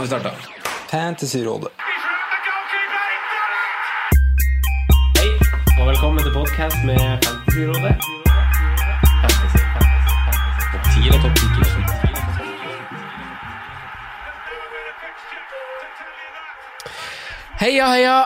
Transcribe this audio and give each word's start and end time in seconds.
Vi 0.00 0.06
starta. 0.06 0.30
Fantasyrådet. 0.90 1.68
Hei, 5.18 5.28
og 5.80 5.86
velkommen 5.88 6.22
til 6.24 6.32
podkast 6.34 6.76
med 6.84 6.98
Fantasyrådet. 7.24 7.94
Fantasy, 9.22 9.58
fantasy, 9.74 10.10
fantasy. 10.26 10.64
Topp 10.72 10.84
10 10.92 11.00
eller 11.08 11.20
topp 11.22 11.36
10 11.36 11.46
Heia, 17.64 17.86
heia, 17.94 18.24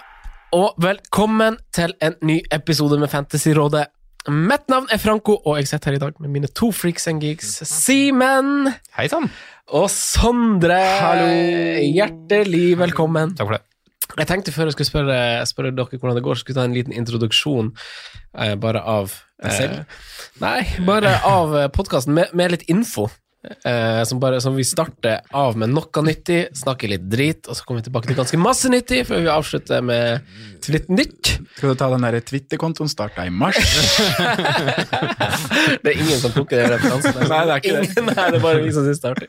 og 0.52 0.74
velkommen 0.82 1.56
til 1.72 1.94
en 2.02 2.14
ny 2.22 2.40
episode 2.52 2.98
med 2.98 3.08
Fantasyrådet. 3.08 3.86
Mitt 4.28 4.66
navn 4.68 4.84
er 4.92 5.00
Franco, 5.00 5.38
og 5.48 5.56
jeg 5.56 5.70
sitter 5.70 5.94
her 5.94 5.96
i 5.96 6.00
dag 6.02 6.18
med 6.20 6.28
mine 6.28 6.48
to 6.52 6.68
freaks 6.76 7.06
and 7.08 7.22
geeks, 7.24 7.54
Simen 7.64 8.68
Hei 8.98 9.06
sann. 9.08 9.30
og 9.72 9.86
Sondre. 9.88 10.76
Hjertelig 11.80 12.76
velkommen. 12.82 13.32
Takk 13.38 13.48
for 13.48 13.56
det. 13.56 13.62
Jeg 14.18 14.28
tenkte 14.28 14.52
før 14.52 14.68
jeg 14.68 14.74
skulle 14.74 14.90
spørre, 14.90 15.18
spørre 15.48 15.72
dere 15.72 16.00
hvordan 16.02 16.18
det 16.18 16.24
går, 16.26 16.36
skulle 16.36 16.52
jeg 16.52 16.60
ta 16.60 16.66
en 16.68 16.76
liten 16.76 16.92
introduksjon 16.92 17.72
eh, 18.36 18.56
bare 18.60 18.82
av 18.84 19.14
eh. 19.40 19.80
Nei, 20.42 20.60
bare 20.84 21.14
av 21.24 21.56
podkasten, 21.72 22.12
med, 22.18 22.34
med 22.36 22.52
litt 22.58 22.66
info. 22.68 23.06
Eh, 23.40 24.04
som, 24.04 24.20
bare, 24.20 24.40
som 24.40 24.52
vi 24.56 24.64
starter 24.68 25.22
av 25.32 25.56
med 25.56 25.70
noe 25.72 26.02
nyttig, 26.04 26.50
snakker 26.60 26.90
litt 26.92 27.06
drit, 27.08 27.46
og 27.48 27.56
så 27.56 27.64
kommer 27.64 27.80
vi 27.80 27.86
tilbake 27.88 28.10
til 28.10 28.18
ganske 28.18 28.40
masse 28.40 28.68
nyttig 28.68 29.06
før 29.08 29.22
vi 29.24 29.30
avslutter 29.32 29.80
med 29.84 30.68
litt 30.68 30.90
nytt. 30.92 31.30
Skal 31.56 31.72
du 31.72 31.78
ta 31.80 31.88
den 31.94 32.04
derre 32.04 32.20
Twitter-kontoen 32.20 32.90
starta 32.92 33.24
i 33.24 33.32
mars? 33.32 33.56
Det 35.80 35.88
er 35.88 35.96
ingen 35.96 36.20
som 36.20 36.34
plukker 36.34 36.60
den 36.60 36.74
referansen. 36.74 37.16
Nei, 37.30 37.40
det 37.46 37.54
er 37.54 37.62
ikke 37.62 37.72
det. 37.72 37.84
Ingen, 37.88 38.10
nei, 38.10 38.26
det 38.26 38.38
er 38.38 38.44
bare 38.44 38.60
vi 38.64 38.72
som 38.74 38.84
syns 38.84 39.00
det 39.00 39.08
er 39.08 39.14
artig. 39.16 39.28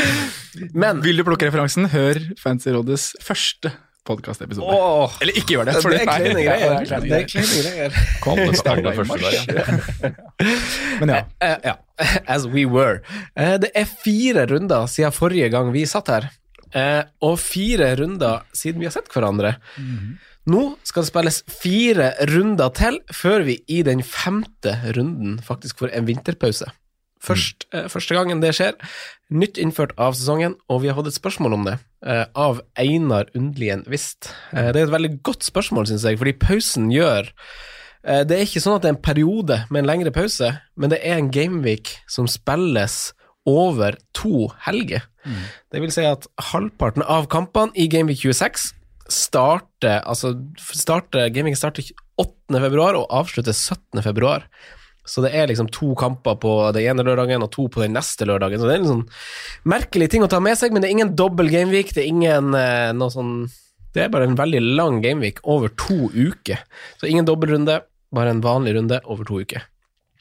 Men 0.84 1.00
Vil 1.04 1.16
du 1.20 1.24
plukke 1.26 1.48
referansen, 1.48 1.88
hør 1.92 2.20
Fancy 2.36 2.42
Fantasyrådets 2.42 3.06
første 3.24 3.72
podkastepisode. 4.08 4.66
Oh, 4.66 5.12
Eller 5.22 5.32
ikke 5.38 5.54
gjør 5.56 5.64
det. 5.68 5.74
det 5.74 5.82
fordi- 5.84 6.00
er 6.00 6.06
kleine 6.10 6.42
greier. 6.42 6.60
ja, 6.60 7.00
det 7.00 7.12
er 7.12 7.26
kleine 7.30 7.56
er 7.56 7.62
greier. 7.62 7.90
Kom, 8.24 8.36
Det 8.36 8.50
det 8.50 8.58
starta 8.58 8.92
i 8.92 8.96
mars. 9.06 9.22
Men 11.00 11.08
ja. 11.14 11.22
Eh, 11.40 11.56
ja, 11.64 11.74
as 12.34 12.46
we 12.46 12.64
were. 12.66 13.00
Eh, 13.36 13.56
det 13.62 13.70
er 13.78 13.84
fire 13.86 14.46
runder 14.50 14.86
siden 14.90 15.12
forrige 15.14 15.50
gang 15.54 15.72
vi 15.74 15.84
satt 15.86 16.08
her, 16.08 16.30
Eh, 16.72 17.02
og 17.20 17.34
fire 17.36 17.90
runder 18.00 18.46
siden 18.56 18.78
vi 18.80 18.86
har 18.88 18.92
sett 18.94 19.10
hverandre. 19.12 19.50
Nå 20.48 20.62
skal 20.88 21.02
det 21.04 21.10
spilles 21.10 21.42
fire 21.60 22.06
runder 22.30 22.70
til 22.72 22.96
før 23.12 23.44
vi 23.44 23.58
i 23.68 23.82
den 23.84 24.00
femte 24.00 24.72
runden 24.96 25.34
faktisk 25.44 25.82
får 25.82 25.92
en 25.92 26.06
vinterpause. 26.08 26.64
Først, 27.22 27.66
eh, 27.76 27.84
første 27.92 28.16
gangen 28.16 28.40
det 28.40 28.54
skjer, 28.56 28.72
nytt 29.32 29.58
innført 29.58 29.92
av 29.98 30.14
sesongen, 30.14 30.56
og 30.68 30.82
vi 30.82 30.88
har 30.88 30.96
fått 30.96 31.10
et 31.12 31.18
spørsmål 31.18 31.54
om 31.54 31.64
det, 31.64 31.78
eh, 32.06 32.24
av 32.34 32.60
Einar 32.76 33.26
Undlien 33.34 33.84
Vist. 33.88 34.32
Eh, 34.52 34.72
det 34.72 34.76
er 34.76 34.86
et 34.86 34.96
veldig 34.96 35.22
godt 35.22 35.42
spørsmål, 35.42 35.86
syns 35.86 36.04
jeg, 36.04 36.18
fordi 36.18 36.38
pausen 36.38 36.90
gjør 36.92 37.30
Eh, 38.04 38.24
Det 38.24 38.36
er 38.36 38.46
ikke 38.46 38.62
sånn 38.62 38.76
at 38.76 38.82
det 38.82 38.90
er 38.90 38.96
en 38.96 39.04
periode 39.06 39.58
med 39.70 39.82
en 39.84 39.90
lengre 39.90 40.12
pause, 40.14 40.48
men 40.76 40.90
det 40.90 41.00
er 41.06 41.18
en 41.18 41.30
gameweek 41.30 41.98
som 42.10 42.26
spilles 42.26 43.12
over 43.46 43.96
to 44.14 44.48
helger. 44.66 45.02
Det 45.70 45.80
vil 45.82 45.92
si 45.94 46.02
at 46.02 46.26
halvparten 46.50 47.04
av 47.06 47.28
kampene 47.30 47.70
i 47.78 47.86
Gameweek 47.86 48.18
26 48.18 48.72
starter 49.12 50.00
Altså, 50.02 50.32
starter, 50.58 51.28
gameweeken 51.30 51.58
starter 51.58 51.84
8. 52.18 52.58
februar 52.58 52.98
og 52.98 53.06
avslutter 53.10 53.54
17. 53.54 54.02
februar. 54.02 54.46
Så 55.04 55.22
det 55.24 55.32
er 55.34 55.48
liksom 55.50 55.66
to 55.74 55.94
kamper 55.98 56.36
på 56.38 56.50
den 56.76 56.84
ene 56.92 57.02
lørdagen 57.06 57.42
og 57.42 57.50
to 57.50 57.64
på 57.72 57.82
den 57.82 57.92
neste 57.96 58.26
lørdagen. 58.28 58.60
Så 58.62 58.68
det 58.68 58.76
er 58.76 58.82
en 58.84 58.90
sånn 58.92 59.08
merkelig 59.66 60.10
ting 60.12 60.22
å 60.22 60.28
ta 60.30 60.38
med 60.40 60.54
seg, 60.60 60.70
men 60.72 60.82
det 60.84 60.88
er 60.90 60.96
ingen 60.96 61.16
dobbel 61.18 61.50
gameweek. 61.50 61.90
Det 61.96 62.04
er 62.04 62.12
ingen 62.12 62.54
eh, 62.54 62.92
noe 62.94 63.10
sånn 63.10 63.32
Det 63.92 64.04
er 64.06 64.08
bare 64.14 64.24
en 64.24 64.38
veldig 64.38 64.60
lang 64.78 65.02
gameweek 65.04 65.42
over 65.44 65.68
to 65.76 66.06
uker. 66.14 66.62
Så 67.00 67.10
ingen 67.10 67.26
dobbeltrunde, 67.28 67.80
bare 68.14 68.30
en 68.32 68.40
vanlig 68.44 68.76
runde 68.78 69.00
over 69.04 69.24
to 69.28 69.40
uker. 69.42 69.66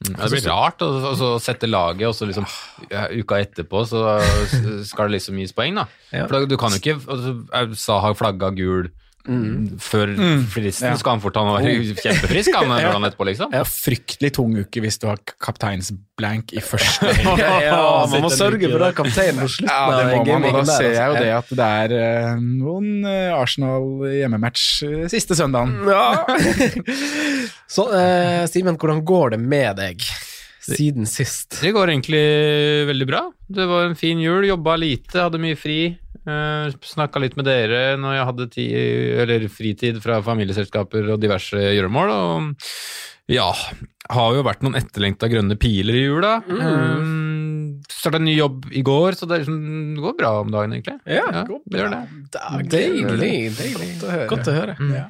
Ja, 0.01 0.25
det 0.25 0.31
blir 0.33 0.47
rart 0.49 0.81
å 0.81 0.87
å- 1.11 1.13
å 1.13 1.39
sette 1.39 1.69
laget, 1.69 2.07
og 2.09 2.15
så 2.17 2.25
liksom 2.25 2.47
ja, 2.89 3.05
uka 3.13 3.37
etterpå 3.37 3.83
så 3.85 4.01
skal 4.89 5.07
det 5.11 5.19
liksom 5.19 5.37
gis 5.37 5.53
poeng, 5.53 5.75
da. 5.77 5.85
Ja. 6.11 6.25
For 6.27 6.47
du 6.49 6.57
kan 6.57 6.73
jo 6.73 6.81
ikke 6.81 6.97
altså, 7.05 7.75
Sa 7.77 7.99
har 8.01 8.15
flagga 8.17 8.49
gul 8.57 8.89
før 9.81 10.11
fristen, 10.51 10.87
Ja. 10.91 10.95
skal 10.99 11.15
han 11.17 11.21
fort 11.23 11.35
han 11.37 11.49
være 11.53 11.95
kjempefrisk 11.99 12.55
han 12.57 12.69
lørdagen 12.73 13.05
etterpå, 13.09 13.27
liksom. 13.29 13.51
Ja, 13.53 13.61
fryktelig 13.67 14.31
tung 14.37 14.55
uke 14.57 14.81
hvis 14.83 14.97
du 15.01 15.07
har 15.11 15.21
kapteinsblank 15.41 16.53
i 16.57 16.63
første 16.65 17.11
helg. 17.19 17.39
Ja, 17.41 18.05
man 18.09 18.25
må 18.25 18.31
sørge 18.33 18.71
for 18.71 18.81
det 18.85 18.91
kapteinen 18.97 19.37
kaptein 19.37 19.41
på 19.43 19.49
slutten 19.51 19.71
Ja, 19.71 19.99
det 19.99 20.17
må 20.17 20.25
man, 20.25 20.47
og 20.49 20.57
da 20.57 20.63
der, 20.63 20.73
ser 20.73 20.91
jeg 20.97 21.07
jo 21.13 21.21
det 21.21 21.31
at 21.37 21.53
det 21.61 21.69
er 21.85 21.95
eh, 21.99 22.41
noen 22.41 22.89
eh, 23.05 23.31
Arsenal 23.37 23.87
hjemmematch 24.09 24.65
eh, 24.89 25.05
siste 25.11 25.37
søndagen. 25.37 25.77
Ja. 25.87 26.25
Så, 27.71 27.87
eh, 27.95 28.43
Simen, 28.51 28.77
hvordan 28.79 29.03
går 29.07 29.35
det 29.35 29.39
med 29.41 29.77
deg 29.79 30.03
siden 30.61 31.07
sist? 31.09 31.57
Det 31.61 31.71
går 31.73 31.89
egentlig 31.93 32.21
veldig 32.89 33.07
bra. 33.09 33.21
Det 33.51 33.65
var 33.69 33.87
en 33.89 33.95
fin 33.99 34.19
jul, 34.21 34.45
jobba 34.49 34.75
lite, 34.79 35.17
hadde 35.25 35.39
mye 35.41 35.57
fri. 35.59 35.79
Uh, 36.27 36.69
Snakka 36.85 37.21
litt 37.23 37.37
med 37.39 37.47
dere 37.49 37.95
når 37.97 38.17
jeg 38.17 38.27
hadde 38.29 38.49
ti, 38.53 38.65
eller 39.23 39.47
fritid 39.49 40.01
fra 40.03 40.19
familieselskaper 40.25 41.13
og 41.15 41.21
diverse 41.23 41.57
gjøremål. 41.57 42.13
Og 42.13 43.31
ja, 43.31 43.47
har 44.11 44.35
jo 44.35 44.45
vært 44.45 44.63
noen 44.65 44.77
etterlengta 44.79 45.29
grønne 45.31 45.57
piler 45.59 45.97
i 45.97 46.05
jula. 46.05 46.37
Mm. 46.45 47.81
Starta 47.91 48.19
en 48.19 48.27
ny 48.27 48.35
jobb 48.35 48.67
i 48.75 48.83
går, 48.85 49.15
så 49.17 49.27
det, 49.29 49.43
liksom, 49.43 49.59
det 49.95 50.03
går 50.03 50.17
bra 50.19 50.31
om 50.41 50.51
dagen, 50.53 50.75
egentlig. 50.75 50.97
Ja, 51.05 51.45
det 51.45 51.79
gjør 51.79 51.93
det. 51.93 52.01
Deilig, 52.73 53.53
deilig. 53.57 53.93
Godt 53.95 54.03
å 54.07 54.11
høre. 54.11 54.27
Godt 54.33 54.51
å 54.51 54.57
høre. 54.57 54.75
Mm. 54.81 54.91
Ja. 54.97 55.05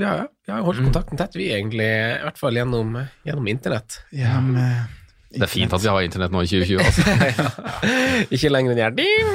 Ja, 0.00 0.12
ja. 0.22 0.26
Vi 0.46 0.52
har 0.54 0.62
holdt 0.64 0.80
kontakten 0.84 1.18
tett, 1.20 1.34
vi, 1.36 1.50
egentlig. 1.52 1.88
I 1.88 2.22
hvert 2.24 2.38
fall 2.40 2.56
gjennom, 2.56 2.94
gjennom 3.26 3.48
internett. 3.50 4.00
Ja, 4.16 4.38
eh, 4.38 4.99
Det 5.30 5.44
er 5.46 5.50
fint 5.50 5.72
at 5.76 5.82
vi 5.84 5.88
har 5.92 6.02
internett 6.02 6.32
nå 6.34 6.40
i 6.42 6.48
2020. 6.50 6.80
Altså. 6.90 8.26
Ikke 8.34 8.50
lenger 8.50 8.72
enn 8.74 8.80
jeg 8.82 8.92
ding. 8.98 9.26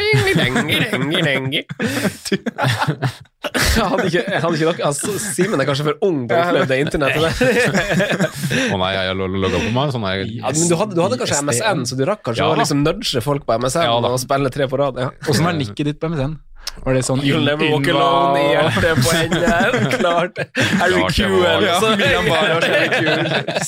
Hadde 3.76 4.08
ikke, 4.10 4.24
hadde 4.42 4.56
ikke 4.58 4.68
nok, 4.70 4.80
altså, 4.88 5.14
Simen 5.22 5.62
er 5.62 5.68
kanskje 5.68 5.86
for 5.88 5.96
ung 6.08 6.24
til 6.30 6.36
å 6.36 6.40
oppleve 6.44 6.68
det 6.72 6.78
internettet 6.84 7.22
der. 7.24 7.32
Å 8.74 8.80
nei, 8.82 8.90
jeg 8.96 9.10
har 9.12 9.16
logga 9.20 9.60
på 9.62 9.72
meg. 9.76 9.94
Sånn 9.96 10.06
jeg. 10.10 10.18
Ja, 10.40 10.52
men 10.52 10.68
du 10.72 10.76
hadde, 10.80 10.98
du 10.98 11.02
hadde 11.06 11.20
kanskje 11.22 11.40
MSN, 11.46 11.86
så 11.90 11.98
du 12.00 12.04
rakk 12.10 12.22
kanskje 12.26 12.44
Ja 12.44 12.50
å 12.52 12.58
liksom 12.60 12.84
nudge 12.86 13.22
folk 13.24 13.46
på 13.48 13.58
MSN 13.62 13.86
Ja 13.88 13.94
og 14.00 14.20
spille 14.24 14.52
tre 14.54 14.68
på 14.72 14.80
rad. 14.82 15.00
Ja. 15.00 15.10
Åssen 15.30 15.48
var 15.48 15.56
nikket 15.58 15.86
ditt 15.92 16.00
på 16.02 16.12
MSN? 16.12 16.36
Var 16.84 16.98
det 16.98 17.04
sånn 17.08 17.22
You'll 17.24 17.46
never 17.48 17.70
walk 17.72 17.88
alone 17.88 18.40
i 18.42 18.44
hjertet 18.52 18.96
på. 19.00 19.10
Klart. 20.02 20.42
Harry 20.82 20.98
Klart 21.00 21.16
Q 21.16 21.20
var. 21.38 21.46
eller 21.56 21.70
Ja, 21.70 21.78
så. 21.80 21.88
William 21.96 22.26
Barr 22.28 22.50
og 22.58 22.62
Sherry 22.66 22.90
Kul, 22.92 23.20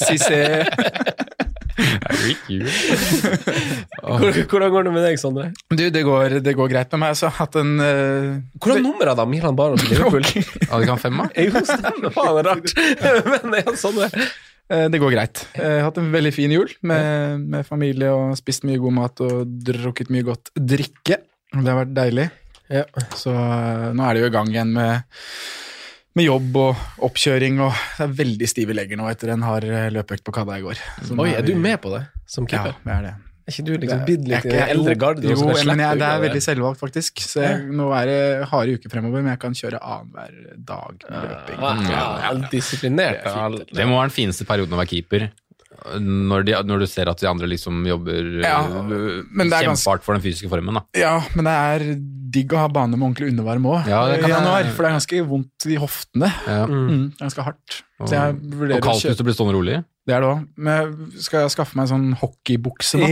Cissé 0.01 0.41
Harry 0.44 0.65
Q. 0.67 0.73
Hvor- 0.73 1.47
Hvordan 4.01 4.71
går 4.73 4.81
det 4.88 4.93
med 4.95 5.03
deg, 5.05 5.15
Sondre? 5.21 5.45
Du, 5.69 5.83
det 5.93 6.03
går, 6.07 6.27
det 6.45 6.53
går 6.57 6.67
greit 6.71 6.89
med 6.95 6.99
meg. 7.05 7.11
Så 7.19 7.25
hatt 7.38 7.53
en 7.59 7.71
uh, 7.77 8.41
Hvordan 8.57 8.81
nummer 8.85 9.05
da? 9.13 9.25
Milan 9.29 9.55
Baros 9.57 9.83
i 9.85 9.88
Liverpool? 9.93 10.25
Hadde 10.25 10.81
ikke 10.83 10.95
han 10.95 11.05
fem, 11.05 11.15
da? 11.21 11.25
Jo, 11.47 11.53
stemmer. 11.69 12.09
Faen, 12.15 12.33
det 12.33 12.41
er 12.41 12.45
rart. 12.51 12.67
Men 13.45 13.53
ja, 13.61 13.67
sånn 13.77 13.97
Eh, 14.67 14.88
Det 14.91 14.99
går 14.99 15.13
greit. 15.15 15.45
Jeg 15.55 15.79
har 15.79 15.85
hatt 15.88 15.99
en 16.01 16.11
veldig 16.11 16.33
fin 16.35 16.51
jul 16.51 16.71
med, 16.88 17.45
med 17.53 17.67
familie 17.67 18.11
og 18.11 18.35
spist 18.39 18.65
mye 18.67 18.81
god 18.83 18.95
mat 18.97 19.23
og 19.23 19.53
drukket 19.67 20.11
mye 20.13 20.27
godt 20.27 20.51
drikke. 20.59 21.21
Det 21.53 21.69
har 21.69 21.79
vært 21.85 21.95
deilig. 21.95 22.27
Ja. 22.67 22.83
Så 23.15 23.31
eh, 23.31 23.88
nå 23.95 24.03
er 24.03 24.17
det 24.17 24.25
jo 24.25 24.31
i 24.31 24.35
gang 24.35 24.51
igjen 24.51 24.73
med, 24.75 25.07
med 26.17 26.25
jobb 26.28 26.57
og 26.63 26.81
oppkjøring, 27.07 27.61
og 27.63 27.78
det 28.00 28.07
er 28.07 28.17
veldig 28.23 28.50
stive 28.50 28.75
legger 28.78 29.00
nå 29.00 29.07
etter 29.11 29.31
en 29.35 29.45
hard 29.45 29.67
eh, 29.69 29.88
løpeøkt 29.94 30.25
på 30.28 30.33
Kadda 30.35 30.57
i 30.59 30.66
går. 30.66 30.81
Så 31.05 31.17
Oi, 31.22 31.31
er 31.38 31.45
du 31.45 31.53
med 31.61 31.78
på 31.83 31.94
det 31.94 32.03
som 32.29 32.47
keeper? 32.50 32.73
Ja, 32.75 32.91
jeg 32.91 32.97
er 32.97 33.07
det. 33.11 33.16
Er 33.47 33.53
ikke 33.55 33.63
du 33.63 33.69
liksom 33.79 34.00
bidd 34.03 34.25
litt 34.27 34.44
i 34.44 34.50
er 34.51 34.57
den 34.57 34.72
eldre 34.73 34.94
garden? 35.00 35.23
Jo, 35.31 35.38
men 35.47 35.80
jeg, 35.80 36.00
det 36.01 36.07
er 36.09 36.24
veldig 36.25 36.42
selvvalgt, 36.44 36.80
faktisk. 36.81 37.21
Så 37.24 37.45
jeg, 37.45 37.62
nå 37.80 37.86
er 37.95 38.09
det 38.09 38.18
harde 38.51 38.74
uker 38.75 38.92
fremover, 38.92 39.24
men 39.24 39.31
jeg 39.31 39.39
kan 39.45 39.56
kjøre 39.56 39.80
annenhver 39.80 40.57
dag 40.68 41.06
med 41.07 41.30
løping. 41.31 41.62
Ah, 41.63 41.80
Ja, 41.86 41.92
ja, 41.94 42.01
ja. 42.25 42.50
Disiplinert. 42.51 43.21
Det 43.24 43.31
er 43.31 43.56
fint. 43.56 43.71
Det 43.80 43.86
må 43.88 43.95
være 44.01 44.09
den 44.09 44.15
fineste 44.18 44.47
perioden 44.50 44.75
å 44.75 44.81
være 44.81 44.92
keeper. 44.92 45.30
Når, 46.01 46.44
de, 46.47 46.53
når 46.68 46.79
du 46.83 46.88
ser 46.89 47.09
at 47.12 47.19
de 47.21 47.27
andre 47.29 47.47
liksom 47.47 47.79
jobber 47.88 48.27
Ja, 48.44 48.59
men 48.68 49.47
det 49.47 49.53
ganske- 49.53 49.63
kjempehardt 49.68 50.03
for 50.03 50.18
den 50.18 50.24
fysiske 50.25 50.50
formen. 50.51 50.74
da. 50.79 50.83
Ja, 50.97 51.13
men 51.35 51.45
det 51.47 51.53
er 51.53 51.85
digg 52.38 52.51
å 52.53 52.57
ha 52.63 52.68
bane 52.68 52.97
med 52.97 53.06
ordentlig 53.07 53.29
undervarme 53.31 53.69
òg 53.77 53.88
Ja, 53.88 54.01
i 54.12 54.19
januar. 54.27 54.68
For 54.75 54.83
det 54.83 54.89
er 54.89 54.97
ganske 54.97 55.21
vondt 55.29 55.68
i 55.71 55.77
hoftene. 55.79 56.31
Ja. 56.47 56.65
Mm, 56.68 57.13
ganske 57.21 57.45
hardt. 57.45 57.77
Så 58.03 58.12
jeg 58.13 58.35
Og 58.35 58.75
å 58.77 58.81
kaldt 58.83 59.06
hvis 59.07 59.18
du 59.18 59.24
blir 59.24 59.38
stående 59.38 59.56
rolig. 59.56 59.77
Det 60.07 60.15
er 60.15 60.21
det 60.24 60.27
òg. 60.33 60.44
Men 60.56 61.09
jeg 61.13 61.24
skal 61.27 61.50
skaffe 61.50 61.75
meg 61.75 61.88
en 61.88 61.94
sånn 61.94 62.09
hockeybukse 62.19 63.00
nå. 63.01 63.09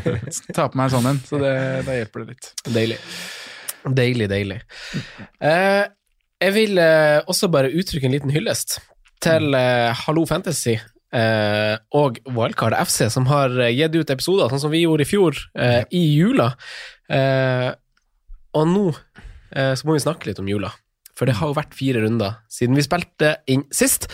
Ta 0.56 0.68
på 0.68 0.76
meg 0.80 0.90
en 0.90 0.94
sånn 0.98 1.08
en, 1.10 1.18
så 1.26 1.40
det, 1.40 1.54
da 1.88 1.96
hjelper 1.98 2.24
det 2.24 2.34
litt. 2.36 2.52
Deilig. 2.68 3.00
Deilig, 3.96 4.28
deilig. 4.28 4.60
Eh, 5.40 5.84
jeg 6.40 6.52
vil 6.56 6.78
eh, 6.80 7.20
også 7.28 7.48
bare 7.52 7.72
uttrykke 7.72 8.08
en 8.08 8.14
liten 8.16 8.32
hyllest 8.32 8.78
til 9.24 9.52
eh, 9.56 9.90
Hallo 10.06 10.24
Fantasy 10.28 10.78
eh, 11.14 11.76
og 11.96 12.20
Wildcard 12.30 12.76
FC, 12.80 13.04
som 13.12 13.28
har 13.30 13.54
eh, 13.60 13.72
gitt 13.76 13.96
ut 13.96 14.12
episoder, 14.14 14.50
sånn 14.52 14.62
som 14.66 14.74
vi 14.74 14.84
gjorde 14.84 15.06
i 15.06 15.10
fjor, 15.10 15.40
eh, 15.58 15.82
i 15.96 16.04
jula. 16.14 16.52
Eh, 17.10 17.70
og 18.58 18.70
nå 18.70 18.86
eh, 18.90 19.74
så 19.78 19.86
må 19.86 19.96
vi 19.96 20.04
snakke 20.06 20.30
litt 20.30 20.42
om 20.42 20.50
jula. 20.50 20.72
For 21.20 21.28
det 21.28 21.34
har 21.36 21.50
jo 21.50 21.56
vært 21.58 21.74
fire 21.76 22.00
runder 22.00 22.38
siden 22.48 22.78
vi 22.78 22.82
spilte 22.86 23.34
inn 23.52 23.66
sist. 23.76 24.06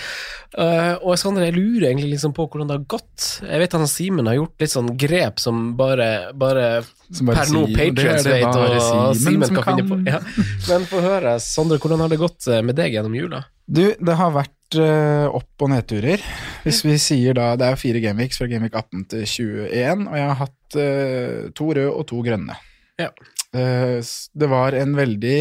Eh, 0.59 0.97
og 0.97 1.15
Sander, 1.21 1.45
jeg 1.47 1.55
lurer 1.55 1.93
egentlig 1.93 2.17
liksom 2.17 2.33
på 2.35 2.49
hvordan 2.51 2.67
det 2.67 2.75
har 2.81 2.89
gått. 2.97 3.27
Jeg 3.47 3.63
vet 3.63 3.77
at 3.79 3.93
Simen 3.93 4.27
har 4.27 4.39
gjort 4.41 4.65
litt 4.65 4.73
sånn 4.73 4.91
grep 4.99 5.39
som 5.39 5.69
bare, 5.79 6.09
bare, 6.35 6.67
Som 7.07 7.31
bare 7.31 7.45
per 7.45 7.53
nå 7.55 7.63
er 7.69 7.77
Patrions 7.79 8.27
vet, 8.27 8.49
og 8.51 9.21
Simen 9.21 9.55
kan 9.55 9.69
finne 9.69 9.87
på. 9.87 10.01
Ja. 10.09 10.19
Men 10.67 10.89
få 10.91 11.05
høre, 11.05 11.37
Sondre, 11.45 11.79
hvordan 11.79 12.03
har 12.03 12.11
det 12.11 12.19
gått 12.25 12.51
med 12.67 12.75
deg 12.81 12.99
gjennom 12.99 13.15
jula? 13.15 13.45
Du, 13.67 13.85
det 13.95 14.19
har 14.19 14.35
vært 14.35 14.56
eh, 14.75 15.27
opp- 15.31 15.63
og 15.63 15.71
nedturer. 15.71 16.23
Hvis 16.65 16.83
vi 16.85 16.97
sier 16.99 17.37
da 17.39 17.55
Det 17.57 17.67
er 17.67 17.79
fire 17.79 18.01
gameweeks 18.03 18.41
fra 18.41 18.49
gameweek 18.51 18.75
18 18.75 19.05
til 19.13 19.23
21, 19.23 20.09
og 20.09 20.17
jeg 20.19 20.27
har 20.27 20.41
hatt 20.41 20.77
eh, 20.83 21.49
to 21.55 21.71
røde 21.71 21.93
og 21.93 22.07
to 22.11 22.23
grønne. 22.27 22.57
Ja. 22.99 23.11
Eh, 23.55 24.01
det 24.35 24.49
var 24.51 24.75
en 24.75 24.97
veldig 24.97 25.41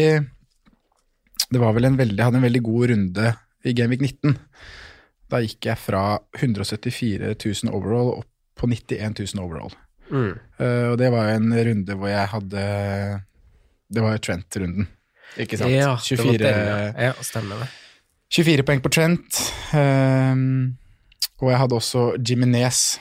Det 1.50 1.60
var 1.60 1.72
vel 1.74 1.84
en 1.88 1.96
veldig 1.98 2.16
Jeg 2.18 2.24
hadde 2.24 2.38
en 2.38 2.46
veldig 2.46 2.62
god 2.62 2.90
runde 2.92 3.32
i 3.66 3.72
gameweek 3.74 4.00
19. 4.00 4.36
Da 5.32 5.40
gikk 5.42 5.66
jeg 5.66 5.78
fra 5.82 6.18
174 6.38 7.34
000 7.34 7.74
overall 7.74 8.12
opp 8.20 8.30
på 8.56 8.68
91 8.70 9.34
000 9.34 9.42
overall. 9.42 9.74
Eh, 10.12 10.86
og 10.92 10.98
det 11.00 11.10
var 11.10 11.32
en 11.34 11.50
runde 11.50 11.96
hvor 11.98 12.08
jeg 12.08 12.30
hadde 12.30 12.62
Det 13.90 14.02
var 14.04 14.14
jo 14.14 14.22
Trent-runden. 14.22 14.86
Ikke 15.36 15.58
sant? 15.58 15.74
Ja, 15.74 15.96
det 15.98 16.18
var 16.18 16.30
24, 16.30 16.38
den, 16.38 16.62
ja. 16.70 17.08
ja, 17.08 17.12
stemmer 17.26 17.64
det. 17.64 17.68
24 18.32 18.66
poeng 18.66 18.82
på 18.82 18.92
Trent. 18.92 19.42
ehm, 19.76 20.76
og 21.40 21.52
jeg 21.52 21.60
hadde 21.60 21.76
også 21.76 22.06
Jiminez 22.16 22.96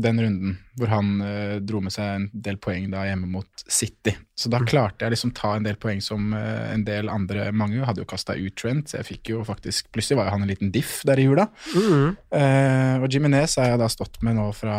den 0.00 0.20
runden, 0.22 0.52
hvor 0.78 0.90
han 0.92 1.20
eh, 1.24 1.56
dro 1.66 1.80
med 1.82 1.92
seg 1.92 2.12
en 2.14 2.26
del 2.32 2.60
poeng 2.62 2.86
da 2.92 3.02
hjemme 3.08 3.26
mot 3.30 3.64
City. 3.66 4.14
Så 4.38 4.50
da 4.52 4.60
klarte 4.62 5.04
jeg 5.04 5.14
liksom 5.16 5.32
ta 5.36 5.56
en 5.56 5.66
del 5.66 5.78
poeng 5.82 6.00
som 6.04 6.30
eh, 6.36 6.70
en 6.74 6.84
del 6.86 7.10
andre 7.10 7.48
Mange 7.52 7.82
hadde 7.86 8.04
jo 8.04 8.08
kasta 8.08 8.36
ut 8.38 8.54
Trent, 8.58 8.90
så 8.90 9.00
jeg 9.00 9.08
fikk 9.08 9.32
jo 9.34 9.42
faktisk 9.46 9.90
Plutselig 9.94 10.20
var 10.20 10.30
jo 10.30 10.36
han 10.36 10.46
en 10.46 10.52
liten 10.52 10.70
diff 10.74 11.00
der 11.08 11.20
i 11.20 11.26
jula. 11.26 11.48
Mm. 11.74 12.16
Eh, 12.38 12.96
og 13.02 13.10
Jiminez 13.10 13.58
har 13.60 13.72
jeg 13.72 13.82
da 13.82 13.90
stått 13.90 14.20
med 14.26 14.38
nå 14.38 14.50
fra 14.56 14.78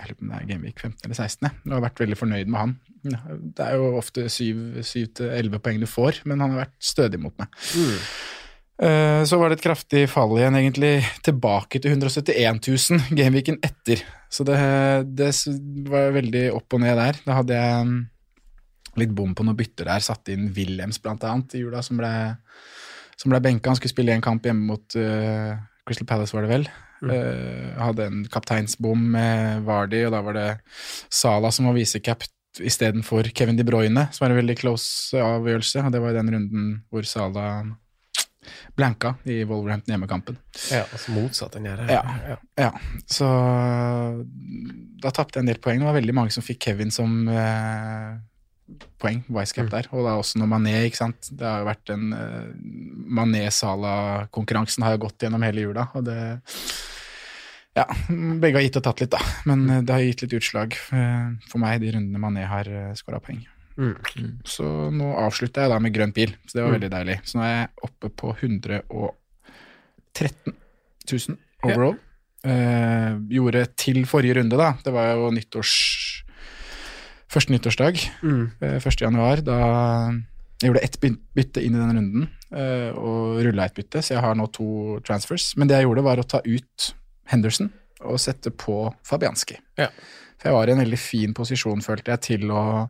jeg 0.00 0.08
lurer 0.08 0.16
på 0.16 0.24
om 0.24 0.30
det 0.30 0.36
er 0.38 0.48
Gameweek 0.48 0.78
15 0.80 1.04
eller 1.04 1.16
16. 1.18 1.44
Jeg 1.44 1.56
Jeg 1.66 1.74
har 1.74 1.82
vært 1.84 2.00
veldig 2.00 2.16
fornøyd 2.16 2.48
med 2.48 2.60
han. 2.60 2.70
Det 3.04 3.64
er 3.66 3.74
jo 3.76 3.90
ofte 3.98 4.22
7-11 4.32 5.58
poeng 5.60 5.80
du 5.82 5.84
får, 5.84 6.22
men 6.24 6.40
han 6.40 6.54
har 6.54 6.62
vært 6.62 6.78
stødig 6.80 7.20
mot 7.20 7.36
meg. 7.36 7.52
Mm. 7.76 7.98
Eh, 8.80 9.24
Så 9.24 9.36
var 9.36 9.50
det 9.50 9.58
et 9.58 9.66
kraftig 9.66 10.06
fall 10.08 10.32
igjen, 10.38 10.56
egentlig, 10.56 10.94
tilbake 11.26 11.80
til 11.82 11.92
171 11.92 12.62
000 12.64 13.16
gameweeken 13.18 13.60
etter. 13.62 14.02
Så 14.32 14.46
det, 14.46 14.56
det 15.18 15.30
var 15.90 16.14
veldig 16.16 16.46
opp 16.56 16.76
og 16.76 16.82
ned 16.84 16.96
der. 16.96 17.20
Da 17.26 17.40
hadde 17.40 17.58
jeg 17.58 17.88
mm, 17.90 17.98
litt 19.02 19.16
bom 19.16 19.34
på 19.36 19.44
noen 19.44 19.58
bytter 19.58 19.90
der. 19.90 20.04
Satte 20.04 20.32
inn 20.32 20.52
Wilhelms 20.56 21.00
blant 21.02 21.26
annet 21.28 21.58
i 21.58 21.64
jula, 21.64 21.82
som 21.84 22.00
ble, 22.00 22.12
som 23.20 23.34
ble 23.34 23.42
benka. 23.44 23.68
Han 23.68 23.80
skulle 23.80 23.92
spille 23.92 24.16
en 24.16 24.24
kamp 24.24 24.46
hjemme 24.46 24.70
mot 24.70 24.96
uh, 24.96 25.58
Crystal 25.84 26.08
Palace, 26.08 26.36
var 26.36 26.46
det 26.46 26.54
vel. 26.54 26.70
Eh, 27.00 27.76
hadde 27.80 28.04
en 28.06 28.24
kapteinsbom 28.28 29.06
med 29.14 29.62
Vardy, 29.64 30.02
og 30.04 30.12
da 30.12 30.20
var 30.24 30.36
det 30.36 30.48
Sala 31.08 31.48
som 31.52 31.70
var 31.70 31.78
visecap 31.78 32.26
istedenfor 32.60 33.30
Kevin 33.32 33.56
De 33.56 33.64
Bruyne, 33.64 34.08
som 34.12 34.24
var 34.24 34.34
en 34.34 34.40
veldig 34.40 34.56
close 34.60 35.16
avgjørelse. 35.16 35.84
Og 35.86 35.94
det 35.94 36.02
var 36.02 36.12
i 36.12 36.18
den 36.18 36.32
runden 36.34 36.66
hvor 36.92 37.08
Sala 37.08 37.46
blanka 38.76 39.14
i 39.24 39.42
Wolverhampton 39.44 39.92
hjemmekampen. 39.94 40.36
Ja, 40.70 40.84
altså 40.92 41.12
motsatt 41.16 41.52
den 41.56 41.66
gjør 41.68 41.84
Ja. 41.90 42.36
Ja, 42.60 42.70
så 43.10 43.26
da 45.00 45.10
tapte 45.10 45.38
jeg 45.38 45.44
en 45.46 45.52
del 45.52 45.60
poeng. 45.62 45.80
Det 45.80 45.88
var 45.88 45.96
veldig 45.98 46.14
mange 46.16 46.34
som 46.34 46.44
fikk 46.44 46.60
Kevin 46.68 46.90
som 46.94 47.28
eh, 47.28 48.18
poeng, 49.00 49.22
vicecap 49.28 49.66
Mm. 49.66 49.70
der. 49.70 49.88
Og 49.92 50.04
da 50.06 50.16
også 50.20 50.38
når 50.38 50.46
Mané, 50.52 50.74
ikke 50.86 50.96
sant. 51.00 51.30
Det 51.32 51.46
har 51.46 51.60
jo 51.64 51.70
vært 51.70 51.90
en 51.94 52.12
eh, 52.12 52.50
Mané-Sala-konkurransen 53.20 54.84
har 54.84 54.94
jo 54.96 55.04
gått 55.06 55.24
gjennom 55.24 55.42
hele 55.46 55.66
jula, 55.66 55.88
og 55.94 56.04
det 56.04 56.18
Ja, 57.76 57.84
begge 58.42 58.58
har 58.58 58.64
gitt 58.66 58.76
og 58.80 58.82
tatt 58.82 59.00
litt, 59.00 59.12
da. 59.14 59.20
Men 59.46 59.68
eh, 59.70 59.82
det 59.86 59.94
har 59.94 60.02
gitt 60.02 60.22
litt 60.24 60.32
utslag 60.40 60.74
eh, 60.92 61.28
for 61.48 61.58
meg, 61.62 61.80
de 61.80 61.92
rundene 61.94 62.18
Mané 62.22 62.44
har 62.50 62.66
uh, 62.66 62.92
skåra 62.98 63.20
poeng. 63.22 63.44
Mm. 63.80 63.94
Så 64.44 64.64
nå 64.92 65.06
avslutter 65.24 65.62
jeg 65.64 65.70
da 65.72 65.78
med 65.80 65.94
grønn 65.96 66.12
pil, 66.16 66.34
så 66.46 66.52
det 66.58 66.62
var 66.64 66.70
Mm. 66.70 66.76
veldig 66.78 66.90
deilig. 66.92 67.16
Så 67.24 67.38
nå 67.38 67.42
er 67.46 67.54
jeg 67.54 67.68
oppe 67.88 68.08
på 68.20 68.28
113 68.36 70.54
000 71.10 71.38
overall. 71.64 71.96
Eh, 72.44 73.12
gjorde 73.36 73.66
til 73.76 74.04
forrige 74.08 74.34
runde, 74.40 74.56
da. 74.56 74.72
Det 74.84 74.92
var 74.92 75.14
jo 75.16 75.30
nyttårs... 75.34 75.74
Første 77.30 77.52
nyttårsdag, 77.54 78.00
Mm. 78.26 78.50
eh, 78.60 78.78
1. 78.80 79.00
januar. 79.04 79.36
Da 79.44 79.56
jeg 80.60 80.70
gjorde 80.72 80.82
ett 80.82 80.98
bytte 81.00 81.62
inn 81.62 81.74
i 81.76 81.78
den 81.78 81.96
runden, 81.96 82.28
eh, 82.52 82.90
og 82.96 83.38
rulla 83.44 83.64
et 83.64 83.74
bytte, 83.74 84.02
så 84.02 84.14
jeg 84.16 84.20
har 84.24 84.34
nå 84.34 84.46
to 84.52 84.98
transfers. 85.06 85.54
Men 85.56 85.68
det 85.68 85.76
jeg 85.78 85.84
gjorde, 85.86 86.02
var 86.02 86.16
å 86.18 86.26
ta 86.26 86.40
ut 86.44 86.94
Henderson 87.26 87.70
og 88.02 88.18
sette 88.18 88.50
på 88.50 88.92
Fabianski. 89.04 89.56
Ja. 89.78 89.88
For 90.38 90.48
jeg 90.48 90.52
var 90.56 90.66
i 90.68 90.72
en 90.72 90.78
veldig 90.84 90.98
fin 90.98 91.34
posisjon, 91.34 91.82
følte 91.84 92.10
jeg, 92.16 92.20
til 92.20 92.50
å 92.50 92.88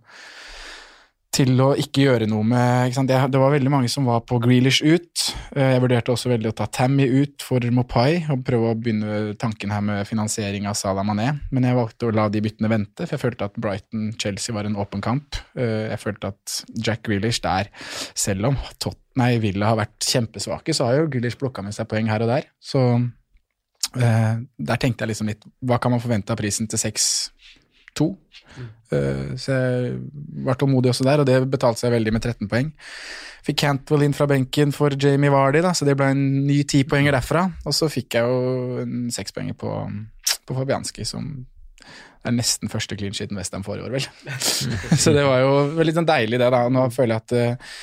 til 1.31 1.61
å 1.63 1.69
ikke 1.79 2.03
gjøre 2.09 2.27
noe 2.27 2.43
med? 2.43 2.97
Det, 3.07 3.17
det 3.31 3.39
var 3.41 3.53
veldig 3.55 3.71
mange 3.71 3.91
som 3.93 4.07
var 4.09 4.25
på 4.27 4.41
Grealish 4.43 4.81
ut. 4.83 5.27
Eh, 5.55 5.77
Jeg 5.77 5.83
vurderte 5.85 6.11
også 6.11 6.33
veldig 6.33 6.51
å 6.51 6.57
ta 6.59 6.67
Tammy 6.67 7.07
ut 7.07 7.45
for 7.47 7.63
Mopai 7.75 8.25
og 8.33 8.43
prøve 8.47 8.73
å 8.73 8.79
begynne 8.79 9.37
tanken 9.41 9.71
her 9.71 9.85
med 9.87 10.09
finansiering 10.09 10.67
av 10.67 10.75
Salah 10.81 11.07
Mané, 11.07 11.29
men 11.55 11.69
jeg 11.69 11.79
valgte 11.79 12.09
å 12.11 12.15
la 12.17 12.27
de 12.33 12.43
byttene 12.45 12.73
vente, 12.73 13.07
for 13.07 13.15
jeg 13.17 13.23
følte 13.25 13.47
at 13.51 13.61
Brighton-Chelsea 13.63 14.57
var 14.57 14.67
en 14.67 14.79
åpen 14.83 15.05
kamp. 15.07 15.39
Eh, 15.55 15.89
Jeg 15.93 16.03
følte 16.03 16.33
at 16.35 16.59
Jack 16.87 17.07
Grealish 17.07 17.41
der, 17.47 17.71
selv 18.15 18.51
om 18.51 18.59
Tott, 18.83 18.99
nei, 19.19 19.37
Villa 19.43 19.71
har 19.73 19.79
vært 19.85 20.11
kjempesvake, 20.11 20.75
så 20.75 20.91
har 20.91 21.01
jo 21.01 21.09
Grealish 21.15 21.39
plukka 21.39 21.63
med 21.63 21.75
seg 21.79 21.89
poeng 21.91 22.11
her 22.11 22.27
og 22.27 22.31
der. 22.35 22.51
Så 22.63 22.83
eh, 23.97 24.35
der 24.59 24.81
tenkte 24.83 25.07
jeg 25.07 25.15
liksom 25.15 25.31
litt 25.31 25.47
Hva 25.67 25.79
kan 25.83 25.95
man 25.95 26.03
forvente 26.03 26.35
av 26.35 26.39
prisen 26.43 26.69
til 26.71 26.79
6-2? 26.79 27.31
Eh, 28.91 29.35
så 29.39 29.55
jeg 29.55 29.93
var 30.47 30.59
tålmodig 30.59 30.93
også 30.93 31.07
der, 31.07 31.23
og 31.23 31.29
det 31.29 31.39
betalte 31.53 31.85
seg 31.85 31.95
veldig 31.95 32.15
med 32.17 32.25
13 32.25 32.51
poeng. 32.51 32.73
Fikk 33.47 33.63
Cantwell 33.63 34.05
inn 34.05 34.17
fra 34.17 34.27
benken 34.29 34.75
for 34.77 34.95
Jamie 35.01 35.33
Vardy, 35.33 35.63
da, 35.65 35.73
så 35.77 35.89
det 35.89 35.97
ble 35.99 36.11
en 36.13 36.27
ny 36.49 36.61
tipoenger 36.69 37.17
derfra. 37.17 37.47
Og 37.65 37.77
så 37.77 37.89
fikk 37.93 38.19
jeg 38.19 38.29
jo 38.29 38.83
en 38.85 39.09
sekspoenger 39.15 39.57
på, 39.61 39.73
på 40.49 40.59
Fabianski, 40.59 41.07
som 41.09 41.33
er 42.21 42.37
nesten 42.37 42.69
første 42.69 42.99
clean 43.01 43.17
sheeten 43.17 43.39
Westham 43.39 43.65
får 43.65 43.81
i 43.81 43.87
år, 43.87 43.97
vel. 43.97 44.09
så 45.03 45.15
det 45.17 45.25
var 45.25 45.41
jo 45.41 45.53
veldig 45.79 45.97
sånn 45.97 46.11
deilig, 46.11 46.41
det, 46.43 46.51
da. 46.53 46.67
Nå 46.73 46.87
føler 46.93 47.17
jeg 47.17 47.25
at 47.25 47.37
eh, 47.39 47.75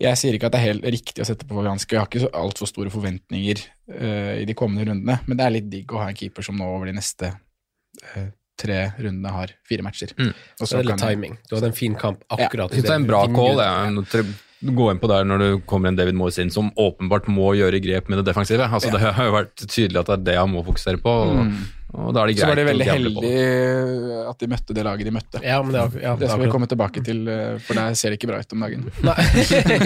jeg 0.00 0.16
sier 0.16 0.36
ikke 0.36 0.48
at 0.48 0.54
det 0.54 0.60
er 0.60 0.70
helt 0.70 0.86
riktig 0.94 1.22
å 1.22 1.28
sette 1.28 1.46
på 1.48 1.56
Fabianski, 1.58 1.96
jeg 1.96 2.00
har 2.00 2.08
ikke 2.08 2.32
altfor 2.40 2.70
store 2.70 2.92
forventninger 2.92 3.60
uh, 3.92 4.34
i 4.40 4.46
de 4.48 4.56
kommende 4.56 4.86
rundene, 4.88 5.18
men 5.26 5.36
det 5.36 5.44
er 5.44 5.54
litt 5.58 5.68
digg 5.72 5.92
å 5.92 6.00
ha 6.00 6.06
en 6.08 6.16
keeper 6.16 6.46
som 6.46 6.56
nå 6.56 6.68
over 6.70 6.88
de 6.88 6.94
neste 6.96 7.28
eh, 7.28 8.30
tre 8.60 8.78
rundene 9.00 9.32
har 9.34 9.54
fire 9.68 9.82
matcher. 9.86 10.12
Mm. 10.18 10.30
Og 10.60 10.68
Så 10.68 10.76
er 10.78 10.84
det 10.84 10.92
litt 10.92 11.02
timing. 11.02 11.34
Du 11.48 11.56
hadde 11.56 11.70
en 11.72 11.76
fin 11.80 11.96
kamp 11.98 12.22
akkurat 12.30 12.70
Ja, 12.76 12.82
det 12.84 12.90
er 12.94 13.00
en 13.00 13.08
bra 13.10 13.24
call. 13.32 13.60
Ja. 13.64 14.22
Gå 14.60 14.90
inn 14.92 14.98
på 15.00 15.08
der 15.08 15.24
når 15.24 15.38
det 15.40 15.50
kommer 15.70 15.88
en 15.88 15.96
David 15.96 16.18
Moyes 16.20 16.36
inn 16.42 16.50
som 16.52 16.66
åpenbart 16.76 17.30
må 17.32 17.54
gjøre 17.56 17.78
grep 17.80 18.10
med 18.12 18.20
det 18.20 18.26
defensive. 18.28 18.66
Altså, 18.68 18.90
Ja. 18.92 18.98
Det 18.98 19.12
har 19.16 19.24
jo 19.30 19.32
vært 19.32 19.54
tydelig 19.66 20.00
at 20.02 20.06
det 20.10 20.16
er 20.18 20.24
det 20.28 20.34
han 20.36 20.50
må 20.52 20.64
fokusere 20.66 21.00
på, 21.00 21.08
og, 21.08 21.46
Mm. 21.46 21.56
Og 21.92 22.12
da 22.14 22.22
er 22.22 22.30
det 22.30 22.38
Så 22.38 22.46
var 22.46 22.58
de 22.60 22.64
veldig 22.68 22.84
å 22.86 22.90
gamble 22.90 23.10
på 23.16 23.22
det. 23.24 23.30
heldig 23.34 24.28
at 24.30 24.38
de 24.44 24.46
møtte 24.52 24.74
det 24.76 24.84
laget 24.86 25.08
de 25.08 25.12
møtte. 25.16 25.40
Ja, 25.42 25.56
men 25.62 25.72
det, 25.74 25.80
er- 25.82 26.02
ja, 26.04 26.12
Det 26.16 26.28
skal 26.30 26.40
vi 26.44 26.50
komme 26.52 26.68
tilbake 26.70 27.02
til, 27.04 27.22
eh, 27.28 27.58
for 27.66 27.74
der 27.74 27.94
ser 27.98 28.10
det 28.14 28.20
ikke 28.20 28.30
bra 28.30 28.38
ut 28.38 28.52
om 28.54 28.60
dagen. 28.66 28.84
Nei. 29.08 29.16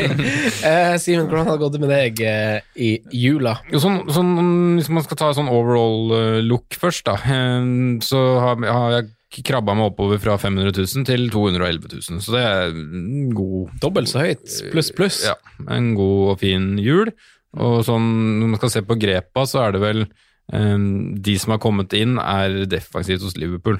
eh, 0.68 0.94
Simen, 1.00 1.26
hvordan 1.30 1.46
har 1.48 1.56
det 1.56 1.62
gått 1.64 1.78
med 1.80 1.92
deg 1.92 2.20
eh, 2.28 2.60
i 2.76 2.90
jula? 3.24 3.56
Jo, 3.72 3.80
sånn, 3.82 4.02
sånn, 4.12 4.32
hvis 4.78 4.90
man 4.92 5.04
skal 5.06 5.20
ta 5.20 5.30
sånn 5.36 5.48
overall 5.52 6.42
look 6.44 6.76
først, 6.78 7.06
da, 7.08 7.16
eh, 7.24 7.68
så 8.04 8.24
har, 8.42 8.60
har 8.68 8.96
jeg 8.98 9.12
krabba 9.48 9.74
meg 9.74 9.88
oppover 9.90 10.20
fra 10.22 10.36
500 10.38 10.70
000 10.76 11.06
til 11.08 11.24
211 11.32 11.88
000, 11.96 12.20
så 12.22 12.34
det 12.36 12.42
er 12.46 12.68
en 12.76 13.32
god 13.34 13.72
Dobbelt 13.82 14.06
så 14.12 14.22
høyt, 14.22 14.44
pluss, 14.70 14.92
pluss. 14.94 15.22
Ja, 15.26 15.34
en 15.74 15.94
god 15.98 16.34
og 16.34 16.38
fin 16.44 16.74
jul. 16.78 17.10
Og 17.54 17.80
sånn, 17.86 18.06
når 18.40 18.52
man 18.52 18.60
skal 18.60 18.70
se 18.76 18.82
på 18.86 18.96
grepa, 18.98 19.42
så 19.46 19.64
er 19.64 19.74
det 19.74 19.82
vel 19.82 20.04
De 20.48 21.34
som 21.40 21.54
har 21.54 21.60
kommet 21.62 21.94
inn, 21.96 22.18
er 22.20 22.64
defensivt 22.68 23.24
hos 23.24 23.36
Liverpool. 23.40 23.78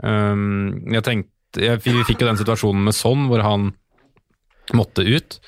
Um, 0.00 0.86
jeg 0.88 1.04
tenkte 1.04 1.32
jeg, 1.60 1.80
Vi 1.84 2.04
fikk 2.06 2.22
jo 2.22 2.28
den 2.30 2.38
situasjonen 2.40 2.84
med 2.86 2.96
Son, 2.96 3.26
hvor 3.30 3.42
han 3.44 3.70
måtte 4.76 5.04
ut. 5.06 5.38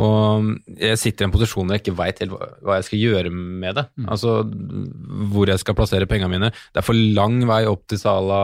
Og 0.00 0.46
jeg 0.80 0.96
sitter 0.96 1.24
i 1.24 1.28
en 1.28 1.34
posisjon 1.34 1.66
hvor 1.68 1.76
jeg 1.76 1.82
ikke 1.82 1.96
veit 1.98 2.20
helt 2.22 2.32
hva, 2.32 2.46
hva 2.64 2.78
jeg 2.78 2.86
skal 2.86 3.02
gjøre 3.02 3.32
med 3.34 3.76
det. 3.76 3.84
Altså 4.08 4.38
hvor 5.32 5.50
jeg 5.50 5.60
skal 5.60 5.76
plassere 5.76 6.08
pengene 6.10 6.32
mine. 6.32 6.50
Det 6.72 6.80
er 6.80 6.86
for 6.86 6.96
lang 7.18 7.42
vei 7.48 7.60
opp 7.68 7.84
til 7.90 8.00
Sala 8.00 8.40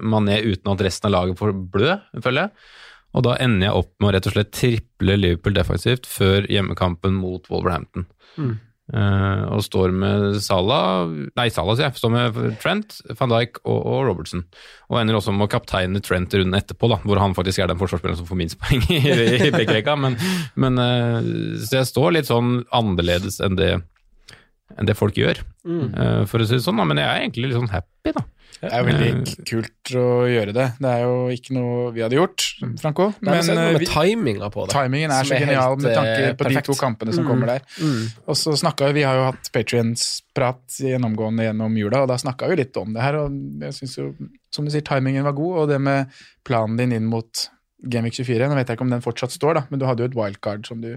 Mané 0.00 0.40
uten 0.46 0.72
at 0.72 0.86
resten 0.86 1.10
av 1.10 1.14
laget 1.18 1.40
får 1.40 1.52
blø, 1.74 1.98
føler 2.16 2.46
jeg. 2.46 2.72
Og 3.14 3.26
da 3.28 3.36
ender 3.44 3.68
jeg 3.68 3.82
opp 3.82 3.92
med 4.00 4.08
å 4.08 4.14
rett 4.16 4.28
og 4.30 4.34
slett 4.34 4.54
triple 4.56 5.18
Liverpool 5.20 5.54
defensivt 5.54 6.08
før 6.10 6.48
hjemmekampen 6.50 7.14
mot 7.20 7.44
Wolverhampton. 7.52 8.08
Mm. 8.40 8.56
Eh, 8.92 9.44
og 9.48 9.62
står 9.64 9.94
med 9.96 10.36
Salah 10.44 11.08
Nei, 11.08 11.46
Salah, 11.54 11.78
sier 11.78 11.88
jeg. 11.88 12.00
Står 12.00 12.12
med 12.12 12.58
Trent, 12.62 12.98
van 13.18 13.32
Dijk 13.32 13.62
og, 13.62 13.78
og 13.78 14.04
Robertson. 14.08 14.44
Og 14.90 15.00
ender 15.00 15.18
også 15.18 15.34
med 15.34 15.46
å 15.46 15.52
kapteine 15.54 16.02
Trent 16.04 16.36
runden 16.36 16.58
etterpå, 16.58 16.90
da, 16.92 17.00
hvor 17.06 17.22
han 17.22 17.36
faktisk 17.36 17.62
er 17.62 17.72
den 17.72 17.80
forsvarsspilleren 17.80 18.20
som 18.20 18.28
får 18.28 18.40
minst 18.42 18.60
poeng 18.60 18.84
i, 18.92 19.00
i 19.00 19.54
begge 19.54 19.78
rekka. 19.78 19.96
Men, 20.00 20.18
men 20.60 20.80
uh, 20.80 21.18
så 21.64 21.80
jeg 21.80 21.90
står 21.90 22.18
litt 22.18 22.30
sånn 22.30 22.62
annerledes 22.74 23.40
enn 23.44 23.58
det, 23.60 23.72
enn 24.76 24.88
det 24.90 24.98
folk 24.98 25.16
gjør, 25.18 25.40
eh, 25.64 26.22
for 26.28 26.42
å 26.42 26.46
si 26.48 26.56
det 26.56 26.64
sånn. 26.64 26.80
Da. 26.80 26.88
Men 26.88 27.00
jeg 27.00 27.10
er 27.10 27.24
egentlig 27.24 27.50
litt 27.50 27.60
sånn 27.60 27.72
happy, 27.72 28.14
da. 28.16 28.24
Det 28.60 28.70
er 28.70 28.80
jo 28.80 28.86
veldig 28.88 29.34
kult 29.48 29.92
å 30.00 30.06
gjøre 30.30 30.54
det. 30.56 30.66
Det 30.80 30.90
er 30.90 31.02
jo 31.04 31.16
ikke 31.34 31.54
noe 31.56 31.88
vi 31.94 32.02
hadde 32.04 32.18
gjort, 32.18 32.44
Franco. 32.80 33.08
Nei, 33.24 33.36
men 33.40 33.50
det 33.50 33.64
eh, 33.64 33.78
vi, 33.82 33.88
timinga 33.90 34.50
på 34.54 34.66
det. 34.66 34.76
timingen 34.76 35.14
er 35.14 35.28
så 35.28 35.36
er 35.36 35.44
genial 35.44 35.76
med 35.80 35.96
tanke 35.98 36.30
på 36.30 36.44
på 36.44 36.52
de 36.52 36.62
to 36.68 36.76
kampene 36.78 37.16
som 37.16 37.28
kommer 37.28 37.54
der. 37.54 37.66
Mm. 37.82 38.06
Og 38.30 38.38
så 38.40 38.54
snakka 38.60 38.92
vi 38.96 39.04
har 39.06 39.18
jo 39.18 39.26
hatt 39.28 39.50
Patrions-prat 39.54 40.78
gjennomgående 40.84 41.48
gjennom 41.48 41.76
jula, 41.80 42.04
og 42.04 42.12
da 42.12 42.18
snakka 42.20 42.48
vi 42.52 42.60
litt 42.62 42.80
om 42.80 42.94
det 42.96 43.04
her. 43.04 43.20
Og 43.24 43.64
jeg 43.66 43.78
syns 43.80 43.98
jo, 44.00 44.08
som 44.54 44.66
du 44.66 44.72
sier, 44.72 44.86
timingen 44.86 45.26
var 45.26 45.36
god, 45.36 45.60
og 45.64 45.70
det 45.72 45.80
med 45.82 46.18
planen 46.46 46.80
din 46.80 46.94
inn 46.96 47.10
mot 47.10 47.48
Gameweek 47.84 48.16
24 48.16 48.48
Nå 48.48 48.56
vet 48.56 48.70
jeg 48.70 48.78
ikke 48.78 48.86
om 48.86 48.92
den 48.94 49.04
fortsatt 49.04 49.34
står, 49.34 49.58
da, 49.58 49.64
men 49.70 49.80
du 49.80 49.88
hadde 49.88 50.04
jo 50.04 50.10
et 50.12 50.16
wildcard 50.18 50.64
som 50.68 50.80
du 50.80 50.94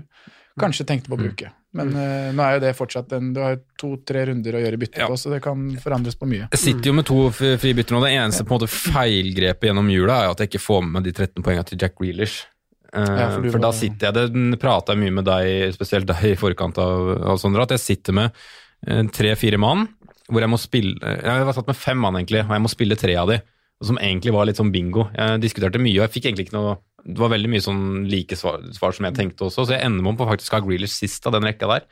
kanskje 0.57 0.87
tenkte 0.89 1.11
på 1.11 1.17
å 1.17 1.21
bruke. 1.21 1.51
Men 1.77 1.93
uh, 1.93 2.33
nå 2.33 2.43
er 2.43 2.57
jo 2.57 2.63
det 2.65 2.73
fortsatt 2.77 3.11
en 3.17 3.31
Du 3.35 3.39
har 3.43 3.59
to-tre 3.79 4.25
runder 4.31 4.57
å 4.57 4.61
gjøre 4.63 4.79
bytte 4.81 5.03
Ja. 5.03 5.07
på, 5.11 5.17
så 5.19 5.29
det 5.33 5.41
kan 5.45 5.63
forandres 5.83 6.17
på 6.17 6.27
mye. 6.29 6.47
Jeg 6.55 6.61
sitter 6.63 6.89
jo 6.89 6.97
med 6.97 7.05
to 7.07 7.17
fribytter 7.37 7.93
nå. 7.95 8.03
Det 8.03 8.13
eneste 8.17 8.45
på 8.47 8.55
en 8.55 8.59
måte 8.61 8.71
feilgrepet 8.73 9.69
gjennom 9.69 9.89
jula 9.93 10.21
er 10.23 10.31
at 10.33 10.41
jeg 10.41 10.51
ikke 10.51 10.63
får 10.65 10.85
med 10.85 10.95
meg 10.97 11.07
de 11.07 11.13
13 11.13 11.43
poengene 11.45 11.67
til 11.69 11.81
Jack 11.81 11.97
Grealish. 11.99 12.45
Uh, 12.93 13.03
Ja, 13.03 13.27
for 13.35 13.49
for 13.51 13.59
da 13.61 13.73
sitter 13.75 14.09
jeg 14.09 14.31
Det 14.31 14.59
prata 14.61 14.95
jeg 14.95 15.01
mye 15.03 15.17
med 15.19 15.25
deg, 15.27 15.73
spesielt 15.75 16.07
deg 16.07 16.23
i 16.23 16.37
forkant 16.39 16.77
av, 16.79 17.09
av 17.33 17.37
Sondre, 17.41 17.65
at 17.67 17.75
jeg 17.75 17.83
sitter 17.83 18.15
med 18.15 18.31
eh, 18.87 19.03
tre-fire 19.11 19.59
mann 19.59 19.85
hvor 20.31 20.43
jeg 20.43 20.51
må 20.51 20.57
spille 20.59 21.11
Jeg 21.23 21.45
var 21.47 21.55
satt 21.55 21.67
med 21.69 21.77
fem 21.79 21.99
mann, 22.03 22.15
egentlig, 22.19 22.41
og 22.47 22.51
jeg 22.55 22.63
må 22.63 22.71
spille 22.71 22.97
tre 22.99 23.13
av 23.19 23.29
de. 23.31 23.37
Som 23.83 23.99
egentlig 24.01 24.33
var 24.33 24.47
litt 24.49 24.57
sånn 24.57 24.71
bingo. 24.73 25.05
Jeg 25.13 25.39
diskuterte 25.43 25.79
mye, 25.79 25.99
og 25.99 26.07
jeg 26.07 26.13
fikk 26.15 26.25
egentlig 26.31 26.47
ikke 26.47 26.57
noe 26.57 26.73
Det 27.07 27.21
var 27.21 27.31
veldig 27.31 27.49
mye 27.53 27.63
sånn 27.63 27.83
like 28.11 28.35
svar, 28.35 28.59
svar 28.75 28.95
som 28.95 29.07
jeg 29.07 29.15
tenkte 29.15 29.45
også, 29.47 29.63
så 29.63 29.75
jeg 29.77 29.85
ender 29.87 30.03
med 30.03 30.19
å 30.19 30.27
faktisk 30.27 30.57
ha 30.57 30.59
Grealish 30.65 30.97
sist 30.97 31.27
av 31.29 31.37
den 31.37 31.45
rekka 31.47 31.69
der. 31.71 31.85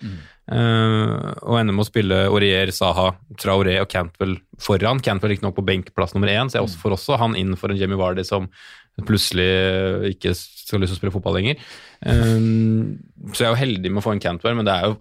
Eh, 0.51 1.13
og 1.39 1.59
ender 1.59 1.73
med 1.77 1.85
å 1.85 1.87
spille 1.87 2.17
Aurier, 2.27 2.71
Saha, 2.75 3.13
Traoré 3.39 3.77
og 3.79 3.87
Cantwell 3.91 4.35
foran. 4.61 4.99
Cantwell 5.05 5.31
riktignok 5.33 5.55
på 5.57 5.65
benkplass 5.65 6.17
nummer 6.17 6.31
én, 6.33 6.51
så 6.51 6.59
jeg 6.59 6.67
også 6.67 6.81
får 6.83 6.97
også 6.97 7.21
han 7.21 7.37
inn 7.39 7.55
for 7.59 7.71
en 7.71 7.79
Jamie 7.79 7.99
Vardy 7.99 8.25
som 8.27 8.49
plutselig 9.07 9.47
ikke 10.13 10.35
skal 10.35 10.83
lyst 10.83 10.93
til 10.93 10.99
å 10.99 11.01
spille 11.01 11.15
fotball 11.15 11.39
lenger. 11.39 11.63
Eh, 12.03 12.51
så 13.31 13.39
jeg 13.39 13.47
er 13.47 13.55
jo 13.55 13.63
heldig 13.63 13.93
med 13.93 14.03
å 14.03 14.05
få 14.09 14.17
en 14.17 14.23
Cantwell, 14.27 14.59
men 14.59 14.67
det 14.67 14.75
er 14.75 14.91
jo 14.91 14.99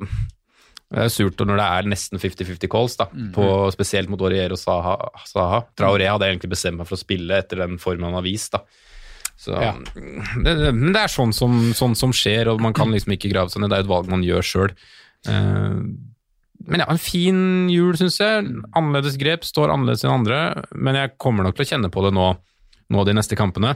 det 0.94 1.02
er 1.08 1.10
surt 1.10 1.40
når 1.42 1.58
det 1.58 1.66
er 1.66 1.86
nesten 1.90 2.20
50-50 2.22 2.70
calls, 2.70 2.94
da, 3.00 3.08
på, 3.34 3.44
spesielt 3.74 4.10
mot 4.12 4.20
Aurier 4.22 4.52
og 4.54 4.60
Saha. 4.60 4.94
Saha. 5.26 5.64
Traoré 5.74 6.06
hadde 6.06 6.28
jeg 6.28 6.36
egentlig 6.36 6.52
bestemt 6.54 6.78
meg 6.78 6.86
for 6.86 6.94
å 6.94 7.00
spille 7.02 7.40
etter 7.40 7.64
den 7.64 7.80
formen 7.82 8.06
han 8.06 8.18
har 8.20 8.26
vist. 8.26 8.54
da. 8.54 8.62
Så, 9.36 9.52
Ja. 9.58 9.74
det, 10.44 10.72
men 10.72 10.92
det 10.94 11.02
er 11.02 11.12
sånn 11.12 11.34
som, 11.34 11.72
sånn 11.76 11.96
som 11.98 12.12
skjer, 12.14 12.48
og 12.52 12.62
man 12.62 12.74
kan 12.76 12.92
liksom 12.94 13.16
ikke 13.16 13.32
grave 13.32 13.52
seg 13.52 13.62
ned. 13.62 13.72
Det 13.72 13.80
er 13.80 13.86
et 13.86 13.92
valg 13.92 14.10
man 14.10 14.24
gjør 14.24 14.46
sjøl. 14.46 14.74
men 16.64 16.80
ja, 16.80 16.86
en 16.88 17.02
fin 17.02 17.68
jul, 17.68 17.96
syns 17.98 18.20
jeg. 18.20 18.46
Annerledes 18.76 19.18
grep, 19.20 19.44
står 19.44 19.72
annerledes 19.74 20.04
enn 20.06 20.14
andre. 20.20 20.64
Men 20.72 20.96
jeg 20.96 21.16
kommer 21.18 21.44
nok 21.44 21.58
til 21.58 21.66
å 21.66 21.70
kjenne 21.74 21.92
på 21.92 22.04
det 22.06 22.14
nå, 22.16 22.30
nå 22.94 23.04
de 23.04 23.16
neste 23.16 23.36
kampene, 23.36 23.74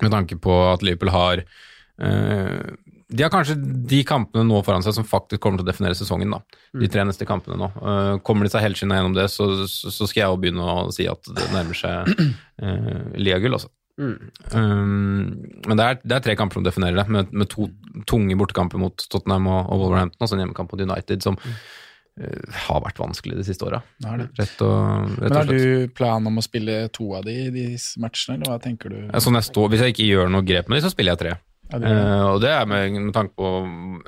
med 0.00 0.12
tanke 0.12 0.38
på 0.40 0.54
at 0.70 0.84
Liverpool 0.84 1.12
har 1.12 1.42
eh, 1.42 2.76
de 3.08 3.22
har 3.22 3.30
kanskje 3.30 3.54
de 3.86 4.00
kampene 4.06 4.42
nå 4.48 4.58
foran 4.66 4.82
seg 4.82 4.96
som 4.96 5.06
faktisk 5.06 5.40
kommer 5.42 5.60
til 5.60 5.66
å 5.66 5.70
definere 5.70 5.94
sesongen. 5.98 6.32
da. 6.34 6.40
De 6.74 6.88
tre 6.90 7.04
neste 7.06 7.26
kampene 7.28 7.58
nå. 7.60 7.68
Eh, 7.78 8.14
kommer 8.26 8.46
de 8.46 8.50
seg 8.50 8.64
helskinna 8.64 8.98
gjennom 8.98 9.14
det, 9.14 9.28
så, 9.30 9.46
så, 9.70 10.08
skal 10.08 10.24
jeg 10.24 10.32
jo 10.32 10.40
begynne 10.42 10.66
å 10.66 10.88
si 10.94 11.06
at 11.10 11.30
det 11.30 11.46
nærmer 11.54 11.78
seg 11.78 12.10
uh, 12.10 13.12
ligagull, 13.14 13.58
altså. 13.58 13.70
Um, 13.96 15.46
men 15.66 15.78
det 15.78 15.84
er, 15.86 15.98
det 16.04 16.16
er 16.18 16.24
tre 16.26 16.34
kamper 16.36 16.58
som 16.60 16.66
definerer 16.66 16.98
det, 17.00 17.06
med, 17.12 17.32
med 17.32 17.48
to 17.52 17.70
tunge 18.08 18.36
bortekamper 18.36 18.80
mot 18.82 19.06
Tottenham 19.08 19.48
og, 19.48 19.70
og 19.72 19.86
Wolverhampton, 19.86 20.20
og 20.20 20.28
så 20.28 20.36
en 20.36 20.44
hjemmekamp 20.44 20.74
mot 20.74 20.82
United, 20.84 21.24
som 21.24 21.38
uh, 21.40 22.60
har 22.68 22.84
vært 22.84 23.00
vanskelig 23.00 23.38
de 23.40 23.46
siste 23.48 23.64
åra. 23.68 23.80
Rett 24.04 24.60
og, 24.66 25.16
rett 25.16 25.26
Men 25.30 25.38
har 25.40 25.48
du 25.50 25.88
plan 25.96 26.28
om 26.28 26.36
å 26.40 26.44
spille 26.44 26.82
to 26.92 27.08
av 27.16 27.24
de 27.28 27.38
i 27.46 27.50
disse 27.54 27.96
matchene, 28.02 28.36
eller 28.40 28.52
hva 28.52 28.60
tenker 28.62 28.92
du? 28.92 29.00
Ja, 29.08 29.22
Sånn 29.24 29.38
jeg 29.40 29.48
står, 29.48 29.72
hvis 29.72 29.86
jeg 29.86 29.96
ikke 29.96 30.10
gjør 30.12 30.32
noe 30.36 30.44
grep 30.46 30.68
med 30.68 30.78
de, 30.80 30.86
så 30.88 30.92
spiller 30.92 31.16
jeg 31.16 31.24
tre. 31.24 31.36
Ja, 31.66 31.80
det- 31.82 31.90
uh, 31.90 32.26
og 32.34 32.36
det 32.44 32.50
er 32.54 32.68
med, 32.70 32.92
med 33.08 33.14
tanke 33.16 33.32
på 33.34 33.48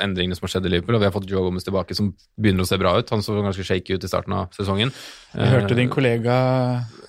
endringene 0.04 0.36
som 0.38 0.44
har 0.46 0.52
skjedd 0.52 0.68
i 0.68 0.74
Liverpool, 0.76 0.94
og 0.94 1.02
vi 1.02 1.08
har 1.08 1.14
fått 1.16 1.26
Joe 1.32 1.42
Gomez 1.48 1.64
tilbake, 1.66 1.96
som 1.96 2.12
begynner 2.38 2.62
å 2.62 2.68
se 2.70 2.78
bra 2.78 2.92
ut. 3.00 3.08
Han 3.10 3.24
så 3.24 3.40
ganske 3.42 3.64
shaky 3.66 3.96
ut 3.96 4.04
i 4.06 4.10
starten 4.12 4.36
av 4.36 4.52
sesongen. 4.54 4.92
Jeg 5.34 5.50
hørte 5.56 5.74
din 5.80 5.90
kollega 5.90 6.36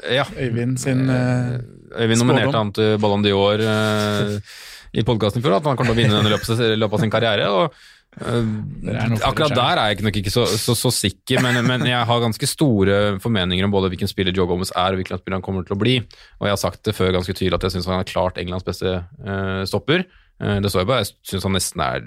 Ja. 0.10 0.24
Øyvind 0.40 0.80
sin 0.80 1.10
eh, 1.12 1.60
Vi 1.90 2.18
nominerte 2.20 2.58
han 2.58 2.74
til 2.76 2.98
Ballon 3.02 3.24
d'Or 3.26 3.64
uh, 3.66 4.58
i 4.94 5.06
podkasten 5.06 5.44
før, 5.46 5.60
at 5.60 5.70
han 5.70 5.78
kommer 5.78 5.94
til 5.94 6.00
å 6.00 6.02
vinne 6.04 6.20
den 6.20 6.30
i 6.30 6.34
løpet, 6.34 6.62
løpet 6.78 6.98
av 6.98 7.04
sin 7.04 7.14
karriere. 7.14 7.50
og 7.50 7.74
eh, 8.20 9.18
akkurat 9.22 9.54
der 9.54 9.82
er 9.82 9.92
jeg 9.92 10.06
nok 10.06 10.18
ikke 10.22 10.34
så, 10.34 10.46
så, 10.50 10.76
så 10.78 10.92
sikker, 10.94 11.44
men, 11.46 11.62
men 11.68 11.86
jeg 11.90 12.08
har 12.10 12.24
ganske 12.24 12.50
store 12.50 13.20
formeninger 13.22 13.68
om 13.68 13.76
både 13.76 13.92
hvilken 13.94 14.10
spiller 14.10 14.36
Joe 14.36 14.50
Gomez 14.50 14.74
er, 14.74 14.96
og 14.96 15.02
hvilken 15.02 15.22
spiller 15.22 15.38
han 15.38 15.46
kommer 15.46 15.68
til 15.68 15.78
å 15.78 15.82
bli. 15.82 16.00
Og 16.40 16.50
jeg 16.50 16.56
har 16.56 16.64
sagt 16.64 16.82
det 16.90 16.98
før 16.98 17.14
ganske 17.20 17.36
tydelig 17.36 17.60
at 17.60 17.70
jeg 17.70 17.78
syns 17.78 17.92
han 17.92 18.02
er 18.02 18.10
klart 18.10 18.42
Englands 18.42 18.66
beste 18.66 18.98
uh, 19.04 19.62
stopper. 19.70 20.08
Uh, 20.42 20.58
det 20.64 20.72
står 20.72 20.86
jeg 20.86 20.90
bare, 20.90 21.06
jeg 21.06 21.34
syns 21.34 21.46
han 21.46 21.58
nesten 21.58 21.82
er 21.84 22.06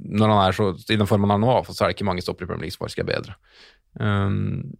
Når 0.00 0.30
han 0.32 0.38
er 0.40 0.54
så, 0.56 0.70
i 0.88 0.96
den 0.96 1.08
formen 1.08 1.30
han 1.30 1.44
er 1.44 1.46
nå, 1.46 1.58
så 1.70 1.78
er 1.78 1.90
det 1.90 1.98
ikke 1.98 2.10
mange 2.10 2.24
stopper 2.24 2.46
i 2.46 2.50
Premier 2.50 2.66
League 2.66 2.74
som 2.74 2.86
faktisk 2.86 3.04
er 3.04 3.10
bedre. 3.14 3.38
Um, 3.98 4.76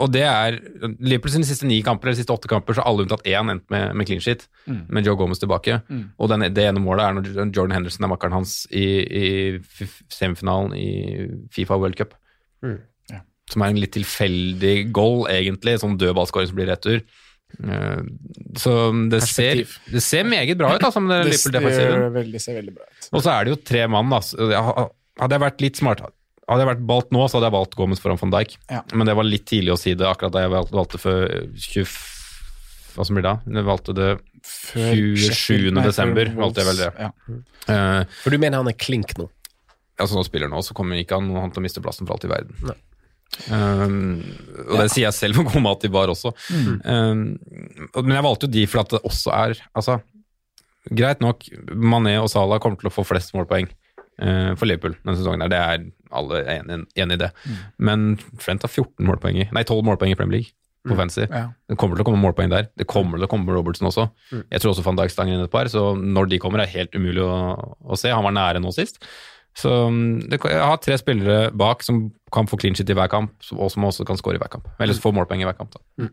og 0.00 0.08
det 0.14 0.22
er 0.24 0.54
Liverpool 0.96 1.32
sine 1.34 1.44
siste 1.44 1.66
ni 1.68 1.82
kamper 1.84 2.08
eller 2.08 2.16
siste 2.16 2.32
åtte 2.32 2.48
kamper, 2.48 2.72
så 2.72 2.80
har 2.80 2.88
alle 2.88 3.04
unntatt 3.04 3.26
én 3.28 3.50
endt 3.52 3.66
med, 3.72 3.94
med 3.98 4.06
clean 4.08 4.22
shit, 4.24 4.46
med 4.88 5.04
Joe 5.04 5.16
Gomez 5.20 5.40
tilbake. 5.42 5.80
Og 6.18 6.30
den, 6.32 6.46
det 6.54 6.64
ene 6.70 6.80
målet 6.80 7.04
er 7.04 7.16
når 7.18 7.50
Jordan 7.56 7.74
Henderson 7.76 8.06
er 8.06 8.12
makkeren 8.14 8.36
hans 8.38 8.54
i, 8.72 8.84
i 9.04 9.26
semifinalen 10.12 10.72
i 10.78 10.88
Fifa 11.52 11.76
World 11.80 11.98
Cup. 12.00 12.14
Ja. 12.64 13.20
Som 13.50 13.64
er 13.66 13.72
en 13.74 13.80
litt 13.82 13.92
tilfeldig 13.96 14.76
goal, 14.94 15.26
egentlig, 15.32 15.76
sånn 15.82 15.98
dødballskåring 16.00 16.48
som 16.52 16.60
blir 16.60 16.70
retur. 16.70 17.02
Uh, 17.58 18.04
så 18.62 18.76
det 19.10 19.24
ser, 19.26 19.64
det 19.90 20.00
ser 20.06 20.24
meget 20.28 20.56
bra 20.60 20.70
ut, 20.76 20.84
altså, 20.86 21.02
med 21.02 21.10
det 21.26 21.32
Det 21.32 21.34
Liverpool 21.34 21.58
defensiven. 21.58 22.40
ser 22.46 22.60
veldig 22.60 22.76
bra 22.78 22.86
ut. 22.86 23.10
Og 23.10 23.24
så 23.26 23.34
er 23.34 23.44
det 23.48 23.56
jo 23.56 23.60
tre 23.72 23.84
mann, 23.90 24.08
da. 24.16 24.20
Så 24.24 24.48
jeg- 24.54 24.88
Hadde 25.20 25.34
jeg 25.36 25.42
vært 25.42 25.60
litt 25.60 25.76
smart 25.76 26.00
Hadde 26.50 26.64
jeg 26.64 26.70
vært 26.72 26.86
valgt 26.90 27.12
nå, 27.14 27.24
så 27.30 27.38
hadde 27.38 27.46
jeg 27.46 27.54
valgt 27.54 27.76
Gomez 27.78 28.00
foran 28.02 28.18
van 28.18 28.32
Dijk. 28.34 28.56
Ja. 28.72 28.80
Men 28.92 29.06
det 29.06 29.14
var 29.18 29.28
litt 29.28 29.44
tidlig 29.46 29.74
å 29.74 29.78
si 29.78 29.94
det, 29.94 30.08
akkurat 30.08 30.34
da 30.34 30.42
jeg 30.42 30.52
valgte, 30.54 30.98
for 30.98 31.28
før 31.30 31.44
20... 31.54 31.92
Hva 32.96 33.06
som 33.06 33.14
blir 33.14 33.22
det? 33.22 33.30
da? 33.30 33.54
Jeg 33.60 33.66
valgte 33.68 33.94
det 33.94 34.08
Før 34.42 34.88
27. 34.98 35.20
Sheffield- 35.28 35.76
nei, 35.76 35.84
før 35.84 35.92
desember, 35.92 36.32
valgte 36.40 36.64
jeg 36.64 36.68
vel 36.72 36.80
det. 36.80 36.88
Ja. 36.98 37.10
Uh, 37.70 38.16
For 38.24 38.34
du 38.34 38.40
mener 38.42 38.58
han 38.64 38.72
er 38.72 38.78
klink 38.78 39.14
nå? 39.20 39.28
altså 40.00 40.16
nå 40.16 40.22
spiller 40.24 40.48
han 40.48 40.56
nå, 40.56 40.62
så 40.64 40.72
kommer 40.76 40.96
ikke 40.96 41.18
han, 41.18 41.26
han 41.36 41.50
til 41.52 41.60
å 41.60 41.64
miste 41.66 41.82
plassen 41.84 42.08
for 42.08 42.16
alt 42.16 42.24
i 42.24 42.30
verden. 42.32 42.70
Um, 43.52 44.22
og 44.66 44.80
det 44.80 44.88
sier 44.90 45.04
jeg 45.06 45.14
selv 45.14 45.38
hvor 45.38 45.46
god 45.52 45.62
mat 45.62 45.84
de 45.84 45.90
var 45.92 46.10
også. 46.10 46.32
Um, 46.50 47.36
men 47.94 48.14
jeg 48.16 48.26
valgte 48.26 48.48
jo 48.48 48.54
de 48.56 48.64
fordi 48.70 48.96
det 48.96 49.02
også 49.06 49.34
er 49.36 49.60
altså, 49.70 50.00
Greit 50.96 51.20
nok, 51.20 51.44
Mané 51.76 52.14
og 52.22 52.30
Salah 52.32 52.58
kommer 52.64 52.80
til 52.80 52.88
å 52.88 52.94
få 52.94 53.04
flest 53.04 53.34
målpoeng 53.36 53.68
for 54.58 54.66
Liverpool 54.68 54.94
denne 55.04 55.16
sesongen. 55.16 55.40
Der. 55.40 55.48
Det 55.48 55.58
er 55.58 55.84
alle 56.12 56.40
enig, 56.58 56.80
enig 56.96 57.16
i 57.18 57.20
det. 57.24 57.30
Men 57.78 58.16
Trent 58.38 58.62
har 58.66 58.68
14 58.72 59.06
målpoeng, 59.06 59.38
i- 59.44 59.48
nei 59.52 59.62
12 59.64 59.82
målpoeng 59.86 60.12
i 60.12 60.18
Premier 60.18 60.40
League 60.40 60.52
på 60.88 60.96
fancy. 60.96 61.26
Ja. 61.28 61.48
Det 61.68 61.76
kommer 61.76 61.96
til 61.98 62.04
å 62.04 62.08
komme 62.08 62.22
målpoeng 62.24 62.48
der. 62.50 62.68
Det 62.76 62.86
kommer 62.88 63.18
til 63.20 63.26
å 63.26 63.30
komme 63.30 63.52
Robertson 63.52 63.88
også. 63.90 64.06
Jeg 64.50 64.60
tror 64.62 64.72
også 64.72 64.84
van 64.86 64.96
Dijk 64.96 65.10
stanger 65.12 65.34
inn 65.36 65.44
et 65.44 65.50
par, 65.52 65.68
så 65.68 65.90
når 65.96 66.28
de 66.30 66.38
kommer 66.40 66.60
er 66.64 66.70
helt 66.72 66.94
umulig 66.96 67.20
å, 67.20 67.76
å 67.84 67.98
se. 68.00 68.08
Han 68.10 68.24
var 68.24 68.32
nære 68.32 68.62
nå 68.64 68.72
sist. 68.72 68.96
Så 69.54 69.68
um, 69.90 70.20
det, 70.30 70.38
jeg 70.46 70.62
har 70.62 70.76
tre 70.78 70.96
spillere 70.96 71.50
bak 71.52 71.82
som 71.82 72.12
kan 72.32 72.46
få 72.46 72.56
clean 72.56 72.74
shit 72.78 72.88
i 72.88 72.94
hver 72.96 73.10
kamp, 73.10 73.32
og 73.52 73.68
som 73.74 73.82
også 73.84 74.06
kan 74.06 74.16
score 74.16 74.38
i 74.38 74.40
hver 74.40 74.48
kamp. 74.52 74.68
Eller 74.80 74.94
få 74.94 75.12
målpoeng 75.12 75.42
i 75.42 75.48
hver 75.48 75.58
kamp. 75.58 75.74
Da. 75.76 76.08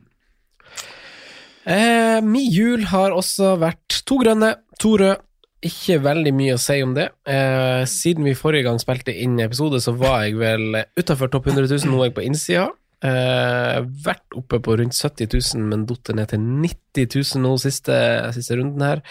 Eh, 1.68 2.20
min 2.24 2.48
jul 2.52 2.86
har 2.92 3.12
også 3.16 3.56
vært 3.60 4.02
to 4.08 4.18
grønne, 4.22 4.54
to 4.80 4.96
røde. 5.00 5.20
Ikke 5.66 5.96
veldig 6.04 6.34
mye 6.38 6.54
å 6.54 6.60
si 6.62 6.76
om 6.86 6.92
det. 6.94 7.08
Eh, 7.26 7.82
siden 7.90 8.28
vi 8.28 8.36
forrige 8.38 8.68
gang 8.68 8.78
spilte 8.82 9.14
inn 9.16 9.40
episode, 9.42 9.80
så 9.82 9.96
var 9.98 10.28
jeg 10.28 10.36
vel 10.38 10.84
utafor 11.00 11.32
topp 11.34 11.50
100 11.50 11.66
000, 11.72 11.90
nå 11.90 12.04
er 12.04 12.12
jeg 12.12 12.18
på 12.20 12.26
innsida. 12.28 12.68
Eh, 13.02 13.80
vært 14.06 14.38
oppe 14.38 14.60
på 14.62 14.78
rundt 14.78 14.94
70 14.98 15.28
000, 15.58 15.66
men 15.70 15.86
datt 15.90 16.14
ned 16.18 16.30
til 16.30 16.40
90 16.42 17.10
000 17.38 17.44
nå 17.44 17.56
siste, 17.62 17.98
siste 18.38 18.58
runden 18.60 18.86
her. 18.86 19.02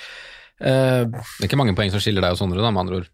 Eh, 0.61 1.03
Det 1.11 1.45
er 1.45 1.49
ikke 1.51 1.59
mange 1.59 1.75
poeng 1.79 1.91
som 1.95 2.03
skiller 2.03 2.23
deg 2.23 2.35
og 2.37 2.41
Sondre, 2.41 2.63
da, 2.63 2.71
med 2.71 2.85
andre 2.87 3.01
ord. 3.03 3.09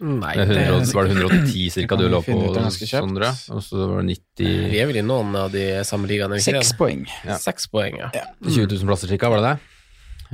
nei, 0.00 0.34
Det 0.36 0.44
100, 0.44 0.84
det, 0.84 0.94
var 0.94 1.08
det 1.08 1.16
110 1.16 1.70
cirka 1.78 1.96
du 1.96 2.04
lå 2.12 2.20
på. 2.24 2.36
Sondre? 2.76 3.32
Og 3.56 3.64
så 3.64 3.86
var 3.88 4.02
det 4.04 4.18
90 4.36 4.68
vi 4.74 4.82
er 4.84 4.90
vel 4.92 5.00
i 5.00 5.06
noen 5.06 5.32
av 5.40 5.48
de 5.52 5.64
samme 5.88 6.08
ligaene? 6.12 6.36
Seks 6.44 6.74
poeng. 6.76 7.06
Ja. 7.24 7.40
Seks 7.40 7.68
poeng, 7.72 7.96
ja. 8.04 8.12
20 8.44 8.68
000 8.68 8.84
plasser 8.84 9.08
cirka, 9.08 9.32
var 9.32 9.40
det 9.40 9.54
det? 9.54 9.72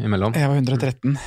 Imellom? 0.02 0.32
Jeg 0.32 0.48
var 0.48 0.56
113. 0.56 1.18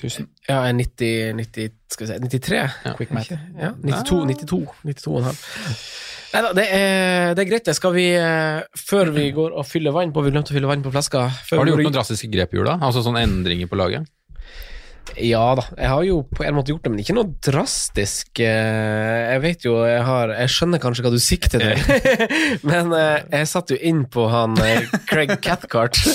1000. 0.00 0.28
Ja, 0.48 0.62
er 0.64 0.76
90, 0.76 1.34
90 1.38 1.74
Skal 1.90 2.06
vi 2.06 2.12
si 2.12 2.38
93? 2.38 2.60
Quick 2.98 3.12
math. 3.16 3.32
Ja, 3.58 3.72
92, 3.84 4.24
92, 4.44 4.60
92 4.84 5.10
og 5.12 5.18
en 5.20 5.28
halv. 5.30 5.44
Nei 6.30 6.42
da, 6.46 6.52
det 6.54 6.66
det 7.34 7.42
er 7.42 7.48
greit. 7.48 7.64
det. 7.66 7.74
Skal 7.74 7.94
vi, 7.96 8.06
eh, 8.14 8.60
før 8.78 9.10
vi 9.14 9.30
går 9.34 9.56
og 9.58 9.66
fyller 9.66 9.94
vann 9.94 10.12
på 10.14 10.22
Vi 10.22 10.30
glemte 10.30 10.54
å 10.54 10.56
fylle 10.56 10.70
vann 10.70 10.84
på 10.84 10.92
flaska. 10.94 11.26
Før 11.48 11.58
Har 11.58 11.66
du 11.66 11.72
vi 11.72 11.76
gjort 11.76 11.90
noen 11.90 11.98
drastiske 11.98 12.30
grep 12.30 12.54
i 12.54 12.60
jula? 12.60 12.78
Altså 12.78 13.02
sånne 13.02 13.24
endringer 13.26 13.66
på 13.70 13.78
laget? 13.80 14.06
Ja 15.18 15.42
da, 15.58 15.64
jeg 15.76 15.88
har 15.90 16.02
jo 16.06 16.18
på 16.36 16.44
en 16.46 16.54
måte 16.56 16.72
gjort 16.72 16.84
det, 16.86 16.90
men 16.92 17.00
ikke 17.02 17.14
noe 17.16 17.28
drastisk. 17.44 18.40
Eh, 18.40 19.32
Jeg 19.34 19.42
vet 19.42 19.64
jo, 19.66 19.74
jeg 19.88 20.02
har 20.06 20.32
Jeg 20.36 20.52
skjønner 20.54 20.80
kanskje 20.82 21.04
hva 21.06 21.12
du 21.12 21.18
sikter 21.22 21.62
til, 21.64 21.80
men 22.70 22.92
eh, 22.96 23.24
jeg 23.34 23.48
satt 23.50 23.72
jo 23.74 23.78
inn 23.90 24.04
på 24.12 24.26
han 24.32 24.56
eh, 24.64 24.86
Craig 25.10 25.36
Cathcart. 25.44 25.98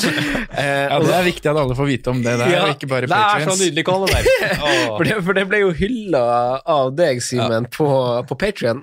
Ja, 0.55 0.97
Det 1.03 1.11
er 1.17 1.25
viktig 1.27 1.49
at 1.51 1.57
alle 1.59 1.75
får 1.77 1.87
vite 1.89 2.11
om 2.13 2.21
det 2.23 2.33
der, 2.39 2.51
Ja, 2.53 2.61
og 2.69 2.75
ikke 2.77 2.87
bare 2.89 3.09
Det 3.09 3.17
er 3.17 3.43
så 3.43 3.55
nydelig 3.57 3.65
nydelig 3.65 3.85
Colin 3.85 4.13
der! 4.13 4.29
For 4.97 5.03
det, 5.03 5.17
for 5.25 5.35
det 5.37 5.45
ble 5.49 5.59
jo 5.65 5.71
hylla 5.75 6.23
av 6.69 6.93
deg, 6.95 7.19
Simen, 7.23 7.67
på, 7.73 7.87
på 8.29 8.37
Patrion. 8.39 8.81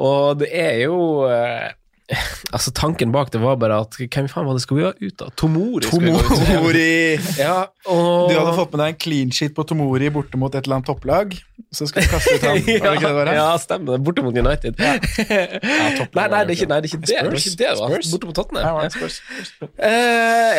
og 0.00 0.38
det 0.40 0.50
er 0.56 0.76
jo 0.84 0.98
Altså, 2.54 2.72
tanken 2.74 3.12
bak 3.14 3.28
det 3.30 3.38
var 3.42 3.54
bare 3.60 3.76
at 3.84 3.94
Hvem 4.00 4.26
faen 4.30 4.46
var 4.48 4.56
det 4.58 4.62
skulle 4.64 4.80
vi 4.82 4.86
ha 4.88 5.10
ut 5.10 5.22
av? 5.22 5.30
Tomori. 5.38 5.84
Tomori! 5.86 7.18
Ja, 7.38 7.68
og 7.86 8.30
Du 8.30 8.34
hadde 8.34 8.54
fått 8.56 8.72
med 8.74 8.80
deg 8.82 8.94
en 8.94 8.98
clean 9.04 9.30
sheet 9.34 9.54
på 9.54 9.62
Tomori 9.68 10.08
borte 10.12 10.38
mot 10.40 10.52
et 10.54 10.64
eller 10.66 10.80
annet 10.80 10.88
topplag. 10.90 11.36
Så 11.70 11.86
skal 11.86 12.02
du 12.02 12.10
kaste 12.10 12.34
ut 12.34 12.46
han. 12.48 12.58
ja, 12.66 12.94
det 12.98 13.12
det 13.30 13.34
ja, 13.36 13.46
stemmer. 13.62 13.94
det. 13.94 14.00
Borte 14.08 14.24
mot 14.26 14.34
United. 14.34 14.80
Ja. 14.80 14.96
nei, 14.98 16.26
nei, 16.32 16.40
det 16.48 16.50
er 16.50 16.56
ikke, 16.56 16.68
nei, 16.72 16.80
det 16.82 16.88
er 16.88 16.90
ikke 16.90 17.00
det. 17.00 17.06
det, 17.06 17.18
er 17.20 17.38
ikke 17.38 17.54
det, 17.60 18.10
Borte 18.10 18.30
mot 18.30 18.38
Tottenham. 18.40 18.64
Ja, 18.66 18.72
var 18.74 18.88
Ja. 18.88 18.90
Spurs? 18.96 19.20
Spurs. 19.46 19.70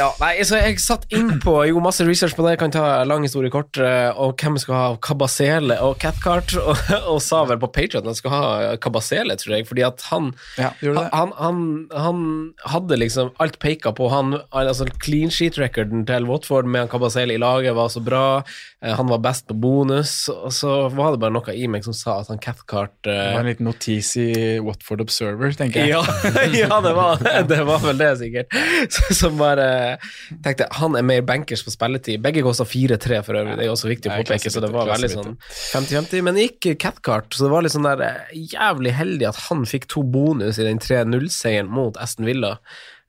Ja, 0.02 0.08
nei, 0.22 0.32
så 0.48 0.60
jeg 0.62 0.80
satt 0.84 1.06
innpå 1.14 1.58
Jo, 1.68 1.82
masse 1.84 2.06
research 2.08 2.36
på 2.38 2.46
det, 2.46 2.56
jeg 2.56 2.62
kan 2.64 2.74
ta 2.74 2.86
lang 3.08 3.26
historie 3.28 3.52
kort. 3.54 3.76
eh, 3.82 4.10
og 4.16 4.38
hvem 4.40 4.58
skal 4.62 4.76
ha 4.78 4.88
Kabasele 5.04 5.78
og 5.84 5.98
Catcart, 6.02 6.56
og, 6.62 6.78
og 7.12 7.20
sa 7.24 7.44
vel 7.50 7.60
på 7.62 7.70
Patriot 7.76 8.02
at 8.06 8.10
han 8.14 8.18
skal 8.18 8.34
ha 8.36 8.44
Kabasele, 8.82 9.36
tror 9.42 9.58
jeg, 9.58 9.68
fordi 9.70 9.86
at 9.88 10.02
han 10.12 10.32
Ja, 10.58 10.72
det. 10.82 10.96
han, 11.12 11.34
han, 11.42 11.88
han 11.92 12.20
hadde 12.70 12.98
liksom 13.00 13.32
alt 13.42 13.58
peka 13.62 13.92
på 13.98 14.08
han, 14.12 14.36
altså 14.54 14.86
Clean 15.02 15.32
sheet-recorden 15.34 16.04
til 16.08 16.28
Watford 16.30 16.70
med 16.70 16.90
Kabasele 16.92 17.36
i 17.36 17.42
laget 17.42 17.76
var 17.78 17.90
så 17.90 18.02
bra. 18.04 18.44
eh, 18.82 18.94
Han 18.98 19.10
var 19.10 19.22
best 19.24 19.48
på 19.50 19.58
bonus, 19.58 20.30
og 20.30 20.54
så 20.54 20.76
var 20.94 21.16
det 21.16 21.22
bare 21.24 21.34
noe 21.34 21.56
i 21.56 21.68
meg 21.72 21.86
som 21.88 21.96
sa 21.98 22.20
at 22.22 22.30
han 22.32 22.42
Cathcart 22.42 22.94
Det 23.08 23.16
eh, 23.16 23.34
var 23.34 23.42
en 23.42 23.50
liten 23.50 23.70
notis 23.70 24.14
i 24.22 24.28
Watford 24.62 25.02
Observer, 25.02 25.54
tenker 25.58 25.86
jeg. 25.86 25.96
ja, 25.96 26.46
ja 26.62 26.80
det, 26.86 26.94
var, 26.98 27.22
det 27.50 27.60
var 27.68 27.82
vel 27.84 27.98
det, 28.02 28.12
sikkert. 28.22 28.58
Som 29.22 29.40
bare 29.42 29.98
tenkte 30.44 30.70
Han 30.78 30.96
er 31.00 31.06
mer 31.06 31.26
bankers 31.26 31.66
på 31.66 31.74
spilletid. 31.74 32.22
Begge 32.24 32.46
kosta 32.46 32.68
4-3 32.68 33.22
for 33.26 33.40
øvrig, 33.42 33.58
det 33.60 33.66
er 33.68 33.74
også 33.74 33.90
viktig 33.92 34.12
å 34.12 34.20
påpeke, 34.22 34.54
så 34.54 34.64
det 34.64 34.72
var 34.74 34.90
veldig 34.94 35.12
sånn 35.16 35.36
50-50. 35.42 36.26
Men 36.28 36.38
det 36.38 36.48
gikk 36.48 36.72
Cathcart, 36.82 37.34
så 37.34 37.48
det 37.48 37.54
var 37.54 37.66
litt 37.66 37.74
sånn 37.76 37.88
der 37.90 38.06
eh, 38.06 38.38
jævlig 38.54 38.96
heldig 38.98 39.30
at 39.32 39.42
han 39.48 39.66
fikk 39.70 39.90
to 39.92 40.06
bonus 40.06 40.60
i 40.62 40.68
den 40.68 40.80
3-0-seieren 41.32 41.72
mot 41.72 41.98
Aston 41.98 42.28
Villa. 42.28 42.58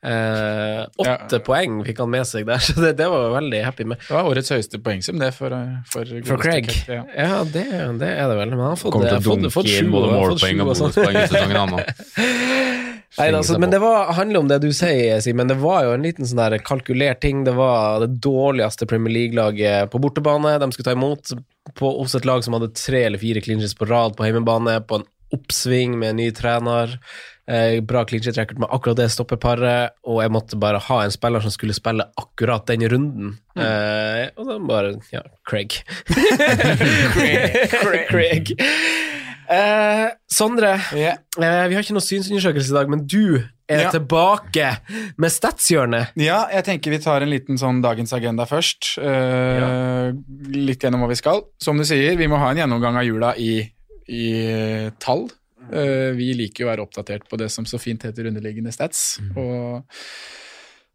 Eh, 0.02 0.82
åtte 0.98 1.36
Ja. 1.36 1.42
poeng 1.46 1.84
fikk 1.86 2.00
han 2.02 2.10
med 2.10 2.26
seg 2.26 2.46
der, 2.48 2.58
så 2.66 2.74
det, 2.80 2.96
det 2.98 3.06
var 3.10 3.28
veldig 3.36 3.60
happy 3.64 3.84
med. 3.86 4.00
Det 4.02 4.14
var 4.16 4.26
årets 4.30 4.50
høyeste 4.50 4.80
poengsum, 4.82 5.20
det, 5.22 5.30
for, 5.36 5.54
for, 5.92 6.08
For 6.26 6.42
Craig. 6.42 6.72
Ja. 6.88 7.04
Ja, 7.14 7.44
det, 7.44 7.68
det 8.00 8.10
er 8.16 8.26
det 8.32 8.38
vel. 8.40 8.50
Men 8.50 8.64
han 8.64 8.72
har 8.74 8.80
fått, 8.80 8.96
Kommer 8.96 9.12
til 9.12 9.20
å 9.20 9.26
fått, 9.28 9.44
dunke 9.44 9.54
fått 9.54 9.70
sju 9.70 9.84
inn 9.84 9.92
både 9.94 10.10
målpoeng 10.16 10.64
og 10.64 10.72
og 10.72 10.80
sånn. 10.80 10.96
bonuspoeng 10.96 11.20
i 11.22 11.28
sesongen, 11.30 11.60
han 11.60 11.76
nå. 11.76 11.84
Nei, 13.12 13.26
altså, 13.36 13.58
men 13.60 13.68
det 13.68 13.78
var, 13.82 14.08
handler 14.16 14.40
om 14.40 14.48
det 14.48 14.58
du 14.64 14.70
sier, 14.72 15.18
Simen. 15.20 15.50
Det 15.50 15.58
var 15.60 15.84
jo 15.84 15.90
en 15.92 16.04
liten 16.06 16.24
sånn 16.24 16.40
der 16.40 16.56
kalkulert 16.64 17.20
ting. 17.20 17.42
Det 17.44 17.52
var 17.54 18.00
det 18.00 18.14
dårligste 18.24 18.88
Premier 18.88 19.12
League-laget 19.12 19.90
på 19.92 20.00
bortebane 20.00 20.54
de 20.62 20.68
skulle 20.72 20.88
ta 20.88 20.94
imot, 20.96 21.34
på, 21.76 21.90
hos 22.00 22.16
et 22.16 22.24
lag 22.26 22.40
som 22.42 22.56
hadde 22.56 22.70
tre 22.74 23.04
eller 23.10 23.20
fire 23.20 23.44
clinches 23.44 23.76
på 23.76 23.86
rad 23.90 24.16
på 24.16 24.24
hjemmebane, 24.26 24.78
på 24.88 25.02
en 25.02 25.06
oppsving 25.32 25.98
med 25.98 26.10
en 26.14 26.16
ny 26.22 26.30
trener. 26.36 26.98
Eh, 27.50 27.80
bra 27.82 28.04
clinch 28.06 28.28
record 28.36 28.58
med 28.62 28.68
akkurat 28.70 28.96
det 29.00 29.08
stoppeparet, 29.10 29.90
og 30.06 30.20
jeg 30.22 30.30
måtte 30.30 30.58
bare 30.62 30.78
ha 30.78 31.00
en 31.02 31.10
spiller 31.10 31.42
som 31.42 31.50
skulle 31.50 31.74
spille 31.74 32.04
akkurat 32.20 32.66
den 32.70 32.84
runden. 32.92 33.32
Eh, 33.58 34.28
og 34.38 34.46
så 34.46 34.58
bare 34.68 34.92
Ja, 35.12 35.24
Craig. 35.48 35.80
Craig. 37.12 38.06
Craig. 38.10 38.52
Eh, 39.52 40.06
Sondre, 40.32 40.76
yeah. 40.96 41.18
Eh, 41.36 41.64
vi 41.68 41.74
har 41.76 41.82
ikke 41.82 41.96
noen 41.96 42.04
synsundersøkelse 42.06 42.70
i 42.72 42.76
dag, 42.78 42.88
men 42.92 43.02
du 43.10 43.42
er 43.68 43.82
Ja. 43.86 43.90
tilbake 43.90 44.70
med 45.18 45.30
statshjørnet. 45.32 46.12
Ja, 46.20 46.46
jeg 46.52 46.64
tenker 46.64 46.90
vi 46.94 46.98
tar 47.02 47.22
en 47.24 47.30
liten 47.30 47.58
sånn 47.60 47.82
dagens 47.82 48.12
agenda 48.16 48.46
først. 48.48 48.94
Eh, 49.02 50.12
Litt 50.52 50.80
gjennom 50.84 51.00
hva 51.04 51.08
vi 51.10 51.16
skal. 51.20 51.42
Som 51.60 51.76
du 51.78 51.84
sier, 51.84 52.16
vi 52.16 52.26
må 52.28 52.38
ha 52.38 52.50
en 52.50 52.56
gjennomgang 52.62 52.96
av 52.96 53.04
jula 53.04 53.34
i, 53.36 53.64
i 54.08 54.90
tall. 55.02 55.28
Eh, 55.70 56.10
vi 56.18 56.32
liker 56.34 56.64
jo 56.64 56.68
å 56.68 56.72
være 56.72 56.84
oppdatert 56.86 57.28
på 57.30 57.38
det 57.40 57.50
som 57.54 57.66
så 57.68 57.78
fint 57.80 58.02
heter 58.02 58.26
underliggende 58.30 58.72
stats. 58.74 59.20
Og, 59.38 59.84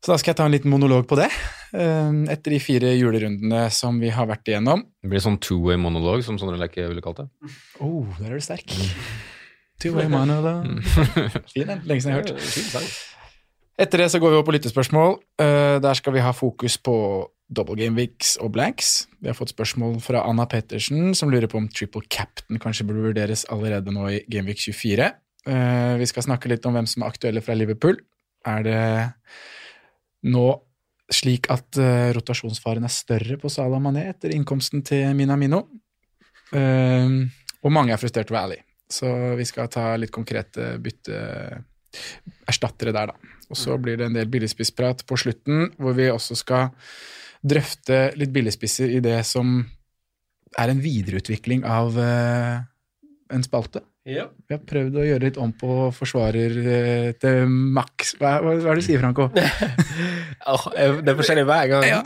så 0.04 0.12
da 0.12 0.18
skal 0.20 0.34
jeg 0.34 0.40
ta 0.42 0.48
en 0.48 0.54
liten 0.54 0.72
monolog 0.74 1.08
på 1.10 1.18
det. 1.20 1.30
eh, 1.74 2.12
etter 2.34 2.56
de 2.56 2.60
fire 2.64 2.92
julerundene 2.98 3.68
som 3.74 4.00
vi 4.00 4.12
har 4.14 4.28
vært 4.30 4.52
igjennom. 4.52 4.84
Det 5.04 5.12
blir 5.12 5.24
sånn 5.24 5.40
two-way 5.40 5.80
monolog, 5.82 6.24
som 6.28 6.40
Sondre 6.40 6.60
Lekke 6.62 6.90
ville 6.92 7.04
kalt 7.06 7.24
det. 7.24 7.30
Oh, 7.80 8.06
der 8.20 8.34
er 8.34 8.42
du 8.42 8.46
sterk. 8.46 8.76
Two-way 9.82 10.10
monolog. 10.12 10.84
Fin 11.54 11.70
en. 11.70 11.86
Lenge 11.88 12.04
siden 12.04 12.16
jeg 12.16 12.22
har 12.22 12.28
hørt. 12.28 12.92
Etter 13.78 14.02
det 14.02 14.08
så 14.10 14.20
går 14.20 14.32
vi 14.34 14.38
over 14.40 14.48
på 14.48 14.56
lyttespørsmål. 14.56 15.20
Eh, 15.40 15.78
der 15.84 15.98
skal 16.00 16.16
vi 16.16 16.24
ha 16.26 16.32
fokus 16.34 16.80
på 16.82 16.96
double 17.48 17.78
game 17.80 17.96
weeks 17.96 18.36
og 18.44 18.52
blanks. 18.56 19.08
Vi 19.22 19.30
har 19.30 19.38
fått 19.38 19.54
spørsmål 19.54 19.98
fra 20.04 20.24
Anna 20.28 20.48
Pettersen, 20.50 21.14
som 21.16 21.32
lurer 21.32 21.50
på 21.52 21.60
om 21.62 21.70
triple 21.72 22.04
captain 22.12 22.60
kanskje 22.62 22.86
burde 22.88 23.06
vurderes 23.08 23.46
allerede 23.54 23.94
nå 23.96 24.10
i 24.12 24.22
game 24.28 24.52
week 24.52 24.62
24. 24.64 25.10
Eh, 25.48 25.96
vi 26.02 26.08
skal 26.10 26.28
snakke 26.28 26.52
litt 26.52 26.66
om 26.68 26.76
hvem 26.76 26.88
som 26.90 27.04
er 27.04 27.14
aktuelle 27.14 27.44
fra 27.44 27.56
Liverpool. 27.56 28.00
Er 28.48 28.68
det 28.68 28.84
nå 30.28 30.48
slik 31.14 31.48
at 31.54 31.80
eh, 31.80 32.12
rotasjonsfaren 32.18 32.84
er 32.84 32.92
større 32.92 33.40
på 33.40 33.52
Salah 33.52 33.80
Mané 33.84 34.10
etter 34.12 34.36
innkomsten 34.36 34.84
til 34.88 35.16
Minamino? 35.16 35.64
Eh, 36.52 37.08
og 37.64 37.74
mange 37.74 37.96
er 37.96 38.02
frustrert 38.02 38.32
over 38.34 38.44
Ally. 38.44 38.60
Så 38.92 39.10
vi 39.40 39.48
skal 39.48 39.72
ta 39.72 39.90
litt 40.00 40.14
konkrete 40.16 40.76
bytte 40.84 41.18
erstattere 42.48 42.94
der, 42.96 43.12
da. 43.12 43.36
Og 43.48 43.56
så 43.56 43.78
blir 43.80 43.96
det 44.00 44.10
en 44.10 44.16
del 44.16 44.28
billigspissprat 44.32 45.06
på 45.08 45.18
slutten, 45.20 45.70
hvor 45.80 45.96
vi 45.96 46.10
også 46.12 46.36
skal 46.36 46.70
drøfte 47.50 48.00
litt 48.20 48.34
billigspisser 48.36 48.98
i 48.98 49.04
det 49.04 49.20
som 49.28 49.60
er 50.58 50.72
en 50.72 50.82
videreutvikling 50.82 51.66
av 51.68 51.98
uh, 52.00 52.64
en 53.34 53.44
spalte. 53.46 53.82
Ja. 54.08 54.30
Vi 54.48 54.56
har 54.56 54.62
prøvd 54.64 54.96
å 55.02 55.04
gjøre 55.04 55.26
litt 55.26 55.38
om 55.42 55.52
på 55.52 55.90
forsvarer 55.96 56.52
uh, 56.64 57.12
til 57.20 57.46
maks. 57.50 58.16
Hva, 58.22 58.38
hva, 58.44 58.52
hva 58.56 58.72
er 58.72 58.76
det 58.80 58.84
du 58.86 58.88
sier, 58.88 59.00
Franco? 59.04 59.28
det 59.36 61.12
er 61.12 61.20
forskjellig 61.20 61.46
hver 61.50 61.66
gang. 61.74 61.86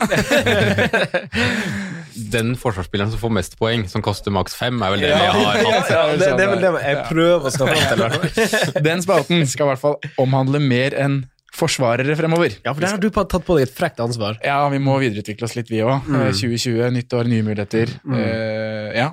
Den 2.32 2.48
forsvarsspilleren 2.60 3.10
som 3.12 3.20
får 3.22 3.32
mest 3.38 3.54
poeng, 3.60 3.82
som 3.88 4.00
koster 4.04 4.30
maks 4.34 4.54
fem, 4.56 4.82
er 4.84 4.90
vel 4.92 5.00
det 5.04 5.10
vi 5.12 5.16
har 5.16 5.22
hatt. 5.32 5.90
ja, 5.94 6.02
det, 6.12 6.18
det 6.36 6.44
er 6.44 6.50
vel 6.50 6.64
det 6.64 6.72
jeg 6.82 6.96
prøver 7.08 7.46
å 7.48 7.50
skaffe 7.54 7.76
fram 7.88 8.12
til. 8.26 8.36
Den 8.84 9.00
spalten 9.04 9.46
skal 9.48 9.64
i 9.64 9.68
hvert 9.72 9.80
fall 9.80 9.96
omhandle 10.20 10.58
mer 10.60 10.92
enn 10.98 11.24
forsvarere 11.52 12.16
fremover. 12.16 12.54
Ja, 12.64 12.72
for 12.72 12.84
der 12.84 12.94
har 12.94 13.02
du 13.02 13.08
tatt 13.12 13.44
på 13.46 13.56
deg 13.58 13.68
et 13.68 13.74
frekt 13.76 14.00
ansvar. 14.02 14.38
Ja, 14.44 14.60
vi 14.72 14.80
må 14.82 14.96
videreutvikle 15.02 15.48
oss 15.48 15.56
litt, 15.58 15.70
vi 15.72 15.82
òg. 15.84 16.08
2020, 16.08 16.86
nytt 16.96 17.16
år, 17.18 17.28
nye 17.28 17.44
muligheter. 17.46 17.92
Eh, 18.16 18.92
ja, 18.96 19.10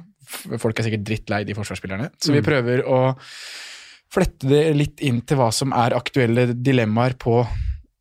folk 0.62 0.80
er 0.80 0.88
sikkert 0.88 1.08
drittlei 1.08 1.44
de 1.48 1.58
forsvarsspillerne. 1.58 2.12
Så 2.22 2.36
vi 2.36 2.44
prøver 2.46 2.86
å 2.88 3.02
flette 4.10 4.50
det 4.50 4.64
litt 4.78 5.04
inn 5.06 5.22
til 5.28 5.40
hva 5.40 5.52
som 5.54 5.76
er 5.76 5.98
aktuelle 5.98 6.50
dilemmaer 6.56 7.18
på 7.20 7.44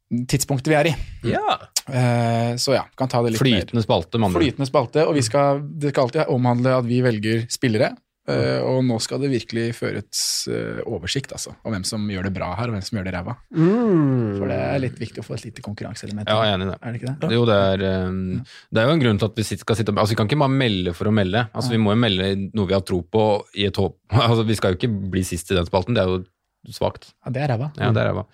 tidspunktet 0.08 0.70
vi 0.72 0.76
er 0.78 0.88
i. 0.88 0.94
Ja. 1.34 1.58
Uh, 1.88 2.56
så 2.60 2.76
ja, 2.76 2.84
kan 2.96 3.10
ta 3.10 3.20
det 3.24 3.34
litt 3.34 3.42
mer. 3.42 3.64
Flytende 3.64 3.84
spalte, 3.84 4.20
med. 4.20 4.36
Flytende 4.36 4.68
spalte, 4.68 5.04
og 5.08 5.16
vi 5.18 5.24
skal, 5.24 5.60
det 5.80 5.92
skal 5.92 6.06
alltid 6.06 6.32
omhandle 6.32 6.78
at 6.78 6.88
vi 6.88 7.02
velger 7.04 7.44
spillere. 7.52 7.92
Eh, 8.32 8.60
og 8.64 8.80
nå 8.86 8.98
skal 9.02 9.20
det 9.22 9.30
virkelig 9.32 9.64
føres 9.78 10.22
uh, 10.50 10.80
oversikt 10.88 11.32
altså, 11.36 11.54
om 11.64 11.74
hvem 11.74 11.84
som 11.88 12.04
gjør 12.10 12.28
det 12.28 12.32
bra 12.36 12.50
her, 12.58 12.70
og 12.70 12.76
hvem 12.76 12.84
som 12.84 12.98
gjør 12.98 13.08
det 13.08 13.14
ræva. 13.16 13.34
For 13.50 14.46
det 14.50 14.58
er 14.58 14.82
litt 14.84 14.98
viktig 15.00 15.22
å 15.22 15.26
få 15.26 15.36
et 15.38 15.46
lite 15.48 15.64
konkurranseelement. 15.64 16.30
Ja, 16.30 16.38
jeg 16.46 16.54
er 16.54 16.58
enig 16.58 16.68
i 16.68 16.70
det. 16.70 16.78
Er 16.78 16.94
det 16.94 17.00
ikke 17.00 17.14
det? 17.24 17.32
Jo, 17.36 17.44
det 17.48 17.58
er, 17.72 17.84
eh, 17.90 18.56
det 18.74 18.82
er 18.82 18.88
jo 18.88 18.96
en 18.96 19.04
grunn 19.04 19.20
til 19.22 19.30
at 19.30 19.40
vi 19.40 19.46
skal 19.48 19.80
sitte 19.80 19.96
Altså, 19.98 20.12
Vi 20.12 20.20
kan 20.20 20.30
ikke 20.30 20.40
bare 20.44 20.56
melde 20.64 20.94
for 20.94 21.10
å 21.10 21.14
melde. 21.14 21.44
Altså, 21.52 21.72
Vi 21.74 21.82
må 21.82 21.94
jo 21.94 22.02
melde 22.04 22.32
noe 22.46 22.68
vi 22.68 22.76
har 22.76 22.84
tro 22.86 23.02
på 23.02 23.28
i 23.58 23.68
et 23.68 23.80
håp 23.80 23.98
Altså, 24.28 24.46
Vi 24.48 24.58
skal 24.58 24.74
jo 24.74 24.80
ikke 24.80 24.92
bli 25.14 25.24
sist 25.26 25.52
i 25.52 25.58
den 25.58 25.68
spalten, 25.68 25.96
det 25.96 26.04
er 26.04 26.12
jo 26.12 26.74
svakt. 26.74 27.12
Ja, 27.24 27.32
det 27.34 27.44
er 27.44 27.54
ræva. 27.54 27.72
Ja, 27.78 27.92
det 27.94 28.02
er 28.02 28.12
ræva. 28.12 28.26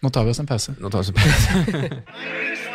Nå 0.00 0.10
tar 0.12 0.24
vi 0.24 0.32
oss 0.32 0.40
en 0.40 0.48
pause. 0.48 0.76
Nå 0.80 0.92
tar 0.92 1.04
vi 1.04 1.08
oss 1.08 1.12
en 1.12 1.18
pause. 1.20 2.66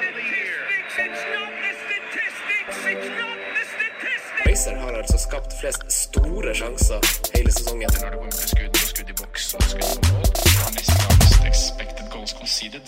Racer 4.56 4.76
har 4.76 4.91
altså 4.91 5.18
skapt 5.18 5.54
flest 5.60 5.84
store 5.91 6.56
sjanser 6.56 7.00
hele 7.36 7.52
sesongen. 7.52 7.89
Når 8.02 8.10
det 8.10 8.18
kommer 8.20 8.32
til 8.32 8.50
skudd 8.50 8.70
og 8.70 8.88
skudd 8.91 9.10
i 9.10 9.15
boks 9.22 9.54
og 9.54 9.62
skudd 9.63 9.89
på 9.96 10.12
mål, 10.13 10.26
har 10.60 10.72
nesten 10.78 11.48
expected 11.52 12.06
goals 12.13 12.34
conceded. 12.39 12.86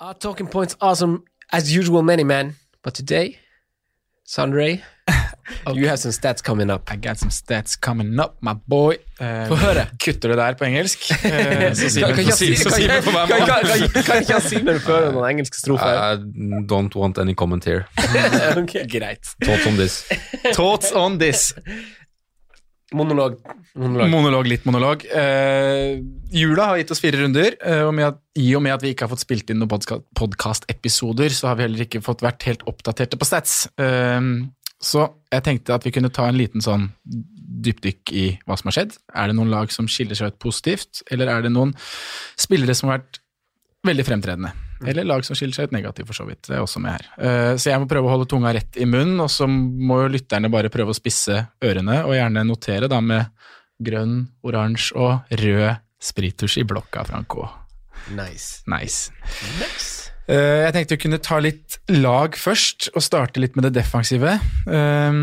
Our 0.00 0.12
talking 0.12 0.48
points 0.50 0.76
awesome 0.80 1.14
as 1.52 1.64
usual, 1.80 2.02
many 2.02 2.22
men. 2.22 2.56
But 2.84 2.94
today 2.94 3.26
Sandray, 5.64 5.76
you 5.80 5.88
have 5.88 5.98
some 5.98 6.12
stats 6.12 6.42
coming 6.42 6.70
up. 6.70 6.90
I 6.92 6.96
got 6.96 7.18
some 7.18 7.30
stats 7.30 7.76
coming 7.80 8.18
up, 8.20 8.36
my 8.40 8.54
boy. 8.66 8.96
Eh, 9.20 9.46
Få 9.48 9.56
høre. 9.60 9.86
Kutter 10.02 10.32
det 10.32 10.38
der 10.40 10.54
på 10.58 10.64
engelsk? 10.68 11.08
Eh, 11.24 11.72
så 11.74 11.88
Simen 11.90 12.16
Kan 12.16 13.02
får 13.02 13.12
være 13.12 13.46
kan- 13.46 13.66
med. 13.68 14.04
kan- 14.04 14.22
ikke 14.22 14.40
Simen 14.48 14.80
føre 14.82 15.12
noen 15.14 15.28
engelske 15.30 15.58
strofer? 15.60 15.96
I 16.14 16.64
don't 16.72 16.94
want 16.98 17.18
any 17.18 17.34
comment 17.34 17.64
here. 17.64 17.84
Greit. 18.94 19.34
Thoughts 19.44 19.66
on 19.66 19.76
this. 19.76 20.02
Thoughts 20.54 20.92
on 20.92 21.18
this? 21.18 21.52
Monolog. 22.92 23.38
Monolog. 23.74 24.10
Monolog, 24.12 24.46
litt 24.50 24.66
monolog. 24.68 25.04
Uh, 25.08 25.96
jula 26.28 26.66
har 26.72 26.80
gitt 26.82 26.90
oss 26.92 27.00
fire 27.00 27.22
runder, 27.22 27.54
Uh, 27.64 27.86
og 27.88 27.94
med 27.96 28.04
at, 28.10 28.18
i 28.36 28.50
og 28.58 28.60
med 28.66 28.74
at 28.74 28.82
vi 28.84 28.90
ikke 28.92 29.06
har 29.06 29.12
fått 29.14 29.22
spilt 29.24 29.48
inn 29.52 29.62
noen 29.62 29.70
podcast-episoder, 30.18 31.32
så 31.32 31.48
har 31.48 31.56
vi 31.56 31.64
heller 31.64 31.86
ikke 31.86 32.02
fått 32.04 32.20
vært 32.24 32.44
helt 32.50 32.66
oppdaterte 32.68 33.16
på 33.16 33.24
stats. 33.28 33.62
Eh, 33.80 34.20
så 34.82 35.06
jeg 35.32 35.44
tenkte 35.46 35.76
at 35.76 35.86
vi 35.86 35.92
kunne 35.94 36.10
ta 36.12 36.26
en 36.28 36.38
liten 36.38 36.64
sånn 36.64 36.88
dypdykk 37.62 38.12
i 38.18 38.26
hva 38.46 38.56
som 38.58 38.70
har 38.70 38.78
skjedd. 38.78 38.96
Er 39.14 39.30
det 39.30 39.36
noen 39.38 39.52
lag 39.52 39.70
som 39.72 39.88
skiller 39.90 40.18
seg 40.18 40.32
ut 40.32 40.40
positivt, 40.42 41.04
eller 41.12 41.30
er 41.30 41.44
det 41.46 41.52
noen 41.54 41.74
spillere 42.40 42.74
som 42.74 42.90
har 42.90 43.00
vært 43.00 43.20
veldig 43.86 44.06
fremtredende? 44.08 44.52
Eller 44.82 45.06
lag 45.06 45.22
som 45.22 45.38
skiller 45.38 45.54
seg 45.54 45.70
ut 45.70 45.76
negativt, 45.76 46.08
for 46.08 46.18
så 46.18 46.26
vidt. 46.26 46.42
Det 46.48 46.56
er 46.56 46.64
også 46.64 46.82
med 46.82 46.96
her. 46.96 47.06
Eh, 47.22 47.54
Så 47.56 47.70
jeg 47.70 47.78
må 47.78 47.86
prøve 47.90 48.08
å 48.08 48.14
holde 48.16 48.26
tunga 48.30 48.50
rett 48.54 48.76
i 48.82 48.86
munnen, 48.88 49.20
og 49.22 49.30
så 49.30 49.46
må 49.46 50.00
jo 50.02 50.12
lytterne 50.16 50.50
bare 50.50 50.72
prøve 50.74 50.90
å 50.90 50.98
spisse 50.98 51.38
ørene, 51.62 52.02
og 52.02 52.16
gjerne 52.18 52.42
notere 52.48 52.90
da 52.90 52.98
med 53.00 53.30
grønn, 53.82 54.26
oransje 54.42 54.96
og 54.98 55.30
rød 55.30 55.78
sprittusj 56.02 56.58
i 56.62 56.66
blokka, 56.66 57.06
Franco. 57.06 57.46
Nice. 58.10 58.64
Nice. 58.66 59.12
nice. 59.60 60.01
Eh, 60.28 60.62
Jeg 60.66 60.72
tenkte 60.76 60.96
vi 60.96 61.02
kunne 61.06 61.18
ta 61.22 61.38
litt 61.42 61.78
lag 61.90 62.36
først, 62.38 62.90
og 62.94 63.02
starte 63.02 63.40
litt 63.42 63.56
med 63.56 63.64
det 63.68 63.74
defensive. 63.80 64.38
Eh, 64.68 65.22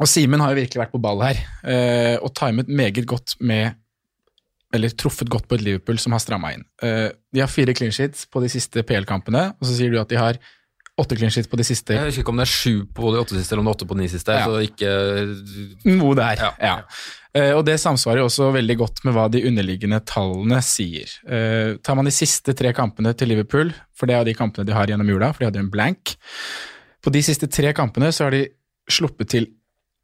Og 0.00 0.08
Simen 0.08 0.40
har 0.40 0.54
jo 0.54 0.56
virkelig 0.62 0.80
vært 0.80 0.92
på 0.94 1.00
ball 1.04 1.20
her, 1.20 1.36
eh, 1.68 2.16
og 2.22 2.32
timet 2.34 2.66
meget 2.68 3.04
godt 3.06 3.36
med 3.40 3.74
eller 4.72 4.88
truffet 4.88 5.28
godt 5.28 5.46
på 5.48 5.54
et 5.58 5.60
Liverpool 5.66 5.98
som 5.98 6.12
har 6.12 6.18
stramma 6.18 6.54
inn. 6.54 6.64
Eh, 6.82 7.10
De 7.30 7.40
har 7.40 7.46
fire 7.46 7.74
clean 7.74 7.92
sheets 7.92 8.24
på 8.24 8.40
de 8.40 8.48
siste 8.48 8.82
PL-kampene, 8.82 9.50
og 9.60 9.66
så 9.68 9.76
sier 9.76 9.90
du 9.92 10.00
at 10.00 10.08
de 10.08 10.16
har 10.16 10.38
åtte 11.00 11.16
clean 11.16 11.30
sheets 11.32 11.48
på 11.48 11.56
de 11.56 11.64
siste 11.64 11.94
Jeg 11.96 12.04
husker 12.10 12.20
ikke 12.22 12.32
om 12.34 12.40
det 12.42 12.44
er 12.44 12.52
sju 12.52 12.84
på 12.94 13.12
de 13.14 13.20
åtte 13.22 13.36
siste, 13.38 13.54
eller 13.54 13.62
om 13.62 13.68
det 13.68 13.72
er 13.72 13.78
åtte 13.78 13.88
på 13.88 13.96
de 13.96 14.02
ni 14.04 14.08
siste. 14.12 14.34
Ja. 14.36 14.44
Så 14.44 14.60
ikke 14.66 14.90
Noe 15.88 16.14
der, 16.18 16.36
Ja. 16.42 16.50
ja. 16.60 16.74
Eh, 17.34 17.52
Og 17.56 17.64
det 17.64 17.78
samsvarer 17.80 18.20
også 18.26 18.50
veldig 18.52 18.76
godt 18.76 19.00
med 19.06 19.14
hva 19.16 19.24
de 19.32 19.40
underliggende 19.48 20.02
tallene 20.04 20.60
sier. 20.62 21.08
Eh, 21.26 21.76
tar 21.82 21.96
man 21.96 22.04
de 22.04 22.12
siste 22.12 22.52
tre 22.54 22.74
kampene 22.76 23.14
til 23.16 23.28
Liverpool, 23.32 23.72
for 23.96 24.06
det 24.06 24.16
er 24.18 24.24
de 24.28 24.34
kampene 24.36 24.66
de 24.68 24.72
har 24.76 24.86
gjennom 24.86 25.08
jula, 25.08 25.32
for 25.32 25.40
de 25.40 25.48
hadde 25.50 25.62
en 25.64 25.70
blank 25.72 26.16
På 27.02 27.10
de 27.10 27.22
siste 27.22 27.48
tre 27.50 27.72
kampene 27.72 28.12
så 28.12 28.24
har 28.28 28.30
de 28.36 28.44
sluppet 28.88 29.28
til 29.32 29.46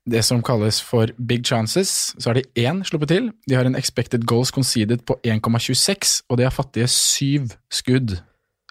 det 0.08 0.24
som 0.24 0.40
kalles 0.42 0.80
for 0.80 1.06
big 1.20 1.44
chances. 1.44 2.14
Så 2.18 2.30
har 2.30 2.34
de 2.34 2.42
én 2.56 2.80
sluppet 2.82 3.08
til. 3.12 3.30
De 3.46 3.54
har 3.54 3.66
en 3.68 3.76
expected 3.76 4.24
goals 4.24 4.50
conceded 4.50 5.04
på 5.04 5.14
1,26, 5.22 6.22
og 6.30 6.38
de 6.38 6.44
har 6.48 6.50
fattige 6.50 6.88
syv 6.88 7.52
skudd 7.70 8.16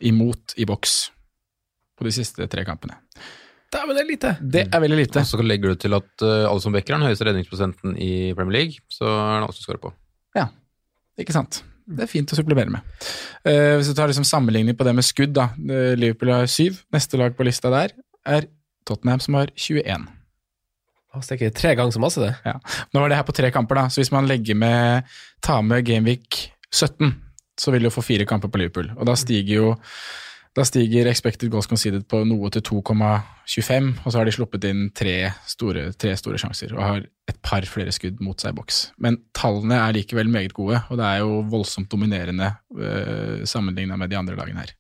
imot 0.02 0.54
i 0.58 0.66
boks 0.66 1.12
på 1.98 2.08
de 2.08 2.14
siste 2.16 2.48
tre 2.52 2.64
kampene. 2.68 2.98
Dæven, 3.74 3.98
det 3.98 4.04
er 4.04 4.08
lite. 4.08 4.34
Det 4.40 4.64
er 4.72 4.84
veldig 4.84 5.00
lite. 5.02 5.24
Og 5.24 5.28
så 5.28 5.44
legger 5.44 5.74
du 5.74 5.80
til 5.82 5.96
at 5.98 6.24
uh, 6.24 6.60
som 6.64 6.76
vekker 6.76 6.96
er 6.96 7.02
den 7.02 7.10
høyeste 7.10 7.28
redningsprosenten 7.28 7.98
i 8.00 8.12
Premier 8.38 8.62
League, 8.62 8.84
så 8.92 9.08
er 9.10 9.42
det 9.42 9.50
også 9.50 9.66
skårer 9.66 9.82
på. 9.84 9.92
Ja, 10.38 10.48
Ikke 11.20 11.36
sant? 11.36 11.64
Det 11.88 12.04
er 12.04 12.12
fint 12.12 12.32
å 12.32 12.38
supplere 12.38 12.72
med. 12.72 12.84
Uh, 13.48 13.78
hvis 13.80 13.90
du 13.92 13.96
tar 13.98 14.12
liksom 14.12 14.28
sammenligning 14.28 14.78
på 14.78 14.88
det 14.88 14.94
med 14.96 15.08
skudd, 15.08 15.34
da. 15.36 15.50
Eh, 15.56 15.96
Liverpool 16.00 16.34
har 16.36 16.48
syv. 16.52 16.82
Neste 16.96 17.20
lag 17.20 17.36
på 17.36 17.48
lista 17.48 17.72
der 17.74 17.96
er 18.28 18.48
Tottenham, 18.88 19.24
som 19.24 19.40
har 19.40 19.52
21. 19.56 20.08
Det 21.18 21.34
er 21.34 21.40
ikke 21.40 21.56
tre 21.58 21.72
ganger 21.80 21.96
så 21.96 22.02
masse, 22.04 22.22
det. 22.22 22.56
Nå 22.94 23.02
var 23.02 23.10
det 23.10 23.18
her 23.18 23.26
på 23.26 23.36
tre 23.36 23.50
kamper, 23.52 23.80
da, 23.80 23.88
så 23.90 24.04
hvis 24.04 24.12
man 24.14 24.28
legger 24.30 24.58
med, 24.60 25.08
tar 25.44 25.64
med 25.66 25.86
Gameweek 25.88 26.44
17, 26.70 27.10
så 27.58 27.74
vil 27.74 27.88
du 27.88 27.92
få 27.92 28.04
fire 28.06 28.28
kamper 28.30 28.52
på 28.54 28.62
Liverpool. 28.62 28.92
Og 29.00 29.08
da 29.10 29.16
stiger 29.18 29.56
jo 29.56 29.72
da 30.58 30.66
stiger 30.66 31.06
expected 31.10 31.52
goals 31.54 31.70
conceded 31.70 32.08
på 32.10 32.24
noe 32.26 32.50
til 32.54 32.64
2,25, 32.66 33.92
og 34.02 34.08
så 34.10 34.18
har 34.18 34.26
de 34.26 34.34
sluppet 34.34 34.66
inn 34.66 34.88
tre 34.98 35.30
store, 35.46 35.92
tre 35.94 36.16
store 36.18 36.40
sjanser 36.42 36.74
og 36.74 36.82
har 36.82 37.04
et 37.30 37.38
par 37.46 37.66
flere 37.70 37.94
skudd 37.94 38.24
mot 38.26 38.42
seg 38.42 38.56
i 38.56 38.58
boks. 38.58 38.80
Men 39.04 39.20
tallene 39.38 39.78
er 39.84 39.94
likevel 40.00 40.32
meget 40.34 40.56
gode, 40.58 40.80
og 40.90 40.98
det 40.98 41.06
er 41.06 41.22
jo 41.22 41.44
voldsomt 41.52 41.92
dominerende 41.92 42.50
øh, 42.74 43.46
sammenligna 43.46 44.00
med 44.00 44.10
de 44.10 44.18
andre 44.18 44.38
lagene 44.40 44.66
her. 44.66 44.74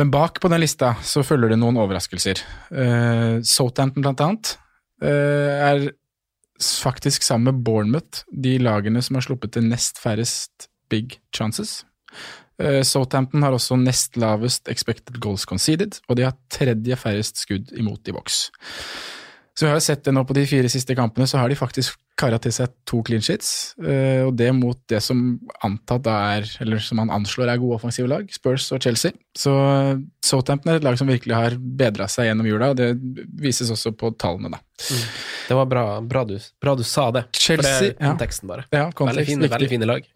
Men 0.00 0.10
bak 0.10 0.40
på 0.40 0.50
den 0.50 0.62
lista 0.64 0.94
så 1.04 1.22
følger 1.26 1.52
det 1.52 1.60
noen 1.60 1.78
overraskelser. 1.78 2.40
Uh, 2.72 3.42
Southampton 3.44 4.02
blant 4.02 4.22
annet 4.24 4.54
uh, 5.04 5.52
er 5.68 5.90
faktisk 6.62 7.22
sammen 7.26 7.50
med 7.50 7.64
Bournemouth 7.66 8.24
de 8.32 8.56
lagene 8.62 9.02
som 9.04 9.18
har 9.18 9.26
sluppet 9.28 9.52
til 9.54 9.68
nest 9.68 10.00
færrest 10.00 10.70
big 10.90 11.18
chances. 11.36 11.82
Eh, 12.60 12.82
Southampton 12.86 13.42
har 13.44 13.56
også 13.56 13.78
nest 13.80 14.18
lavest 14.20 14.68
expected 14.72 15.18
goals 15.22 15.46
conceded, 15.48 16.00
og 16.08 16.18
de 16.18 16.28
har 16.28 16.36
tredje 16.52 16.98
færrest 17.00 17.44
skudd 17.44 17.72
imot 17.78 18.08
i 18.08 18.14
boks. 18.16 18.46
Så 19.52 19.66
vi 19.66 19.68
har 19.68 19.76
jo 19.76 19.84
sett 19.84 20.04
det 20.06 20.14
nå 20.16 20.22
på 20.24 20.34
de 20.36 20.46
fire 20.48 20.68
siste 20.72 20.94
kampene, 20.96 21.26
så 21.28 21.36
har 21.42 21.52
de 21.52 21.58
faktisk 21.58 21.98
kara 22.16 22.38
til 22.40 22.52
seg 22.54 22.70
to 22.88 23.00
clean 23.04 23.22
sheets, 23.24 23.74
eh, 23.84 24.22
og 24.24 24.32
det 24.38 24.48
mot 24.56 24.78
det 24.88 25.00
som 25.04 25.20
antatt 25.64 26.08
er, 26.08 26.46
eller 26.64 26.80
som 26.80 27.00
man 27.02 27.12
anslår 27.12 27.52
er 27.52 27.60
gode 27.60 27.76
offensive 27.76 28.08
lag, 28.08 28.28
Spurs 28.32 28.70
og 28.72 28.80
Chelsea. 28.84 29.12
Så 29.36 29.52
eh, 29.52 30.00
Southampton 30.24 30.72
er 30.72 30.80
et 30.80 30.86
lag 30.86 30.96
som 31.00 31.10
virkelig 31.10 31.36
har 31.36 31.58
bedra 31.58 32.08
seg 32.12 32.30
gjennom 32.30 32.48
jula, 32.48 32.72
og 32.72 32.80
det 32.80 32.94
vises 33.44 33.72
også 33.72 33.92
på 33.96 34.14
tallene, 34.20 34.54
da. 34.56 34.62
Det 35.48 35.58
var 35.58 35.68
bra, 35.68 35.84
bra, 36.00 36.24
du, 36.28 36.38
bra 36.62 36.76
du 36.78 36.84
sa 36.86 37.10
det. 37.12 37.26
For 37.36 37.60
det 37.60 37.76
er 37.92 37.94
konteksten, 38.00 38.48
bare. 38.48 38.68
Ja, 38.72 38.86
Veldig 38.88 38.98
kontekst, 39.02 39.34
fine, 39.34 39.52
veldig 39.52 39.72
fine 39.76 39.92
lag. 39.92 40.08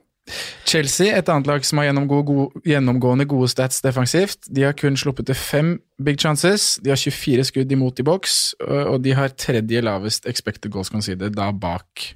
Chelsea, 0.67 1.13
et 1.15 1.29
annet 1.31 1.47
lag 1.47 1.65
som 1.65 1.79
har 1.79 1.87
gjennomgående 1.87 3.27
gode 3.31 3.49
stats 3.53 3.79
defensivt. 3.85 4.49
De 4.51 4.65
har 4.67 4.75
kun 4.79 4.99
sluppet 4.99 5.29
til 5.31 5.39
fem 5.39 5.69
big 6.03 6.19
chances. 6.21 6.81
De 6.83 6.91
har 6.91 6.99
24 6.99 7.45
skudd 7.53 7.73
imot 7.73 8.03
i 8.03 8.07
boks, 8.07 8.57
og 8.67 8.99
de 9.05 9.15
har 9.15 9.37
tredje 9.39 9.83
lavest 9.87 10.27
expected 10.27 10.75
goals 10.75 10.91
conceded, 10.91 11.37
da 11.39 11.53
bak 11.55 12.09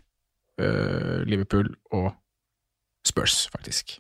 uh, 0.61 1.23
Liverpool 1.29 1.71
og 1.95 2.11
Spurs, 3.07 3.47
faktisk. 3.53 3.99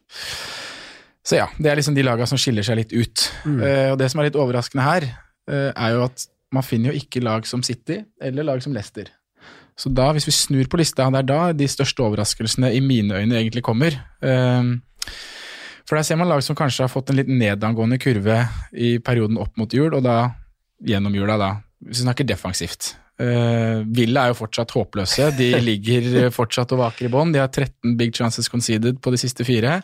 Så 1.25 1.39
ja, 1.39 1.47
det 1.59 1.71
er 1.71 1.79
liksom 1.79 1.95
de 1.97 2.05
lagene 2.05 2.29
som 2.29 2.41
skiller 2.41 2.67
seg 2.67 2.81
litt 2.81 2.93
ut. 2.97 3.25
Eh, 3.47 3.89
og 3.93 3.99
det 4.01 4.11
som 4.11 4.21
er 4.21 4.29
litt 4.29 4.39
overraskende 4.41 4.85
her, 4.85 5.07
uh, 5.51 5.71
er 5.71 5.97
jo 5.97 6.05
at 6.09 6.27
man 6.55 6.67
finner 6.67 6.91
jo 6.91 7.01
ikke 7.01 7.23
lag 7.23 7.47
som 7.47 7.63
City 7.63 8.01
eller 8.21 8.47
lag 8.49 8.63
som 8.65 8.75
Leicester. 8.75 9.13
Så 9.81 9.89
da, 9.97 10.11
hvis 10.13 10.29
vi 10.29 10.37
snur 10.37 10.69
på 10.69 10.81
lista, 10.81 11.09
det 11.09 11.23
er 11.23 11.29
da 11.29 11.41
de 11.57 11.69
største 11.71 12.05
overraskelsene 12.05 12.73
i 12.77 12.83
mine 12.85 13.17
øyne 13.23 13.39
egentlig 13.39 13.65
kommer. 13.65 13.97
Ehm, 14.21 14.81
For 15.89 15.97
der 15.97 16.05
ser 16.07 16.21
man 16.21 16.29
lag 16.29 16.43
som 16.47 16.55
kanskje 16.55 16.85
har 16.85 16.93
fått 16.93 17.11
en 17.11 17.17
litt 17.19 17.27
nedadgående 17.27 17.97
kurve 17.99 18.45
i 18.71 18.99
perioden 19.03 19.41
opp 19.43 19.57
mot 19.59 19.73
jul, 19.75 19.91
og 19.97 20.05
da 20.05 20.37
gjennom 20.87 21.17
jula, 21.17 21.35
da. 21.41 21.49
Hvis 21.83 22.03
vi 22.03 22.05
snakker 22.05 22.29
defensivt. 22.29 22.93
Uh, 23.21 23.83
Villa 23.91 24.23
er 24.23 24.31
jo 24.31 24.39
fortsatt 24.39 24.71
håpløse. 24.71 25.33
De 25.35 25.49
ligger 25.71 26.31
fortsatt 26.31 26.71
og 26.77 26.85
vaker 26.85 27.09
i 27.09 27.11
bånn. 27.11 27.35
De 27.35 27.43
har 27.43 27.51
13 27.51 27.97
big 27.99 28.15
chances 28.15 28.49
conceded 28.49 29.01
på 29.03 29.11
de 29.11 29.19
siste 29.19 29.45
fire. 29.49 29.81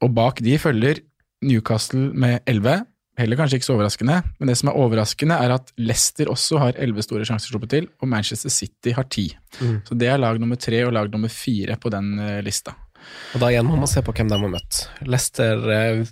Og 0.00 0.14
bak 0.16 0.40
de 0.40 0.56
følger 0.58 1.02
Newcastle 1.44 2.08
med 2.14 2.40
11. 2.46 2.86
Heller 3.20 3.36
kanskje 3.36 3.58
ikke 3.60 3.66
så 3.68 3.74
overraskende, 3.76 4.14
men 4.40 4.48
det 4.48 4.54
som 4.56 4.70
er 4.72 4.78
overraskende, 4.80 5.36
er 5.44 5.52
at 5.58 5.72
Leicester 5.76 6.30
også 6.32 6.62
har 6.62 6.78
11 6.80 7.04
store 7.04 7.26
sjanser 7.28 7.52
sluppet 7.52 7.74
til, 7.74 7.90
og 8.00 8.08
Manchester 8.08 8.52
City 8.52 8.94
har 8.96 9.04
10. 9.04 9.26
Mm. 9.60 9.74
Så 9.88 9.98
det 10.00 10.08
er 10.08 10.22
lag 10.22 10.40
nummer 10.40 10.56
tre 10.56 10.80
og 10.86 10.94
lag 10.96 11.10
nummer 11.12 11.28
fire 11.32 11.76
på 11.76 11.92
den 11.92 12.14
eh, 12.24 12.40
lista. 12.46 12.72
Og 13.34 13.42
da 13.42 13.50
igjen 13.52 13.68
må 13.68 13.76
man 13.76 13.90
se 13.90 14.00
på 14.06 14.14
hvem 14.16 14.30
de 14.32 14.38
har 14.40 14.52
møtt. 14.54 14.80
Leicester 15.04 15.68
eh, 15.76 16.02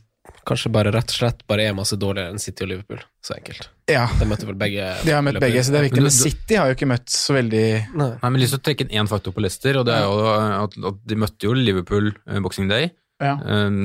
kanskje 0.47 0.71
bare 0.73 0.93
rett 0.93 1.13
og 1.13 1.17
slett 1.23 1.43
bare 1.49 1.65
er 1.71 1.75
masse 1.77 1.97
dårligere 2.01 2.35
enn 2.35 2.43
City 2.43 2.65
og 2.67 2.71
Liverpool. 2.75 3.01
Så 3.25 3.35
enkelt. 3.37 3.69
Ja, 3.91 4.05
De 4.21 4.29
møtte 4.29 4.47
vel 4.49 4.61
begge. 4.61 4.93
de 5.05 5.13
har 5.15 5.25
møtt 5.25 5.41
begge, 5.43 5.65
så 5.65 5.73
det 5.73 5.81
er 5.81 5.89
viktig. 5.89 6.03
Men 6.03 6.11
Men 6.11 6.17
City 6.19 6.57
har 6.61 6.69
jo 6.71 6.77
ikke 6.77 6.89
møtt 6.91 7.09
så 7.13 7.37
veldig 7.37 7.65
Nei. 7.97 8.11
Nei, 8.21 8.31
men 8.31 8.41
lyst 8.43 8.57
til 8.57 8.61
å 8.61 8.67
trekke 8.69 8.87
inn 8.87 8.97
én 9.01 9.09
faktor 9.11 9.33
på 9.37 9.41
Leicester, 9.45 9.81
og 9.81 9.89
det 9.89 9.97
er 9.97 10.05
jo 10.05 10.21
at, 10.67 10.77
at 10.93 11.01
de 11.13 11.19
møtte 11.25 11.49
jo 11.49 11.57
Liverpool 11.57 12.13
eh, 12.13 12.41
Boxing 12.45 12.69
Day. 12.71 12.93
Ja. 13.21 13.35
eh, 13.45 13.79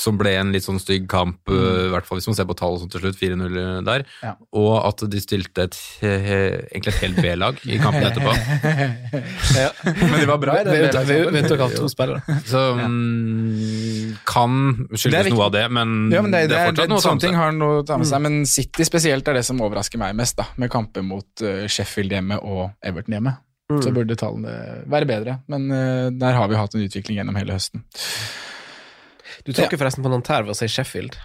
som 0.00 0.18
ble 0.18 0.34
en 0.40 0.52
litt 0.54 0.66
sånn 0.66 0.80
stygg 0.82 1.08
kamp, 1.10 1.40
eh, 1.48 1.86
i 1.86 1.90
hvert 1.92 2.08
fall 2.08 2.18
hvis 2.18 2.28
man 2.30 2.38
ser 2.38 2.48
på 2.48 2.56
tall 2.58 2.78
sånn 2.80 2.90
til 2.92 3.04
slutt, 3.04 3.18
4-0 3.20 3.84
der. 3.86 4.04
Ja. 4.24 4.34
Og 4.58 4.72
at 4.82 5.04
de 5.10 5.22
stilte 5.22 5.68
et, 5.68 5.78
eh, 6.02 6.30
egentlig 6.70 6.94
et 6.94 7.02
helt 7.04 7.20
B-lag 7.22 7.60
i 7.66 7.78
kampen 7.82 8.08
etterpå. 8.08 8.34
Men 10.10 10.16
de 10.18 10.28
var 10.28 10.40
bra 10.42 10.56
i 10.60 10.64
den 10.66 10.96
av 10.96 11.06
vet- 11.06 11.48
dere 11.50 11.66
av 11.66 11.74
to 11.74 11.88
spillere? 11.90 12.22
Så 12.48 12.62
mm, 12.80 14.16
kan 14.28 14.58
skyldes 14.94 15.30
noe 15.32 15.46
av 15.48 15.54
det, 15.54 15.66
men, 15.72 16.10
Ja, 16.12 16.22
men 16.22 16.32
det, 16.34 16.46
det, 16.50 16.58
er, 16.58 16.70
fortsatt 16.70 16.84
det, 16.84 16.90
noe 16.92 17.04
sånne 17.04 17.24
ting 17.24 17.38
har 17.38 17.54
noe 17.56 17.80
å 17.82 17.86
ta 17.86 17.98
med 18.00 18.08
seg, 18.08 18.22
men 18.24 18.42
City 18.48 18.86
spesielt 18.88 19.28
er 19.30 19.40
det 19.40 19.44
som 19.46 19.60
overrasker 19.62 20.00
meg 20.00 20.16
mest, 20.18 20.38
da, 20.40 20.48
med 20.60 20.72
kamper 20.72 21.04
mot 21.06 21.44
eh, 21.44 21.66
Sheffield 21.70 22.14
hjemme 22.16 22.40
og 22.40 22.70
Everton 22.82 23.18
hjemme. 23.18 23.36
Mm. 23.70 23.82
Så 23.84 23.92
burde 23.94 24.16
tallene 24.18 24.52
være 24.90 25.06
bedre, 25.06 25.36
men 25.50 25.68
uh, 25.70 26.08
der 26.10 26.34
har 26.34 26.48
vi 26.50 26.58
hatt 26.58 26.74
en 26.74 26.82
utvikling 26.82 27.20
gjennom 27.20 27.36
hele 27.38 27.54
høsten. 27.54 27.84
Du 29.46 29.52
tråkker 29.56 29.80
forresten 29.80 30.04
på 30.04 30.12
noen 30.12 30.24
tær 30.26 30.44
ved 30.46 30.54
å 30.54 30.58
si 30.58 30.68
Sheffield. 30.70 31.16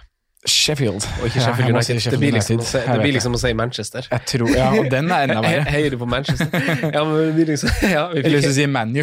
Sheffield. 0.46 1.02
og 1.20 1.26
ikke 1.26 1.42
Sheffield 1.42 1.74
må 1.74 1.82
si 1.82 1.92
United. 1.92 1.96
det 1.96 2.02
Sheffield 2.02 2.22
blir 2.22 2.34
liksom, 2.36 2.60
Jeg 2.62 2.86
det 2.86 3.00
blir 3.02 3.16
liksom 3.16 3.34
å 3.34 3.40
si 3.42 3.52
Manchester. 3.58 4.06
Jeg 4.12 4.26
tror, 4.30 4.52
ja, 4.54 4.68
og 4.78 4.90
den 4.92 5.10
er 5.10 5.26
enda 5.26 5.40
verre. 5.42 5.64
Heier 5.74 5.90
du 5.90 5.98
på 5.98 6.06
Manchester? 6.06 6.46
ja, 6.94 7.02
men 7.04 7.16
det 7.18 7.34
blir 7.34 7.50
liksom 7.50 7.72
Ja, 7.82 8.06
vi 8.12 8.22
Jeg 8.22 8.28
har 8.28 8.36
lyst 8.36 8.46
til 8.46 8.54
å 8.54 8.58
si 8.60 8.66
ManU. 8.70 9.02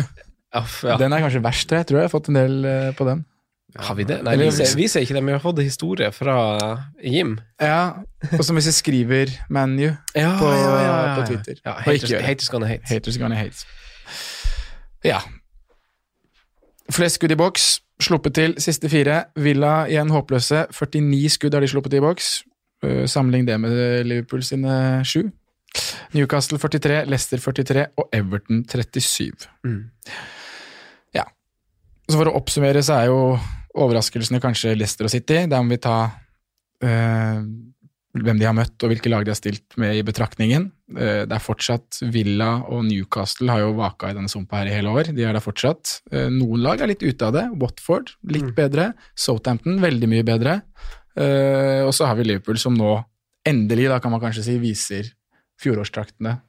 Ja. 0.53 0.97
Den 1.01 1.13
er 1.15 1.23
kanskje 1.25 1.41
verst, 1.43 1.71
jeg. 1.73 1.87
Tror 1.89 1.99
jeg 1.99 2.07
har 2.07 2.13
fått 2.13 2.29
en 2.31 2.37
del 2.37 2.59
eh, 2.69 2.89
på 2.95 3.07
den. 3.09 3.25
Har 3.81 3.95
vi 3.97 4.03
det? 4.05 4.19
Nei, 4.21 4.35
vi 4.37 4.51
ser, 4.53 4.69
vi 4.77 4.87
ser 4.87 5.01
ikke 5.01 5.15
det, 5.17 5.23
men 5.25 5.33
vi 5.33 5.37
har 5.39 5.41
fått 5.41 5.59
historie 5.65 6.11
fra 6.13 6.35
Jim. 7.01 7.39
Ja, 7.61 8.03
og 8.37 8.43
som 8.45 8.55
hvis 8.59 8.69
jeg 8.69 8.77
skriver 8.77 9.31
ManU 9.49 9.87
Ja, 10.13 10.35
på, 10.37 10.51
på 11.17 11.25
Twitter. 11.31 11.57
Ja, 11.65 11.79
haters, 11.81 12.05
ikke 12.11 12.21
haters 12.21 12.51
gonna 12.53 12.69
hate. 12.69 12.85
Haters 12.91 13.17
gonna 13.17 13.39
hate. 13.39 13.65
Ja. 15.03 15.23
Flest 16.93 17.17
skudd 17.17 17.33
i 17.33 17.39
boks. 17.39 17.79
Sluppet 18.01 18.35
til 18.35 18.57
siste 18.61 18.89
fire. 18.89 19.25
Villa 19.35 19.83
igjen 19.89 20.11
håpløse. 20.11 20.65
49 20.73 21.29
skudd 21.37 21.53
har 21.53 21.61
de 21.61 21.69
sluppet 21.71 21.97
i 21.97 22.03
boks. 22.03 22.33
Uh, 22.83 23.05
Sammenlign 23.07 23.47
det 23.47 23.59
med 23.61 24.05
Liverpool 24.09 24.43
sine 24.43 25.03
sju. 25.07 25.27
Newcastle 26.13 26.59
43, 26.61 27.05
Leicester 27.09 27.41
43 27.41 27.85
og 27.97 28.09
Everton 28.13 28.65
37. 28.69 29.47
Mm. 29.65 29.89
Så 32.09 32.19
for 32.19 32.29
å 32.29 32.35
oppsummere 32.39 32.83
så 32.83 32.97
er 32.99 33.11
jo 33.11 33.19
overraskelsene 33.83 34.41
kanskje 34.43 34.75
Leicester 34.77 35.07
og 35.07 35.13
City. 35.13 35.45
Der 35.49 35.63
må 35.63 35.73
vi 35.73 35.81
ta 35.81 35.97
eh, 36.83 37.39
hvem 38.13 38.41
de 38.41 38.47
har 38.47 38.55
møtt 38.57 38.75
og 38.83 38.91
hvilke 38.91 39.11
lag 39.11 39.25
de 39.25 39.33
har 39.33 39.39
stilt 39.39 39.77
med 39.81 39.95
i 39.97 40.03
betraktningen. 40.05 40.67
Eh, 40.97 41.23
det 41.25 41.33
er 41.37 41.41
fortsatt 41.43 41.99
Villa 42.13 42.51
og 42.69 42.83
Newcastle 42.85 43.49
har 43.51 43.59
jo 43.63 43.73
vaka 43.77 44.11
i 44.11 44.13
denne 44.17 44.29
sumpa 44.31 44.59
her 44.61 44.69
i 44.69 44.75
hele 44.75 44.91
år. 44.93 45.09
De 45.15 45.23
er 45.25 45.33
der 45.33 45.43
fortsatt. 45.43 46.01
Eh, 46.11 46.27
noen 46.29 46.61
lag 46.61 46.81
er 46.81 46.87
litt 46.91 47.01
ute 47.03 47.25
av 47.25 47.33
det. 47.33 47.45
Watford 47.61 48.11
litt 48.29 48.43
Mm. 48.51 48.55
bedre. 48.55 48.93
Southampton 49.15 49.79
veldig 49.81 50.09
mye 50.09 50.23
bedre. 50.23 50.61
Eh, 51.15 51.81
og 51.85 51.93
så 51.93 52.05
har 52.07 52.15
vi 52.15 52.23
Liverpool 52.23 52.57
som 52.57 52.73
nå 52.77 53.03
endelig, 53.45 53.89
da 53.89 53.99
kan 53.99 54.11
man 54.11 54.21
kanskje 54.21 54.43
si, 54.43 54.57
viser 54.59 55.11
fjorårsdraktene 55.59 56.39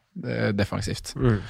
defensivt. 0.54 1.14
Mm. 1.16 1.40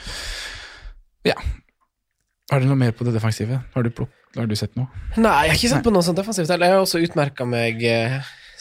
Har 2.50 2.60
du 2.60 2.66
noe 2.68 2.76
mer 2.78 2.92
på 2.92 3.04
det 3.06 3.14
defensive? 3.16 3.58
Har 3.74 3.82
du, 3.86 3.90
plukk, 3.90 4.10
har 4.36 4.46
du 4.46 4.54
sett 4.58 4.74
noe? 4.76 4.86
Nei, 5.16 5.32
jeg 5.46 5.50
har 5.50 5.58
ikke 5.58 5.70
sett 5.72 5.84
på 5.86 5.92
noe 5.94 6.04
sånt 6.04 6.18
defensivt. 6.20 6.48
Jeg 6.52 6.60
har 6.70 6.80
også 6.82 7.00
utmerka 7.02 7.46
meg 7.48 7.80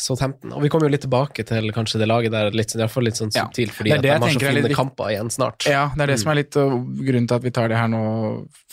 Southampton. 0.03 0.51
Og 0.57 0.63
vi 0.65 0.69
kommer 0.71 0.89
jo 0.89 0.93
litt 0.93 1.05
tilbake 1.05 1.45
til 1.47 1.69
kanskje 1.75 2.01
det 2.01 2.07
laget 2.11 2.33
der, 2.33 2.51
litt, 2.55 2.73
iallfall 2.75 3.07
litt 3.07 3.19
sånn 3.19 3.31
subtilt, 3.33 3.73
fordi 3.75 3.93
Det 3.93 4.01
det 4.03 4.09
de 4.11 4.27
har 4.27 4.35
så 4.35 4.49
er 4.49 4.57
litt 4.59 4.75
kamper 4.75 5.13
igjen 5.13 5.31
snart. 5.33 5.67
Ja, 5.69 5.85
det 5.95 6.05
er 6.05 6.13
det 6.13 6.19
som 6.21 6.33
er 6.33 6.39
litt 6.41 6.57
uh, 6.59 6.75
grunnen 6.75 7.29
til 7.29 7.39
at 7.39 7.45
vi 7.45 7.53
tar 7.55 7.71
det 7.71 7.79
her 7.79 7.91
nå. 7.91 8.03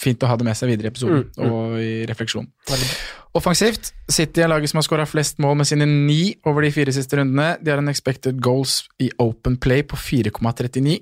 Fint 0.01 0.23
å 0.27 0.31
ha 0.31 0.37
det 0.41 0.47
med 0.49 0.59
seg 0.59 0.73
videre 0.73 0.91
i 0.91 0.95
episoden 0.95 1.21
Mm, 1.21 1.27
mm. 1.37 1.53
og 1.53 1.77
i 1.83 1.93
refleksjon. 2.09 2.47
Veldig. 2.71 2.89
Offensivt, 3.39 3.93
City 4.11 4.43
er 4.43 4.51
laget 4.51 4.73
som 4.73 4.81
har 4.81 4.87
skåra 4.87 5.07
flest 5.07 5.39
mål 5.43 5.61
med 5.61 5.69
sine 5.69 5.87
ni 5.87 6.35
over 6.49 6.65
de 6.67 6.73
fire 6.75 6.95
siste 6.95 7.19
rundene. 7.19 7.53
De 7.63 7.73
har 7.73 7.83
en 7.83 7.93
expected 7.93 8.41
goals 8.43 8.81
i 9.03 9.11
open 9.23 9.59
play 9.63 9.85
på 9.87 9.99
4,39. 9.99 10.99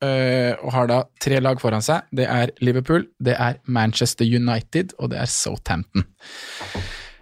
Uh, 0.00 0.56
og 0.64 0.72
har 0.72 0.88
da 0.88 1.02
tre 1.20 1.42
lag 1.44 1.60
foran 1.60 1.84
seg. 1.84 2.08
Det 2.16 2.24
er 2.24 2.54
Liverpool, 2.64 3.04
det 3.20 3.34
er 3.36 3.60
Manchester 3.68 4.24
United 4.24 4.94
og 4.98 5.12
det 5.12 5.20
er 5.20 5.28
Southampton. 5.28 6.06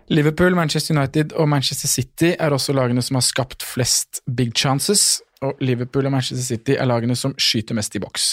Liverpool, 0.08 0.54
Manchester 0.56 0.96
United 0.96 1.34
og 1.36 1.48
Manchester 1.52 1.88
City 1.88 2.32
er 2.32 2.54
også 2.54 2.72
lagene 2.72 3.02
som 3.04 3.18
har 3.18 3.24
skapt 3.26 3.64
flest 3.66 4.22
big 4.24 4.54
chances. 4.56 5.20
Og 5.44 5.58
Liverpool 5.60 6.08
og 6.08 6.14
Manchester 6.14 6.44
City 6.44 6.76
er 6.78 6.88
lagene 6.88 7.16
som 7.16 7.34
skyter 7.38 7.76
mest 7.76 7.94
i 7.94 8.00
boks. 8.02 8.28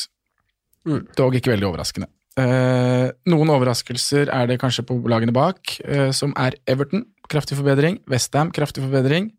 Mm. 0.88 1.04
Dog 1.18 1.36
ikke 1.36 1.52
veldig 1.52 1.68
overraskende. 1.68 2.08
Eh, 2.40 3.10
noen 3.32 3.52
overraskelser 3.52 4.32
er 4.34 4.48
det 4.48 4.60
kanskje 4.60 4.86
på 4.88 4.98
lagene 5.12 5.36
bak, 5.36 5.78
eh, 5.84 6.12
som 6.16 6.34
er 6.40 6.56
Everton, 6.68 7.06
kraftig 7.32 7.58
forbedring, 7.60 8.00
Westham, 8.12 8.52
kraftig 8.56 8.84
forbedring, 8.84 9.32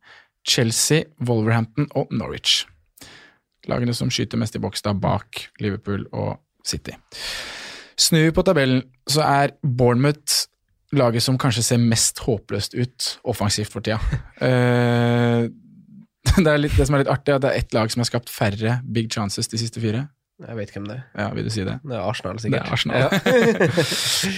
Chelsea, 0.47 1.05
Wolverhampton 1.21 1.89
og 1.97 2.13
Norwich. 2.13 2.67
Lagene 3.67 3.95
som 3.97 4.13
skyter 4.13 4.39
mest 4.39 4.57
i 4.57 4.63
boks 4.63 4.85
da 4.85 4.93
bak 4.93 5.49
Liverpool 5.61 6.07
og 6.13 6.37
City. 6.65 6.93
Snur 7.97 8.29
vi 8.29 8.37
på 8.37 8.45
tabellen, 8.45 8.85
så 9.09 9.25
er 9.25 9.57
Bournemouth 9.65 10.47
laget 10.95 11.25
som 11.25 11.39
kanskje 11.41 11.65
ser 11.67 11.83
mest 11.83 12.21
håpløst 12.25 12.77
ut 12.77 13.13
offensivt 13.25 13.73
for 13.73 13.85
tida. 13.87 14.01
Eh, 14.47 15.47
det, 16.45 16.53
litt, 16.59 16.75
det 16.77 16.85
som 16.89 16.97
er 16.97 17.05
litt 17.05 17.11
artig, 17.13 17.33
er 17.33 17.39
at 17.39 17.45
det 17.45 17.51
er 17.53 17.63
ett 17.63 17.75
lag 17.77 17.91
som 17.93 18.03
har 18.03 18.09
skapt 18.09 18.31
færre 18.33 18.81
big 18.83 19.07
chances 19.15 19.49
de 19.49 19.61
siste 19.61 19.81
fire. 19.81 20.09
Jeg 20.37 20.57
vet 20.59 20.73
hvem 20.75 20.85
det 20.85 20.99
er. 20.99 21.05
Ja, 21.17 21.31
Vil 21.33 21.47
du 21.47 21.53
si 21.55 21.63
det? 21.65 21.79
Det 21.81 21.97
er 21.97 22.03
Arsenal, 22.05 22.41
sikkert. 22.43 22.67
er 22.67 22.73
Arsenal. 22.75 23.07
Ja. 23.07 23.09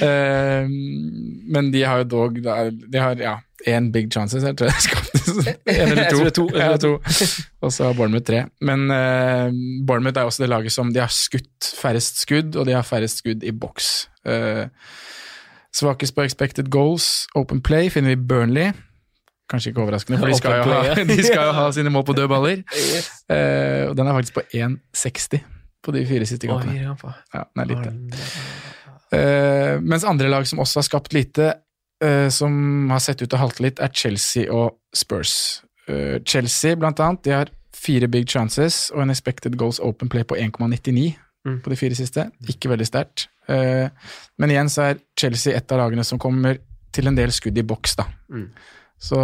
Eh, 0.09 0.69
men 0.69 1.71
de 1.73 1.81
har 1.83 2.03
jo 2.03 2.05
dog 2.11 2.37
De 2.39 3.01
har 3.01 3.19
ja, 3.19 3.39
én 3.67 3.89
big 3.93 4.11
chances, 4.13 4.45
jeg 4.45 4.57
tror 4.59 4.69
jeg 4.69 4.85
skapte 4.85 5.55
en 5.67 5.93
eller 5.93 6.11
to. 6.11 6.31
to, 6.31 6.45
Ja, 6.55 6.77
to. 6.77 6.93
Og 7.65 7.73
så 7.73 7.89
har 7.89 7.97
Bournemouth 7.99 8.27
tre. 8.27 8.45
Men 8.61 8.87
uh, 8.91 9.51
Bournemouth 9.87 10.21
er 10.21 10.29
også 10.29 10.45
det 10.45 10.51
laget 10.53 10.75
som 10.75 10.93
De 10.95 11.03
har 11.03 11.13
skutt 11.13 11.73
færrest 11.81 12.23
skudd, 12.23 12.57
og 12.57 12.67
de 12.69 12.77
har 12.77 12.87
færrest 12.87 13.25
skudd 13.25 13.43
i 13.43 13.53
boks. 13.53 14.09
Uh, 14.29 14.69
svakest 15.79 16.15
på 16.17 16.25
expected 16.27 16.71
goals, 16.75 17.27
open 17.39 17.63
play, 17.65 17.91
finner 17.93 18.15
vi 18.15 18.21
Burnley. 18.31 18.73
Kanskje 19.49 19.73
ikke 19.73 19.85
overraskende, 19.87 20.19
for 20.21 20.29
de 20.29 20.37
skal, 20.37 20.59
jo 20.61 20.73
ha, 20.75 20.95
de 21.09 21.23
skal 21.25 21.47
jo 21.49 21.53
ha 21.57 21.69
sine 21.73 21.93
mål 21.93 22.05
på 22.09 22.17
døde 22.19 22.31
baller. 22.33 22.65
Uh, 23.29 23.91
og 23.91 23.97
den 23.99 24.09
er 24.09 24.15
faktisk 24.17 24.39
på 24.39 24.43
1,60 24.57 25.43
på 25.85 25.93
de 25.93 26.01
fire 26.09 26.25
siste 26.27 26.49
kampene. 26.49 26.95
ja, 27.35 27.43
den 27.45 27.61
er 27.61 27.67
lite. 27.69 27.91
Uh, 29.13 29.83
mens 29.85 30.07
andre 30.09 30.31
lag 30.33 30.47
som 30.49 30.63
også 30.65 30.81
har 30.81 30.87
skapt 30.87 31.13
lite, 31.13 31.51
uh, 32.05 32.29
som 32.33 32.89
har 32.89 33.03
sett 33.05 33.21
ut 33.21 33.29
til 33.29 33.37
å 33.37 33.43
halte 33.43 33.67
litt, 33.67 33.83
er 33.85 33.93
Chelsea 33.93 34.49
og 34.49 34.79
Spurs. 34.97 35.35
Uh, 35.91 36.17
Chelsea, 36.25 36.73
blant 36.81 37.05
annet, 37.05 37.21
de 37.29 37.37
har 37.37 37.53
fire 37.77 38.09
big 38.09 38.25
chances 38.33 38.87
og 38.95 39.05
en 39.05 39.13
expected 39.13 39.61
goals 39.61 39.77
open 39.85 40.09
play 40.09 40.25
på 40.25 40.41
1,99 40.41 41.13
Mm. 41.47 41.61
på 41.63 41.71
de 41.71 41.77
fire 41.77 41.95
siste. 41.95 42.31
Ikke 42.49 42.69
veldig 42.73 42.87
sterkt. 42.87 43.29
Eh, 43.49 43.89
men 44.39 44.51
igjen 44.51 44.69
så 44.73 44.91
er 44.91 44.99
Chelsea 45.19 45.57
et 45.57 45.73
av 45.73 45.79
lagene 45.79 46.05
som 46.05 46.19
kommer 46.19 46.59
til 46.93 47.07
en 47.09 47.15
del 47.19 47.31
skudd 47.35 47.57
i 47.59 47.63
boks, 47.63 47.97
da. 47.97 48.05
Mm. 48.33 48.51
Så 48.99 49.19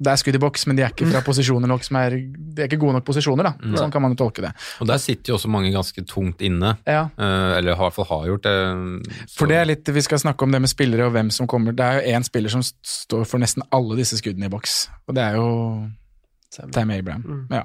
det 0.00 0.08
er 0.14 0.16
skudd 0.16 0.36
i 0.38 0.40
boks, 0.40 0.62
men 0.66 0.76
de 0.78 0.82
er 0.86 0.92
ikke 0.94 1.10
fra 1.10 1.20
posisjoner 1.28 1.68
nok 1.68 1.82
som 1.84 1.96
er 2.00 2.14
De 2.16 2.62
er 2.62 2.68
ikke 2.70 2.78
gode 2.80 2.94
nok 2.96 3.04
posisjoner, 3.04 3.44
da. 3.50 3.52
Mm. 3.60 3.74
Sånn 3.76 3.92
kan 3.92 4.00
man 4.02 4.14
jo 4.14 4.20
tolke 4.22 4.40
det. 4.46 4.50
Og 4.80 4.88
der 4.88 4.96
sitter 5.02 5.32
jo 5.32 5.36
også 5.36 5.50
mange 5.52 5.72
ganske 5.74 6.04
tungt 6.08 6.40
inne, 6.46 6.74
Ja. 6.88 7.02
eh, 7.18 7.58
eller 7.58 7.74
i 7.74 7.78
hvert 7.82 7.94
fall 7.98 8.08
har 8.08 8.26
gjort 8.30 8.46
det. 8.48 8.56
Så- 9.26 9.36
For 9.38 9.46
det 9.52 9.56
er 9.60 9.64
litt, 9.66 9.84
Vi 9.92 10.00
skal 10.00 10.18
snakke 10.18 10.42
om 10.42 10.50
det 10.52 10.60
med 10.62 10.70
spillere 10.70 11.06
og 11.06 11.12
hvem 11.12 11.30
som 11.30 11.46
kommer. 11.46 11.72
Det 11.76 11.84
er 11.84 12.00
jo 12.00 12.16
én 12.18 12.24
spiller 12.24 12.48
som 12.50 12.62
står 12.62 13.26
for 13.26 13.38
nesten 13.38 13.62
alle 13.72 13.96
disse 13.96 14.16
skuddene 14.16 14.46
i 14.46 14.48
boks, 14.48 14.88
og 15.08 15.14
det 15.14 15.22
er 15.24 15.34
jo 15.36 15.90
Sam. 16.50 16.70
Tam 16.72 16.90
Abraham. 16.90 17.22
Mm. 17.22 17.46
Ja. 17.54 17.62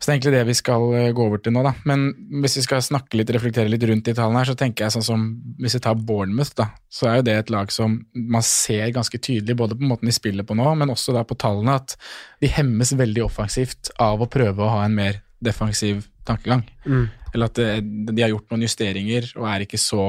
Så 0.00 0.06
det 0.08 0.12
er 0.14 0.16
egentlig 0.16 0.32
det 0.32 0.46
vi 0.48 0.54
skal 0.56 0.84
eh, 0.96 1.10
gå 1.12 1.24
over 1.28 1.42
til 1.44 1.52
nå, 1.52 1.60
da. 1.66 1.74
Men 1.84 2.06
hvis 2.40 2.54
vi 2.56 2.62
skal 2.64 2.80
snakke 2.80 3.18
litt, 3.20 3.28
reflektere 3.36 3.68
litt 3.68 3.82
rundt 3.84 4.06
de 4.08 4.14
tallene 4.16 4.40
her, 4.40 4.48
så 4.48 4.56
tenker 4.56 4.86
jeg 4.86 4.94
sånn 4.94 5.04
som 5.04 5.26
Hvis 5.60 5.74
vi 5.76 5.80
tar 5.84 5.98
Bournemouth, 6.08 6.54
da, 6.56 6.70
så 6.88 7.10
er 7.10 7.18
jo 7.18 7.26
det 7.28 7.34
et 7.36 7.50
lag 7.52 7.68
som 7.74 7.98
man 8.14 8.42
ser 8.46 8.94
ganske 8.96 9.20
tydelig, 9.20 9.58
både 9.60 9.76
på 9.76 9.84
måten 9.90 10.08
de 10.08 10.14
spiller 10.16 10.46
på 10.48 10.56
nå, 10.56 10.70
men 10.80 10.88
også 10.94 11.12
da 11.12 11.22
på 11.28 11.36
tallene, 11.36 11.74
at 11.76 11.98
de 12.40 12.48
hemmes 12.48 12.94
veldig 12.96 13.26
offensivt 13.26 13.92
av 14.00 14.24
å 14.24 14.30
prøve 14.32 14.64
å 14.64 14.72
ha 14.78 14.86
en 14.86 14.96
mer 14.96 15.20
defensiv 15.44 16.06
tankegang. 16.24 16.64
Mm. 16.86 17.04
Eller 17.34 17.50
at 17.52 17.60
de 17.60 18.22
har 18.24 18.32
gjort 18.32 18.48
noen 18.50 18.64
justeringer 18.64 19.28
og 19.36 19.46
er 19.52 19.66
ikke 19.68 19.78
så 19.80 20.02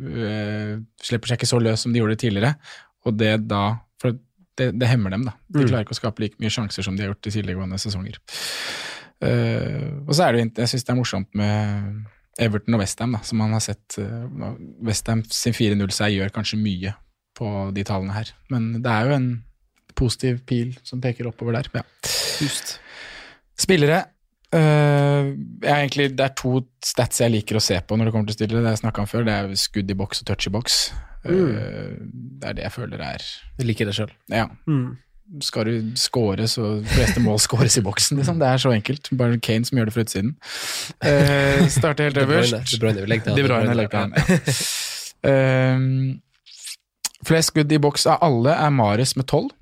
øh, 0.00 0.78
Slipper 1.02 1.32
seg 1.32 1.40
ikke 1.40 1.50
så 1.50 1.60
løs 1.62 1.82
som 1.84 1.92
de 1.92 2.00
gjorde 2.00 2.16
tidligere. 2.22 2.54
Og 3.06 3.18
det 3.18 3.34
da 3.50 3.78
For 4.00 4.14
det, 4.58 4.72
det 4.78 4.88
hemmer 4.90 5.10
dem, 5.10 5.24
da. 5.24 5.32
De 5.48 5.62
Mm. 5.62 5.68
klarer 5.68 5.84
ikke 5.86 5.94
å 5.94 6.00
skape 6.00 6.20
like 6.20 6.38
mye 6.38 6.50
sjanser 6.52 6.82
som 6.84 6.96
de 6.96 7.02
har 7.04 7.12
gjort 7.12 7.26
i 7.26 7.30
tidligere 7.30 7.78
sesonger. 7.78 8.18
Eh, 9.22 9.88
og 10.02 10.16
så 10.16 10.26
er 10.26 10.34
det 10.34 10.40
jo 10.40 10.48
Jeg 10.64 10.72
syns 10.72 10.84
det 10.86 10.92
er 10.92 10.98
morsomt 10.98 11.38
med 11.38 12.42
Everton 12.42 12.74
og 12.74 12.82
Westham, 12.82 13.16
som 13.22 13.42
man 13.42 13.52
har 13.52 13.60
sett 13.60 13.98
uh, 14.00 14.54
Westham 14.82 15.20
sin 15.28 15.52
4-0-seier 15.52 16.16
gjør 16.16 16.32
kanskje 16.32 16.58
mye 16.58 16.94
på 17.36 17.48
de 17.76 17.84
tallene 17.84 18.16
her. 18.16 18.32
Men 18.50 18.70
det 18.82 18.88
er 18.88 19.10
jo 19.10 19.18
en 19.18 19.28
positiv 19.98 20.40
pil 20.48 20.72
som 20.82 21.02
peker 21.04 21.28
oppover 21.28 21.58
der. 21.58 21.68
Ja. 21.76 21.84
Just. 22.40 22.78
Spillere 23.60 24.06
Uh, 24.52 25.32
egentlig, 25.64 26.10
Det 26.12 26.20
er 26.20 26.34
to 26.36 26.58
stats 26.84 27.22
jeg 27.22 27.32
liker 27.32 27.56
å 27.56 27.62
se 27.64 27.78
på 27.80 27.96
når 27.96 28.10
det 28.10 28.12
kommer 28.12 28.28
til 28.28 28.36
stille. 28.36 28.60
Det 28.60 28.74
jeg 28.74 28.82
snakket 28.82 29.00
om 29.00 29.08
før. 29.08 29.24
Det 29.24 29.32
er 29.32 29.54
skudd 29.56 29.88
i 29.88 29.96
boks 29.96 30.20
og 30.20 30.28
touch 30.28 30.48
i 30.50 30.52
boks. 30.52 30.76
Øh, 31.24 31.94
det 32.42 32.48
er 32.48 32.58
det 32.58 32.64
jeg 32.66 32.74
føler 32.74 33.00
er 33.06 33.24
Du 33.56 33.64
liker 33.64 33.86
det 33.86 33.94
sjøl. 33.96 34.10
Ja, 34.28 34.48
skal 35.40 35.64
du 35.64 35.92
score, 35.96 36.46
så 36.50 36.82
fleste 36.92 37.22
mål 37.24 37.38
scores 37.40 37.78
i 37.78 37.84
boksen. 37.84 38.18
Liksom. 38.20 38.38
Det 38.42 38.48
er 38.48 38.60
så 38.60 38.72
enkelt. 38.74 39.08
Bare 39.16 39.38
Kane 39.40 39.64
som 39.64 39.78
gjør 39.78 39.88
det 39.88 39.94
fra 39.94 40.04
utsiden. 40.04 40.34
Uh, 41.04 41.64
starter 41.72 42.10
helt 42.10 42.20
øverst. 42.26 42.58
De 42.72 42.80
Bruyne, 42.82 43.06
legger 43.08 43.30
til 43.30 43.40
De 43.40 43.48
Bruyne 43.48 43.74
legger 43.78 43.94
til 43.94 43.98
han, 43.98 44.12
ja. 44.18 45.30
Ehm, 45.30 46.20
flest 47.26 47.52
skudd 47.52 47.72
i 47.72 47.78
boks 47.78 48.08
av 48.10 48.22
alle 48.26 48.54
er 48.58 48.72
Mares 48.74 49.14
med 49.16 49.28
tolv. 49.30 49.52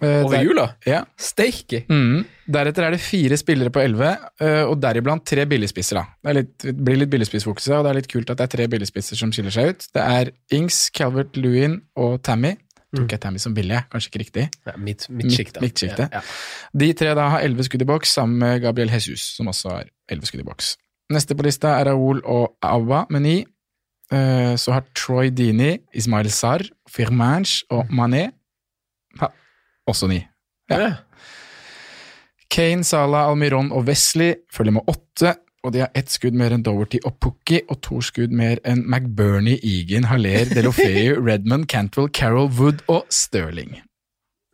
Eh, 0.00 0.22
Over 0.26 0.42
jula? 0.44 0.66
Ja. 0.84 1.00
Steike! 1.18 1.84
Mm. 1.88 2.26
Deretter 2.52 2.84
er 2.84 2.94
det 2.94 3.00
fire 3.00 3.38
spillere 3.40 3.72
på 3.72 3.80
elleve, 3.80 4.10
eh, 4.44 4.62
og 4.68 4.76
deriblant 4.82 5.24
tre 5.26 5.46
billigspisser. 5.48 6.02
Det, 6.22 6.34
litt, 6.36 6.52
det 6.66 6.74
blir 6.76 7.00
litt 7.00 7.10
billigspissfokus, 7.12 7.70
og 7.72 7.86
det 7.86 7.92
er 7.92 7.98
litt 8.02 8.10
kult 8.12 8.30
at 8.30 8.38
det 8.42 8.46
er 8.46 8.52
tre 8.58 8.68
billigspisser 8.74 9.18
som 9.18 9.32
skiller 9.34 9.54
seg 9.54 9.72
ut. 9.72 9.88
Det 9.96 10.04
er 10.04 10.30
Ings, 10.54 10.90
Calvert 10.94 11.38
Lewin 11.40 11.80
og 11.96 12.20
Tammy. 12.26 12.54
Tok 12.94 13.10
jeg 13.10 13.20
Tammy 13.20 13.38
som 13.42 13.54
billig? 13.56 13.80
Kanskje 13.90 14.10
ikke 14.12 14.20
riktig. 14.22 14.44
Ja, 14.66 14.76
mitt, 14.78 15.08
midtsjiktet. 15.10 15.58
Midt- 15.60 15.72
midtsjiktet. 15.74 16.12
Ja, 16.12 16.20
De 16.78 16.92
tre 16.94 17.14
da 17.18 17.28
har 17.32 17.40
elleve 17.42 17.64
skudd 17.66 17.82
i 17.82 17.88
boks, 17.88 18.12
sammen 18.14 18.38
med 18.38 18.62
Gabriel 18.62 18.88
Jesus, 18.94 19.20
som 19.36 19.48
også 19.50 19.68
har 19.74 19.84
elleve 20.08 20.26
skudd 20.30 20.40
i 20.40 20.46
boks. 20.46 20.76
Neste 21.12 21.34
på 21.38 21.42
lista 21.46 21.74
er 21.80 21.90
Raoul 21.90 22.22
og 22.24 22.56
Awa 22.62 23.04
med 23.10 23.22
ni. 23.22 23.36
Eh, 24.12 24.54
Så 24.56 24.72
har 24.72 24.84
Troy 24.94 25.30
Dini, 25.30 25.78
Ismail 25.94 26.30
Sar, 26.30 26.62
Firmanche 26.88 27.64
og 27.70 27.86
Mané 27.90 28.30
ha, 29.20 29.28
også 29.88 30.06
ni. 30.08 30.26
ja. 30.70 30.78
Ja. 30.78 30.92
Kane, 32.50 32.84
Salah, 32.84 33.26
Almiron 33.28 33.72
og 33.72 33.84
Wesley 33.88 34.34
følger 34.54 34.72
med 34.72 34.82
åtte, 34.88 35.34
og 35.66 35.72
de 35.74 35.82
har 35.82 35.90
ett 35.98 36.10
skudd 36.12 36.36
mer 36.38 36.54
enn 36.54 36.62
Doverty 36.62 37.00
og 37.04 37.16
Pukki, 37.22 37.58
og 37.66 37.80
to 37.82 37.98
skudd 38.04 38.34
mer 38.34 38.60
enn 38.62 38.84
McBurney, 38.86 39.58
Egan, 39.66 40.06
Haller, 40.06 40.46
Delofeu, 40.54 41.16
Redmond, 41.28 41.66
Cantwell, 41.72 42.08
Carroll, 42.14 42.52
Wood 42.54 42.84
og 42.86 43.02
Sterling. 43.10 43.80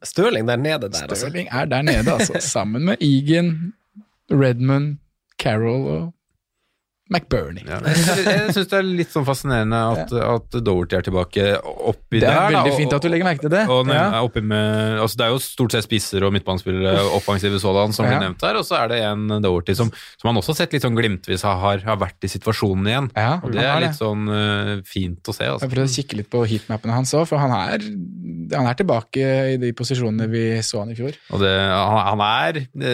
Stirling 0.02 0.48
der 0.48 0.56
nede 0.56 0.88
der, 0.88 1.04
altså. 1.04 1.26
Sterling 1.26 1.48
er 1.52 1.64
der 1.64 1.82
nede, 1.82 2.12
altså, 2.12 2.40
sammen 2.40 2.84
med 2.88 2.96
Egan, 3.00 3.74
Redmond, 4.30 4.96
Carroll 5.38 5.86
og 5.86 6.14
McBurney. 7.12 7.64
Ja. 7.68 7.78
Jeg, 7.84 8.54
syns 8.56 8.68
det 8.72 8.78
er 8.80 8.86
litt 8.88 9.12
sånn 9.12 9.26
fascinerende 9.28 9.78
at, 9.92 10.12
at 10.16 10.56
Doverty 10.64 10.96
er 10.98 11.04
tilbake 11.06 11.46
oppi 11.62 12.20
der. 12.20 12.26
Det 12.26 12.28
der. 12.28 12.32
er 12.32 12.40
da, 12.40 12.62
veldig 12.62 12.72
og- 12.72 12.78
fint 12.80 12.96
at 12.96 13.02
du 13.04 13.08
legger 13.12 13.28
merke 13.28 13.44
til 13.46 13.52
det. 13.52 13.64
Og 13.68 13.82
og, 13.82 13.88
Ja. 13.92 14.42
med, 14.42 14.98
altså 15.02 15.16
det 15.18 15.24
er 15.26 15.32
jo 15.34 15.40
stort 15.42 15.72
sett 15.76 15.84
spisser 15.86 16.24
og 16.24 16.32
midtbanespillere, 16.34 17.02
offensive 17.16 17.58
sådan, 17.60 17.92
som 17.92 18.06
Ja. 18.06 18.12
blir 18.16 18.22
nevnt 18.28 18.40
her, 18.42 18.56
og 18.56 18.64
så 18.64 18.78
er 18.82 18.88
det 18.88 19.00
en 19.04 19.26
Doverty 19.42 19.74
som, 19.74 19.90
som 20.20 20.28
han 20.30 20.36
også 20.40 20.52
har 20.54 20.58
sett 20.62 20.72
litt 20.72 20.82
sånn 20.82 20.96
glimtvis 20.96 21.42
har, 21.42 21.78
har 21.84 21.96
vært 22.00 22.22
i 22.24 22.30
situasjonen 22.32 22.86
igjen. 22.88 23.10
Ja, 23.16 23.40
Og 23.42 23.52
det 23.52 23.62
er 23.64 23.80
litt 23.84 23.98
sånn 23.98 24.24
uh, 24.30 24.80
fint 24.86 25.22
å 25.28 25.34
se. 25.34 25.44
Altså. 25.44 25.66
Jeg 25.66 25.74
prøvde 25.74 25.90
å 25.90 25.96
kikke 25.96 26.16
litt 26.20 26.30
på 26.32 26.44
heatmapene 26.48 26.94
hans 26.96 27.12
òg, 27.14 27.26
for 27.28 27.38
han 27.42 27.52
er, 27.52 27.82
han 28.56 28.66
er 28.70 28.74
tilbake 28.78 29.26
i 29.54 29.56
de 29.60 29.72
posisjonene 29.76 30.28
vi 30.30 30.44
så 30.64 30.80
han 30.84 30.92
i 30.94 30.96
fjor. 30.98 31.12
Det, 31.42 31.52
han, 31.72 31.98
han 32.12 32.24
er, 32.26 32.60
det, 32.72 32.92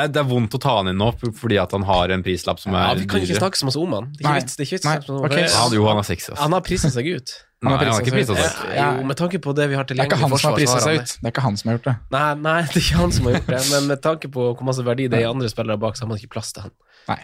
er 0.00 0.08
det 0.10 0.20
er 0.22 0.28
vondt 0.28 0.56
å 0.56 0.60
ta 0.62 0.78
han 0.80 0.90
inn 0.92 0.98
nå, 1.00 1.12
fordi 1.36 1.58
at 1.62 1.72
han 1.76 1.84
har 1.86 2.12
en 2.14 2.24
prislapp 2.26 2.60
som 2.62 2.72
Ja, 2.74 2.90
er 2.92 3.02
vi 3.02 3.06
kan 3.10 3.20
ikke 3.22 3.35
dyrere. 3.36 3.44
snakke 3.44 3.60
så 3.60 3.68
masse 3.68 3.80
om 3.82 3.92
han. 3.96 4.08
Det 4.16 4.24
er 4.24 4.26
ikke 4.26 4.40
vits, 4.42 4.56
det 4.56 4.64
er 4.64 4.66
ikke 4.66 4.76
vits 4.76 4.86
å 4.86 4.88
Nei, 4.88 4.94
snakke 4.96 5.06
så 5.06 5.12
mye 5.12 5.20
om 5.20 5.26
ok. 5.28 5.36
det. 5.36 5.44
Ja, 5.52 5.66
jo, 5.76 5.84
han 5.90 6.00
er 6.02 6.08
sexy. 6.10 6.30
Altså. 6.32 6.42
Han 6.42 6.56
har 6.56 6.64
prisa 6.66 6.90
seg 6.96 7.10
ut. 7.12 7.34
Nei, 7.56 7.72
han 7.72 7.88
har 7.90 8.02
ikke 8.04 8.14
prisa 8.16 8.36
seg 8.36 8.44
ut. 8.46 8.74
Ja. 8.76 8.88
Jo, 8.96 9.06
med 9.10 9.16
tanke 9.20 9.38
på 9.46 9.54
det 9.56 9.68
vi 9.70 9.78
har 9.78 9.86
Det 9.88 9.96
er 9.96 10.04
ikke 10.04 10.16
tilgjengelig 10.16 10.20
han 10.20 10.28
som 10.28 10.32
har 10.32 10.36
forsvar, 10.36 10.52
så 10.52 10.60
prisa 10.60 10.74
har 10.76 10.84
seg 10.84 10.92
han 10.92 10.96
det. 10.96 11.06
ut. 11.06 11.16
Det 11.20 11.26
er 11.26 11.34
ikke 11.36 11.46
han 11.46 11.56
som 11.60 11.70
har 11.70 11.78
gjort 11.78 11.88
det. 11.88 11.96
Nei, 12.16 12.26
nei, 12.46 12.58
det 12.72 12.76
er 12.76 12.84
ikke 12.84 13.00
han 13.00 13.16
som 13.16 13.28
har 13.30 13.38
gjort 13.38 13.50
det, 13.54 13.62
men 13.72 13.88
med 13.92 14.02
tanke 14.08 14.32
på 14.36 14.50
hvor 14.52 14.68
masse 14.68 14.84
verdi 14.86 15.08
det 15.08 15.18
er 15.20 15.24
i 15.26 15.30
andre 15.30 15.48
spillere 15.52 15.80
bak, 15.80 15.96
så 15.96 16.04
har 16.04 16.12
man 16.12 16.20
ikke 16.20 16.32
plass 16.36 16.52
til 16.56 16.66
han. 16.68 16.74
Nei. 17.12 17.20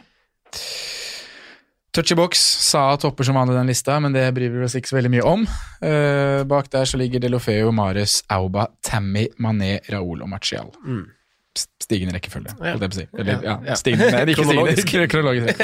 Touchy 1.92 2.14
Box 2.16 2.40
sa 2.40 2.96
topper 2.96 3.26
som 3.28 3.36
vanlig 3.36 3.52
den 3.58 3.68
lista, 3.68 3.98
men 4.00 4.14
det 4.16 4.24
bryr 4.32 4.48
vi 4.54 4.62
oss 4.64 4.74
ikke 4.78 4.88
så 4.88 4.96
veldig 4.96 5.10
mye 5.12 5.24
om. 5.28 5.42
Uh, 5.84 6.40
bak 6.48 6.70
der 6.72 6.88
så 6.88 6.96
ligger 6.96 7.20
Delofeo, 7.20 7.68
Marius, 7.76 8.22
Auba, 8.32 8.70
Tammy, 8.80 9.26
Mané, 9.44 9.74
Raúl 9.92 10.22
og 10.24 10.30
Martial. 10.32 10.70
Mm. 10.86 11.02
Stigende 11.82 12.14
rekkefølge, 12.16 12.52
Ja. 12.58 12.72
holdt 12.72 12.82
jeg 12.86 12.90
på 12.90 12.96
å 12.96 13.00
si. 13.00 13.06
Eller, 13.18 13.42
ja, 13.44 13.54
Ja, 13.66 13.74
stigende, 13.76 14.10
nei, 14.12 14.20
ikke 14.32 14.42
Kronologisk. 14.44 14.88
stigende, 14.88 15.08
kronologisk. 15.12 15.58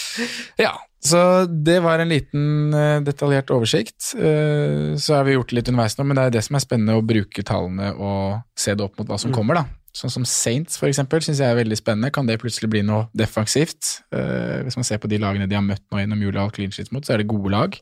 Ja, 0.64 0.72
så 1.02 1.20
det 1.50 1.82
var 1.82 1.98
en 1.98 2.08
liten 2.12 2.74
eh, 2.74 3.00
detaljert 3.02 3.50
oversikt. 3.50 4.12
Eh, 4.14 4.94
så 5.00 5.16
har 5.18 5.24
vi 5.26 5.34
gjort 5.34 5.48
det 5.50 5.56
litt 5.58 5.68
underveis 5.72 5.96
nå, 5.98 6.04
men 6.06 6.16
det 6.20 6.24
er 6.28 6.30
det 6.36 6.44
som 6.46 6.54
er 6.56 6.62
spennende 6.62 6.94
å 7.00 7.02
bruke 7.04 7.42
tallene 7.42 7.90
og 7.98 8.42
se 8.56 8.74
det 8.74 8.84
opp 8.86 8.96
mot 8.98 9.08
hva 9.08 9.18
som 9.18 9.32
Mm. 9.32 9.34
kommer, 9.34 9.54
da. 9.54 9.64
Sånn 9.94 10.10
som 10.10 10.24
Saints, 10.24 10.76
for 10.78 10.86
eksempel, 10.88 11.20
syns 11.22 11.38
jeg 11.38 11.50
er 11.50 11.58
veldig 11.64 11.76
spennende. 11.78 12.12
Kan 12.12 12.26
det 12.26 12.38
plutselig 12.42 12.68
bli 12.70 12.82
noe 12.82 13.08
defensivt? 13.16 14.02
Eh, 14.12 14.62
hvis 14.66 14.76
man 14.76 14.84
ser 14.84 14.98
på 14.98 15.08
de 15.08 15.18
lagene 15.18 15.48
de 15.48 15.54
har 15.54 15.62
møtt 15.62 15.82
nå 15.92 15.98
gjennom 16.02 16.20
jula 16.22 16.44
og 16.46 16.52
clean 16.52 16.70
sheets 16.70 16.90
mot, 16.92 17.02
så 17.06 17.14
er 17.14 17.18
det 17.22 17.28
gode 17.30 17.50
lag. 17.50 17.76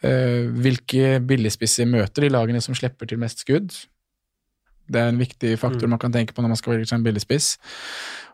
Hvilke 0.00 1.18
billigspisser 1.26 1.86
møter 1.90 2.22
de 2.22 2.28
lagene 2.30 2.60
som 2.62 2.74
slipper 2.76 3.08
til 3.10 3.18
mest 3.18 3.40
skudd? 3.44 3.72
Det 4.90 5.00
er 5.02 5.08
en 5.12 5.18
viktig 5.20 5.58
faktor 5.60 5.84
Mm. 5.86 5.90
man 5.90 5.98
kan 5.98 6.12
tenke 6.12 6.32
på 6.32 6.42
når 6.42 6.48
man 6.54 6.56
skal 6.56 6.74
velge 6.74 6.88
seg 6.88 6.98
en 6.98 7.04
billigspiss. 7.04 7.58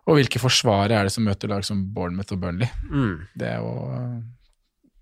Og 0.07 0.19
hvilke 0.19 0.39
forsvarere 0.39 0.93
er 1.01 1.05
det 1.09 1.13
som 1.13 1.25
møter 1.25 1.49
lag 1.49 1.65
som 1.65 1.87
Bournemouth 1.95 2.33
og 2.33 2.41
Burnley? 2.41 2.69
Mm. 2.91 3.27
Det 3.37 3.47
er 3.49 3.59
jo 3.59 4.23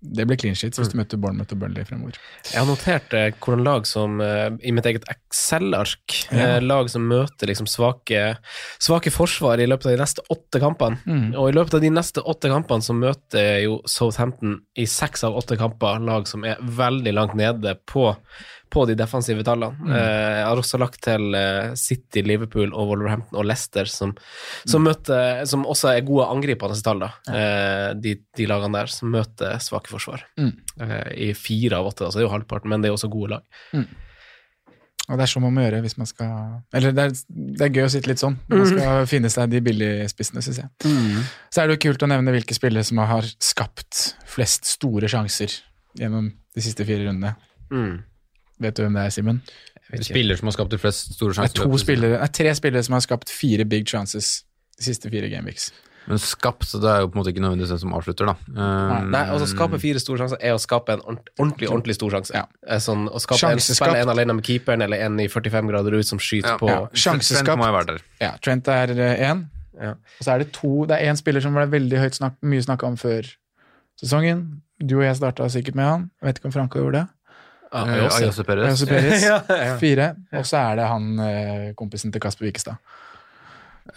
Det 0.05 0.25
blir 0.27 0.35
clean 0.35 0.53
sheets 0.59 0.75
hvis 0.81 0.89
du 0.91 0.97
møter 0.99 1.15
Bournemouth 1.15 1.53
og 1.55 1.59
Burnley 1.61 1.85
fremover. 1.87 2.17
Jeg 2.51 2.59
har 2.59 2.65
notert 2.67 3.13
eh, 3.15 3.29
hvordan 3.39 3.63
lag 3.63 3.85
som, 3.87 4.17
eh, 4.19 4.49
i 4.67 4.71
mitt 4.75 4.83
eget 4.85 5.05
Excel-ark, 5.07 6.27
Ja. 6.29 6.57
eh, 6.57 6.59
lag 6.59 6.89
som 6.89 7.07
møter 7.07 7.47
liksom 7.47 7.65
svake, 7.71 8.35
svake 8.83 9.09
forsvar 9.15 9.59
i 9.63 9.65
løpet 9.65 9.85
av 9.85 9.91
de 9.95 10.01
neste 10.03 10.21
åtte 10.29 10.59
kampene. 10.59 10.99
Mm. 11.07 11.33
Og 11.39 11.47
i 11.47 11.55
løpet 11.55 11.75
av 11.75 11.81
de 11.85 11.89
neste 11.89 12.19
åtte 12.19 12.51
kampene 12.51 12.83
så 12.83 12.93
møter 12.93 13.63
jo 13.63 13.79
Southampton 13.87 14.59
i 14.75 14.83
seks 14.85 15.23
av 15.23 15.37
åtte 15.39 15.55
kamper 15.57 16.03
lag 16.03 16.27
som 16.27 16.43
er 16.43 16.57
veldig 16.59 17.13
langt 17.13 17.35
nede 17.39 17.77
på, 17.87 18.09
på 18.73 18.85
de 18.89 18.95
defensive 18.97 19.43
tallene. 19.45 19.77
Mm. 19.79 19.91
Eh, 19.93 20.35
jeg 20.39 20.45
har 20.47 20.61
også 20.61 20.79
lagt 20.81 21.01
til 21.05 21.37
eh, 21.37 21.73
City, 21.79 22.23
Liverpool 22.25 22.73
og 22.73 22.93
Wolverhampton 22.93 23.39
og 23.39 23.47
Leicester, 23.47 23.89
som, 23.89 24.15
som, 24.65 24.85
møter, 24.85 25.43
som 25.49 25.67
også 25.69 25.91
er 25.93 26.07
gode 26.07 26.29
angripende 26.33 26.79
tall, 26.85 27.03
da. 27.05 27.11
Eh, 27.29 27.89
de, 28.01 28.15
de 28.37 28.47
lagene 28.49 28.81
der 28.81 28.93
som 28.93 29.13
møter 29.13 29.59
svake 29.63 29.93
forsvar. 29.93 30.25
Mm. 30.39 30.53
Eh, 30.81 31.11
I 31.27 31.33
fire 31.37 31.81
av 31.81 31.91
åtte, 31.91 32.07
altså. 32.07 32.19
det 32.19 32.25
er 32.25 32.29
jo 32.29 32.33
halvparten, 32.33 32.73
men 32.73 32.83
det 32.83 32.89
er 32.89 32.97
også 32.97 33.11
gode 33.13 33.37
lag. 33.37 33.85
Og 35.03 35.19
det 35.19 35.25
er 35.25 35.29
sånn 35.33 35.43
man 35.43 35.51
må 35.51 35.65
gjøre 35.65 35.81
hvis 35.83 35.97
man 35.99 36.07
skal 36.07 36.29
Eller 36.71 36.93
det 36.95 37.03
er, 37.03 37.15
det 37.27 37.65
er 37.65 37.73
gøy 37.75 37.83
å 37.83 37.89
sitte 37.91 38.07
litt 38.07 38.21
sånn. 38.21 38.37
Man 38.47 38.63
skal 38.69 39.09
finne 39.11 39.31
seg 39.33 39.51
de 39.51 39.59
billigspissene, 39.65 40.41
syns 40.45 40.61
jeg. 40.61 40.69
Så 41.51 41.59
er 41.59 41.67
det 41.67 41.75
jo 41.75 41.81
kult 41.89 42.05
å 42.05 42.09
nevne 42.09 42.31
hvilke 42.37 42.55
spillere 42.55 42.87
som 42.87 43.01
har 43.03 43.27
skapt 43.43 44.13
flest 44.31 44.69
store 44.71 45.11
sjanser 45.11 45.59
gjennom 45.99 46.31
de 46.31 46.63
siste 46.63 46.87
fire 46.87 47.03
rundene. 47.09 47.35
Mm. 47.73 47.97
Vet 48.61 48.75
du 48.75 48.83
hvem 48.83 48.93
det 48.93 49.05
er, 49.05 49.09
Simen? 49.09 49.41
Spiller 50.01 50.35
som 50.39 50.47
har 50.47 50.53
skapt 50.55 50.71
de 50.71 50.77
flest 50.77 51.13
store 51.15 51.33
Det 51.33 51.37
er 51.37 51.47
sjanser. 51.47 51.63
to 51.63 51.77
spillere, 51.77 52.11
det 52.17 52.21
er 52.21 52.27
tre 52.33 52.53
spillere 52.55 52.83
som 52.83 52.93
har 52.93 53.01
skapt 53.01 53.29
fire 53.29 53.65
big 53.65 53.85
chances 53.89 54.43
de 54.77 54.83
siste 54.83 55.09
fire 55.09 55.29
gameweeks. 55.29 55.71
Men 56.07 56.17
skapt, 56.19 56.65
så 56.67 56.81
det 56.81 56.89
er 56.91 56.99
jo 57.01 57.07
på 57.07 57.15
en 57.15 57.21
måte 57.23 57.31
ikke 57.31 57.39
nødvendigvis 57.43 57.69
den 57.69 57.79
som 57.79 57.93
avslutter, 57.95 58.25
da. 58.27 58.33
Um, 58.51 59.11
Nei, 59.13 59.21
altså 59.31 59.47
skape 59.47 59.79
fire 59.79 59.99
store 60.03 60.17
sjanser 60.19 60.37
er 60.41 60.51
å 60.51 60.59
skape 60.59 60.97
en 60.97 61.03
ordentlig 61.07 61.69
ordentlig 61.69 61.95
stor 61.95 62.11
sjanse. 62.11 62.33
Ja. 62.35 62.41
Eh, 62.67 62.81
Sånn, 62.83 63.05
å 63.07 63.21
skape 63.23 63.51
en, 63.53 63.59
spille 63.63 64.01
en 64.01 64.09
alene 64.11 64.33
med 64.35 64.43
keeperen, 64.43 64.81
eller 64.83 64.97
en 65.05 65.19
i 65.23 65.27
45 65.31 65.69
grader 65.71 65.95
ut 65.95 66.05
som 66.05 66.19
skyter 66.19 66.49
Ja. 66.49 66.57
på 66.59 66.67
Ja. 66.67 66.87
Trent 66.91 67.55
må 67.57 67.65
jo 67.69 67.77
være 67.77 67.85
der. 67.85 68.01
Ja, 68.19 68.31
Trent 68.41 68.67
er 68.67 68.87
én. 68.87 69.45
Ja. 69.79 69.91
Og 69.91 70.21
så 70.25 70.33
er 70.35 70.39
det 70.43 70.51
to 70.53 70.85
Det 70.85 70.99
er 71.01 71.11
én 71.11 71.15
spiller 71.17 71.41
som 71.41 71.53
ble 71.55 71.65
veldig 71.67 71.97
høyt 71.97 72.13
snakk, 72.19 72.35
mye 72.43 72.61
snakka 72.61 72.83
om 72.85 72.95
før 72.97 73.23
sesongen. 74.01 74.61
Du 74.83 74.97
og 74.99 75.03
jeg 75.03 75.15
starta 75.15 75.47
sikkert 75.49 75.75
med 75.75 75.85
han. 75.85 76.11
Jeg 76.21 76.27
vet 76.27 76.39
ikke 76.39 76.45
om 76.45 76.51
Franco 76.51 76.79
gjorde 76.79 76.91
det. 76.91 77.07
Ja, 77.07 77.07
Eh, 77.07 77.09
jeg 77.09 77.11
også. 77.11 77.62
Ayose 77.73 78.43
Perez. 78.47 78.67
Ayose 78.69 78.87
Perez. 78.89 79.23
Ja, 79.29 79.39
ja. 79.49 79.77
Fire. 79.83 80.11
Og 80.37 80.45
så 80.49 80.59
er 80.61 80.75
det 80.81 80.89
han 80.91 81.07
eh, 81.25 81.71
kompisen 81.79 82.13
til 82.13 82.21
Kasper 82.23 82.45
Wikestad. 82.47 82.77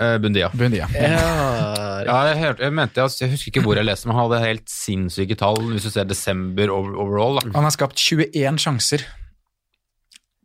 Eh, 0.01 0.17
Bundia. 0.19 0.49
Bundia. 0.55 0.89
Ja, 0.97 1.21
Ja, 2.07 2.17
jeg, 2.31 2.39
hørte, 2.43 2.62
jeg 2.67 2.73
mente, 2.77 3.01
jeg, 3.01 3.15
jeg 3.23 3.31
husker 3.33 3.53
ikke 3.53 3.62
hvor 3.65 3.79
jeg 3.79 3.87
leste, 3.87 4.09
men 4.09 4.17
han 4.19 4.27
hadde 4.27 4.41
helt 4.45 4.67
sinnssyke 4.71 5.37
tall 5.39 5.57
hvis 5.71 5.87
du 5.87 5.91
ser 5.95 6.05
desember 6.09 6.73
over, 6.75 6.97
overall. 7.05 7.39
Da. 7.41 7.53
Han 7.57 7.65
har 7.69 7.73
skapt 7.75 7.97
21 8.03 8.59
sjanser. 8.62 9.05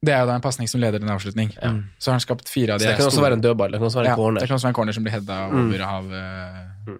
Det 0.01 0.13
er 0.15 0.23
jo 0.23 0.29
da 0.31 0.35
en 0.39 0.41
pasning 0.41 0.69
som 0.69 0.81
leder 0.81 1.03
en 1.03 1.11
avslutning. 1.13 1.51
Så 1.53 2.09
har 2.09 2.15
han 2.17 2.23
skapt 2.23 2.49
fire 2.49 2.73
av 2.73 2.79
de 2.81 2.85
Så 2.87 2.89
det 2.89 2.97
kan 2.97 3.05
også 3.05 3.17
store- 3.19 3.27
være 3.27 3.37
en 3.37 3.43
dødball, 3.43 3.71
det 3.75 3.77
kan 3.81 3.89
også 3.91 3.99
være 4.01 4.07
ja, 4.09 4.13
en 4.15 4.21
corner. 4.23 4.39
Det 4.41 4.47
kan 4.49 4.55
også 4.57 4.65
være 4.67 4.73
en 4.73 4.77
corner 4.79 4.95
som 4.97 5.03
blir 5.05 5.13
heada 5.17 5.37
over 5.61 5.83
av 5.85 6.15
eh, 6.21 6.95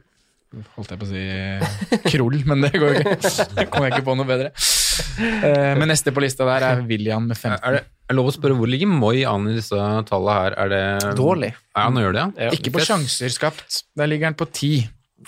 Holdt 0.75 0.89
jeg 0.91 0.99
på 0.99 1.05
å 1.07 1.09
si 1.09 2.09
krull, 2.11 2.35
men 2.45 2.65
det 2.65 2.73
går 2.75 2.89
jo 2.91 3.01
ikke. 3.01 3.65
Kommer 3.71 3.87
jeg 3.87 3.93
ikke 3.95 4.07
på 4.09 4.15
noe 4.19 4.27
bedre. 4.27 4.49
Eh, 5.21 5.73
men 5.77 5.89
neste 5.91 6.11
på 6.13 6.21
lista 6.23 6.45
der 6.47 6.63
er 6.65 6.79
William 6.87 7.27
med 7.29 7.37
15. 7.37 7.59
Er 7.63 7.77
det 7.77 7.81
er 8.11 8.17
lov 8.17 8.29
å 8.31 8.33
spørre 8.35 8.55
hvor 8.57 8.69
ligger 8.69 8.89
Moi 8.91 9.21
an 9.27 9.45
i 9.51 9.53
disse 9.55 9.77
tallene 10.09 10.33
her? 10.37 10.55
Er 10.63 10.71
det 10.71 11.11
Dårlig. 11.19 11.51
Ja, 11.75 11.85
han 11.87 11.99
gjør 12.01 12.15
det, 12.15 12.23
ja. 12.23 12.47
Ja. 12.47 12.55
Ikke 12.57 12.73
på 12.75 12.83
sjanser 12.83 13.31
skapt. 13.33 13.83
Der 13.97 14.09
ligger 14.11 14.31
han 14.31 14.37
på 14.39 14.47
ti. 14.51 14.71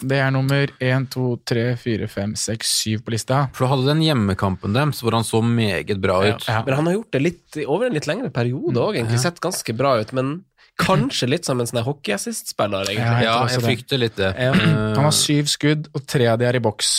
Det 0.01 0.17
er 0.17 0.31
nummer 0.33 0.71
én, 0.81 1.05
to, 1.13 1.35
tre, 1.45 1.75
fire, 1.77 2.07
fem, 2.09 2.33
seks, 2.39 2.71
syv 2.81 3.03
på 3.05 3.13
lista. 3.13 3.43
For 3.53 3.65
du 3.65 3.71
hadde 3.71 3.91
den 3.91 4.01
hjemmekampen 4.03 4.73
deres 4.73 5.03
hvor 5.05 5.13
han 5.15 5.27
så 5.27 5.43
meget 5.45 6.01
bra 6.01 6.17
ut. 6.25 6.47
Ja. 6.49 6.63
Men 6.65 6.79
han 6.79 6.89
har 6.89 6.97
gjort 6.97 7.13
det 7.13 7.21
litt 7.21 7.59
over 7.67 7.87
en 7.87 7.95
litt 7.99 8.09
lengre 8.09 8.33
periode 8.33 8.73
òg, 8.81 8.97
egentlig. 8.97 9.21
Sett 9.21 9.39
ganske 9.43 9.77
bra 9.77 9.99
ut, 10.01 10.15
men 10.17 10.33
kanskje 10.81 11.29
litt 11.29 11.45
som 11.45 11.61
en 11.61 11.69
sånn 11.69 11.83
hockeyassist-spiller, 11.85 12.89
Ja, 12.89 12.95
egentlig. 12.95 13.21
jeg 13.21 13.29
Ja, 13.29 13.37
jeg 13.53 13.63
frykter 13.67 14.01
litt 14.01 14.17
det. 14.17 14.31
Han 14.41 15.05
har 15.05 15.13
syv 15.13 15.51
skudd, 15.53 15.87
og 15.93 16.07
tre 16.09 16.27
av 16.33 16.41
de 16.41 16.49
er 16.49 16.57
i 16.57 16.63
boks. 16.63 16.93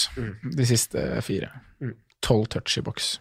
De 0.55 0.71
siste 0.71 1.03
fire. 1.27 1.51
Tolv 2.25 2.49
touch 2.53 2.79
i 2.81 2.83
boks. 2.85 3.19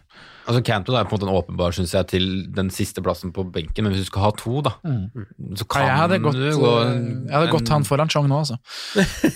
altså 0.48 0.60
Cantwell 0.64 0.96
er 0.98 1.04
på 1.08 1.12
en 1.16 1.18
måte 1.18 1.26
en 1.28 1.36
åpenbar, 1.36 1.74
synes 1.76 1.92
jeg, 1.92 2.06
til 2.08 2.24
den 2.56 2.70
siste 2.72 3.02
plassen 3.04 3.32
på 3.36 3.44
benken, 3.52 3.84
men 3.84 3.92
hvis 3.92 4.06
du 4.06 4.08
skal 4.08 4.22
ha 4.26 4.30
to, 4.36 4.62
da, 4.64 4.72
så 4.80 5.64
Ja, 5.64 5.68
kan 5.74 5.84
jeg 5.84 5.96
hadde 5.98 6.18
gått, 6.24 6.38
du 6.40 6.58
gå 6.60 6.72
en, 6.84 7.04
jeg 7.26 7.34
hadde 7.34 7.50
gått 7.52 7.72
han 7.72 7.84
foran 7.88 8.12
Chong 8.12 8.28
nå, 8.30 8.38
altså. 8.44 8.56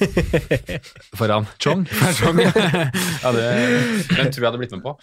foran. 1.20 1.46
Chong. 1.60 1.84
Chong. 2.20 2.40
ja, 2.44 3.32
det, 3.36 3.44
den 4.14 4.32
tror 4.32 4.40
jeg 4.40 4.48
hadde 4.48 4.60
blitt 4.62 4.74
med 4.76 4.84
på. 4.84 4.94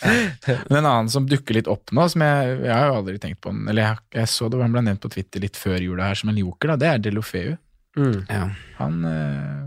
Men 0.69 0.79
en 0.81 0.89
annen 0.91 1.11
som 1.13 1.27
dukker 1.29 1.57
litt 1.59 1.69
opp 1.71 1.93
nå, 1.95 2.07
som 2.11 2.25
jeg, 2.25 2.57
jeg 2.65 2.73
har 2.73 2.89
jo 2.89 2.97
aldri 3.01 3.17
tenkt 3.21 3.41
på 3.45 3.53
den, 3.53 3.65
eller 3.69 3.89
jeg, 3.89 4.03
jeg 4.21 4.33
så 4.33 4.49
det, 4.49 4.61
han 4.65 4.73
ble 4.75 4.85
nevnt 4.89 5.03
på 5.05 5.13
Twitter 5.13 5.43
litt 5.45 5.59
før 5.59 5.77
jula 5.83 6.09
her 6.11 6.21
som 6.21 6.33
en 6.33 6.41
joker, 6.41 6.73
da, 6.73 6.79
det 6.81 6.91
er 6.91 7.05
Delofeu. 7.09 7.55
Mm. 7.97 8.17
Ja. 8.29 8.45
Han, 8.81 9.01
eh, 9.07 9.65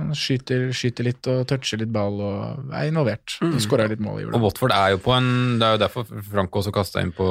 Han 0.00 0.16
skyter, 0.16 0.66
skyter 0.76 1.06
litt 1.06 1.28
og 1.30 1.42
toucher 1.50 1.80
litt 1.82 1.92
ball 1.94 2.20
og 2.24 2.74
er 2.74 2.90
involvert. 2.90 3.36
Mm. 3.44 3.56
Skåra 3.62 3.86
litt 3.90 4.02
mål 4.04 4.20
i 4.22 4.26
Og. 4.28 4.36
Watford 4.42 4.74
er 4.76 4.94
jo 4.96 5.00
på 5.04 5.14
en 5.16 5.30
Det 5.60 5.66
er 5.68 5.76
jo 5.76 5.82
derfor 5.84 6.06
Frank 6.30 6.60
også 6.60 6.72
kasta 6.74 7.02
inn 7.04 7.12
på, 7.16 7.26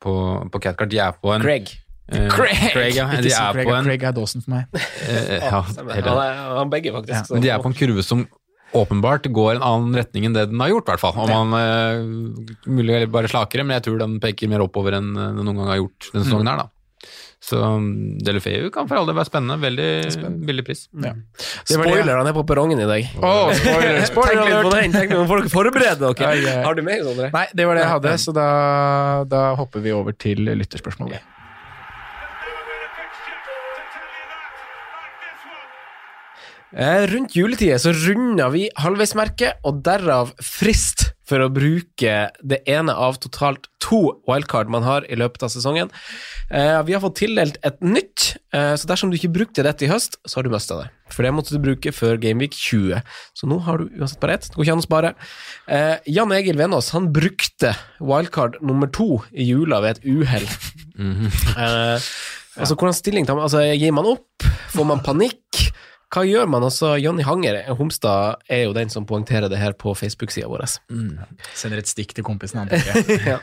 på, 0.00 0.14
på 0.50 0.62
Catcart. 0.64 0.90
De 0.92 1.00
er 1.04 1.12
på 1.20 1.34
en 1.34 1.44
Craig. 1.44 1.74
eh, 2.08 2.28
Craig, 2.34 2.94
ja. 2.96 3.08
Ikke 3.12 3.22
De 3.28 3.34
er 3.34 3.52
Craig, 3.58 3.68
på 3.68 3.74
en 3.78 3.84
Craig 3.90 4.02
er 4.10 4.16
Dawson 4.16 4.44
for 4.46 4.56
meg. 4.56 4.80
eh, 5.08 5.36
ja. 5.40 5.60
Han 5.60 5.92
er 6.14 6.40
han 6.60 6.72
begge, 6.72 6.92
faktisk. 6.96 7.28
så- 7.32 7.40
de 7.44 7.52
er 7.52 7.62
på 7.62 7.70
en 7.72 7.78
kurve 7.78 8.02
som 8.06 8.26
åpenbart 8.74 9.28
går 9.30 9.52
en 9.54 9.62
annen 9.62 9.94
retning 9.94 10.24
enn 10.26 10.34
det 10.34 10.48
den 10.50 10.58
har 10.58 10.72
gjort, 10.72 10.88
i 10.88 10.94
hvert 10.96 11.02
fall. 11.04 11.14
Om 11.22 11.30
man 11.52 11.60
eh, 11.60 12.64
mulig 12.66 13.04
bare 13.14 13.28
slakere, 13.30 13.62
men 13.62 13.76
jeg 13.78 13.84
tror 13.86 14.00
den 14.02 14.16
peker 14.22 14.50
mer 14.50 14.64
oppover 14.64 14.96
enn 14.98 15.12
den 15.14 15.36
noen 15.46 15.60
gang 15.60 15.68
har 15.70 15.78
gjort 15.84 16.08
denne 16.10 16.24
sesongen 16.26 16.50
her, 16.50 16.64
da. 16.64 16.70
Så 17.44 17.58
um, 17.60 17.88
Delefeu 18.24 18.70
kan 18.72 18.88
for 18.88 18.96
all 18.96 19.08
del 19.08 19.18
være 19.18 19.28
spennende. 19.28 19.58
Veldig 19.60 20.38
billig 20.48 20.64
pris. 20.64 20.86
Ja. 20.96 21.12
Det. 21.12 21.74
Spoiler, 21.74 22.14
han 22.16 22.30
er 22.30 22.36
på 22.36 22.44
perrongen 22.48 22.80
i 22.80 22.88
dag. 22.88 23.10
Åh, 23.20 23.52
spoiler, 23.58 23.98
Tenk 24.00 24.10
spoiler 24.12 24.48
litt 24.48 24.64
på 24.64 24.72
den, 24.72 24.96
tenk 24.96 25.12
litt, 25.12 25.28
får 25.28 25.42
dere 25.42 25.52
forberede 25.52 26.00
dere. 26.00 26.14
Okay. 26.14 26.40
ja, 26.40 26.56
ja. 26.60 26.64
Har 26.64 26.78
du 26.78 26.82
mer, 26.86 27.04
Sondre? 27.04 27.28
Nei, 27.34 27.44
det 27.52 27.68
var 27.68 27.76
det 27.76 27.84
jeg 27.84 27.92
hadde, 27.92 28.16
så 28.24 28.34
da, 28.36 28.48
da 29.28 29.44
hopper 29.60 29.84
vi 29.84 29.92
over 29.92 30.16
til 30.16 30.40
lytterspørsmålet. 30.48 31.30
Eh, 36.74 37.04
rundt 37.12 37.36
juletider 37.38 37.78
så 37.78 37.92
runder 37.94 38.50
vi 38.50 38.64
halvveismerket, 38.82 39.60
og 39.68 39.84
derav 39.86 40.32
frist 40.42 41.12
for 41.28 41.42
å 41.44 41.52
bruke 41.52 42.14
det 42.44 42.60
ene 42.70 42.92
av 42.92 43.18
totalt 43.22 43.68
to 43.84 44.00
wildcard 44.28 44.70
man 44.72 44.84
har 44.86 45.04
i 45.12 45.16
løpet 45.18 45.44
av 45.44 45.52
sesongen. 45.52 45.90
Eh, 46.50 46.80
vi 46.86 46.94
har 46.96 47.02
fått 47.04 47.18
tildelt 47.20 47.58
et 47.64 47.80
nytt, 47.84 48.36
eh, 48.54 48.74
så 48.80 48.88
dersom 48.88 49.12
du 49.12 49.18
ikke 49.18 49.32
brukte 49.32 49.64
dette 49.66 49.84
i 49.84 49.90
høst, 49.90 50.18
så 50.24 50.38
har 50.38 50.46
du 50.46 50.52
mista 50.52 50.78
det. 50.80 50.88
For 51.12 51.26
det 51.26 51.34
måtte 51.36 51.52
du 51.52 51.60
bruke 51.62 51.92
før 51.92 52.16
Gameweek 52.20 52.56
20. 52.56 53.02
Så 53.36 53.48
nå 53.48 53.60
har 53.66 53.78
du 53.78 53.90
uansett 54.00 54.20
bare 54.22 54.38
ett. 54.38 54.48
Det 54.48 54.56
går 54.56 54.66
ikke 54.66 54.76
an 54.76 54.84
å 54.84 54.86
spare. 54.86 55.14
Eh, 55.68 55.96
Jan 56.16 56.32
Egil 56.32 56.60
Venås 56.60 56.90
han 56.96 57.10
brukte 57.12 57.74
wildcard 58.00 58.60
nummer 58.64 58.88
to 58.88 59.20
i 59.32 59.48
jula 59.50 59.82
ved 59.84 59.98
et 59.98 60.08
uhell. 60.08 60.48
eh, 61.60 61.98
altså, 62.56 62.74
hvordan 62.74 62.96
stilling 62.96 63.28
tar 63.28 63.36
man? 63.36 63.48
Altså, 63.48 63.64
gir 63.76 63.92
man 63.96 64.08
opp? 64.16 64.48
Får 64.74 64.88
man 64.88 65.04
panikk? 65.04 65.43
Hva 66.14 66.22
gjør 66.28 66.46
man? 66.46 66.62
Altså, 66.62 66.92
Jonny 67.02 67.24
Hanger 67.26 67.56
Homstad 67.74 68.44
er 68.52 68.68
jo 68.68 68.74
den 68.76 68.92
som 68.92 69.06
poengterer 69.08 69.50
det 69.50 69.58
her 69.58 69.74
på 69.74 69.96
Facebook-sida 69.98 70.46
vår. 70.50 70.62
Sender 71.58 71.80
et 71.82 71.90
stikk 71.90 72.14
til 72.14 72.26
kompisen. 72.26 72.62
han, 72.62 72.70
ja, 73.32 73.40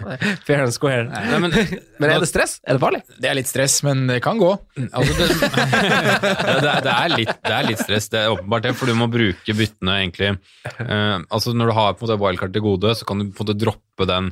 fair 0.48 0.64
and 0.64 0.72
square. 0.76 1.10
Nei, 1.10 1.42
men, 1.44 1.56
Men 2.00 2.14
er 2.14 2.24
det 2.24 2.30
stress? 2.32 2.60
Er 2.64 2.78
det 2.78 2.84
farlig? 2.84 3.02
Det 3.20 3.28
er 3.28 3.36
litt 3.36 3.52
stress, 3.52 3.82
men 3.88 4.06
det 4.08 4.22
kan 4.24 4.40
gå. 4.40 4.54
Altså 4.88 5.18
det, 5.20 5.28
det, 6.64 6.76
det, 6.88 6.96
er 6.96 7.16
litt, 7.18 7.34
det 7.44 7.56
er 7.58 7.68
litt 7.68 7.84
stress, 7.84 8.08
det 8.14 8.24
er 8.24 8.38
åpenbart 8.38 8.70
det, 8.70 8.74
for 8.80 8.88
du 8.88 8.96
må 8.98 9.10
bruke 9.12 9.56
byttene 9.58 9.98
egentlig 10.02 10.32
uh, 10.32 11.20
Altså 11.32 11.54
Når 11.56 11.72
du 11.72 11.76
har 11.76 11.96
på 11.96 12.06
en 12.06 12.08
måte 12.08 12.20
wildcard 12.24 12.56
til 12.56 12.64
gode, 12.66 12.96
så 12.96 13.08
kan 13.08 13.20
du 13.20 13.28
på 13.28 13.44
en 13.44 13.50
måte 13.50 13.60
droppe 13.60 14.08
den 14.10 14.32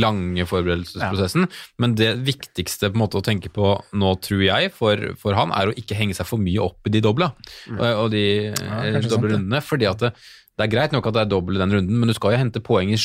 lange 0.00 0.46
forberedelsesprosessen, 0.48 1.44
men 1.82 1.94
det 1.98 2.14
viktigste 2.24 2.88
på 2.88 2.96
en 2.96 3.02
måte 3.02 3.20
å 3.20 3.24
tenke 3.24 3.50
på 3.52 3.74
nå, 3.92 4.12
tror 4.24 4.44
jeg, 4.46 4.70
for, 4.76 5.10
for 5.20 5.36
han, 5.36 5.52
er 5.56 5.70
å 5.70 5.76
ikke 5.76 5.98
henge 5.98 6.16
seg 6.16 6.28
for 6.28 6.40
mye 6.40 6.62
opp 6.62 6.88
i 6.88 6.94
de 6.94 7.02
dobla. 7.04 7.32
og, 7.74 7.79
og 7.80 8.10
de 8.12 8.22
ja, 8.50 9.00
doble 9.08 9.34
rundene, 9.34 9.60
fordi 9.64 9.88
at 9.90 10.04
det, 10.04 10.10
det 10.58 10.66
er 10.66 10.72
greit 10.72 10.92
nok 10.96 11.06
at 11.08 11.16
det 11.16 11.22
er 11.24 11.30
doble 11.30 11.60
den 11.60 11.76
runden, 11.78 12.00
men 12.00 12.10
du 12.10 12.16
skal 12.16 12.34
jo 12.34 12.42
hente 12.42 12.62
poeng 12.64 12.92
i 12.92 12.98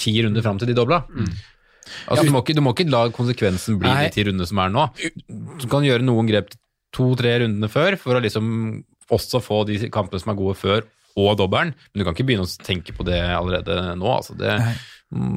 ti 0.00 0.14
runder 0.24 0.44
fram 0.44 0.60
til 0.60 0.70
de 0.70 0.76
dobla. 0.76 1.02
Altså, 2.08 2.26
du, 2.26 2.32
må 2.34 2.42
ikke, 2.44 2.56
du 2.58 2.60
må 2.64 2.74
ikke 2.74 2.88
la 2.92 3.06
konsekvensen 3.14 3.78
bli 3.80 3.88
Nei. 3.88 4.08
de 4.08 4.16
ti 4.18 4.26
rundene 4.28 4.48
som 4.48 4.60
er 4.60 4.74
nå. 4.74 4.86
Du 5.62 5.66
kan 5.72 5.86
gjøre 5.86 6.04
noen 6.04 6.28
grep 6.28 6.52
to-tre 6.94 7.38
rundene 7.42 7.70
før 7.72 7.96
for 8.00 8.18
å 8.18 8.22
liksom 8.24 8.52
også 9.12 9.40
få 9.40 9.62
de 9.68 9.88
kampene 9.92 10.20
som 10.20 10.34
er 10.34 10.38
gode 10.40 10.56
før, 10.60 10.84
og 11.18 11.34
dobbelen, 11.40 11.72
men 11.74 11.98
du 11.98 12.04
kan 12.06 12.14
ikke 12.14 12.26
begynne 12.28 12.46
å 12.46 12.62
tenke 12.62 12.94
på 12.94 13.02
det 13.08 13.18
allerede 13.18 13.96
nå. 13.98 14.06
Altså. 14.12 14.36
Det 14.38 14.52
Nei. 14.60 14.74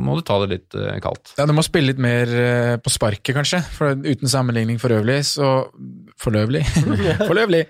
må 0.05 0.17
du 0.17 0.21
ta 0.27 0.37
det 0.43 0.49
litt 0.51 0.75
eh, 0.77 0.99
kaldt. 1.01 1.31
Ja, 1.39 1.47
Du 1.49 1.55
må 1.57 1.63
spille 1.65 1.89
litt 1.89 2.01
mer 2.03 2.29
eh, 2.29 2.75
på 2.83 2.91
sparket, 2.93 3.33
kanskje. 3.39 3.63
For 3.73 3.95
uten 3.95 4.29
sammenligning 4.29 4.77
for 4.81 4.93
øvrig, 4.93 5.21
så 5.25 5.71
Forløvelig. 6.20 6.64
Forløvelig. 7.30 7.66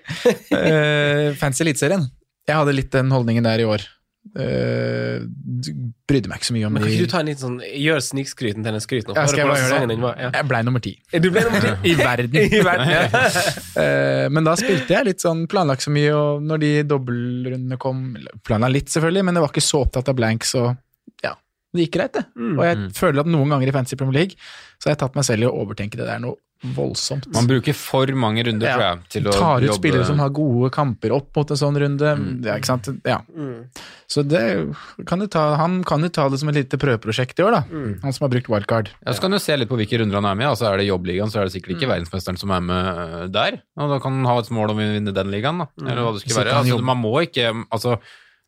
Uh, 0.52 1.32
fancy 1.40 1.66
Eliteserien. 1.66 2.08
Jeg 2.50 2.58
hadde 2.58 2.76
litt 2.76 2.94
den 2.94 3.12
holdningen 3.14 3.46
der 3.46 3.64
i 3.64 3.68
år. 3.70 3.84
Uh, 4.38 5.24
brydde 6.08 6.30
meg 6.30 6.38
ikke 6.38 6.48
så 6.52 6.54
mye 6.54 6.68
om 6.68 6.76
Men 6.76 6.84
kan 6.84 6.92
ikke 6.94 7.08
du 7.08 7.10
ta 7.10 7.22
en 7.24 7.30
litt 7.32 7.40
sånn 7.42 7.56
Gjør 7.66 8.04
snikskryten 8.06 8.62
til 8.62 8.76
en 8.78 8.84
skryt 8.84 9.08
nå? 9.10 9.16
Ja, 9.18 9.24
skal 9.26 9.42
jeg 9.42 9.50
bare 9.50 9.64
gjøre 9.64 9.88
det? 9.90 9.96
var. 10.04 10.20
Ja. 10.22 10.30
Jeg 10.38 10.48
blei 10.52 10.60
nummer 10.68 10.84
ti. 10.86 10.92
Du 11.18 11.28
ble 11.34 11.42
nummer 11.48 11.66
ti. 11.66 11.72
I 11.90 11.96
verden. 11.98 12.38
I 12.60 12.62
verden, 12.68 12.92
ja. 12.94 13.24
uh, 13.82 14.28
men 14.30 14.46
da 14.46 14.54
spilte 14.62 14.94
jeg 14.94 15.10
litt 15.10 15.26
sånn 15.26 15.48
planlagt 15.52 15.88
så 15.88 15.94
mye, 15.96 16.14
og 16.14 16.46
når 16.46 16.62
de 16.62 16.72
dobbeltrundene 16.94 17.80
kom 17.82 18.04
Planla 18.46 18.70
litt, 18.72 18.94
selvfølgelig, 18.94 19.26
men 19.26 19.38
det 19.38 19.44
var 19.44 19.54
ikke 19.56 19.66
så 19.66 19.82
opptatt 19.88 20.14
av 20.14 20.18
blanks, 20.22 20.54
og 20.62 20.70
ja, 21.26 21.34
det 21.74 21.88
gikk 21.88 21.94
greit, 21.98 22.14
det. 22.14 22.26
Mm. 22.36 22.56
Og 22.60 22.64
jeg 22.68 22.78
føler 22.98 23.20
at 23.24 23.28
noen 23.32 23.50
ganger 23.50 23.68
i 23.68 23.72
Fantasy 23.76 23.96
Premier 23.96 24.14
League 24.22 24.36
så 24.82 24.90
har 24.90 24.96
jeg 24.96 25.04
tatt 25.06 25.16
meg 25.16 25.24
selv 25.28 25.44
i 25.46 25.48
å 25.52 25.56
overtenke 25.66 25.96
det 26.00 26.08
der 26.10 26.20
noe 26.20 26.36
voldsomt. 26.76 27.26
Man 27.34 27.48
bruker 27.50 27.74
for 27.74 28.06
mange 28.14 28.44
runder, 28.46 28.68
Ja. 28.68 28.76
tror 28.78 28.84
jeg, 28.86 29.10
til 29.10 29.24
å 29.26 29.32
tar 29.34 29.58
ut 29.64 29.66
jobbe 29.66 29.78
spillere 29.80 30.06
som 30.06 30.20
har 30.22 30.30
gode 30.30 30.70
kamper 30.70 31.10
opp 31.16 31.36
mot 31.36 31.50
en 31.50 31.58
sånn 31.58 31.78
runde. 31.82 32.12
Ja, 32.46 32.54
ikke 32.60 32.70
sant? 32.70 32.90
Ja. 33.04 33.22
Mm. 33.34 33.66
Så 34.08 34.22
det 34.28 34.76
kan 35.08 35.18
du 35.18 35.26
ta, 35.26 35.56
han 35.58 35.84
kan 35.84 36.02
jo 36.06 36.10
ta 36.10 36.28
det 36.30 36.38
som 36.38 36.50
et 36.50 36.56
lite 36.60 36.78
prøveprosjekt 36.78 37.40
i 37.40 37.44
år, 37.48 37.52
da. 37.52 37.62
Mm. 37.72 38.02
Han 38.04 38.14
som 38.14 38.28
har 38.28 38.34
brukt 38.36 38.48
wildcard. 38.52 38.90
Ja, 39.08 39.12
så 39.14 39.22
kan 39.26 39.32
du 39.32 39.40
se 39.40 39.58
litt 39.58 39.70
på 39.70 39.78
hvilke 39.80 39.98
runder 40.04 40.22
han 40.22 40.26
er 40.30 40.36
med 40.38 40.46
i. 40.46 40.50
Altså 40.52 40.70
er 40.72 40.78
det 40.78 40.86
jobbligaen, 40.92 41.32
så 41.34 41.42
er 41.42 41.50
det 41.50 41.56
sikkert 41.58 41.72
Mm. 41.74 41.80
ikke 41.82 41.92
verdensmesteren 41.96 42.38
som 42.38 42.52
er 42.52 42.62
med 42.62 42.86
øh, 42.86 43.28
der. 43.32 43.62
Og 43.82 43.90
da 43.90 44.00
kan 44.00 44.12
han 44.22 44.26
ha 44.30 44.38
et 44.38 44.52
mål 44.52 44.70
om 44.70 44.78
å 44.78 44.92
vinne 44.94 45.14
den 45.18 45.32
ligaen, 45.34 45.58
da. 45.66 45.68
Eller 45.82 46.04
hva 46.06 46.14
det 46.14 46.22
skulle 46.22 46.46
være. 46.46 46.62
Altså, 46.62 46.84
man 46.84 46.98
må 47.02 47.16
ikke 47.26 47.66
Altså, 47.72 47.98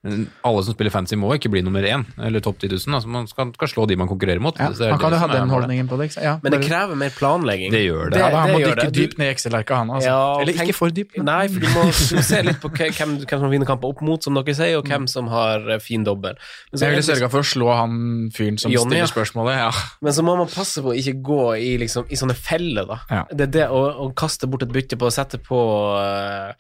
alle 0.04 0.62
som 0.68 0.76
spiller 0.76 0.92
fancy 0.92 1.16
må 1.16 1.30
ikke 1.38 1.48
bli 1.54 1.62
nummer 1.64 1.86
én, 1.88 2.02
eller 2.20 2.42
topp 2.44 2.58
10 2.60 2.74
000. 2.74 2.96
Altså, 2.98 3.08
man 3.08 3.28
skal, 3.32 3.54
skal 3.56 3.70
slå 3.72 3.86
de 3.88 3.96
man 3.96 4.10
konkurrerer 4.10 4.42
mot. 4.44 4.58
Ja, 4.60 4.68
Så 4.76 4.84
det 4.84 4.90
han 4.92 5.00
kan 5.00 5.14
jo 5.16 5.20
ha 5.22 5.28
den 5.32 5.54
holdningen 5.54 5.88
på 5.88 5.96
det. 6.02 6.10
Ikke? 6.12 6.24
Ja, 6.26 6.34
Men 6.44 6.52
det 6.52 6.60
krever 6.66 6.98
mer 7.00 7.14
planlegging. 7.16 7.72
Det 7.72 7.86
gjør 7.86 8.12
det. 8.12 8.20
ja, 8.20 8.28
da, 8.34 8.42
han 8.44 8.52
må 8.52 8.60
dykke 8.60 8.76
det. 8.82 8.90
Dypt 8.98 9.18
ned 9.22 9.32
i 9.32 9.36
Excel-arket, 9.38 9.76
han. 9.80 9.94
Altså. 9.96 10.10
Ja, 10.10 10.42
Eller 10.44 10.58
tenk- 10.60 10.68
ikke 10.74 10.76
for 10.76 10.92
dypt. 10.98 11.16
Nei, 11.24 11.48
for 11.54 11.64
du 11.64 11.70
må 11.72 11.86
se 12.28 12.42
litt 12.44 12.60
på 12.60 12.74
hvem, 12.76 13.16
hvem 13.24 13.44
som 13.46 13.50
vinner 13.56 13.70
kamper 13.72 13.94
opp 13.96 14.04
mot, 14.04 14.28
som 14.28 14.36
dere 14.36 14.58
sier, 14.60 14.76
og 14.82 14.92
hvem 14.92 15.08
som 15.08 15.32
har 15.32 15.70
eh, 15.78 15.80
fin 15.80 16.04
dobbel. 16.04 16.36
Men 16.74 16.84
Jeg 16.84 16.98
ville 16.98 17.08
sørga 17.08 17.32
for 17.32 17.40
å 17.40 17.48
slå 17.54 17.72
han 17.80 17.98
fyren 18.36 18.60
som 18.60 18.76
Johnny, 18.76 19.00
stiller 19.00 19.14
spørsmålet. 19.16 19.56
Ja. 19.64 19.72
Men 20.04 20.14
så 20.20 20.28
må 20.28 20.36
man 20.36 20.52
passe 20.52 20.84
på 20.84 20.92
å 20.92 20.98
ikke 21.00 21.16
gå 21.24 21.42
i, 21.64 21.78
liksom, 21.80 22.12
i 22.12 22.20
sånne 22.20 22.36
feller, 22.36 22.92
da. 22.92 23.00
Ja. 23.08 23.24
Det 23.32 23.48
er 23.48 23.56
det 23.62 23.68
å, 23.72 23.86
å 24.04 24.12
kaste 24.20 24.52
bort 24.52 24.68
et 24.68 24.76
bytte 24.76 25.00
på 25.00 25.08
å 25.08 25.16
sette 25.16 25.40
på 25.40 25.64
eh, 26.04 26.52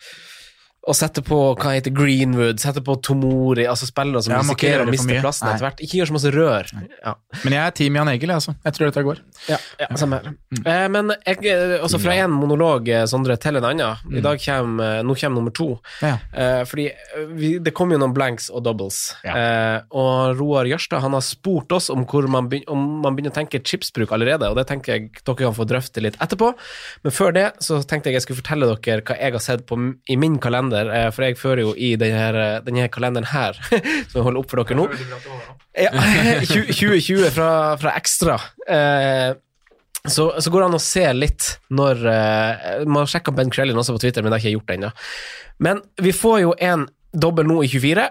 Å 0.83 0.93
sette 0.97 1.21
på 1.23 1.37
hva 1.55 1.69
heter 1.77 1.93
Greenwood, 1.95 2.59
sette 2.59 2.81
på 2.83 2.97
Tomori, 2.99 3.63
altså 3.71 3.87
spillere 3.87 4.19
som 4.25 4.33
risikerer 4.35 4.83
å 4.83 4.91
miste 4.91 5.15
plassen 5.23 5.47
etter 5.47 5.63
hvert. 5.63 5.83
Ikke 5.85 6.01
gjør 6.01 6.09
så 6.09 6.15
masse 6.17 6.31
rør. 6.33 6.71
Ja, 6.99 7.13
Men 7.45 7.55
jeg 7.55 7.61
er 7.63 7.75
team 7.77 7.99
Jan 7.99 8.11
Egil, 8.11 8.33
altså. 8.35 8.55
Jeg 8.65 8.75
tror 8.75 8.89
dette 8.89 9.03
går. 9.07 9.21
ja, 9.47 9.59
ja 9.79 9.87
samme 9.99 10.19
her. 10.19 10.33
Eh, 10.59 10.87
men 10.91 11.13
jeg, 11.15 11.39
eh, 11.47 11.77
også 11.83 12.01
fra 12.03 12.17
én 12.19 12.33
monolog, 12.35 12.89
eh, 12.91 13.05
Sondre, 13.07 13.37
til 13.39 13.61
en 13.61 13.67
annen. 13.69 14.03
I 14.11 14.23
dag 14.25 14.41
kommer, 14.43 14.97
eh, 14.97 15.03
nå 15.07 15.15
kommer 15.21 15.39
nummer 15.39 15.55
to. 15.55 15.69
Ja. 16.01 16.17
Eh, 16.33 16.63
fordi 16.67 16.89
vi, 17.31 17.53
det 17.63 17.73
kom 17.73 17.95
jo 17.95 18.01
noen 18.01 18.13
blanks 18.15 18.49
og 18.51 18.65
doubles. 18.67 19.15
Eh, 19.23 19.79
og 19.95 20.35
Roar 20.39 20.67
Jørstad 20.67 20.99
han 21.05 21.15
har 21.15 21.23
spurt 21.23 21.71
oss 21.71 21.89
om, 21.93 22.03
man 22.27 22.49
begynner, 22.51 22.69
om 22.75 23.01
man 23.05 23.15
begynner 23.15 23.31
å 23.31 23.39
tenke 23.39 23.63
chipsbruk 23.63 24.11
allerede, 24.11 24.51
og 24.51 24.59
det 24.59 24.67
tenker 24.67 24.97
jeg 24.97 25.09
dere 25.23 25.39
kan 25.45 25.55
få 25.55 25.67
drøfte 25.69 26.03
litt 26.03 26.19
etterpå. 26.19 26.51
Men 27.07 27.15
før 27.15 27.33
det 27.39 27.47
så 27.63 27.79
tenkte 27.87 28.11
jeg 28.11 28.19
jeg 28.19 28.27
skulle 28.27 28.41
fortelle 28.43 28.67
dere 28.75 29.07
hva 29.07 29.15
jeg 29.15 29.37
har 29.39 29.43
sett 29.47 29.65
på 29.69 29.79
i 30.11 30.19
min 30.19 30.39
kalender, 30.43 30.72
eh, 30.81 31.07
for 31.13 31.27
jeg 31.27 31.39
fører 31.39 31.63
jo 31.63 31.73
i 31.77 31.93
denne, 31.99 32.59
denne 32.65 32.89
kalenderen 32.93 33.29
her, 33.31 33.57
som 34.09 34.19
jeg 34.19 34.25
holder 34.25 34.41
opp 34.41 34.51
for 34.51 34.63
dere 34.63 34.79
nå. 34.79 34.89
Ja, 35.77 35.93
2020 36.49 37.29
fra, 37.35 37.49
fra 37.81 37.95
Ekstra. 37.99 38.39
Eh, 38.67 39.31
så, 40.03 40.25
så 40.41 40.51
går 40.51 40.63
det 40.63 40.67
an 40.67 40.75
å 40.75 40.83
se 40.83 41.03
litt 41.15 41.45
når 41.71 42.01
Man 42.83 42.97
har 42.97 43.07
sjekka 43.07 43.31
Ben 43.31 43.47
Krellin 43.53 43.77
også 43.79 43.93
på 43.95 44.01
Twitter, 44.03 44.19
men 44.19 44.33
det 44.33 44.35
har 44.35 44.41
ikke 44.41 44.49
jeg 44.49 44.57
gjort 44.57 44.73
ennå. 44.75 44.89
Men 45.63 45.79
vi 46.03 46.11
får 46.11 46.41
jo 46.43 46.51
en 46.59 46.83
dobbel 47.13 47.47
nå 47.47 47.61
i 47.63 47.69
24, 47.71 48.07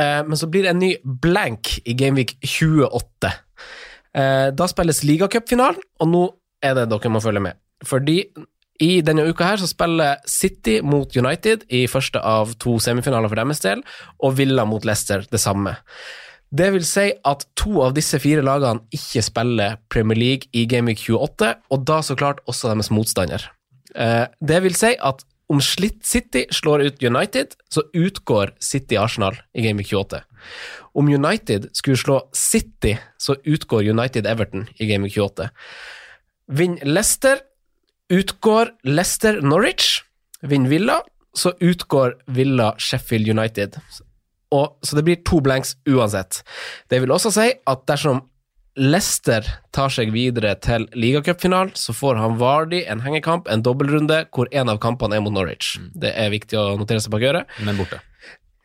eh, 0.00 0.20
men 0.28 0.38
så 0.38 0.48
blir 0.50 0.66
det 0.66 0.74
en 0.74 0.82
ny 0.82 0.92
blank 1.04 1.78
i 1.84 1.96
Gameweek 1.98 2.36
28. 2.44 3.32
Eh, 4.12 4.48
da 4.54 4.68
spilles 4.68 5.02
ligacupfinalen, 5.08 5.80
og 6.00 6.12
nå 6.12 6.22
er 6.62 6.76
det 6.78 6.88
dere 6.92 7.12
må 7.12 7.22
følge 7.24 7.42
med. 7.42 7.58
Fordi 7.82 8.20
i 8.82 9.00
denne 9.04 9.24
uka 9.28 9.46
her 9.46 9.60
så 9.60 9.68
spiller 9.70 10.20
City 10.28 10.80
mot 10.82 11.14
United 11.16 11.66
i 11.70 11.84
første 11.90 12.18
av 12.18 12.56
to 12.62 12.78
semifinaler 12.82 13.30
for 13.30 13.38
deres 13.38 13.62
del, 13.64 13.82
og 14.18 14.36
Villa 14.40 14.66
mot 14.68 14.84
Leicester 14.88 15.24
det 15.30 15.40
samme. 15.42 15.76
Det 16.52 16.68
vil 16.74 16.84
si 16.84 17.06
at 17.24 17.46
to 17.56 17.80
av 17.86 17.94
disse 17.96 18.18
fire 18.20 18.42
lagene 18.44 18.82
ikke 18.92 19.22
spiller 19.24 19.78
Premier 19.92 20.18
League 20.18 20.50
i 20.52 20.66
Gameweek 20.68 21.00
28, 21.06 21.52
og 21.72 21.84
da 21.88 22.00
så 22.04 22.16
klart 22.18 22.42
også 22.50 22.72
deres 22.72 22.90
motstander. 22.92 23.46
Eh, 23.94 24.26
Det 24.40 24.62
vil 24.62 24.74
si 24.76 24.96
at 25.00 25.24
om 25.52 25.60
Slitt 25.60 26.04
City 26.06 26.46
slår 26.52 26.86
ut 26.86 27.02
United, 27.02 27.56
så 27.70 27.82
utgår 27.94 28.52
City 28.60 28.96
Arsenal 28.96 29.36
i 29.54 29.62
Gameweek 29.66 29.92
28. 29.92 30.22
Om 30.94 31.08
United 31.08 31.70
skulle 31.76 31.96
slå 32.00 32.20
City, 32.32 32.96
så 33.18 33.36
utgår 33.44 33.88
United 33.88 34.26
Everton 34.26 34.68
i 34.78 34.86
Gameweek 34.86 35.16
28. 35.16 35.50
Vinner 36.48 36.84
Leicester, 36.84 37.40
utgår 38.12 38.72
Leicester 38.84 39.40
Norwich. 39.40 40.02
Vinner 40.42 40.70
Villa, 40.70 41.00
så 41.34 41.52
utgår 41.60 42.16
Villa 42.26 42.74
Sheffield 42.78 43.28
United. 43.28 43.78
Og, 44.52 44.78
så 44.82 44.96
det 44.96 45.04
blir 45.06 45.22
to 45.24 45.40
blanks 45.40 45.76
uansett. 45.88 46.42
Det 46.90 47.00
vil 47.00 47.14
også 47.14 47.32
si 47.32 47.48
at 47.66 47.86
dersom 47.88 48.20
Leicester 48.76 49.44
tar 49.72 49.92
seg 49.92 50.12
videre 50.14 50.54
til 50.64 50.86
ligacupfinalen, 50.96 51.74
så 51.76 51.92
får 51.92 52.20
han 52.20 52.38
Vardy 52.40 52.82
en 52.88 53.02
hengekamp, 53.04 53.48
en 53.48 53.64
dobbeltrunde, 53.64 54.22
hvor 54.32 54.48
en 54.52 54.72
av 54.72 54.80
kampene 54.80 55.18
er 55.18 55.24
mot 55.24 55.34
Norwich. 55.34 55.74
Det 55.92 56.12
er 56.16 56.32
viktig 56.32 56.56
å 56.58 56.70
notere 56.80 57.00
seg 57.04 57.12
bak 57.12 57.26
øret. 57.28 57.58
Men 57.64 57.80
borte. 57.80 58.00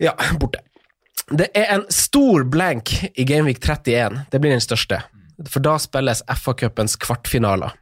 Ja, 0.04 0.16
borte. 0.42 0.64
Det 1.28 1.50
er 1.60 1.74
en 1.76 1.84
stor 1.92 2.46
blank 2.48 2.94
i 3.14 3.26
Gameweek 3.28 3.60
31. 3.60 4.22
Det 4.32 4.40
blir 4.40 4.56
den 4.56 4.64
største. 4.64 5.02
For 5.48 5.64
da 5.64 5.76
spilles 5.80 6.24
FA-cupens 6.40 6.96
kvartfinaler. 7.04 7.76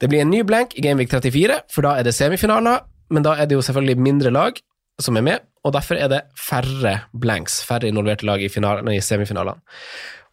Det 0.00 0.10
blir 0.12 0.20
en 0.20 0.30
ny 0.30 0.42
blank 0.44 0.74
i 0.76 0.82
Gameweek 0.84 1.08
34, 1.12 1.60
for 1.72 1.86
da 1.86 1.94
er 1.96 2.04
det 2.04 2.12
semifinaler, 2.16 2.82
men 3.12 3.24
da 3.24 3.36
er 3.38 3.48
det 3.48 3.56
jo 3.56 3.64
selvfølgelig 3.64 4.02
mindre 4.02 4.32
lag 4.34 4.58
som 5.00 5.16
er 5.16 5.24
med, 5.24 5.46
og 5.64 5.72
derfor 5.76 5.98
er 6.00 6.10
det 6.12 6.22
færre 6.40 6.98
blanks, 7.16 7.62
færre 7.64 7.88
involverte 7.88 8.26
lag 8.28 8.42
i, 8.44 8.50
finalen, 8.52 8.88
i 8.92 9.00
semifinalene. 9.04 9.60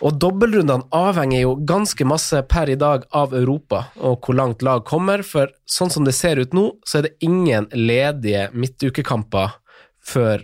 Og 0.04 0.18
dobbeltrundene 0.20 0.90
avhenger 0.96 1.46
jo 1.46 1.54
ganske 1.70 2.06
masse 2.08 2.42
per 2.52 2.72
i 2.74 2.78
dag 2.80 3.06
av 3.16 3.36
Europa 3.38 3.86
og 4.04 4.26
hvor 4.26 4.36
langt 4.36 4.64
lag 4.66 4.84
kommer, 4.88 5.24
for 5.24 5.52
sånn 5.70 5.92
som 5.94 6.08
det 6.08 6.16
ser 6.18 6.42
ut 6.42 6.56
nå, 6.56 6.66
så 6.84 7.00
er 7.00 7.08
det 7.08 7.14
ingen 7.24 7.70
ledige 7.72 8.50
midtukekamper 8.52 9.56
før 10.04 10.44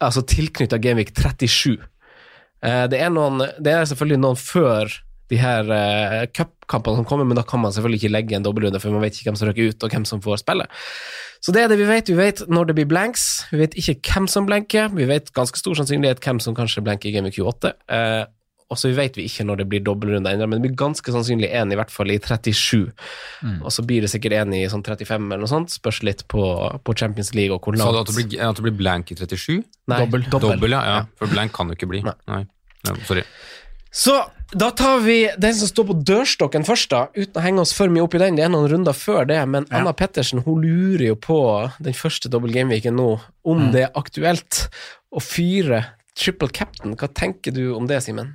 altså 0.00 0.22
tilknytta 0.24 0.78
Gameweek 0.80 1.12
37. 1.12 1.76
Eh, 2.64 2.86
Det 2.88 3.00
er, 3.00 3.10
noen, 3.12 3.42
det 3.60 3.74
er 3.74 3.84
selvfølgelig 3.90 4.22
noen 4.24 4.40
før 4.40 4.94
de 5.28 5.40
her 5.40 5.68
uh, 5.68 6.22
cupkampene 6.32 7.00
som 7.00 7.08
kommer, 7.08 7.28
men 7.28 7.38
da 7.38 7.44
kan 7.46 7.60
man 7.62 7.74
selvfølgelig 7.74 8.02
ikke 8.02 8.14
legge 8.14 8.38
en 8.38 8.46
dobbeltrunde, 8.46 8.80
for 8.82 8.94
man 8.94 9.04
vet 9.04 9.18
ikke 9.18 9.30
hvem 9.30 9.40
som 9.40 9.50
røkker 9.50 9.72
ut, 9.72 9.84
og 9.84 9.96
hvem 9.96 10.06
som 10.08 10.22
får 10.24 10.42
spille. 10.44 10.68
Så 11.44 11.54
det 11.54 11.62
er 11.62 11.70
det 11.70 11.78
vi 11.78 11.86
vet. 11.88 12.08
Vi 12.10 12.18
vet 12.18 12.42
når 12.50 12.70
det 12.70 12.78
blir 12.80 12.88
blanks. 12.90 13.28
Vi 13.52 13.60
vet 13.60 13.76
ikke 13.78 14.00
hvem 14.08 14.26
som 14.30 14.48
blanker. 14.48 14.90
Vi 14.94 15.06
vet 15.06 15.30
ganske 15.36 15.60
stor 15.60 15.78
sannsynlighet 15.78 16.24
hvem 16.24 16.40
som 16.42 16.56
kanskje 16.56 16.82
blanker 16.86 17.10
i 17.10 17.14
Game 17.14 17.30
Q8. 17.34 17.76
Uh, 17.86 18.24
og 18.68 18.76
så 18.76 18.90
vet 18.92 19.16
vi 19.16 19.24
ikke 19.24 19.46
når 19.48 19.62
det 19.62 19.66
blir 19.70 19.80
dobbeltrunde 19.84 20.28
ennå, 20.34 20.44
men 20.44 20.58
det 20.58 20.66
blir 20.66 20.76
ganske 20.76 21.12
sannsynlig 21.14 21.48
én, 21.56 21.70
i 21.72 21.76
hvert 21.78 21.92
fall 21.92 22.10
i 22.12 22.18
37. 22.20 22.90
Og 23.62 23.70
så 23.72 23.84
blir 23.88 24.04
det 24.04 24.10
sikkert 24.12 24.34
en 24.42 24.52
i 24.52 24.66
sånn 24.68 24.84
35 24.84 25.30
eller 25.30 25.40
noe 25.40 25.48
sånt. 25.48 25.72
Spørs 25.72 26.02
litt 26.04 26.26
på, 26.28 26.42
på 26.84 26.96
Champions 27.00 27.32
League 27.38 27.54
og 27.54 27.64
hvor 27.64 27.78
Sa 27.80 27.88
du 27.94 28.00
at 28.02 28.10
det 28.10 28.18
blir, 28.18 28.42
at 28.44 28.60
det 28.60 28.66
blir 28.66 28.76
blank 28.76 29.14
i 29.14 29.16
37? 29.16 29.62
Nei, 29.88 30.02
dobbel. 30.04 30.26
Dobbel, 30.28 30.76
ja, 30.76 30.82
ja. 30.84 30.98
For 31.16 31.32
blank 31.32 31.56
kan 31.56 31.72
jo 31.72 31.78
ikke 31.78 31.88
bli. 31.88 32.02
Nei. 32.04 32.12
Nei. 32.28 32.42
Ja, 32.84 32.98
sorry. 33.08 33.24
Så 33.88 34.18
da 34.52 34.70
tar 34.70 35.00
vi 35.04 35.30
den 35.36 35.54
som 35.54 35.68
står 35.68 35.86
på 35.90 35.96
dørstokken 36.08 36.64
først, 36.64 36.88
da, 36.92 37.06
uten 37.16 37.36
å 37.36 37.44
henge 37.44 37.64
oss 37.64 37.74
for 37.76 37.92
mye 37.92 38.06
opp 38.06 38.14
i 38.16 38.22
den. 38.22 38.38
Det 38.38 38.46
er 38.46 38.52
noen 38.52 38.70
runder 38.72 38.96
før 38.96 39.26
det, 39.28 39.40
men 39.48 39.66
Ja. 39.68 39.80
Anna 39.80 39.92
Pettersen 39.92 40.40
hun 40.44 40.62
lurer 40.62 41.10
jo 41.10 41.16
på 41.16 41.40
den 41.78 41.92
første 41.92 42.30
double 42.32 42.52
game-weeken 42.52 42.96
nå, 42.96 43.20
om 43.44 43.68
det 43.72 43.82
er 43.88 43.92
aktuelt 43.94 44.68
å 45.12 45.20
fyre 45.20 45.84
triple 46.16 46.48
captain. 46.48 46.96
Hva 46.96 47.12
tenker 47.12 47.52
du 47.52 47.74
om 47.76 47.86
det, 47.86 48.00
Simen? 48.02 48.34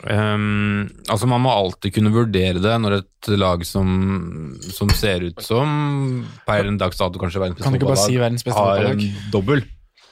Um, 0.00 0.88
altså 1.12 1.26
Man 1.28 1.42
må 1.44 1.50
alltid 1.52 1.92
kunne 1.92 2.08
vurdere 2.08 2.56
det 2.56 2.76
når 2.80 2.94
et 3.02 3.28
lag 3.36 3.64
som, 3.68 4.56
som 4.60 4.88
ser 4.96 5.26
ut 5.28 5.42
som 5.44 6.24
per 6.46 6.64
en 6.64 6.78
dags 6.80 6.96
dato 6.96 7.20
kanskje 7.20 7.42
verdens 7.42 7.60
beste 7.60 7.68
fotballag, 7.68 8.08
si 8.08 9.10
har 9.12 9.26
en 9.26 9.32
dobbel, 9.32 9.60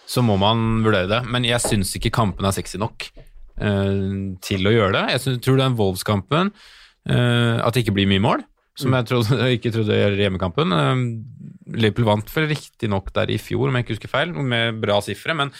så 0.09 0.21
må 0.25 0.37
man 0.41 0.83
vurdere 0.85 1.09
det. 1.09 1.23
Men 1.29 1.45
jeg 1.45 1.61
syns 1.65 1.95
ikke 1.97 2.13
kampen 2.13 2.45
er 2.45 2.57
sexy 2.57 2.81
nok 2.81 3.09
til 4.45 4.69
å 4.69 4.75
gjøre 4.75 4.95
det. 4.95 5.05
Jeg 5.15 5.25
synes, 5.25 5.41
tror 5.45 5.59
den 5.61 5.77
Wolves-kampen 5.79 6.53
eh, 7.11 7.57
At 7.59 7.75
det 7.75 7.85
ikke 7.85 7.97
blir 7.99 8.11
mye 8.11 8.23
mål, 8.23 8.45
som 8.79 8.95
jeg 8.95 9.09
trodde, 9.11 9.39
ikke 9.57 9.75
trodde 9.75 9.97
i 9.97 10.23
hjemmekampen. 10.23 10.77
Eh, 10.77 11.05
Liverpool 11.79 12.09
vant 12.09 12.37
vel 12.37 12.49
riktignok 12.53 13.11
der 13.17 13.33
i 13.35 13.41
fjor, 13.43 13.69
om 13.69 13.77
jeg 13.77 13.87
ikke 13.87 13.99
husker 13.99 14.13
feil, 14.13 14.33
med 14.33 14.81
bra 14.85 15.01
sifre, 15.05 15.37
men 15.37 15.53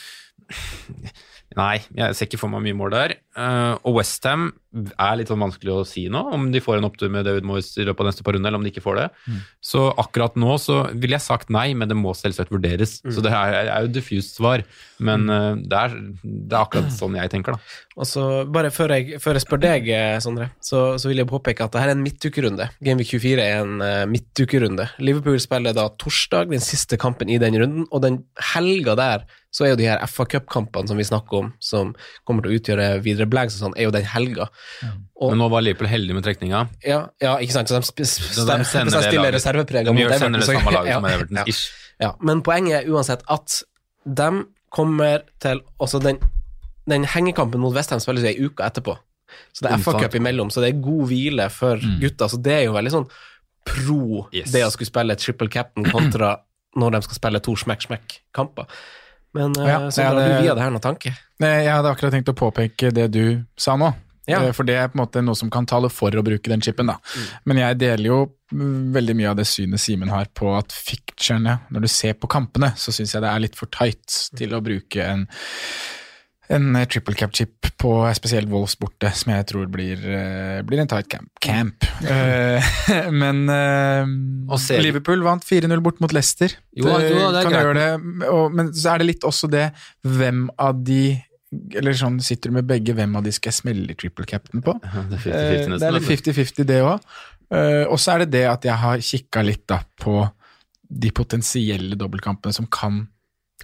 Nei, 1.57 1.79
jeg 1.97 2.13
ser 2.13 2.27
ikke 2.27 2.37
for 2.37 2.51
meg 2.53 2.61
mye 2.61 2.77
mål 2.77 2.91
der. 2.93 3.13
Eh, 3.33 3.75
og 3.81 3.95
Westham 3.97 4.51
er 5.01 5.15
litt 5.17 5.31
sånn 5.31 5.41
vanskelig 5.41 5.71
å 5.73 5.85
si 5.87 6.03
nå, 6.11 6.21
om 6.35 6.45
de 6.53 6.61
får 6.61 6.77
en 6.77 6.85
opptur 6.85 7.09
med 7.09 7.25
David 7.25 7.47
Moyes 7.47 7.71
i 7.81 7.87
løpet 7.87 8.03
av 8.03 8.09
neste 8.11 8.25
par 8.25 8.35
runder, 8.37 8.51
eller 8.51 8.61
om 8.61 8.67
de 8.67 8.69
ikke 8.69 8.83
får 8.85 8.99
det. 8.99 9.07
Så 9.65 9.87
akkurat 10.03 10.37
nå 10.37 10.59
så 10.61 10.83
ville 10.93 11.17
jeg 11.17 11.25
sagt 11.25 11.49
nei, 11.53 11.71
men 11.73 11.89
det 11.89 11.97
må 11.97 12.13
selvsagt 12.17 12.53
vurderes. 12.53 12.99
Så 13.01 13.25
det 13.25 13.33
er, 13.33 13.57
er 13.63 13.87
jo 13.87 13.93
diffust 13.97 14.37
svar, 14.37 14.61
men 15.01 15.25
eh, 15.33 15.63
det, 15.63 15.81
er, 15.81 15.97
det 16.21 16.53
er 16.53 16.61
akkurat 16.61 16.93
sånn 16.93 17.17
jeg 17.17 17.33
tenker, 17.33 17.57
da. 17.57 17.81
Og 17.99 18.07
så 18.07 18.21
bare 18.47 18.69
før 18.71 18.93
jeg, 18.95 19.17
før 19.19 19.35
jeg 19.35 19.43
spør 19.43 19.59
deg, 19.59 19.89
eh, 19.91 20.19
Sondre, 20.23 20.45
så, 20.63 20.95
så 21.01 21.09
vil 21.11 21.19
jeg 21.19 21.27
påpeke 21.27 21.65
at 21.65 21.73
dette 21.73 21.83
er 21.83 21.91
en 21.91 22.03
midtukerunde. 22.05 22.69
Gameweek 22.85 23.09
24 23.11 23.43
er 23.43 23.57
en 23.65 23.73
uh, 23.83 24.05
midtukerunde. 24.07 24.85
Liverpool 25.03 25.35
spiller 25.43 25.75
da 25.75 25.89
torsdag, 25.99 26.47
den 26.53 26.63
siste 26.63 26.95
kampen 27.01 27.27
i 27.29 27.39
den 27.41 27.57
runden, 27.59 27.89
og 27.91 28.05
den 28.05 28.21
helga 28.53 28.95
der 28.99 29.25
så 29.51 29.65
er 29.65 29.71
jo 29.73 29.79
de 29.81 29.87
her 29.89 30.03
FA 30.07 30.23
Cup-kampene 30.29 30.87
som 30.87 30.99
vi 31.01 31.03
snakker 31.09 31.39
om, 31.41 31.51
som 31.59 31.91
kommer 32.23 32.45
til 32.45 32.53
å 32.53 32.59
utgjøre 32.61 32.87
videre 33.03 33.27
blanks 33.27 33.57
og 33.57 33.65
sånn, 33.65 33.75
er 33.75 33.89
jo 33.89 33.93
den 33.95 34.05
helga. 34.05 34.47
Og, 35.17 35.31
Men 35.33 35.41
nå 35.41 35.49
var 35.51 35.65
Liverpool 35.65 35.89
heldig 35.91 36.15
med 36.19 36.23
trekninga. 36.27 36.63
ja, 36.85 37.01
ja, 37.19 37.35
ikke 37.41 37.57
sant, 37.57 37.67
så 37.73 37.81
de, 37.81 37.89
sp 37.89 37.99
de 37.99 38.07
sender 38.07 38.93
de 38.93 39.01
det 39.09 39.17
laget. 39.19 39.33
reserveprega 39.39 39.91
mot 39.97 40.05
Everton, 40.05 40.37
det 40.39 40.45
så- 40.47 40.55
samme 40.55 40.75
laget 40.77 40.91
ja, 40.93 40.99
som 41.01 41.09
Everton. 41.11 41.41
ja. 41.41 41.59
Ja, 41.99 42.13
men 42.23 42.39
poenget 42.45 42.77
er 42.85 42.93
uansett 42.93 43.25
at 43.27 43.57
de 44.07 44.29
kommer 44.71 45.25
til 45.41 45.59
Også 45.81 45.99
den, 45.99 46.19
den 46.89 47.05
hengekampen 47.07 47.61
mot 47.63 47.75
Westham 47.75 48.01
spilles 48.03 48.25
jo 48.25 48.31
ei 48.33 48.49
uke 48.49 48.65
etterpå. 48.65 48.97
Så 49.53 49.65
det 49.65 49.71
er. 49.75 49.81
FA-cup 49.85 50.15
imellom, 50.17 50.49
så 50.51 50.63
det 50.63 50.71
er 50.73 50.81
god 50.83 51.03
hvile 51.11 51.49
for 51.53 51.81
gutta. 52.01 52.29
Så 52.31 52.39
det 52.41 52.55
er 52.55 52.63
jo 52.67 52.73
veldig 52.77 52.93
sånn 52.97 53.09
pro 53.69 54.25
Yes. 54.33 54.49
det 54.53 54.63
å 54.65 54.71
skulle 54.73 54.89
spille 54.89 55.15
triple 55.19 55.49
captain 55.53 55.85
kontra 55.91 56.37
når 56.79 56.95
de 56.95 57.01
skal 57.05 57.19
spille 57.19 57.41
to 57.45 57.53
smekk-smekk-kamper. 57.59 58.65
Men 59.37 59.53
uh, 59.59 59.67
Ja, 59.67 59.79
så 59.93 60.05
drar 60.07 60.17
du 60.17 60.43
via 60.45 60.55
det 60.57 60.63
her 60.63 60.73
noen 60.73 60.81
tanke? 60.81 61.13
Jeg 61.41 61.69
hadde 61.69 61.91
akkurat 61.91 62.13
tenkt 62.15 62.31
å 62.33 62.37
påpeke 62.37 62.89
det 62.95 63.09
du 63.13 63.23
sa 63.59 63.75
nå. 63.77 63.91
Ja. 64.29 64.43
Eh, 64.45 64.51
For 64.53 64.65
det 64.65 64.75
er 64.77 64.89
på 64.89 64.97
en 64.97 65.03
måte 65.03 65.21
noe 65.25 65.37
som 65.37 65.49
kan 65.53 65.65
tale 65.69 65.89
for 65.93 66.13
å 66.13 66.23
bruke 66.25 66.49
den 66.51 66.61
chipen. 66.65 66.89
da. 66.89 66.97
Men 67.49 67.61
jeg 67.61 67.79
deler 67.81 68.05
jo 68.09 68.17
mm, 68.53 68.89
veldig 68.93 69.15
mye 69.17 69.29
av 69.31 69.37
det 69.39 69.45
synet 69.49 69.81
Simen 69.81 70.09
har 70.13 70.29
på 70.37 70.51
at 70.57 70.73
ficturene, 70.73 71.59
når 71.73 71.85
du 71.85 71.89
ser 71.93 72.17
på 72.17 72.29
kampene, 72.29 72.73
så 72.77 72.93
syns 72.93 73.13
jeg 73.15 73.25
det 73.25 73.29
er 73.31 73.45
litt 73.45 73.57
for 73.57 73.69
tight 73.73 74.19
til 74.37 74.53
å 74.57 74.61
bruke 74.65 75.05
en, 75.05 75.27
en 76.49 76.75
eh, 76.75 76.85
triple 76.89 77.13
cap-chip 77.17 77.67
på 77.79 77.91
eh, 78.07 78.13
spesielt 78.17 78.49
Wolves 78.49 78.73
borte, 78.81 79.11
som 79.15 79.31
jeg 79.35 79.45
tror 79.51 79.67
blir, 79.71 80.01
eh, 80.01 80.59
blir 80.65 80.81
en 80.81 80.89
tight 80.89 81.09
camp. 81.11 81.29
camp. 81.45 81.85
Men 83.21 83.43
Liverpool 84.81 85.21
vant 85.25 85.45
4-0 85.45 85.81
bort 85.85 86.01
mot 86.03 86.13
Leicester. 86.15 86.53
Jo, 86.73 86.89
jo, 86.89 87.29
det 87.35 87.43
kan 87.45 87.53
greit. 87.53 87.63
gjøre 87.63 87.79
det, 87.79 88.29
og, 88.31 88.53
men 88.55 88.71
så 88.73 88.93
er 88.95 89.01
det 89.03 89.09
litt 89.11 89.25
også 89.27 89.49
det 89.51 89.67
hvem 90.07 90.47
av 90.61 90.79
de 90.87 91.01
eller 91.49 91.95
sånn, 91.97 92.19
Sitter 92.21 92.51
du 92.51 92.59
med 92.59 92.67
begge, 92.69 92.93
hvem 92.93 93.15
av 93.17 93.23
de 93.25 93.31
skal 93.33 93.49
jeg 93.49 93.57
smelle 93.57 93.95
triple 93.97 94.27
cap'n 94.29 94.61
på? 94.65 94.75
Det 95.09 95.21
er 95.33 95.65
50-50 95.65 95.79
det 95.81 95.93
litt 95.95 96.09
50-50, 96.11 96.67
det 96.69 96.81
òg. 96.85 97.07
og 97.89 97.97
så 97.97 98.13
er 98.13 98.23
det 98.25 98.29
det 98.35 98.43
at 98.51 98.67
jeg 98.69 98.77
har 98.77 99.01
kikka 99.01 99.41
litt 99.45 99.63
da 99.71 99.79
på 100.01 100.19
de 100.89 101.09
potensielle 101.13 101.97
dobbeltkampene 101.97 102.53
som 102.53 102.67
kan 102.69 103.01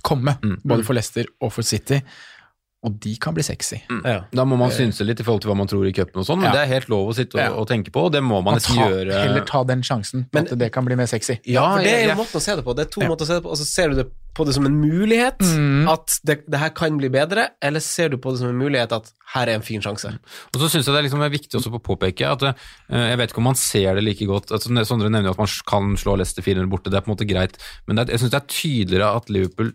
komme, 0.06 0.34
Mm. 0.44 0.58
både 0.66 0.84
for 0.86 0.98
Leicester 0.98 1.30
og 1.42 1.54
for 1.54 1.66
City. 1.66 2.02
Og 2.86 3.00
de 3.02 3.16
kan 3.18 3.34
bli 3.34 3.42
sexy. 3.42 3.80
Ja. 4.06 4.20
Da 4.32 4.44
må 4.46 4.58
man 4.62 4.70
synse 4.70 5.02
litt 5.08 5.20
i 5.20 5.26
forhold 5.26 5.42
til 5.42 5.50
hva 5.50 5.58
man 5.58 5.68
tror 5.72 5.88
i 5.90 5.94
cupen 5.96 6.22
og 6.22 6.28
sånn, 6.28 6.38
men 6.44 6.52
Ja. 6.52 6.52
det 6.54 6.62
er 6.68 6.74
helt 6.76 6.90
lov 6.94 7.10
å 7.10 7.16
sitte 7.18 7.34
og, 7.34 7.42
Ja. 7.42 7.50
og 7.58 7.68
tenke 7.68 7.90
på, 7.92 8.04
og 8.06 8.12
det 8.14 8.22
må 8.22 8.38
man 8.44 8.54
Man 8.54 8.56
nesten 8.60 8.76
ta, 8.78 8.90
gjøre. 8.92 9.14
heller 9.24 9.42
ta 9.46 9.64
den 9.64 9.82
sjansen, 9.82 10.28
Men- 10.32 10.46
at 10.46 10.58
det 10.60 10.72
kan 10.72 10.86
bli 10.86 10.96
mer 10.96 11.08
sexy. 11.10 11.40
Ja, 11.46 11.78
for 11.78 11.82
det 11.84 11.94
er 11.94 12.10
jo 12.14 12.22
måten 12.22 12.38
å 12.38 12.42
se 12.42 12.56
det 12.56 12.64
på. 12.64 12.76
Det 12.76 12.86
er 12.88 12.92
to 12.92 13.02
Ja. 13.02 13.08
måter 13.10 13.26
å 13.26 13.28
se 13.28 13.34
det 13.34 13.44
på, 13.44 13.50
og 13.50 13.58
så 13.58 13.66
ser 13.66 13.90
du 13.90 13.96
det 13.96 14.12
på 14.36 14.46
det 14.46 14.54
som 14.54 14.66
en 14.68 14.76
mulighet, 14.82 15.40
Mm. 15.40 15.88
at 15.90 16.20
det, 16.26 16.44
det 16.50 16.60
her 16.60 16.70
kan 16.70 16.98
bli 16.98 17.08
bedre, 17.10 17.50
eller 17.62 17.80
ser 17.80 18.10
du 18.10 18.18
på 18.18 18.32
det 18.32 18.40
som 18.40 18.50
en 18.50 18.60
mulighet 18.60 18.92
at 18.92 19.12
her 19.34 19.48
er 19.48 19.56
en 19.56 19.62
fin 19.62 19.82
sjanse? 19.82 20.06
Og 20.54 20.60
så 20.62 20.68
syns 20.70 20.86
jeg 20.86 20.94
det 20.94 21.00
er, 21.06 21.10
liksom 21.10 21.24
er 21.26 21.30
viktig 21.30 21.56
også 21.56 21.72
på 21.72 21.80
å 21.82 21.98
påpeke 21.98 22.30
at 22.30 22.44
uh, 22.44 22.54
jeg 22.92 23.18
vet 23.18 23.32
ikke 23.32 23.38
om 23.40 23.44
man 23.46 23.56
ser 23.56 23.96
det 23.96 24.04
like 24.04 24.20
godt. 24.28 24.52
Altså, 24.52 24.70
Sondre 24.86 25.10
nevner 25.10 25.32
jo 25.32 25.32
at 25.32 25.38
man 25.38 25.48
kan 25.66 25.96
slå 25.96 26.18
Leicester 26.18 26.42
400 26.44 26.70
borte, 26.70 26.92
det 26.92 26.96
er 26.96 27.02
på 27.02 27.10
en 27.10 27.16
måte 27.16 27.28
greit, 27.28 27.58
men 27.88 27.96
det 27.96 28.10
er, 28.10 28.12
jeg 28.14 28.20
syns 28.20 28.32
det 28.32 28.44
er 28.44 28.48
tydeligere 28.48 29.16
at 29.16 29.30
Liverpool 29.30 29.74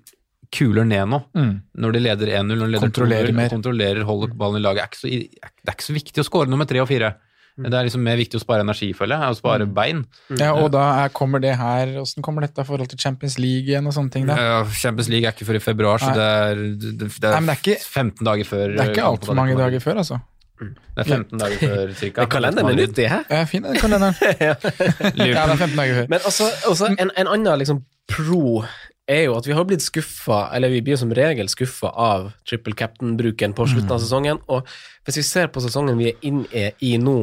kuler 0.52 0.84
ned 0.84 1.08
nå. 1.12 1.22
Mm. 1.36 1.50
Når 1.84 1.92
de 1.96 2.00
leder 2.04 2.26
1-0, 2.40 2.46
når 2.50 2.60
de 2.66 2.70
leder 2.74 2.84
Kontrollerer 2.88 3.28
2-0, 3.30 3.36
mer. 3.38 3.48
kontrollerer, 3.54 4.02
holder 4.08 4.36
ballen 4.38 4.58
i 4.60 4.64
laget. 4.64 4.82
Er 4.82 4.90
ikke 4.90 5.00
så, 5.02 5.10
det 5.10 5.68
er 5.68 5.76
ikke 5.76 5.88
så 5.90 5.96
viktig 5.96 6.22
å 6.24 6.26
skåre 6.26 6.50
nummer 6.50 6.66
tre 6.70 6.80
og 6.82 6.88
fire. 6.90 7.12
Det 7.60 7.74
er 7.76 7.84
liksom 7.84 8.00
mer 8.00 8.16
viktig 8.16 8.38
å 8.38 8.40
spare 8.40 8.62
energi, 8.64 8.86
føler 8.96 9.18
jeg, 9.20 9.34
Å 9.34 9.36
spare 9.36 9.66
bein. 9.68 9.98
Ja, 10.38 10.54
og 10.56 10.70
da 10.72 10.84
er, 11.02 11.10
kommer 11.12 11.42
det 11.42 11.50
her 11.58 11.90
Åssen 12.00 12.22
kommer 12.24 12.46
dette 12.46 12.62
i 12.62 12.64
forhold 12.64 12.88
til 12.88 12.98
Champions 13.02 13.36
League 13.42 13.68
igjen 13.68 13.84
og 13.90 13.92
sånne 13.92 14.14
ting? 14.14 14.24
da? 14.30 14.36
Ja, 14.38 14.60
Champions 14.64 15.10
League 15.12 15.28
er 15.28 15.34
ikke 15.34 15.44
før 15.50 15.58
i 15.58 15.62
februar, 15.64 16.00
så 16.00 16.14
det 16.16 16.24
er, 16.24 16.62
det, 16.80 16.94
det 17.10 17.26
er, 17.26 17.34
Nei, 17.36 17.42
det 17.50 17.56
er 17.56 17.60
ikke- 17.60 17.82
15 17.84 18.24
dager 18.30 18.48
før 18.48 18.64
Det 18.76 18.80
er 18.86 18.92
ikke 18.94 19.08
altfor 19.10 19.36
mange 19.36 19.58
dager 19.58 19.82
før, 19.84 20.00
altså. 20.04 20.20
Det 20.60 21.04
er 21.04 21.04
15 21.18 21.38
dager 21.42 21.58
før, 21.66 21.92
cirka. 22.00 22.24
Kalenderen 22.36 22.70
er 22.72 22.80
nyttig, 22.80 23.06
hæ? 23.12 23.20
Ja, 23.28 23.44
fin 23.50 23.62
den 23.66 23.76
kalenderen. 23.82 24.14
Ja, 24.48 24.54
det 24.60 25.28
er 25.36 25.56
15 25.56 25.76
dager 25.76 25.94
før. 26.00 26.08
Men 26.14 26.26
også, 26.32 26.48
også 26.70 26.90
en, 26.96 27.10
en 27.16 27.28
annen 27.34 27.58
liksom 27.60 27.82
pro 28.08 28.62
er 29.10 29.26
jo 29.26 29.34
at 29.38 29.48
vi 29.48 29.56
har 29.56 29.66
blitt 29.68 29.84
skuffa, 29.84 30.46
eller 30.54 30.72
vi 30.72 30.84
blir 30.86 30.98
som 31.00 31.12
regel 31.16 31.50
skuffa 31.50 31.90
av 31.90 32.30
triple 32.48 32.76
captain-bruken 32.78 33.56
på 33.56 33.66
slutten 33.72 33.96
av 33.96 34.02
sesongen. 34.02 34.40
Og 34.52 34.68
hvis 35.08 35.20
vi 35.20 35.26
ser 35.26 35.52
på 35.52 35.62
sesongen 35.64 35.98
vi 36.00 36.12
er 36.12 36.26
inne 36.30 36.70
i 36.86 36.96
nå, 37.00 37.20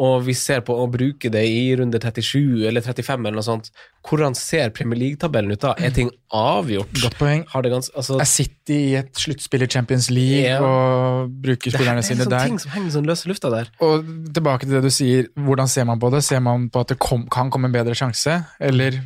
og 0.00 0.22
vi 0.24 0.32
ser 0.38 0.62
på 0.64 0.72
å 0.78 0.86
bruke 0.88 1.28
det 1.32 1.42
i 1.50 1.74
runde 1.76 1.98
37 2.00 2.62
eller 2.68 2.84
35 2.84 3.26
eller 3.26 3.36
noe 3.36 3.44
sånt, 3.44 3.68
hvordan 4.06 4.36
ser 4.38 4.70
Premier 4.72 4.96
League-tabellen 5.00 5.52
ut 5.52 5.60
da? 5.60 5.74
Er 5.82 5.92
ting 5.92 6.08
avgjort? 6.32 6.94
Godt 7.02 7.18
poeng. 7.18 7.42
Har 7.50 7.66
det 7.66 7.72
gans, 7.74 7.90
altså, 7.92 8.16
Er 8.22 8.30
City 8.30 8.78
i 8.92 8.94
et 9.02 9.10
sluttspill 9.18 9.66
i 9.66 9.68
Champions 9.68 10.08
League 10.14 10.46
yeah. 10.46 10.62
og 10.64 11.34
bruker 11.42 11.74
spillerne 11.74 12.00
det, 12.00 12.06
er 12.06 12.08
sine 12.12 12.24
sånne 12.24 12.36
der? 12.36 12.48
ting 12.48 12.62
som 12.62 12.72
henger 12.76 12.94
sånn 12.96 13.10
løs 13.10 13.26
i 13.26 13.32
lufta 13.32 13.52
der. 13.52 13.72
Og 13.84 14.08
tilbake 14.30 14.68
til 14.68 14.78
det 14.78 14.84
du 14.86 14.94
sier, 14.94 15.28
hvordan 15.36 15.68
ser 15.68 15.90
man 15.90 16.00
på 16.00 16.12
det? 16.14 16.22
Ser 16.24 16.40
man 16.46 16.70
på 16.72 16.86
at 16.86 16.94
det 16.94 17.00
kom, 17.02 17.26
kan 17.28 17.52
komme 17.52 17.68
en 17.68 17.74
bedre 17.74 17.98
sjanse, 17.98 18.40
eller 18.62 19.02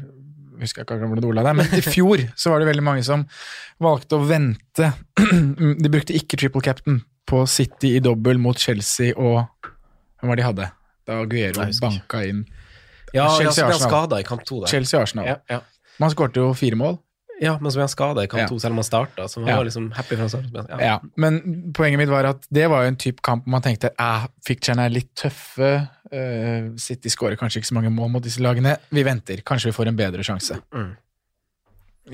husker 0.61 0.83
jeg 0.85 1.01
ikke 1.01 1.27
Ola 1.29 1.43
det 1.45 1.51
er, 1.53 1.59
men 1.59 1.75
i 1.79 1.83
fjor 1.85 2.23
så 2.39 2.53
var 2.53 2.63
det 2.63 2.69
veldig 2.71 2.85
mange 2.87 3.05
som 3.07 3.25
valgte 3.83 4.19
å 4.19 4.25
vente. 4.29 4.93
De 5.83 5.91
brukte 5.93 6.15
ikke 6.17 6.39
triple 6.41 6.63
captain 6.65 7.03
på 7.29 7.45
City 7.51 7.95
i 7.97 8.03
dobbel 8.05 8.39
mot 8.43 8.59
Chelsea 8.61 9.15
og 9.17 9.45
Hvem 10.21 10.31
var 10.31 10.37
det 10.39 10.43
de 10.43 10.49
hadde? 10.49 10.67
Da 11.05 11.17
Aguero 11.21 11.65
banka 11.83 12.23
inn 12.25 12.45
Ja, 13.15 13.29
Chelsea 13.37 13.45
ja 13.47 13.53
så 13.53 13.65
ble 13.67 13.75
han 13.75 13.83
Arsenal. 13.89 14.21
i 14.21 14.27
kamp 14.27 14.45
to 14.49 14.61
der. 14.63 14.71
Chelsea-Arsenal. 14.73 15.27
Ja, 15.29 15.37
ja. 15.51 15.61
Man 16.03 16.11
skårte 16.11 16.41
jo 16.41 16.55
fire 16.59 16.79
mål. 16.81 16.97
ja, 17.43 17.57
men 17.61 17.71
så 17.71 17.79
ble 17.79 17.85
han 17.85 17.93
skada 17.93 18.25
i 18.25 18.31
kamp 18.31 18.49
to, 18.51 18.59
selv 18.63 18.75
om 18.75 18.81
han 18.81 18.87
starta, 18.87 19.27
så 19.29 19.43
han 19.43 19.51
var 19.59 19.67
liksom 19.69 19.91
happy 19.95 20.17
fra. 20.17 20.29
Ja. 20.71 20.79
Ja, 20.81 20.95
men 21.21 21.39
poenget 21.77 22.01
mitt 22.01 22.11
var 22.11 22.27
at 22.31 22.47
det 22.51 22.67
var 22.71 22.85
jo 22.85 22.93
en 22.95 22.99
type 22.99 23.23
kamp 23.27 23.47
man 23.51 23.63
tenkte 23.63 23.91
fikk 23.95 24.33
Fictcherne 24.49 24.87
er 24.89 24.95
litt 24.95 25.13
tøffe. 25.19 25.71
Eh, 26.15 26.69
City 26.81 27.11
skårer 27.13 27.37
kanskje 27.41 27.61
ikke 27.63 27.71
så 27.73 27.77
mange 27.79 27.91
mål 27.95 28.13
mot 28.15 28.25
disse 28.25 28.43
lagene. 28.45 28.77
Vi 28.95 29.03
venter. 29.07 29.43
Kanskje 29.47 29.71
vi 29.73 29.77
får 29.77 29.91
en 29.91 29.99
bedre 29.99 30.23
sjanse. 30.27 30.61
Mm. 30.75 30.93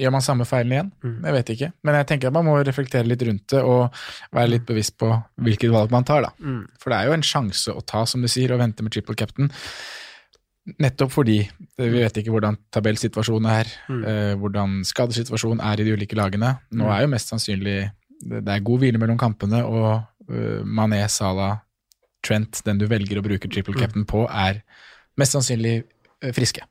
Gjør 0.01 0.12
man 0.14 0.22
samme 0.22 0.44
feilen 0.46 0.72
igjen? 0.76 0.90
Mm. 1.03 1.14
Jeg 1.26 1.34
vet 1.34 1.48
ikke. 1.57 1.68
Men 1.82 1.96
jeg 1.98 2.07
tenker 2.12 2.28
at 2.30 2.34
man 2.36 2.44
må 2.46 2.53
reflektere 2.62 3.09
litt 3.11 3.22
rundt 3.26 3.46
det 3.51 3.62
og 3.66 3.96
være 4.36 4.53
litt 4.53 4.66
bevisst 4.68 4.94
på 5.03 5.09
hvilket 5.42 5.72
valg 5.74 5.90
man 5.90 6.07
tar. 6.07 6.22
da. 6.28 6.30
Mm. 6.38 6.61
For 6.78 6.92
det 6.94 6.98
er 7.01 7.09
jo 7.11 7.16
en 7.16 7.26
sjanse 7.26 7.74
å 7.74 7.82
ta, 7.82 8.05
som 8.07 8.22
du 8.22 8.28
sier, 8.30 8.53
å 8.55 8.59
vente 8.61 8.86
med 8.86 8.94
triple 8.94 9.16
captain. 9.18 9.51
Nettopp 10.78 11.11
fordi 11.11 11.38
eh, 11.42 11.88
vi 11.90 12.05
vet 12.05 12.20
ikke 12.20 12.30
hvordan 12.34 12.59
tabellsituasjonen 12.70 13.48
er, 13.51 13.70
Mm. 13.90 14.03
eh, 14.07 14.34
hvordan 14.38 14.78
skadesituasjonen 14.86 15.61
er 15.64 15.80
i 15.80 15.84
de 15.88 15.96
ulike 15.96 16.14
lagene. 16.14 16.53
Nå 16.70 16.84
Mm. 16.86 16.92
er 16.94 17.01
jo 17.03 17.09
mest 17.16 17.28
sannsynlig 17.32 17.78
det 18.22 18.44
det 18.44 18.53
er 18.55 18.61
god 18.61 18.78
hvile 18.82 18.98
mellom 19.01 19.16
kampene, 19.18 19.64
og 19.64 20.05
uh, 20.28 20.61
Mané, 20.62 21.09
Salah, 21.09 21.62
Trent, 22.26 22.60
den 22.66 22.80
du 22.80 22.86
velger 22.90 23.20
å 23.20 23.24
bruke 23.24 23.48
triple 23.48 23.74
cap'n 23.74 23.86
captain 23.86 24.08
på, 24.08 24.26
er 24.28 24.62
mest 25.20 25.36
sannsynlig 25.36 25.80
eh, 25.80 26.34
friske. 26.36 26.66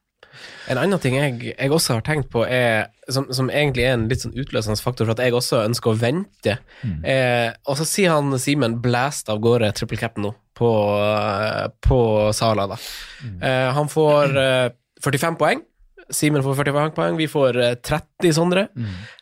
En 0.70 0.78
annen 0.78 1.02
ting 1.02 1.16
jeg, 1.18 1.54
jeg 1.56 1.74
også 1.74 1.98
har 1.98 2.04
tenkt 2.06 2.30
på, 2.32 2.44
er, 2.46 2.92
som, 3.12 3.26
som 3.34 3.50
egentlig 3.50 3.88
er 3.88 3.96
en 3.96 4.06
litt 4.12 4.24
sånn 4.24 4.38
utløsende 4.38 4.80
faktor 4.82 5.08
for 5.08 5.16
at 5.16 5.24
jeg 5.26 5.36
også 5.36 5.64
ønsker 5.66 5.92
å 5.92 6.00
vente. 6.00 6.60
Mm. 6.84 7.00
Eh, 7.02 7.48
og 7.66 7.80
så 7.80 7.88
sier 7.90 8.14
han 8.14 8.38
Simen 8.42 8.78
blæst 8.84 9.32
av 9.34 9.42
gårde 9.44 9.72
triple 9.78 10.00
captain 10.00 10.30
nå 10.30 10.34
på, 10.60 10.70
eh, 11.00 11.66
på 11.86 12.00
Sala. 12.36 12.68
da. 12.70 12.78
Mm. 13.24 13.40
Eh, 13.42 13.66
han 13.80 13.92
får 13.92 14.38
eh, 14.44 14.68
45 15.04 15.40
poeng. 15.40 15.64
Simen 16.10 16.44
får 16.46 16.60
45 16.62 16.94
poeng. 16.98 17.18
Vi 17.20 17.30
får 17.32 17.62
eh, 17.64 17.76
30, 17.90 18.36
Sondre. 18.36 18.68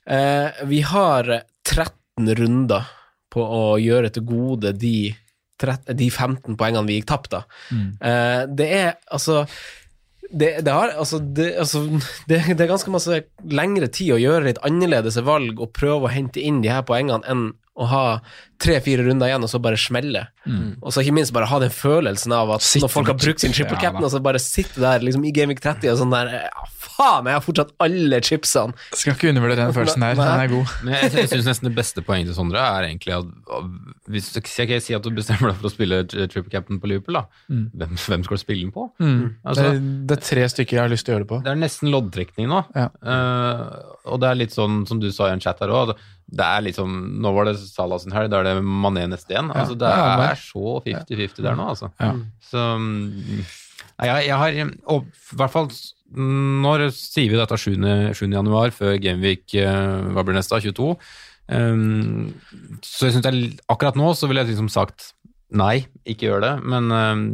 Eh, 0.07 0.65
vi 0.67 0.81
har 0.91 1.31
13 1.67 2.35
runder 2.41 2.91
på 3.33 3.43
å 3.43 3.63
gjøre 3.81 4.11
til 4.15 4.25
gode 4.27 4.73
de, 4.73 5.13
13, 5.13 5.26
de 5.57 6.07
15 6.11 6.55
poengene 6.59 6.87
vi 6.87 6.99
gikk 6.99 7.09
tapt, 7.09 7.33
da. 7.33 7.43
Mm. 7.73 7.89
Eh, 8.01 8.41
det 8.59 8.69
er 8.77 8.89
altså 9.11 9.45
det, 10.27 10.61
det, 10.65 10.73
har, 10.73 10.91
altså, 10.99 11.19
det, 11.19 11.53
altså 11.59 11.85
det, 12.29 12.41
det 12.51 12.59
er 12.59 12.71
ganske 12.73 12.91
masse 12.93 13.21
lengre 13.47 13.87
tid 13.87 14.15
å 14.15 14.21
gjøre 14.21 14.49
litt 14.49 14.63
annerledes 14.67 15.19
valg 15.23 15.61
og 15.63 15.73
prøve 15.75 16.07
å 16.07 16.13
hente 16.13 16.43
inn 16.43 16.61
de 16.63 16.71
her 16.73 16.83
poengene 16.87 17.23
enn 17.31 17.49
å 17.77 17.87
ha 17.91 18.03
tre-fire 18.61 19.05
runder 19.07 19.29
igjen 19.29 19.45
og 19.45 19.51
så 19.51 19.59
bare 19.61 19.79
smelle. 19.79 20.25
Og 20.81 20.93
så 20.93 21.03
ikke 21.03 21.15
minst 21.17 21.33
bare 21.35 21.49
ha 21.49 21.59
den 21.61 21.73
følelsen 21.73 22.33
av 22.35 22.55
at 22.55 22.65
sitter 22.65 22.87
når 22.87 22.93
folk 22.93 23.11
har 23.11 23.19
brukt 23.19 23.43
sin 23.43 23.53
triple 23.55 23.77
ja 23.77 23.87
captain, 23.87 24.05
og 24.07 24.13
så 24.13 24.21
bare 24.23 24.41
sitte 24.41 24.81
der 24.83 25.03
liksom 25.03 25.25
i 25.27 25.33
Gaming 25.35 25.59
30 25.59 25.91
og 25.93 26.01
sånn 26.01 26.15
der 26.15 26.33
ja, 26.39 26.67
Faen, 26.97 27.27
jeg 27.29 27.37
har 27.37 27.43
fortsatt 27.45 27.73
alle 27.83 28.17
chipsene! 28.25 28.73
Skal 28.97 29.13
ikke 29.13 29.29
undervurdere 29.29 29.67
den 29.67 29.75
følelsen 29.75 30.05
her. 30.05 30.15
Den 30.17 30.41
er 30.41 30.49
god. 30.49 30.71
Men 30.81 30.95
jeg, 30.95 31.11
jeg 31.13 31.29
syns 31.29 31.49
nesten 31.51 31.69
det 31.69 31.75
beste 31.77 32.01
poenget 32.05 32.31
til 32.31 32.37
Sondre 32.39 32.63
er 32.63 32.87
egentlig 32.87 33.13
at 33.19 33.27
hvis 34.09 34.31
du 34.33 34.39
kan 34.41 34.71
jeg 34.73 34.85
si 34.85 34.95
at 34.97 35.05
du 35.05 35.11
bestemmer 35.13 35.51
deg 35.51 35.59
for 35.59 35.69
å 35.69 35.73
spille 35.73 35.99
triple 36.07 36.49
captain 36.49 36.81
på 36.81 36.89
Liverpool, 36.89 37.19
da. 37.19 37.43
Mm. 37.53 37.67
Hvem, 37.77 38.01
hvem 38.01 38.25
skal 38.25 38.39
du 38.39 38.41
spille 38.41 38.65
den 38.65 38.73
på? 38.73 38.87
Mm. 38.97 39.21
Altså- 39.43 39.67
det, 39.67 39.85
det 40.09 40.17
er 40.17 40.25
tre 40.31 40.49
stykker 40.55 40.79
jeg 40.79 40.83
har 40.87 40.93
lyst 40.93 41.05
til 41.05 41.13
å 41.13 41.17
gjøre 41.17 41.27
det 41.27 41.31
på. 41.35 41.41
Det 41.45 41.53
er 41.53 41.61
nesten 41.61 41.93
loddtrekning 41.93 42.49
nå. 42.49 42.63
Ja. 42.73 42.89
Uh, 42.97 43.97
og 44.07 44.21
det 44.23 44.31
er 44.31 44.41
litt 44.41 44.57
sånn 44.57 44.85
som 44.89 45.01
du 45.03 45.11
sa 45.13 45.29
i 45.29 45.35
en 45.35 45.43
chat 45.43 45.61
her 45.61 45.73
òg, 45.73 45.93
det 46.27 46.43
er 46.43 46.63
liksom 46.65 46.95
Nå 47.23 47.31
var 47.35 47.47
det 47.47 47.53
Salah 47.61 48.01
sin 48.03 48.11
helg, 48.15 48.31
da 48.31 48.41
er 48.41 48.46
det 48.46 48.46
Mané 48.61 49.05
neste 49.11 49.33
igjen. 49.35 49.51
Altså, 49.53 49.77
det 49.79 49.91
er, 49.91 50.23
er 50.31 50.41
så 50.41 50.79
50-50 50.85 51.45
der 51.45 51.57
nå, 51.59 51.69
altså. 51.73 51.91
Ja. 52.01 52.11
Så 52.49 52.65
mm, 52.81 53.45
jeg, 54.05 54.27
jeg 54.27 54.37
har 54.37 54.57
og, 54.93 55.07
I 55.07 55.39
hvert 55.39 55.53
fall 55.53 55.69
Når 56.17 56.87
sier 56.95 57.31
vi 57.31 57.39
dette 57.39 57.57
7. 57.59 57.73
7. 58.15 58.27
januar, 58.31 58.71
før 58.75 58.97
Gameweek 59.01 59.57
uh, 59.59 60.13
hva 60.15 60.23
blir 60.25 60.37
neste, 60.37 60.61
22? 60.63 60.93
Um, 61.47 62.33
så 62.83 63.07
jeg 63.07 63.17
synes 63.17 63.27
jeg, 63.27 63.51
akkurat 63.71 63.95
nå 63.99 64.11
så 64.19 64.27
ville 64.27 64.43
jeg 64.43 64.51
liksom 64.51 64.71
sagt 64.71 65.13
nei, 65.55 65.85
ikke 66.07 66.27
gjør 66.27 66.43
det. 66.43 66.53
Men 66.67 66.91
um, 66.91 67.25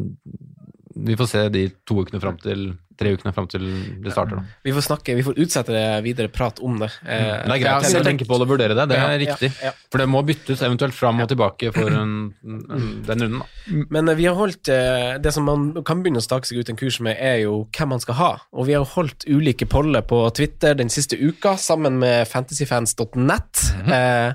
vi 1.07 1.17
får 1.17 1.29
se 1.29 1.43
de 1.53 1.67
to 1.87 2.03
ukene 2.03 2.21
fram 2.21 2.37
til 2.41 2.71
tre 2.99 3.13
ukene 3.15 3.33
fram 3.35 3.47
til 3.51 3.63
det 4.03 4.11
starter. 4.13 4.39
Da. 4.39 4.57
Vi 4.67 4.73
får 4.75 4.85
snakke, 4.87 5.15
vi 5.17 5.23
får 5.25 5.39
utsette 5.43 5.73
det 5.75 5.85
videre 6.05 6.29
prat 6.33 6.59
om 6.63 6.77
det. 6.81 6.89
Mm. 7.01 7.09
Det 7.09 7.55
er 7.55 7.61
greit 7.63 7.87
Ja, 7.93 7.99
å 7.99 8.03
tenke 8.05 8.27
på 8.29 8.37
det 8.39 8.47
og 8.47 8.51
vurdere 8.53 8.75
det, 8.77 8.85
det 8.91 8.97
er 8.99 9.13
Ja, 9.13 9.19
riktig. 9.23 9.51
ja. 9.63 9.71
For 9.91 10.01
det 10.03 10.07
må 10.09 10.21
byttes 10.27 10.61
eventuelt 10.65 10.95
fram 10.97 11.21
og 11.23 11.29
tilbake 11.31 11.71
for 11.75 11.89
en, 11.91 12.13
en, 12.43 13.03
den 13.07 13.25
runden. 13.25 13.39
Da. 13.43 13.85
Men 13.93 14.09
eh, 14.09 14.17
vi 14.19 14.25
har 14.29 14.35
holdt 14.37 14.69
eh, 14.73 15.17
Det 15.23 15.33
som 15.33 15.45
man 15.47 15.69
kan 15.85 16.01
begynne 16.03 16.21
å 16.21 16.25
stake 16.25 16.49
seg 16.49 16.59
ut 16.63 16.69
en 16.73 16.79
kurs 16.79 16.99
med, 17.03 17.17
er 17.19 17.41
jo 17.45 17.63
hvem 17.75 17.93
man 17.95 18.03
skal 18.03 18.17
ha. 18.19 18.31
Og 18.53 18.67
vi 18.69 18.75
har 18.77 18.85
holdt 18.95 19.25
ulike 19.29 19.65
poller 19.69 20.01
på 20.05 20.21
Twitter 20.37 20.75
den 20.79 20.89
siste 20.93 21.17
uka, 21.19 21.55
sammen 21.57 21.97
med 22.01 22.27
fantasyfans.net. 22.29 23.63
eh, 23.87 24.33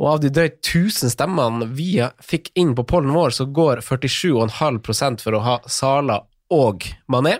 og 0.00 0.06
av 0.14 0.20
de 0.22 0.30
drøyt 0.32 0.58
1000 0.64 1.12
stemmene 1.12 1.66
vi 1.76 1.90
fikk 2.24 2.50
inn 2.56 2.70
på 2.78 2.86
pollen 2.88 3.12
vår, 3.12 3.34
så 3.36 3.44
går 3.52 3.82
47,5% 3.84 5.20
for 5.24 5.36
å 5.36 5.42
ha 5.44 5.56
Sala 5.68 6.22
og 6.50 6.86
Mané. 7.12 7.36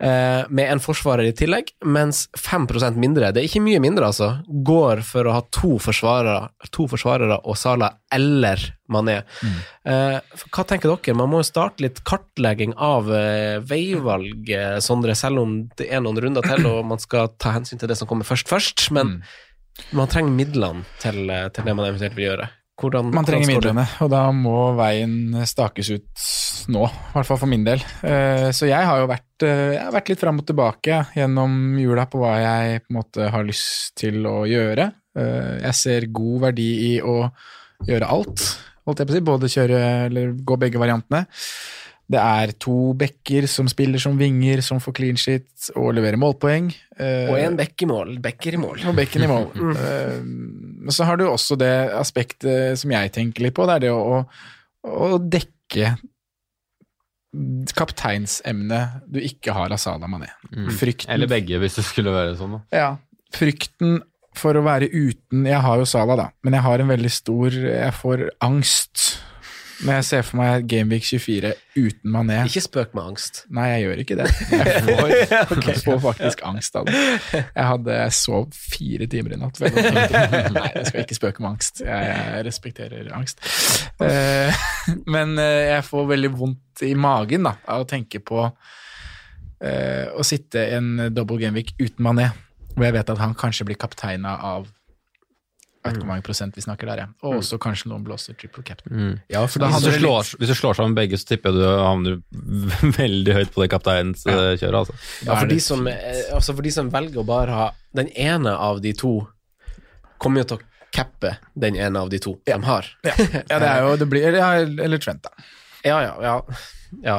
Eh, 0.00 0.42
med 0.48 0.72
en 0.72 0.82
forsvarer 0.82 1.28
i 1.28 1.34
tillegg, 1.36 1.72
mens 1.84 2.26
5% 2.38 2.98
mindre, 3.00 3.32
det 3.32 3.42
er 3.42 3.48
ikke 3.48 3.62
mye 3.64 3.82
mindre 3.82 4.10
altså, 4.10 4.32
går 4.66 5.04
for 5.06 5.28
å 5.28 5.36
ha 5.36 5.44
to 5.54 5.76
forsvarere, 5.82 6.50
to 6.74 6.88
forsvarere 6.90 7.40
og 7.44 7.58
Sala 7.60 7.92
eller 8.12 8.62
Mané. 8.90 9.20
Mm. 9.46 9.58
for 10.34 10.48
hva 10.56 10.64
tenker 10.66 10.90
dere? 10.90 11.14
Man 11.14 11.30
må 11.30 11.44
jo 11.44 11.46
starte 11.46 11.84
litt 11.84 12.00
kartlegging 12.08 12.72
av 12.74 13.06
eh, 13.14 13.60
veivalg, 13.62 14.50
eh, 14.50 14.80
Sondre, 14.82 15.14
selv 15.14 15.44
om 15.44 15.54
det 15.78 15.86
er 15.94 16.02
noen 16.02 16.18
runder 16.24 16.42
til 16.42 16.66
og 16.72 16.82
man 16.90 16.98
skal 17.02 17.30
ta 17.38 17.54
hensyn 17.54 17.78
til 17.78 17.92
det 17.92 18.00
som 18.00 18.10
kommer 18.10 18.26
først 18.26 18.50
først, 18.50 18.88
men 18.96 19.20
man 19.96 20.10
trenger 20.10 20.34
midlene 20.34 20.84
til, 21.00 21.22
eh, 21.30 21.48
til 21.54 21.66
det 21.66 21.76
man 21.76 21.88
eventuelt 21.88 22.16
vil 22.18 22.30
gjøre. 22.30 22.48
Hvordan, 22.80 23.10
Man 23.12 23.26
trenger 23.28 23.50
midlene, 23.50 23.84
og 24.00 24.08
da 24.12 24.22
må 24.32 24.74
veien 24.78 25.34
stakes 25.46 25.90
ut 25.92 26.24
nå, 26.72 26.84
i 26.88 27.12
hvert 27.14 27.28
fall 27.28 27.40
for 27.42 27.50
min 27.50 27.64
del. 27.66 27.82
Eh, 28.02 28.48
Så 28.56 28.68
jeg 28.70 28.86
har 28.88 29.02
jo 29.02 29.08
vært, 29.10 29.44
eh, 29.44 29.74
jeg 29.76 29.82
har 29.84 29.92
vært 29.92 30.08
litt 30.12 30.22
fram 30.22 30.38
og 30.40 30.46
tilbake 30.48 31.00
gjennom 31.16 31.58
jula 31.80 32.06
på 32.08 32.22
hva 32.22 32.34
jeg 32.40 32.82
på 32.86 32.94
en 32.94 32.98
måte 33.02 33.28
har 33.34 33.44
lyst 33.44 33.94
til 34.00 34.24
å 34.24 34.46
gjøre. 34.48 34.92
Eh, 35.16 35.58
Jeg 35.66 35.74
ser 35.74 36.06
god 36.12 36.40
verdi 36.48 36.70
i 36.94 37.00
å 37.04 37.30
gjøre 37.86 38.08
alt, 38.08 38.46
holdt 38.86 38.98
jeg 39.04 39.06
på 39.08 39.12
å 39.12 39.18
si, 39.18 39.26
både 39.28 39.52
kjøre 39.56 39.82
eller 40.08 40.32
gå 40.32 40.58
begge 40.58 40.80
variantene. 40.80 41.26
Det 42.10 42.18
er 42.18 42.50
to 42.58 42.92
bekker 42.98 43.46
som 43.46 43.68
spiller 43.70 44.00
som 44.02 44.16
vinger, 44.18 44.60
som 44.66 44.80
får 44.82 44.94
clean 44.96 45.16
shit 45.20 45.68
og 45.76 45.92
leverer 45.94 46.18
målpoeng. 46.18 46.72
Og 46.98 47.36
en 47.38 47.54
bekk 47.56 47.84
i 47.84 47.86
mål. 47.86 48.16
Bekker 48.24 48.56
i 48.56 48.58
mål. 48.58 48.80
og 48.88 48.96
bekken 48.98 49.22
i 49.22 49.28
mål. 49.30 49.46
Men 50.80 50.96
så 50.96 51.06
har 51.08 51.20
du 51.20 51.26
også 51.28 51.58
det 51.60 51.74
aspektet 51.96 52.80
som 52.80 52.92
jeg 52.94 53.12
tenker 53.14 53.44
litt 53.44 53.56
på, 53.56 53.66
det 53.68 53.78
er 53.78 53.86
det 53.86 53.92
å, 53.92 54.22
å 54.88 55.10
dekke 55.20 55.94
kapteinsemnet 57.78 59.04
du 59.06 59.20
ikke 59.22 59.54
har 59.54 59.70
av 59.70 59.78
Salah 59.78 60.10
Mané. 60.10 60.32
Frykten, 60.74 61.12
Eller 61.14 61.30
begge, 61.30 61.60
hvis 61.62 61.78
det 61.78 61.86
skulle 61.86 62.14
være 62.14 62.34
sånn. 62.38 62.56
Da. 62.56 62.62
ja, 62.74 62.88
frykten 63.34 64.00
for 64.38 64.54
å 64.54 64.62
være 64.62 64.86
uten 64.90 65.46
Jeg 65.48 65.58
har 65.58 65.80
jo 65.80 65.86
Salah, 65.90 66.16
da, 66.18 66.28
men 66.46 66.54
jeg 66.54 66.62
har 66.62 66.82
en 66.82 66.90
veldig 66.92 67.10
stor 67.10 67.54
Jeg 67.54 67.94
får 67.98 68.28
angst 68.46 69.04
når 69.80 69.96
jeg 69.96 70.06
ser 70.08 70.24
for 70.26 70.40
meg 70.40 70.66
Gameweek 70.68 71.04
24 71.06 71.52
uten 71.76 72.12
Mané. 72.12 72.40
Ikke 72.48 72.62
spøk 72.64 72.92
med 72.96 73.06
angst. 73.12 73.42
Nei, 73.54 73.66
jeg 73.70 73.84
gjør 73.86 74.02
ikke 74.02 74.16
det. 74.18 74.26
Jeg 74.50 74.82
får, 74.86 75.12
jeg 75.70 75.78
får 75.84 76.00
faktisk 76.04 76.42
angst 76.50 76.76
av 76.76 76.88
det. 76.88 77.04
Jeg 77.32 77.68
hadde 77.70 77.96
jeg 77.96 78.16
sov 78.18 78.50
fire 78.56 79.08
timer 79.10 79.36
i 79.36 79.40
natt. 79.40 79.60
jeg. 79.62 79.72
Nei, 80.56 80.66
jeg 80.76 80.90
skal 80.90 81.04
ikke 81.04 81.16
spøke 81.16 81.44
med 81.44 81.50
angst. 81.54 81.80
Jeg, 81.86 82.10
jeg 82.10 82.44
respekterer 82.48 83.08
angst. 83.16 83.40
Eh, 84.04 84.66
Men 85.14 85.38
eh, 85.40 85.70
jeg 85.70 85.86
får 85.88 86.12
veldig 86.12 86.32
vondt 86.36 86.84
i 86.84 86.92
magen 86.98 87.48
da, 87.48 87.56
av 87.70 87.86
å 87.86 87.88
tenke 87.88 88.20
på 88.24 88.42
eh, 89.64 90.06
å 90.12 90.26
sitte 90.26 90.66
en 90.76 91.08
double 91.14 91.40
gameweek 91.40 91.72
uten 91.80 92.04
Mané, 92.04 92.30
hvor 92.74 92.88
jeg 92.88 92.98
vet 92.98 93.14
at 93.16 93.22
han 93.22 93.36
kanskje 93.38 93.68
blir 93.70 93.80
kapteina 93.80 94.36
av 94.52 94.68
Jeg 95.80 95.94
vet 95.94 95.96
ikke 95.96 96.04
hvor 96.04 96.10
mange 96.10 96.24
prosent 96.26 96.56
vi 96.58 96.60
snakker 96.60 96.88
der, 96.90 96.98
ja. 97.00 97.06
Og 97.24 97.38
også 97.38 97.56
kanskje 97.62 97.88
noen 97.88 98.02
blåser 98.04 98.36
triple 98.36 98.60
captain. 98.66 98.92
Mm. 98.92 99.12
Ja, 99.32 99.46
for 99.48 99.64
Hvis 99.64 99.86
du, 99.86 99.94
slår, 99.96 100.32
hvis 100.36 100.50
du 100.52 100.56
slår 100.58 100.76
sammen 100.76 100.96
begge, 100.98 101.16
så 101.16 101.30
tipper 101.30 101.54
jeg 101.56 101.62
du 101.62 101.64
havner 101.64 102.18
veldig 103.00 103.36
høyt 103.38 103.54
på 103.54 103.64
det 103.64 103.70
kapteinskjøret. 103.72 104.60
Altså. 104.60 104.96
Ja, 105.24 105.38
for 105.38 105.48
de, 105.48 105.56
som, 105.64 105.88
eh, 105.88 106.26
altså 106.36 106.52
for 106.58 106.68
de 106.68 106.74
som 106.74 106.90
velger 106.92 107.22
å 107.22 107.24
bare 107.24 107.56
ha 107.56 107.70
den 107.96 108.12
ene 108.12 108.52
av 108.52 108.82
de 108.84 108.92
to, 108.92 109.14
kommer 110.20 110.44
jo 110.44 110.50
til 110.50 110.60
å 110.60 110.66
cappe 110.92 111.32
den 111.64 111.78
ene 111.80 112.02
av 112.04 112.12
de 112.12 112.20
to 112.20 112.36
de 112.44 112.60
har. 112.66 112.92
Ja, 113.06 113.16
ja 113.48 113.62
det 113.62 113.70
er 113.70 113.86
jo 113.86 113.96
det 114.02 114.10
blir, 114.10 114.36
ja, 114.36 114.50
Eller 114.60 115.00
Trent, 115.00 115.24
da. 115.24 115.48
Ja, 115.86 116.02
ja, 116.04 116.36
ja. 117.00 117.16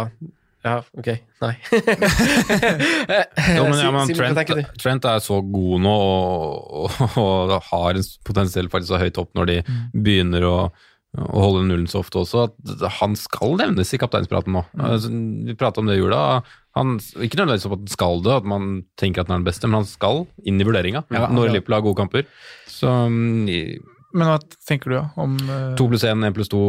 Ja, 0.61 0.77
ok. 0.97 1.09
Nei. 1.41 1.55
Jo, 3.57 3.63
men, 3.65 3.79
ja, 3.79 3.89
men 3.93 4.13
Trent. 4.13 4.69
Trent 4.81 5.07
er 5.09 5.19
så 5.23 5.39
god 5.41 5.81
nå 5.81 5.93
og, 5.95 6.85
og, 6.85 7.17
og 7.17 7.55
har 7.71 7.97
en 7.97 8.07
potensielt 8.27 8.71
faktisk 8.73 8.93
så 8.93 9.01
høyt 9.01 9.17
opp 9.21 9.31
når 9.37 9.49
de 9.49 9.55
begynner 9.95 10.45
å, 10.45 10.55
å 11.17 11.43
holde 11.43 11.63
nullen 11.67 11.89
så 11.89 12.03
ofte 12.03 12.21
også, 12.21 12.45
at 12.47 12.85
han 12.99 13.17
skal 13.19 13.57
nevnes 13.59 13.91
i 13.95 13.99
kapteinspraten 14.01 14.53
nå. 14.55 14.63
Altså, 14.77 15.09
vi 15.11 15.57
pratet 15.57 15.81
om 15.81 15.89
det 15.89 15.97
i 15.97 16.03
jula. 16.03 16.21
Han, 16.77 16.99
ikke 17.17 17.41
nødvendigvis 17.41 17.65
at 17.67 17.73
han 17.75 17.89
skal 17.91 18.21
det, 18.27 18.35
at 18.43 18.51
man 18.53 18.69
tenker 19.01 19.23
at 19.23 19.31
han 19.31 19.39
er 19.39 19.41
den 19.41 19.49
beste, 19.49 19.67
men 19.67 19.81
han 19.81 19.89
skal 19.89 20.23
inn 20.47 20.61
i 20.61 20.67
vurderinga 20.67 21.03
Ja, 21.11 21.25
når 21.27 21.49
ja. 21.49 21.55
Liverpool 21.57 21.77
har 21.79 21.87
gode 21.87 21.99
kamper. 21.99 22.29
Så 22.69 22.91
mm, 23.11 23.49
Men 24.15 24.29
hva 24.29 24.37
tenker 24.67 24.93
du 24.93 24.95
da, 24.99 25.03
om 25.19 25.35
uh, 25.49 25.73
to 25.79 25.89
pluss 25.91 26.05
én, 26.07 26.23
én 26.27 26.35
pluss 26.35 26.51
to, 26.51 26.61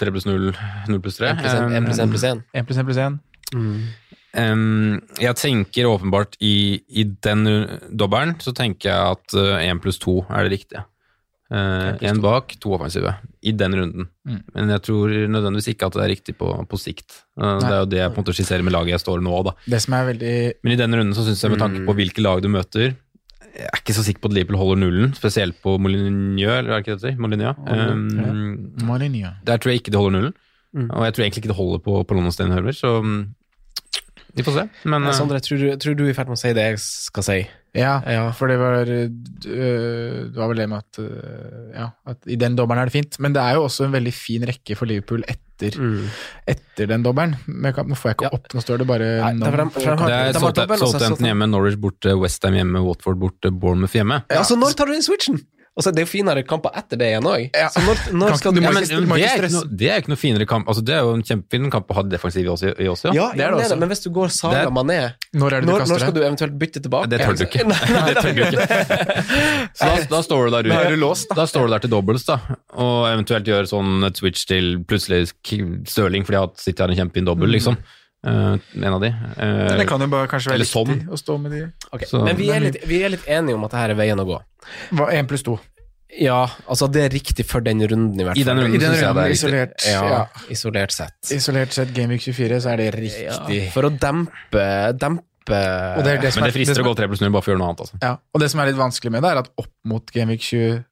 tre 0.00 0.12
pluss 0.12 0.28
null, 0.28 0.50
null 0.90 1.00
pluss 1.04 1.20
tre. 1.22 1.32
1 1.32 1.40
pluss 1.40 1.56
1 1.56 1.88
pluss 1.88 2.02
1 2.04 2.12
pluss 2.12 2.28
1. 2.34 2.44
1 2.52 2.68
pluss 2.68 2.82
1 2.82 2.90
pluss 2.90 3.00
1? 3.06 3.18
Um, 3.54 4.98
jeg 5.22 5.38
tenker 5.40 5.88
åpenbart 5.88 6.34
i, 6.44 6.82
i 6.88 7.06
den 7.24 7.46
dobbelen 7.88 8.34
så 8.42 8.52
tenker 8.56 8.90
jeg 8.90 9.16
at 9.16 9.36
én 9.62 9.80
pluss 9.80 10.00
to 10.02 10.20
er 10.28 10.44
det 10.44 10.58
riktige. 10.58 10.82
Én 11.46 12.18
bak, 12.20 12.56
to 12.58 12.72
offensive. 12.74 13.12
I 13.46 13.52
den 13.54 13.76
runden. 13.78 14.08
Mm. 14.26 14.42
Men 14.54 14.70
jeg 14.74 14.82
tror 14.82 15.12
nødvendigvis 15.30 15.70
ikke 15.72 15.86
at 15.86 15.94
det 15.94 16.02
er 16.02 16.10
riktig 16.10 16.34
på, 16.38 16.50
på 16.66 16.80
sikt. 16.80 17.22
Uh, 17.38 17.56
det 17.62 17.70
er 17.70 17.78
jo 17.78 17.90
det 17.92 18.00
jeg 18.00 18.12
på 18.12 18.18
en 18.18 18.24
måte 18.24 18.36
skisserer 18.36 18.66
med 18.66 18.74
laget 18.74 18.96
jeg 18.96 19.04
står 19.04 19.22
nå, 19.22 19.34
da. 19.46 19.54
Det 19.76 19.80
som 19.84 19.94
er 19.98 20.08
veldig 20.10 20.36
Men 20.66 20.74
i 20.74 20.78
den 20.80 20.98
runden 20.98 21.16
så 21.16 21.26
syns 21.26 21.44
jeg 21.44 21.54
med 21.54 21.62
tanke 21.62 21.84
på 21.86 21.96
hvilke 22.00 22.24
lag 22.24 22.42
du 22.42 22.50
møter 22.50 22.88
Jeg 22.90 23.68
er 23.70 23.78
ikke 23.78 23.94
så 23.96 24.04
sikker 24.04 24.24
på 24.24 24.32
at 24.32 24.36
Liverpool 24.36 24.58
holder 24.60 24.82
nullen, 24.82 25.14
spesielt 25.16 25.60
på 25.62 25.78
Molineux, 25.80 26.58
eller 26.58 26.74
er 26.74 26.82
det 26.82 26.82
ikke 26.82 26.96
det 26.96 27.02
det 27.04 27.12
heter? 27.14 27.22
Molineux. 27.22 27.62
Um, 27.70 28.74
Mourinho. 28.84 29.30
der 29.46 29.62
tror 29.62 29.72
jeg 29.72 29.84
ikke 29.84 29.94
de 29.94 30.02
holder 30.02 30.18
nullen. 30.18 30.36
Mm. 30.74 30.90
Og 30.90 31.04
jeg 31.06 31.14
tror 31.14 31.24
egentlig 31.24 31.42
ikke 31.44 31.52
det 31.52 31.56
holder 31.60 31.78
på, 31.84 32.02
på 32.06 32.14
London 32.14 32.32
Stadium 32.32 32.54
heller, 32.56 32.72
så 32.76 33.02
mm, 33.02 33.20
vi 34.36 34.42
får 34.44 34.52
se. 34.58 34.64
Men 34.84 35.06
Ja, 35.08 35.12
Sondre, 35.16 35.38
jeg 35.38 35.46
tror 35.46 35.58
du, 35.62 35.68
tror 35.80 35.94
du 35.96 36.04
er 36.04 36.10
i 36.10 36.16
ferd 36.18 36.28
med 36.28 36.36
å 36.36 36.40
si 36.42 36.52
det 36.52 36.64
jeg 36.66 36.78
skal 36.82 37.22
si? 37.24 37.38
Ja, 37.76 38.00
Ja. 38.08 38.30
for 38.32 38.48
det 38.48 38.56
var 38.60 38.88
øh, 38.88 39.08
Det 39.08 40.36
var 40.36 40.48
vel 40.48 40.56
det 40.62 40.68
med 40.68 40.78
at 40.78 40.98
øh, 41.00 41.72
Ja, 41.76 41.86
at 42.08 42.18
i 42.26 42.36
den 42.40 42.56
dobbelen 42.56 42.80
er 42.82 42.88
det 42.90 42.92
fint. 42.92 43.18
Men 43.20 43.32
det 43.36 43.40
er 43.42 43.54
jo 43.56 43.64
også 43.68 43.84
en 43.86 43.92
veldig 43.96 44.12
fin 44.16 44.44
rekke 44.48 44.76
for 44.76 44.86
Liverpool 44.88 45.24
etter, 45.28 45.76
etter 46.48 46.86
den 46.92 47.02
dobbelen. 47.04 47.36
Men 47.46 47.70
jeg 47.70 47.74
kan- 47.76 47.88
Nå 47.88 47.94
får 47.96 48.10
jeg 48.10 48.16
ikke 48.16 48.28
Ja. 48.30 48.36
opp, 48.36 48.48
nå 48.52 48.60
står 48.64 48.78
det 48.78 48.86
bare 48.86 49.08
Nei, 49.24 49.32
det 49.40 49.48
er 49.48 50.72
er 50.72 50.76
Southampton 50.76 51.26
hjemme, 51.26 51.48
Norwich 51.50 51.76
borte, 51.80 52.16
Westham 52.20 52.54
hjemme, 52.54 52.84
Watford 52.84 53.16
borte, 53.18 53.50
Bournemouth 53.50 53.92
hjemme. 53.92 54.22
Ja, 54.30 54.42
så 54.42 54.56
når 54.56 54.76
tar 54.76 54.86
du 54.86 54.92
inn 54.92 55.02
switchen? 55.02 55.40
Altså, 55.76 55.90
det 55.92 56.00
er 56.00 56.06
jo 56.06 56.08
finere 56.08 56.40
kamper 56.48 56.72
etter 56.80 56.96
det 56.96 57.10
igjen 57.10 57.26
òg. 57.28 57.42
Ja. 57.52 57.66
Så 57.68 57.82
når, 57.84 57.98
når 58.16 58.38
skal 58.40 58.54
du 58.56 58.62
Ja, 58.62 58.70
men, 58.72 58.80
du 58.80 58.88
det, 58.88 59.26
er 59.28 59.42
jo 59.44 59.60
det 59.68 59.90
er 59.92 59.98
ikke 60.00 60.12
noe 60.14 60.20
finere 60.20 60.46
kamp. 60.48 60.70
Altså, 60.72 60.80
det 60.88 60.94
er 60.96 61.02
jo 61.04 61.10
en 61.18 61.24
kjempefin 61.28 61.68
kamp 61.74 61.92
å 61.92 61.96
ha 61.98 62.04
defensiv 62.08 62.46
i 62.46 62.48
oss, 62.48 62.64
i 62.64 62.86
oss 62.88 63.04
ja. 63.04 63.12
Ja, 63.12 63.26
det 63.36 63.44
er 63.44 63.52
det 63.52 63.58
det 63.60 63.66
også. 63.66 63.78
men 63.82 63.92
hvis 63.92 64.00
du 64.06 64.08
går 64.16 64.32
Saga 64.32 64.62
Det- 64.64 64.72
Mané, 64.72 64.96
Når 65.36 65.52
er 65.52 65.60
det 65.60 65.68
du 65.68 65.72
når, 65.72 65.84
når 65.90 66.00
skal 66.00 66.14
du 66.16 66.22
eventuelt 66.22 66.56
bytte 66.62 66.80
tilbake? 66.80 67.10
Det 67.12 67.20
tør 67.20 67.36
du 67.36 67.44
ikke. 67.44 67.66
Nei, 67.74 67.82
nei, 67.92 68.06
Det 68.08 68.24
tør 68.24 68.32
du 68.32 68.42
ikke. 68.46 68.64
Så 69.76 69.90
da, 69.90 70.08
da 70.14 70.22
står 70.24 70.48
du 70.48 70.56
der 70.56 70.70
er 70.70 70.96
ute. 70.96 70.96
Da. 70.96 71.12
da. 71.12 71.38
Da 71.42 71.46
står 71.52 71.68
du 71.68 71.76
der 71.76 71.84
til 71.84 71.92
dobbels, 71.92 72.24
da, 72.24 72.38
og 72.72 72.96
eventuelt 73.12 73.52
gjør 73.52 73.68
sånn 73.68 74.08
et 74.08 74.16
switch 74.16 74.48
til 74.48 74.78
plutselig 74.88 75.26
Stirling, 75.44 76.24
fordi 76.24 76.40
han 76.40 76.56
sitter 76.56 76.86
her 76.86 76.96
en 76.96 77.02
kjempefin 77.04 77.28
dobbel, 77.28 77.52
liksom. 77.52 77.76
Eh, 78.26 78.58
en 78.82 78.92
av 78.96 79.00
de. 79.00 79.08
Uh, 79.38 79.44
Men 79.70 79.78
det 79.78 79.86
kan 79.88 80.00
jo 80.02 80.08
bare 80.10 80.26
kanskje 80.26 80.50
være 80.50 80.58
Eller 80.58 80.66
sånn. 80.66 80.88
riktig 80.90 81.08
å 81.14 81.18
stå 81.20 81.38
med 81.40 81.52
de 81.52 81.60
Okay. 81.92 82.08
Så- 82.10 82.24
Men 82.24 82.36
vi 82.36 82.50
er, 82.50 82.60
litt, 82.60 82.78
vi 82.86 83.02
er 83.04 83.10
litt 83.14 83.24
enige 83.26 83.54
om 83.54 83.64
at 83.64 83.70
dette 83.70 83.90
er 83.90 83.94
veien 83.94 84.18
å 84.18 84.26
gå. 84.26 84.40
Hva, 84.92 85.12
Én 85.14 85.26
pluss 85.30 85.42
to. 85.46 85.58
Ja, 86.18 86.46
altså 86.68 86.86
det 86.90 87.02
er 87.04 87.08
riktig 87.14 87.44
for 87.44 87.60
den 87.60 87.80
runden, 87.80 88.14
i 88.18 88.24
hvert 88.24 88.36
fall. 88.36 88.40
I 88.40 88.44
den 88.44 88.56
runden 88.58 88.74
I 88.74 88.78
den 88.78 88.92
runden 88.94 89.24
er 89.24 89.30
isolert, 89.34 89.86
Ja, 89.86 90.02
ja. 90.08 90.26
isolert 90.48 90.92
sett. 90.92 91.14
Isolert 91.34 91.72
sett 91.72 91.92
Gameweek 91.92 92.22
24, 92.22 92.60
så 92.62 92.70
er 92.72 92.76
det 92.76 92.94
Ja, 92.94 93.32
riktig. 93.46 93.72
for 93.72 93.82
å 93.82 93.90
dempe, 93.98 94.96
dempe 94.98 95.96
Og 95.98 96.04
det 96.04 96.12
er 96.18 96.20
det 96.22 96.32
som 96.32 96.42
Men 96.42 96.50
det 96.50 96.54
frister 96.54 96.82
å 96.82 96.86
gå 96.86 96.96
tre 96.96 97.06
pluss 97.08 97.20
null 97.20 97.30
bare 97.30 97.42
for 97.42 97.52
å 97.52 97.54
gjøre 97.54 97.58
noe 97.58 97.68
annet, 97.68 97.80
altså. 97.80 97.98
Ja, 98.02 98.16
og 98.34 98.40
det 98.40 98.50
som 98.50 98.60
er 98.60 98.66
litt 98.66 98.76
vanskelig 98.76 99.10
med 99.12 99.22
det, 99.22 99.30
er 99.30 99.38
at 99.38 99.48
opp 99.58 99.70
mot 99.84 100.06
Gameweek 100.12 100.40
20 100.40 100.84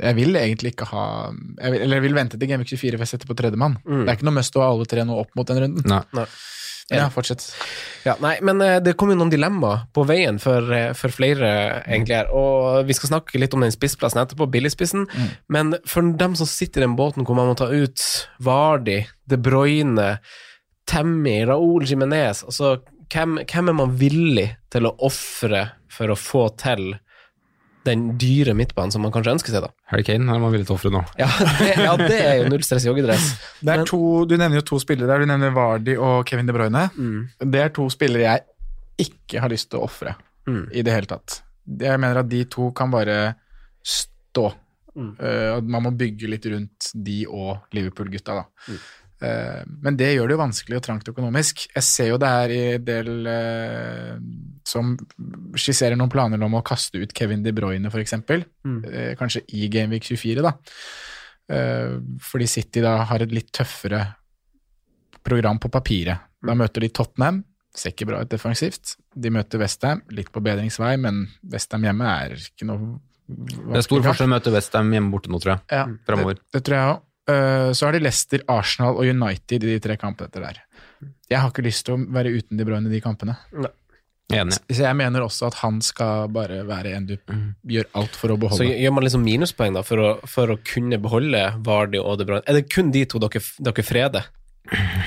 Jeg 0.00 0.16
vil 0.16 0.38
egentlig 0.40 0.74
ikke 0.74 0.88
ha 0.90 1.02
jeg 1.30 1.74
vil, 1.74 1.82
Eller 1.84 1.98
jeg 1.98 2.04
vil 2.06 2.16
vente 2.16 2.38
til 2.40 2.48
Gameweek 2.48 2.72
24 2.72 2.96
for 2.96 3.04
jeg 3.04 3.12
setter 3.12 3.28
på 3.28 3.36
tredjemann. 3.38 3.76
Mm. 3.84 4.04
Det 4.04 4.08
er 4.08 4.16
ikke 4.18 4.30
noe 4.30 4.38
must 4.38 4.56
å 4.56 4.64
ha 4.64 4.70
alle 4.72 4.88
tre 4.88 5.04
nå 5.06 5.18
opp 5.20 5.36
mot 5.38 5.50
den 5.50 5.62
runden. 5.64 5.86
Nei. 5.90 6.00
Nei. 6.16 6.26
Ja, 6.90 7.04
fortsett. 7.14 7.44
Ja, 8.02 8.16
nei, 8.18 8.32
men 8.42 8.58
eh, 8.64 8.80
det 8.82 8.96
kom 8.98 9.12
jo 9.12 9.16
noen 9.20 9.30
dilemmaer 9.30 9.84
på 9.94 10.02
veien 10.08 10.40
for, 10.42 10.66
eh, 10.74 10.90
for 10.98 11.14
flere, 11.14 11.50
egentlig 11.84 12.16
her. 12.18 12.32
Og 12.34 12.88
vi 12.88 12.96
skal 12.98 13.12
snakke 13.12 13.38
litt 13.38 13.54
om 13.54 13.62
den 13.62 13.70
spissplassen 13.70 14.24
etterpå, 14.24 14.48
billigspissen. 14.50 15.04
Mm. 15.06 15.28
Men 15.54 15.76
for 15.86 16.10
dem 16.18 16.34
som 16.38 16.50
sitter 16.50 16.82
i 16.82 16.88
den 16.88 16.96
båten 16.98 17.22
hvor 17.22 17.38
man 17.38 17.52
må 17.52 17.54
ta 17.58 17.70
ut 17.70 18.06
Vardi, 18.42 19.04
De 19.30 19.38
Bruyne, 19.38 20.16
Temmi, 20.90 21.36
Raoul 21.46 21.86
Jimenez 21.86 22.42
altså, 22.42 22.80
hvem, 23.12 23.38
hvem 23.46 23.70
er 23.70 23.76
man 23.78 23.94
villig 24.00 24.48
til 24.72 24.88
å 24.88 24.96
ofre 25.06 25.68
for 25.90 26.10
å 26.10 26.18
få 26.18 26.48
til 26.58 26.96
den 27.84 28.18
dyre 28.20 28.52
midtbanen 28.54 28.92
som 28.92 29.00
man 29.02 29.12
kanskje 29.14 29.32
ønsker 29.32 29.54
seg, 29.54 29.62
da? 29.64 29.70
Harry 29.92 30.04
Kane 30.04 30.26
er 30.28 30.40
man 30.42 30.52
villig 30.52 30.66
til 30.68 30.74
å 30.74 30.78
ofre 30.78 30.90
nå. 30.92 31.00
Ja, 31.18 31.28
det, 31.60 31.68
ja, 31.80 31.94
det 31.96 32.18
er 32.20 32.34
jo 32.42 32.48
null 32.52 32.62
stress 32.66 32.84
joggedress. 32.84 33.30
Det 33.60 33.72
er 33.72 33.80
Men- 33.82 33.86
to, 33.88 34.00
du 34.28 34.34
nevner 34.36 34.60
jo 34.60 34.66
to 34.74 34.80
spillere 34.82 35.08
der. 35.08 35.24
Du 35.24 35.30
nevner 35.30 35.54
Vardi 35.56 35.94
og 35.96 36.26
Kevin 36.28 36.46
De 36.50 36.52
Bruyne. 36.56 36.86
Mm. 36.96 37.28
Det 37.54 37.62
er 37.64 37.72
to 37.76 37.86
spillere 37.92 38.26
jeg 38.26 39.06
ikke 39.08 39.40
har 39.40 39.48
lyst 39.52 39.70
til 39.72 39.80
å 39.80 39.86
ofre 39.88 40.16
Mm. 40.48 40.66
i 40.72 40.82
det 40.82 40.92
hele 40.92 41.06
tatt. 41.06 41.42
Jeg 41.80 42.00
mener 42.00 42.18
at 42.20 42.28
de 42.28 42.44
to 42.50 42.70
kan 42.76 42.90
bare 42.90 43.34
stå. 43.86 44.50
Mm. 44.96 45.10
Uh, 45.20 45.60
man 45.62 45.84
må 45.86 45.90
bygge 45.94 46.28
litt 46.28 46.46
rundt 46.50 46.88
de 46.96 47.20
og 47.30 47.60
Liverpool-gutta, 47.76 48.34
da. 48.40 48.74
Mm. 49.20 49.26
Eh, 49.28 49.62
men 49.84 49.98
det 50.00 50.14
gjør 50.14 50.30
det 50.30 50.36
jo 50.36 50.40
vanskelig 50.40 50.78
og 50.78 50.84
trangt 50.86 51.10
økonomisk. 51.12 51.66
Jeg 51.74 51.86
ser 51.86 52.10
jo 52.12 52.20
det 52.20 52.30
er 52.44 52.54
i 52.54 52.60
en 52.76 52.86
del 52.86 53.28
eh, 53.30 54.14
som 54.66 54.94
skisserer 55.58 55.98
noen 55.98 56.12
planer 56.12 56.40
om 56.46 56.56
å 56.58 56.64
kaste 56.66 57.02
ut 57.02 57.14
Kevin 57.16 57.44
De 57.44 57.52
Bruyne, 57.56 57.92
f.eks. 57.92 58.16
Mm. 58.64 58.80
Eh, 58.88 59.12
kanskje 59.20 59.44
i 59.56 59.68
Gameweek 59.72 60.08
24, 60.08 60.44
da. 60.46 60.54
Eh, 61.50 61.98
fordi 62.22 62.48
City 62.48 62.82
da 62.84 63.00
har 63.10 63.24
et 63.24 63.34
litt 63.34 63.52
tøffere 63.56 64.04
program 65.26 65.60
på 65.60 65.70
papiret. 65.72 66.26
Da 66.40 66.56
møter 66.56 66.84
de 66.84 66.88
Tottenham, 66.96 67.42
ser 67.76 67.92
ikke 67.92 68.08
bra 68.08 68.22
ut 68.24 68.32
defensivt. 68.32 68.96
De 69.14 69.30
møter 69.32 69.60
Westham, 69.60 70.00
litt 70.14 70.30
på 70.32 70.42
bedringsvei, 70.44 70.94
men 71.02 71.26
Westham 71.52 71.84
hjemme 71.86 72.08
er 72.08 72.36
ikke 72.38 72.68
noe 72.68 72.96
Det 73.30 73.78
er 73.78 73.86
stor 73.86 74.02
forskjell 74.02 74.26
å 74.26 74.32
møte 74.32 74.52
Westham 74.54 74.90
hjemme 74.94 75.12
borte 75.12 75.30
nå, 75.30 75.38
tror 75.42 75.56
jeg. 75.56 75.62
ja, 75.70 75.84
Fremover. 76.08 76.40
Det, 76.40 76.48
det 76.56 76.62
tror 76.66 76.78
jeg 76.78 76.94
òg. 76.94 77.04
Så 77.28 77.86
har 77.86 77.94
det 77.94 78.00
Leicester, 78.02 78.42
Arsenal 78.50 78.96
og 78.98 79.06
United 79.06 79.62
i 79.62 79.74
de 79.74 79.80
tre 79.82 79.94
kampene 80.00 80.26
etter 80.30 80.42
der. 80.42 80.62
Jeg 81.30 81.38
har 81.38 81.52
ikke 81.52 81.62
lyst 81.62 81.84
til 81.86 81.94
å 81.94 82.00
være 82.10 82.32
uten 82.34 82.58
De 82.58 82.64
Bruyne 82.66 82.90
i 82.90 82.94
de 82.96 83.00
kampene. 83.04 83.36
Enig. 84.30 84.56
Så 84.70 84.84
jeg 84.84 84.96
mener 84.98 85.24
også 85.24 85.48
at 85.48 85.56
han 85.64 85.80
skal 85.82 86.28
bare 86.30 86.60
være 86.66 86.92
en 86.94 87.06
du 87.08 87.14
gjør 87.70 87.88
alt 87.98 88.18
for 88.18 88.34
å 88.34 88.38
beholde. 88.38 88.62
Så 88.62 88.68
gjør 88.68 88.92
man 88.94 89.06
liksom 89.06 89.24
minuspoeng 89.26 89.74
da, 89.74 89.82
for 89.86 90.02
å, 90.02 90.10
for 90.30 90.54
å 90.54 90.58
kunne 90.66 90.98
beholde 91.02 91.40
Vardi 91.66 91.98
og 92.02 92.20
De 92.20 92.26
Bruyne. 92.28 92.44
Er 92.46 92.60
det 92.60 92.68
kun 92.70 92.92
de 92.94 93.04
to 93.10 93.22
dere, 93.22 93.42
dere 93.70 93.86
freder? 93.86 94.28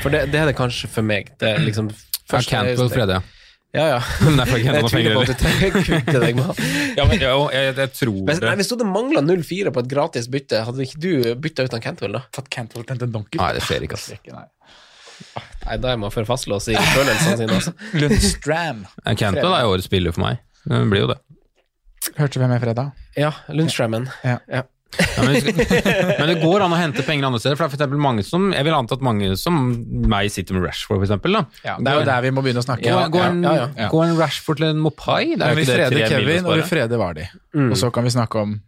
For 0.03 0.11
det, 0.11 0.25
det 0.33 0.41
er 0.41 0.51
det 0.51 0.57
kanskje 0.57 0.89
for 0.91 1.07
meg. 1.07 1.31
Det 1.39 1.53
er 1.53 1.63
liksom 1.63 1.91
Ja, 1.93 2.39
Cantwell 2.39 2.89
Frede, 2.91 3.19
ja. 3.19 3.42
Ja, 3.73 3.85
ja. 3.89 3.95
Er 3.97 4.45
for 4.45 4.59
ikke 4.61 4.73
Jeg 4.75 4.85
tviler 4.85 4.89
penger 4.93 5.15
på 5.17 5.21
at 5.23 5.27
heller. 5.27 5.33
du 5.33 5.39
trenger 5.41 5.85
kvitte 5.87 6.19
deg 6.21 6.35
med. 6.37 6.59
Ja, 6.99 7.05
men, 7.09 7.17
jo, 7.23 7.37
jeg, 7.49 7.71
jeg 7.73 7.89
tror 7.97 8.19
Hvis, 8.27 8.41
nei, 8.43 8.51
hvis 8.59 8.67
du 8.69 8.75
hadde 8.75 8.85
mangla 8.85 9.23
0-4 9.25 9.71
på 9.73 9.81
et 9.81 9.87
gratis 9.89 10.27
bytte, 10.29 10.59
hadde 10.67 10.85
ikke 10.85 10.99
du 11.01 11.09
bytta 11.41 11.65
ut 11.65 11.73
han 11.73 11.81
Cantwell 11.81 12.19
da? 12.19 12.21
Tatt 12.37 12.51
Cantwell 12.53 12.85
til 12.85 13.01
en 13.07 13.15
donkey. 13.15 13.39
Nei, 13.41 13.49
det 13.57 13.63
skjer 13.65 13.87
ikke, 13.87 13.97
ass. 13.97 14.11
Nei. 14.29 14.45
Nei, 15.63 15.77
da 15.81 15.93
er 15.93 15.97
man 16.03 16.13
for 16.13 16.27
fastlåst 16.29 16.69
i 16.69 16.77
følelsene 16.77 17.39
sine, 17.39 17.57
altså. 17.57 17.73
Lundstram. 18.01 18.83
Cantwell 19.17 19.57
er 19.57 19.65
jo 19.65 19.73
årets 19.73 19.89
spiller 19.89 20.13
for 20.13 20.27
meg. 20.27 20.43
Det 20.69 20.83
blir 20.93 21.07
jo 21.07 21.09
det. 21.15 21.17
Hørte 22.19 22.41
hvem 22.43 22.51
med 22.53 22.61
fredag? 22.61 22.93
Ja, 23.17 23.31
Lundstrammen. 23.49 24.05
Ja. 24.27 24.37
Ja. 24.51 24.63
Ja, 24.99 25.23
men, 25.25 25.37
men 26.19 26.29
det 26.29 26.35
går 26.41 26.65
an 26.65 26.75
å 26.75 26.79
hente 26.79 27.05
penger 27.05 27.29
andre 27.29 27.41
steder. 27.41 27.57
For 27.59 27.71
det 27.73 27.85
er 27.87 27.91
for 27.91 28.03
mange 28.03 28.25
som, 28.27 28.51
Jeg 28.53 28.67
vil 28.67 28.75
anta 28.77 28.97
at 28.97 29.05
mange 29.05 29.31
som 29.39 29.61
meg 30.11 30.31
sitter 30.33 30.57
med 30.57 30.67
Rashford, 30.67 30.99
for 30.99 31.07
eksempel. 31.07 31.39
Da. 31.39 31.45
Ja, 31.65 31.77
det 31.79 31.93
er 31.93 32.01
jo 32.01 32.05
der 32.11 32.27
vi 32.27 32.33
må 32.35 32.43
begynne 32.45 32.63
å 32.63 32.67
snakke. 32.67 32.85
Gå, 32.85 32.93
Ja, 32.93 33.07
går, 33.13 33.25
en, 33.29 33.41
ja, 33.45 33.55
ja, 33.61 33.71
ja. 33.85 33.89
gå 33.93 34.03
en 34.05 34.13
Rashford 34.19 34.61
til 34.61 34.69
en 34.69 34.83
Mopai. 34.83 35.33
Det 35.33 35.41
Men 35.41 35.47
er 35.49 35.57
vi 35.57 35.65
ikke 35.65 35.79
det 35.79 35.89
freder 35.89 36.13
Kevin, 36.13 36.45
og 36.45 36.59
vi 36.59 36.67
freder 36.69 37.01
Vardi. 37.01 37.27
Mm. 37.55 37.71
Og 37.71 37.79
så 37.79 37.91
kan 37.93 38.07
vi 38.07 38.13
snakke 38.13 38.45
om 38.45 38.59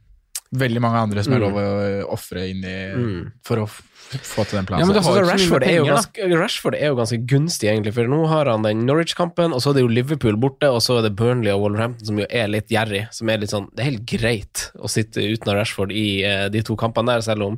veldig 0.57 0.81
mange 0.81 1.01
andre 1.01 1.23
som 1.23 1.33
er 1.33 1.39
Mm. 1.39 1.45
lov 1.45 1.59
å 1.61 2.09
ofre 2.15 2.49
inn 2.49 2.63
i 2.63 2.77
Mm. 2.95 3.31
for 3.43 3.57
å 3.57 3.67
få 3.67 4.45
til 4.47 4.57
den 4.59 4.65
plassen. 4.67 4.79
Ja, 4.79 4.85
men 4.85 4.95
det 4.95 5.03
Så 5.03 5.09
har 5.09 5.15
jo 5.17 5.25
ikke 5.25 5.31
Rashford, 5.33 5.63
er 5.63 5.75
jo 5.75 5.85
ganske, 5.85 6.39
Rashford 6.39 6.75
er 6.75 6.85
jo 6.87 6.95
ganske 6.95 7.25
gunstig, 7.25 7.69
egentlig, 7.69 7.93
for 7.93 8.05
nå 8.07 8.27
har 8.27 8.45
han 8.45 8.61
den 8.61 8.85
Norwich-kampen, 8.85 9.51
og 9.53 9.61
så 9.61 9.69
er 9.71 9.73
det 9.73 9.81
jo 9.81 9.87
Liverpool 9.87 10.37
borte, 10.37 10.69
og 10.69 10.79
så 10.81 10.99
er 10.99 11.01
det 11.09 11.15
Burnley 11.15 11.51
og 11.51 11.61
Wolverhampton, 11.61 12.05
som 12.05 12.17
jo 12.17 12.25
er 12.29 12.47
litt 12.47 12.67
gjerrig. 12.69 13.07
Som 13.11 13.29
er 13.29 13.37
litt 13.39 13.49
sånn 13.49 13.67
Det 13.75 13.79
er 13.85 13.91
helt 13.91 14.05
greit 14.05 14.71
å 14.77 14.87
sitte 14.87 15.17
uten 15.25 15.53
Rashford 15.53 15.91
i 15.91 16.23
eh, 16.23 16.49
de 16.49 16.61
to 16.61 16.75
kampene 16.75 17.07
der, 17.07 17.21
selv 17.21 17.41
om 17.43 17.57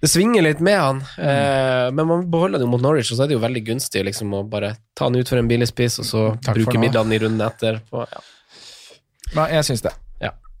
det 0.00 0.10
svinger 0.10 0.42
litt 0.42 0.60
med 0.60 0.78
han. 0.78 1.00
Mm. 1.18 1.24
Eh, 1.26 1.90
men 1.90 2.06
man 2.06 2.30
beholder 2.30 2.58
det 2.60 2.66
jo 2.68 2.70
mot 2.70 2.80
Norwich, 2.82 3.10
og 3.10 3.18
så 3.18 3.24
er 3.24 3.28
det 3.28 3.34
jo 3.40 3.40
veldig 3.42 3.64
gunstig 3.66 4.04
liksom, 4.04 4.30
å 4.30 4.48
bare 4.48 4.76
ta 4.94 5.06
han 5.06 5.16
ut 5.16 5.26
for 5.28 5.38
en 5.38 5.48
billig 5.48 5.66
spiss, 5.66 5.98
og 5.98 6.04
så 6.04 6.40
Takk 6.40 6.54
bruke 6.60 6.78
midlene 6.78 7.14
i 7.16 7.18
runden 7.18 7.40
etter. 7.44 7.80
På, 7.90 8.06
ja. 8.06 8.20
Nei, 9.34 9.48
jeg 9.56 9.64
syns 9.64 9.82
det. 9.82 9.92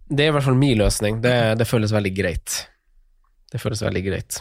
Ja. 0.08 0.16
Det 0.16 0.24
er 0.24 0.30
i 0.30 0.34
hvert 0.36 0.44
fall 0.48 0.56
min 0.58 0.78
løsning. 0.80 1.18
Det, 1.24 1.34
det 1.60 1.66
føles 1.68 1.92
veldig 1.92 2.12
greit. 2.16 2.54
Det 3.52 3.60
føles 3.60 3.82
veldig 3.84 4.02
greit. 4.06 4.40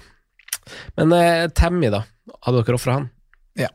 Men 0.98 1.12
eh, 1.16 1.48
Tammy, 1.56 1.90
da? 1.92 2.02
Hadde 2.44 2.64
dere 2.64 2.76
ofra 2.80 2.94
han? 3.02 3.10
Ja. 3.60 3.70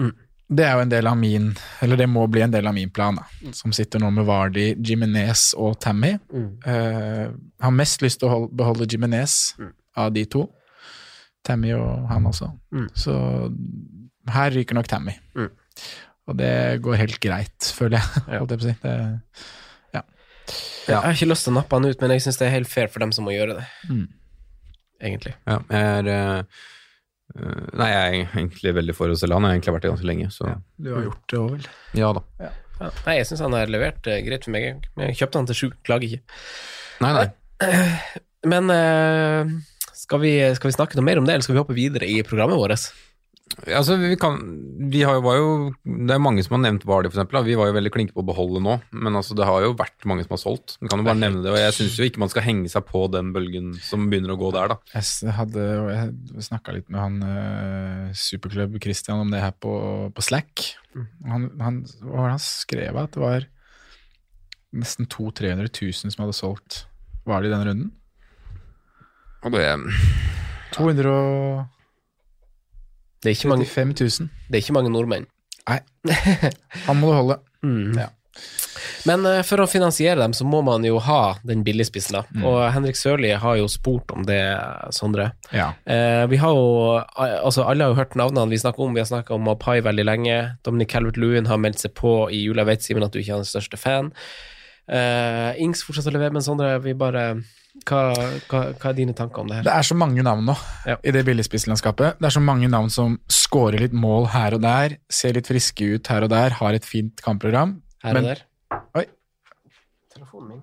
Mm. 0.00 0.12
Det 0.48 0.64
er 0.64 0.76
jo 0.78 0.82
en 0.86 0.90
del 0.92 1.06
av 1.10 1.16
min 1.20 1.48
Eller 1.84 1.98
det 2.00 2.06
må 2.08 2.22
bli 2.30 2.40
en 2.40 2.52
del 2.52 2.64
av 2.70 2.72
min 2.76 2.88
plan, 2.94 3.16
da. 3.20 3.24
Som 3.52 3.72
sitter 3.76 4.00
nå 4.00 4.08
med 4.16 4.24
Vardi, 4.28 4.70
Jimenez 4.80 5.50
og 5.60 5.76
Tammy. 5.84 6.14
Eh, 6.64 7.26
har 7.60 7.74
mest 7.76 8.00
lyst 8.04 8.20
til 8.22 8.28
å 8.30 8.34
holde, 8.34 8.52
beholde 8.56 8.88
Jimenez 8.88 9.54
Mm. 9.58 9.72
av 9.96 10.12
de 10.14 10.24
to. 10.24 10.46
Tammy 11.44 11.72
og 11.76 12.08
han 12.08 12.24
også. 12.28 12.48
Mm. 12.72 12.88
Så 12.96 13.14
her 14.32 14.50
ryker 14.56 14.76
nok 14.76 14.88
Tammy. 14.88 15.14
Mm. 15.36 15.48
Og 16.28 16.36
det 16.36 16.52
går 16.84 16.96
helt 17.00 17.20
greit, 17.24 17.70
føler 17.76 17.98
jeg. 17.98 18.24
Ja. 18.28 18.38
Holdt 18.42 18.52
jeg 18.52 18.60
på 18.60 18.66
å 18.66 18.68
si. 18.68 18.76
Det, 18.82 18.96
Jeg 20.88 21.04
har 21.04 21.16
ikke 21.16 21.28
lyst 21.30 21.46
til 21.46 21.54
å 21.54 21.58
nappe 21.58 21.78
han 21.78 21.88
ut, 21.88 22.02
men 22.02 22.14
jeg 22.14 22.24
syns 22.24 22.40
det 22.40 22.48
er 22.48 22.56
helt 22.56 22.70
fair 22.70 22.90
for 22.92 23.04
dem 23.04 23.12
som 23.14 23.26
må 23.28 23.34
gjøre 23.34 23.58
det, 23.58 23.66
mm. 23.90 24.04
egentlig. 25.10 25.34
Ja, 25.48 25.58
jeg 25.74 25.90
er 25.98 26.10
eh, 26.14 26.62
eh, 27.36 27.66
Nei, 27.78 27.90
jeg 27.92 27.98
er 27.98 28.38
egentlig 28.40 28.74
veldig 28.78 28.96
for 28.96 29.12
å 29.12 29.18
selge 29.20 29.38
han. 29.38 29.46
Jeg 29.46 29.52
har 29.52 29.58
egentlig 29.58 29.76
vært 29.76 29.86
det 29.86 29.92
ganske 29.94 30.10
lenge, 30.12 30.30
så 30.34 30.54
Du 30.76 30.92
har 30.94 31.08
gjort 31.08 31.24
det 31.32 31.42
òg, 31.42 31.50
vel? 31.56 31.68
ja 32.00 32.12
da. 32.16 32.24
Ja. 32.46 32.54
Nei, 32.78 33.16
jeg 33.18 33.26
syns 33.26 33.42
han 33.42 33.56
har 33.58 33.70
levert 33.72 34.06
uh, 34.06 34.20
greit 34.22 34.46
for 34.46 34.54
meg. 34.54 34.86
Jeg 35.02 35.18
kjøpte 35.18 35.40
han 35.40 35.48
til 35.50 35.58
sju, 35.58 35.68
klager 35.86 36.12
ikke. 36.12 36.38
Nei, 37.02 37.10
nei. 37.16 37.26
Men 38.46 38.70
uh, 38.70 39.50
skal, 39.98 40.22
vi, 40.22 40.32
skal 40.54 40.70
vi 40.70 40.76
snakke 40.76 40.98
noe 40.98 41.06
mer 41.08 41.18
om 41.18 41.26
det, 41.26 41.34
eller 41.34 41.46
skal 41.46 41.56
vi 41.56 41.62
hoppe 41.64 41.76
videre 41.76 42.06
i 42.06 42.20
programmet 42.26 42.60
vårt? 42.60 42.86
Altså, 43.66 43.96
vi 43.98 44.16
kan 44.20 44.38
Vi 44.92 45.00
har 45.04 45.18
jo, 45.18 45.32
jo 45.34 45.48
Det 45.84 46.14
er 46.14 46.22
mange 46.22 46.42
som 46.44 46.56
har 46.56 46.62
nevnt 46.66 46.86
Vardø, 46.88 47.10
f.eks. 47.10 47.26
Vi 47.46 47.56
var 47.58 47.70
jo 47.70 47.76
veldig 47.76 47.92
klinke 47.94 48.14
på 48.14 48.22
å 48.22 48.28
beholde 48.28 48.62
nå, 48.64 48.78
men 48.92 49.18
altså, 49.18 49.36
det 49.38 49.46
har 49.48 49.64
jo 49.64 49.74
vært 49.78 50.06
mange 50.08 50.24
som 50.24 50.34
har 50.36 50.42
solgt. 50.42 50.76
Vi 50.82 50.90
kan 50.90 51.02
jo 51.02 51.06
bare 51.06 51.20
nevne 51.20 51.42
det, 51.44 51.52
og 51.52 51.58
jeg 51.60 51.76
syns 51.76 51.98
ikke 52.06 52.22
man 52.22 52.32
skal 52.32 52.46
henge 52.46 52.70
seg 52.72 52.86
på 52.88 53.04
den 53.12 53.32
bølgen 53.34 53.72
som 53.82 54.06
begynner 54.10 54.34
å 54.34 54.38
gå 54.40 54.52
der, 54.54 54.74
da. 54.74 54.78
Jeg 54.94 55.34
hadde 55.36 55.66
Jeg 55.90 56.46
snakka 56.48 56.76
litt 56.76 56.88
med 56.92 57.02
han 57.02 57.18
eh, 57.26 58.16
superklubb 58.18 58.78
Christian 58.84 59.24
om 59.24 59.32
det 59.34 59.42
her 59.42 59.54
på, 59.56 59.72
på 60.14 60.24
Slack. 60.24 60.68
Han, 61.28 61.50
han, 61.62 61.82
det 61.84 62.26
han 62.26 62.42
skrev? 62.42 62.98
At 62.98 63.16
det 63.16 63.24
var 63.24 63.48
nesten 64.78 65.08
200 65.08 65.48
000-300 65.56 65.72
000 66.04 66.12
som 66.12 66.22
hadde 66.26 66.36
solgt 66.36 66.82
Vardø 67.28 67.48
det 67.48 67.52
i 67.52 67.56
den 67.56 67.66
runden? 67.68 67.90
Og 69.44 69.54
det 69.54 69.64
235 70.74 71.77
Det 73.22 73.30
er 73.30 73.36
ikke 73.36 73.50
mange, 73.50 73.66
000. 73.66 74.30
det 74.48 74.58
er 74.58 74.62
ikke 74.62 74.76
mange 74.76 74.92
nordmenn. 74.94 75.26
Han 76.86 77.00
må 77.00 77.10
du 77.10 77.16
holde. 77.18 77.40
Mm. 77.66 77.98
Ja. 77.98 78.08
Men 79.08 79.24
eh, 79.26 79.40
for 79.46 79.62
å 79.62 79.68
finansiere 79.70 80.18
dem, 80.20 80.34
så 80.36 80.46
må 80.48 80.60
man 80.66 80.84
jo 80.86 80.98
ha 81.02 81.38
den 81.46 81.64
billigspissen, 81.66 82.18
da. 82.18 82.22
Mm. 82.34 82.44
Og 82.48 82.58
Henrik 82.74 82.98
Sørli 82.98 83.32
har 83.40 83.58
jo 83.60 83.68
spurt 83.70 84.12
om 84.14 84.26
det, 84.28 84.40
Sondre. 84.94 85.30
Ja. 85.54 85.70
Eh, 85.88 86.24
vi 86.30 86.40
har 86.40 86.54
jo, 86.54 86.98
altså 87.18 87.66
Alle 87.66 87.86
har 87.86 87.94
jo 87.94 88.00
hørt 88.00 88.18
navnene 88.18 88.52
vi 88.52 88.60
snakker 88.60 88.86
om. 88.86 88.94
Vi 88.96 89.02
har 89.02 89.10
snakka 89.10 89.36
om 89.36 89.46
Mapai 89.48 89.80
veldig 89.86 90.06
lenge. 90.06 90.38
Dominic 90.66 90.92
Calvert-Lewin 90.94 91.50
har 91.50 91.60
meldt 91.62 91.82
seg 91.82 91.94
på 91.98 92.14
i 92.30 92.44
jula. 92.44 92.64
Jeg 92.64 92.72
vet, 92.72 92.86
Simen, 92.86 93.06
at 93.06 93.14
du 93.14 93.20
ikke 93.22 93.36
er 93.36 93.44
den 93.44 93.50
største 93.50 93.80
fan. 93.80 94.12
Eh, 94.88 95.58
Ings 95.64 95.84
fortsetter 95.84 96.14
å 96.14 96.18
levere, 96.18 96.36
men 96.36 96.44
Sondre, 96.44 96.76
vi 96.84 96.96
bare 96.98 97.30
hva, 97.86 98.00
hva, 98.50 98.62
hva 98.74 98.90
er 98.90 98.96
dine 98.98 99.14
tanker 99.16 99.42
om 99.44 99.48
det 99.50 99.60
her? 99.60 99.66
Det 99.68 99.74
er 99.74 99.86
så 99.86 99.96
mange 99.98 100.22
navn 100.26 100.44
nå 100.48 100.56
Ja. 100.86 100.96
i 101.04 101.12
det 101.14 101.24
billigspisslandskapet. 101.28 102.18
Det 102.18 102.26
er 102.30 102.34
så 102.36 102.42
mange 102.44 102.68
navn 102.68 102.90
som 102.90 103.18
scorer 103.30 103.78
litt 103.84 103.92
mål 103.96 104.28
her 104.34 104.54
og 104.58 104.62
der, 104.64 104.96
ser 105.10 105.32
litt 105.38 105.46
friske 105.50 105.94
ut 105.94 106.06
her 106.12 106.26
og 106.26 106.30
der, 106.34 106.50
har 106.58 106.74
et 106.74 106.84
fint 106.88 107.22
kampprogram. 107.24 107.78
Her 108.04 108.14
men- 108.18 108.24
og 108.24 108.34
der? 108.34 108.42
Oi. 108.98 109.04
Telefonen 110.14 110.48
min. 110.48 110.62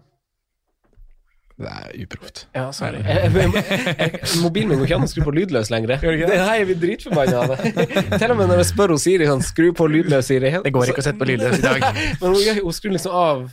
Det 1.56 1.70
er 1.72 1.92
uproft. 2.04 2.48
Ja, 2.54 2.66
sorry. 2.76 3.00
Mobilen 4.44 4.70
min 4.74 4.78
går 4.82 4.90
ikke 4.90 4.96
an 4.98 5.06
å 5.06 5.08
skru 5.08 5.22
på 5.24 5.32
lydløs 5.38 5.70
lenger. 5.72 5.94
Det? 5.96 6.28
Nei, 6.28 6.58
jeg 6.60 6.66
blir 6.68 6.80
dritforbanna 6.82 7.44
av 7.46 7.54
det. 7.54 7.70
Til 8.20 8.34
og 8.34 8.38
med 8.42 8.50
når 8.52 8.60
jeg 8.60 8.68
spør 8.74 8.92
henne 8.92 9.00
Siri 9.06 9.30
sånn, 9.30 9.44
skru 9.46 9.70
på 9.78 9.88
lydløs, 9.88 10.28
Siri. 10.28 10.52
Det 10.66 10.74
går 10.76 10.92
ikke 10.92 11.00
å 11.00 11.06
sette 11.08 11.22
på 11.22 11.30
lydløs 11.30 11.62
i 11.62 11.64
dag. 11.64 11.86
Men 12.20 12.36
hun, 12.36 12.60
hun 12.60 12.76
skrur 12.76 12.92
liksom 12.98 13.16
av, 13.16 13.46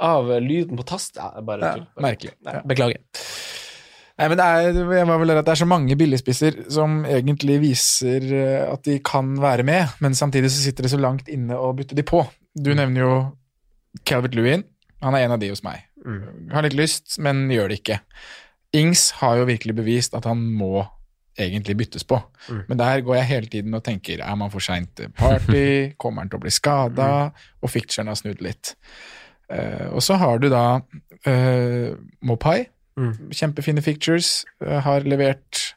av 0.00 0.30
lyden 0.42 0.78
på 0.78 0.86
tast. 0.88 1.16
Ja, 1.20 1.32
bare 1.44 1.72
Ja. 1.74 1.86
Merkelig. 2.00 2.34
Ja. 2.46 2.62
Beklager. 2.66 3.00
Nei, 4.20 4.28
men 4.28 4.36
det 4.36 4.44
er, 4.44 4.78
jeg 4.98 5.08
var 5.08 5.20
vel 5.22 5.30
der 5.32 5.38
at 5.40 5.46
det 5.48 5.52
er 5.54 5.60
så 5.62 5.68
mange 5.68 5.96
billigspisser 5.96 6.58
som 6.72 6.98
egentlig 7.08 7.56
viser 7.62 8.26
eh, 8.36 8.66
at 8.68 8.84
de 8.84 8.98
kan 9.00 9.32
være 9.40 9.64
med, 9.64 9.94
men 10.04 10.16
samtidig 10.16 10.50
så 10.52 10.60
sitter 10.60 10.84
det 10.84 10.92
så 10.92 11.00
langt 11.00 11.30
inne 11.32 11.56
å 11.56 11.70
bytte 11.76 11.96
de 11.96 12.04
på. 12.04 12.20
Du 12.52 12.74
nevner 12.74 13.00
jo 13.00 13.14
Calvert 14.04 14.36
Lewin. 14.36 14.66
Han 15.00 15.16
er 15.16 15.24
en 15.24 15.38
av 15.38 15.40
de 15.40 15.48
hos 15.48 15.64
meg. 15.64 15.86
Har 16.52 16.66
litt 16.66 16.76
lyst, 16.76 17.16
men 17.22 17.46
gjør 17.52 17.72
det 17.72 17.80
ikke. 17.80 18.00
Ings 18.76 19.08
har 19.22 19.40
jo 19.40 19.48
virkelig 19.48 19.74
bevist 19.80 20.14
at 20.16 20.28
han 20.28 20.42
må 20.56 20.84
egentlig 21.40 21.78
byttes 21.80 22.04
på. 22.04 22.18
Mm. 22.50 22.60
Men 22.68 22.80
der 22.82 23.00
går 23.06 23.16
jeg 23.20 23.30
hele 23.30 23.50
tiden 23.52 23.74
og 23.78 23.84
tenker 23.86 24.20
er 24.20 24.36
man 24.36 24.52
for 24.52 24.64
seint 24.64 24.92
til 24.98 25.12
party, 25.16 25.64
kommer 26.00 26.24
han 26.24 26.32
til 26.32 26.40
å 26.40 26.44
bli 26.44 26.52
skada, 26.52 27.08
og 27.60 27.72
ficturen 27.72 28.12
har 28.12 28.18
snudd 28.20 28.42
litt. 28.44 28.74
Eh, 29.50 29.88
og 29.90 30.02
så 30.04 30.18
har 30.20 30.38
du 30.38 30.48
da 30.52 30.64
uh, 30.80 31.90
Mopai. 32.22 32.68
Mm. 33.00 33.30
Kjempefine 33.34 33.82
fictures. 33.82 34.44
eh, 34.64 34.80
har 34.84 35.06
levert 35.08 35.74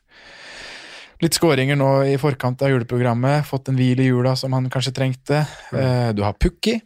litt 1.24 1.38
skåringer 1.38 1.78
nå 1.80 1.90
i 2.12 2.18
forkant 2.20 2.62
av 2.66 2.74
juleprogrammet. 2.74 3.46
Fått 3.48 3.70
en 3.72 3.78
hvil 3.80 4.02
i 4.04 4.10
jula 4.10 4.36
som 4.40 4.54
han 4.56 4.70
kanskje 4.72 4.96
trengte. 4.98 5.46
Eh, 5.72 6.12
du 6.16 6.24
har 6.26 6.36
Pukki, 6.36 6.80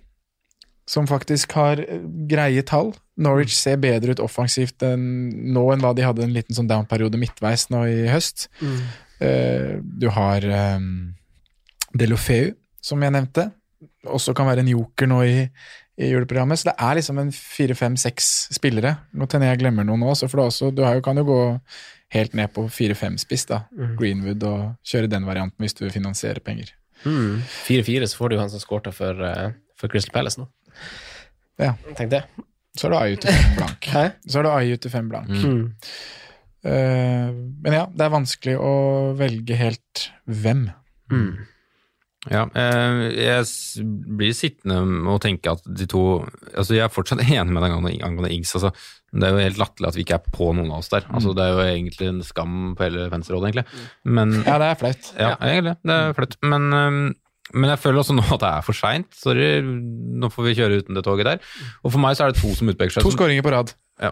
som 0.87 1.09
faktisk 1.09 1.55
har 1.57 1.81
greie 2.29 2.63
tall. 2.67 2.93
Norwich 3.17 3.55
ser 3.57 3.79
bedre 3.81 4.13
ut 4.13 4.21
offensivt 4.21 4.83
enn, 4.85 5.07
nå 5.53 5.63
enn 5.73 5.81
hva 5.81 5.95
de 5.97 6.05
hadde 6.05 6.25
en 6.27 6.35
liten 6.35 6.55
sånn 6.55 6.69
down-periode 6.69 7.17
midtveis 7.17 7.67
nå 7.73 7.83
i 7.89 8.05
høst. 8.11 8.49
Eh, 9.19 9.79
du 9.81 10.09
har 10.13 10.45
um, 10.77 11.15
Delofeu, 11.97 12.53
som 12.81 13.01
jeg 13.01 13.15
nevnte. 13.15 13.49
Også 14.05 14.35
kan 14.37 14.45
være 14.49 14.61
en 14.61 14.69
joker 14.69 15.09
nå 15.09 15.23
i, 15.25 15.47
i 15.97 16.11
juleprogrammet. 16.11 16.61
Så 16.61 16.69
det 16.69 16.75
er 16.87 16.97
liksom 16.99 17.21
en 17.21 17.31
fire, 17.33 17.75
fem, 17.77 17.97
seks 17.99 18.31
spillere. 18.55 18.95
Nå 19.17 19.27
tenner 19.29 19.51
jeg 19.51 19.63
glemmer 19.63 19.87
noen 19.87 20.05
nå, 20.05 20.15
så 20.17 20.29
for 20.29 20.41
det 20.41 20.49
også, 20.51 20.71
du 20.75 20.83
har 20.85 20.97
jo, 20.97 21.05
kan 21.05 21.17
jo 21.17 21.25
gå 21.27 21.39
helt 22.15 22.35
ned 22.37 22.53
på 22.55 22.67
fire-fem-spiss, 22.71 23.47
da. 23.49 23.63
Greenwood, 23.99 24.43
og 24.47 24.75
kjøre 24.87 25.09
den 25.11 25.25
varianten 25.27 25.63
hvis 25.63 25.75
du 25.75 25.83
vil 25.85 25.95
finansiere 25.95 26.43
penger. 26.43 26.71
Mm. 27.03 27.41
4-4, 27.67 28.07
så 28.09 28.19
får 28.19 28.29
du 28.29 28.37
jo 28.37 28.43
han 28.43 28.53
som 28.53 28.63
skårte 28.63 28.93
for, 28.95 29.19
eh, 29.25 29.57
for 29.77 29.91
Crystal 29.91 30.15
Palace 30.15 30.39
nå. 30.41 30.47
Ja. 31.61 31.73
Tenk 31.97 32.13
det. 32.13 32.23
Så 32.77 32.87
er 32.87 32.93
det 32.93 33.01
Ayu 33.01 33.17
til 33.17 33.33
fem 33.33 33.57
blank. 33.57 33.89
Hæ? 33.89 34.05
Så 34.29 34.39
er 34.39 34.45
det 34.45 34.53
Ayu 34.53 34.77
til 34.77 34.93
fem 34.93 35.09
blank. 35.09 35.29
Mm. 35.33 35.61
Uh, 36.67 37.29
men 37.63 37.73
ja, 37.73 37.85
det 37.89 38.03
er 38.03 38.11
vanskelig 38.13 38.57
å 38.59 38.73
velge 39.17 39.57
helt 39.57 40.07
hvem. 40.25 40.67
Mm. 41.13 41.47
Ja, 42.31 42.43
eh, 42.57 43.01
jeg 43.15 43.45
blir 44.19 44.33
sittende 44.35 44.79
og 45.13 45.21
tenke 45.23 45.53
at 45.55 45.61
de 45.65 45.87
to 45.89 46.01
Altså, 46.53 46.75
jeg 46.75 46.85
er 46.85 46.93
fortsatt 46.93 47.21
enig 47.27 47.53
med 47.53 47.63
deg 47.63 47.75
angående, 47.75 48.01
angående 48.07 48.31
Ings. 48.35 48.55
Altså, 48.57 48.73
det 49.13 49.27
er 49.27 49.35
jo 49.35 49.43
helt 49.45 49.61
latterlig 49.61 49.87
at 49.91 49.97
vi 49.99 50.03
ikke 50.05 50.17
er 50.19 50.33
på 50.35 50.49
noen 50.57 50.73
av 50.73 50.81
oss 50.81 50.91
der. 50.91 51.07
Altså, 51.13 51.31
det 51.37 51.45
er 51.45 51.53
jo 51.55 51.63
egentlig 51.67 52.09
en 52.11 52.23
skam 52.27 52.57
på 52.77 52.87
hele 52.87 53.07
venstrerådet, 53.13 53.49
egentlig. 53.53 53.85
Men 54.17 54.35
Ja, 54.41 54.57
det 54.61 54.67
er 54.71 54.81
flaut. 54.81 55.09
Ja, 55.15 55.31
egentlig. 55.39 55.77
Det 55.87 55.95
er 55.95 56.17
flaut. 56.17 56.37
Men, 56.43 56.69
men 57.53 57.71
jeg 57.71 57.79
føler 57.79 58.03
også 58.03 58.17
nå 58.17 58.25
at 58.27 58.43
det 58.43 58.51
er 58.51 58.65
for 58.67 58.75
seint. 58.77 59.09
Sorry, 59.15 59.49
nå 59.63 60.29
får 60.33 60.49
vi 60.49 60.55
kjøre 60.59 60.81
uten 60.83 60.99
det 60.99 61.05
toget 61.07 61.29
der. 61.29 61.43
Og 61.83 61.93
for 61.95 62.03
meg 62.03 62.17
så 62.19 62.27
er 62.27 62.33
det 62.35 62.41
to 62.41 62.51
som 62.57 62.73
utpeker 62.73 62.97
seg. 62.97 63.07
To 63.07 63.13
skåringer 63.15 63.45
på 63.45 63.53
rad. 63.55 63.71
Ja. 64.03 64.11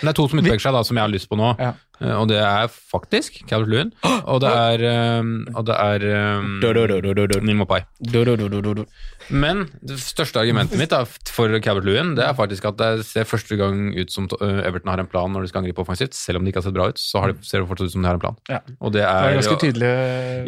Men 0.00 0.08
det 0.08 0.14
er 0.14 0.20
to 0.22 0.28
som 0.28 0.38
utpeker 0.42 0.64
seg 0.66 0.74
da, 0.76 0.84
som 0.84 0.96
jeg 0.98 1.04
har 1.06 1.12
lyst 1.14 1.28
på 1.30 1.38
nå. 1.40 1.54
Ja. 1.60 1.72
Eh, 2.02 2.14
Og 2.18 2.26
det 2.28 2.40
er 2.42 2.66
faktisk 2.68 3.44
Calvert 3.46 3.70
Lewin, 3.70 3.92
og 4.26 4.40
det 4.42 4.50
er, 4.50 4.82
øhm, 4.90 5.34
og 5.54 5.64
det 5.68 5.76
er 5.78 6.04
um, 6.40 6.56
Du, 6.60 6.72
du, 6.74 6.86
du, 6.90 6.96
du, 7.00 7.12
du, 7.14 7.26
du. 7.30 7.38
Du, 7.38 8.24
du, 8.24 8.36
du, 8.36 8.48
du, 8.48 8.60
du, 8.60 8.72
du. 8.80 8.84
Men 9.30 9.62
det 9.80 9.96
største 10.02 10.36
argumentet 10.42 10.76
mitt 10.76 10.90
da, 10.92 11.04
for 11.06 11.54
Calvert 11.64 11.86
Lewin, 11.86 12.10
det 12.18 12.24
er 12.26 12.34
faktisk 12.36 12.66
at 12.68 12.76
det 12.80 13.06
ser 13.06 13.24
første 13.24 13.56
gang 13.56 13.94
ut 13.96 14.10
som 14.12 14.26
øh, 14.40 14.58
Everton 14.66 14.90
har 14.92 15.00
en 15.00 15.06
plan 15.08 15.30
når 15.32 15.46
de 15.46 15.48
skal 15.52 15.62
angripe 15.62 15.80
offensivt. 15.80 16.14
Selv 16.18 16.38
om 16.40 16.44
de 16.44 16.50
ikke 16.52 16.60
har 16.60 16.66
sett 16.66 16.74
bra 16.76 16.88
ut, 16.90 16.98
så 17.00 17.22
har 17.22 17.32
de, 17.32 17.38
ser 17.46 17.62
det 17.62 17.70
fortsatt 17.70 17.88
ut 17.88 17.94
som 17.94 18.02
de 18.04 18.10
har 18.10 18.18
en 18.18 18.24
plan. 18.26 18.36
Ja. 18.50 18.58
Og 18.80 18.92
det 18.92 19.00
Det 19.04 19.06
er, 19.08 19.30
er 19.30 19.38
ganske 19.38 19.60
tydelig 19.62 19.92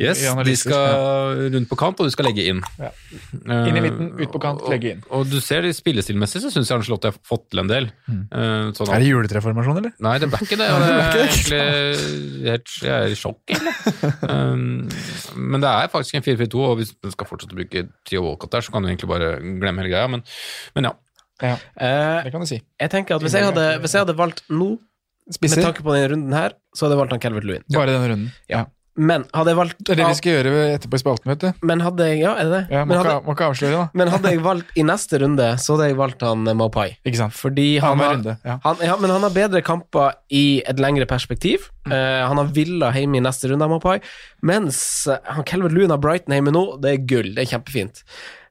Yes, 0.03 0.21
i 0.27 0.45
de 0.51 0.57
skal 0.57 1.47
rundt 1.55 1.69
på 1.71 1.79
kant, 1.81 2.01
og 2.03 2.11
de 2.11 2.13
skal 2.15 2.27
legge 2.29 2.45
inn. 2.51 2.61
Ja. 2.81 2.91
Eh, 3.47 3.71
Inn 3.71 3.77
i 3.79 3.85
midten, 3.87 4.11
ut 4.19 4.33
på 4.35 4.41
kant, 4.43 4.67
legge 4.73 4.97
inn. 4.97 5.01
Og, 5.09 5.23
og 5.25 5.31
du 5.33 5.39
ser 5.45 5.63
det 5.65 5.73
spillestilmessig, 5.79 6.43
så 6.45 6.51
syns 6.53 6.69
jeg 6.71 6.77
Arncelotti 6.81 7.11
har 7.13 7.17
fått 7.27 7.47
til 7.55 7.63
en 7.65 7.71
del. 7.71 7.89
Mm. 8.11 8.23
Eh, 8.29 8.75
sånn 8.77 8.93
Er 8.93 9.03
det 9.05 9.09
juletrening 9.13 9.36
4-3-3-formasjon, 9.37 9.79
eller? 9.83 9.93
Nei, 10.07 10.15
det 10.23 10.29
ble 10.33 10.41
ikke 10.47 10.59
det. 10.61 10.69
Og 10.73 10.83
det 10.83 10.91
er 10.91 11.19
egentlig 11.23 12.51
helt, 12.51 12.75
jeg 12.83 12.93
er 12.97 13.13
i 13.13 13.19
sjokk, 13.19 13.41
egentlig. 13.55 13.75
Um, 14.31 14.89
men 15.55 15.63
det 15.65 15.71
er 15.71 15.91
faktisk 15.93 16.19
en 16.19 16.25
4-4-2, 16.27 16.63
og 16.67 16.77
hvis 16.81 16.93
du 16.97 17.11
skal 17.13 17.29
fortsette 17.29 17.55
å 17.57 17.61
bruke 17.61 17.85
Trio 18.09 18.23
Walcott 18.27 18.53
der, 18.57 18.65
så 18.67 18.73
kan 18.75 18.83
du 18.85 18.91
egentlig 18.91 19.11
bare 19.11 19.35
glemme 19.43 19.83
hele 19.85 19.93
greia. 19.93 20.09
Men, 20.13 20.25
men 20.77 20.91
ja. 20.91 20.95
Ja, 21.45 21.57
Eh, 21.77 22.23
det 22.25 22.31
kan 22.33 22.41
du 22.41 22.49
si. 22.49 22.57
jeg 22.81 22.89
tenker 22.91 23.19
at 23.19 23.21
hvis 23.27 23.35
jeg 23.37 23.45
hadde, 23.45 23.65
hvis 23.83 23.93
jeg 23.93 24.01
hadde 24.07 24.15
valgt 24.17 24.39
nå, 24.49 24.71
med 25.27 25.35
Spisser. 25.37 25.61
tanke 25.67 25.83
på 25.85 25.93
denne 25.93 26.09
runden 26.15 26.33
her, 26.33 26.55
så 26.73 26.87
hadde 26.87 26.95
jeg 26.97 27.01
valgt 27.03 27.13
han 27.13 27.21
Calvert 27.21 27.45
Lewin. 27.45 27.65
Bare 27.75 27.91
denne 27.93 28.09
runden. 28.13 28.31
Ja. 28.49 28.63
Men 28.97 29.27
hadde 29.37 29.53
jeg 29.53 29.59
valgt 29.59 29.81
Det 29.83 29.93
er 29.93 29.99
det 30.01 30.09
vi 30.09 30.17
skal 30.19 30.35
gjøre 30.37 30.53
etterpå 30.73 30.97
i 30.97 31.03
spalten, 31.03 31.31
vet 31.33 31.43
du. 31.43 31.65
Men 31.69 31.83
hadde 31.85 32.07
jeg 32.09 32.23
Ja, 32.23 32.33
er 32.41 32.49
det 32.49 32.53
det? 32.55 32.63
Ja, 32.73 32.85
men, 32.85 32.95
må, 32.95 33.03
hadde, 33.03 33.17
ikke, 33.35 33.49
avsløre, 33.51 33.81
da. 33.83 33.87
men 34.01 34.11
hadde 34.13 34.33
jeg 34.33 34.43
valgt 34.45 34.73
i 34.79 34.85
neste 34.87 35.21
runde, 35.23 35.49
så 35.63 35.77
hadde 35.77 35.91
jeg 35.91 35.99
valgt 36.01 36.25
han 36.27 36.49
eh, 36.49 36.57
Maupai. 36.57 36.87
Ikke 37.07 37.21
sant? 37.21 37.37
Fordi 37.37 37.69
han 37.83 37.97
han, 37.97 38.05
har, 38.05 38.17
runde. 38.17 38.37
Ja. 38.47 38.57
han, 38.65 38.83
ja, 38.89 38.97
men 39.03 39.13
han 39.13 39.27
har 39.27 39.37
bedre 39.37 39.63
kamper 39.67 40.17
i 40.33 40.63
et 40.65 40.81
lengre 40.83 41.09
perspektiv. 41.11 41.69
Mm. 41.87 41.93
Uh, 41.93 42.25
han 42.25 42.41
har 42.41 42.53
Villa 42.57 42.91
hjemme 42.97 43.21
i 43.21 43.25
neste 43.25 43.53
runde, 43.53 43.69
Maupai. 43.71 43.99
Mens 44.47 44.81
eh, 45.11 45.21
han 45.37 45.47
Calvert 45.49 45.77
har 45.77 46.03
Brighton 46.03 46.37
hjemme 46.37 46.55
nå, 46.57 46.67
det 46.83 46.95
er 46.95 47.07
gull. 47.09 47.33
Det 47.37 47.45
er 47.45 47.53
kjempefint. 47.57 48.05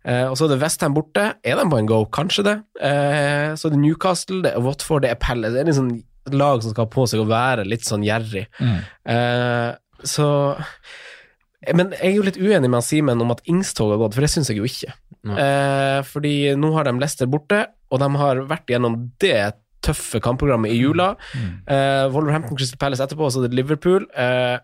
Uh, 0.06 0.28
og 0.30 0.36
så 0.38 0.46
er 0.46 0.54
det 0.54 0.62
Westham 0.62 0.94
borte. 0.94 1.32
Er 1.42 1.58
de 1.58 1.70
på 1.72 1.80
en 1.82 1.90
go? 1.90 2.04
Kanskje 2.14 2.46
det. 2.46 2.60
Uh, 2.78 3.56
så 3.58 3.70
er 3.70 3.74
det 3.74 3.82
Newcastle, 3.82 4.44
det 4.46 4.54
er 4.54 4.66
Watford, 4.66 5.08
det 5.08 5.16
er 5.16 5.22
Pelle. 5.22 5.50
Det 5.54 5.64
er 5.64 5.74
liksom 5.74 5.96
et 6.26 6.34
lag 6.34 6.62
som 6.64 6.74
skal 6.74 6.88
ha 6.88 6.92
på 6.92 7.06
seg 7.10 7.22
å 7.22 7.30
være 7.30 7.66
litt 7.68 7.86
sånn 7.86 8.06
gjerrig. 8.06 8.46
Mm. 8.58 8.78
Eh, 9.14 9.68
så 10.04 10.58
Men 11.74 11.94
jeg 11.96 12.12
er 12.12 12.16
jo 12.18 12.26
litt 12.28 12.38
uenig 12.38 12.70
med 12.70 12.84
Simen 12.86 13.22
om 13.22 13.32
at 13.34 13.42
Ingstog 13.50 13.94
har 13.94 14.02
gått, 14.04 14.14
for 14.14 14.22
det 14.22 14.30
syns 14.30 14.52
jeg 14.52 14.60
jo 14.60 14.68
ikke. 14.70 14.94
Eh, 15.26 16.00
fordi 16.06 16.54
nå 16.60 16.70
har 16.76 16.86
de 16.86 16.94
Leicester 17.00 17.26
borte, 17.26 17.64
og 17.90 18.02
de 18.04 18.10
har 18.22 18.44
vært 18.46 18.70
gjennom 18.70 19.00
det 19.24 19.56
tøffe 19.86 20.22
kampprogrammet 20.22 20.74
i 20.74 20.78
jula. 20.78 21.16
Eh, 21.66 22.06
Wolverhampton 22.14 22.58
Crystal 22.58 22.78
Palace 22.82 23.02
etterpå, 23.02 23.26
og 23.26 23.34
så 23.34 23.42
er 23.44 23.50
det 23.50 23.58
Liverpool. 23.58 24.06
Eh, 24.14 24.58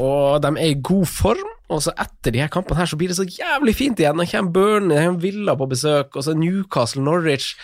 og 0.00 0.42
de 0.44 0.52
er 0.58 0.72
i 0.74 0.80
god 0.82 1.06
form, 1.10 1.50
og 1.72 1.82
så 1.84 1.94
etter 2.04 2.34
de 2.34 2.42
her 2.42 2.52
kampene 2.52 2.78
her 2.82 2.90
så 2.90 2.98
blir 3.00 3.10
det 3.10 3.18
så 3.18 3.26
jævlig 3.26 3.74
fint 3.78 4.00
igjen. 4.00 4.18
Nå 4.18 4.26
kommer 4.30 4.52
Burnley, 4.54 4.96
det 4.96 5.06
kommer 5.06 5.24
Villa 5.24 5.56
på 5.58 5.70
besøk, 5.70 6.16
og 6.16 6.26
så 6.26 6.34
Newcastle, 6.36 7.04
Norwich. 7.06 7.54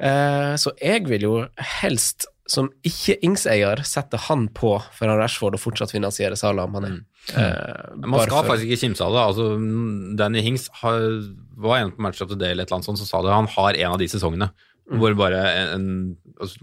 Eh, 0.00 0.54
så 0.60 0.72
jeg 0.80 1.08
vil 1.08 1.26
jo 1.26 1.34
helst, 1.80 2.28
som 2.50 2.68
ikke-Ings-eier, 2.86 3.80
setter 3.86 4.18
han 4.26 4.48
på 4.56 4.72
for 4.82 5.06
han 5.08 5.20
Rashford 5.20 5.54
å 5.54 5.60
fortsatt 5.62 5.92
finansiere 5.94 6.36
Salah 6.38 6.66
om 6.66 6.74
han 6.80 6.88
er. 6.88 6.96
Eh, 7.38 7.94
Man 8.02 8.20
skal 8.24 8.40
for- 8.42 8.50
faktisk 8.50 8.66
ikke 8.70 8.80
kimse 8.88 9.06
av 9.06 9.14
det. 9.14 9.22
Altså, 9.30 9.46
Danny 10.18 10.42
Hings 10.42 10.68
har, 10.82 10.98
var 11.56 11.78
en 11.84 11.92
på 11.94 12.02
Match 12.02 12.20
of 12.24 12.28
the 12.32 12.36
Day 12.40 12.50
eller 12.52 12.64
et 12.64 12.68
eller 12.72 12.80
annet 12.80 12.90
sånt, 12.90 12.98
som 12.98 13.06
sa 13.06 13.22
det. 13.22 13.30
Han 13.32 13.46
har 13.54 13.78
en 13.78 13.92
av 13.94 13.98
de 14.02 14.08
sesongene 14.10 14.50
hvor 14.90 15.14
bare 15.14 15.38
en, 15.54 15.68
en 15.76 16.16
altså, 16.42 16.58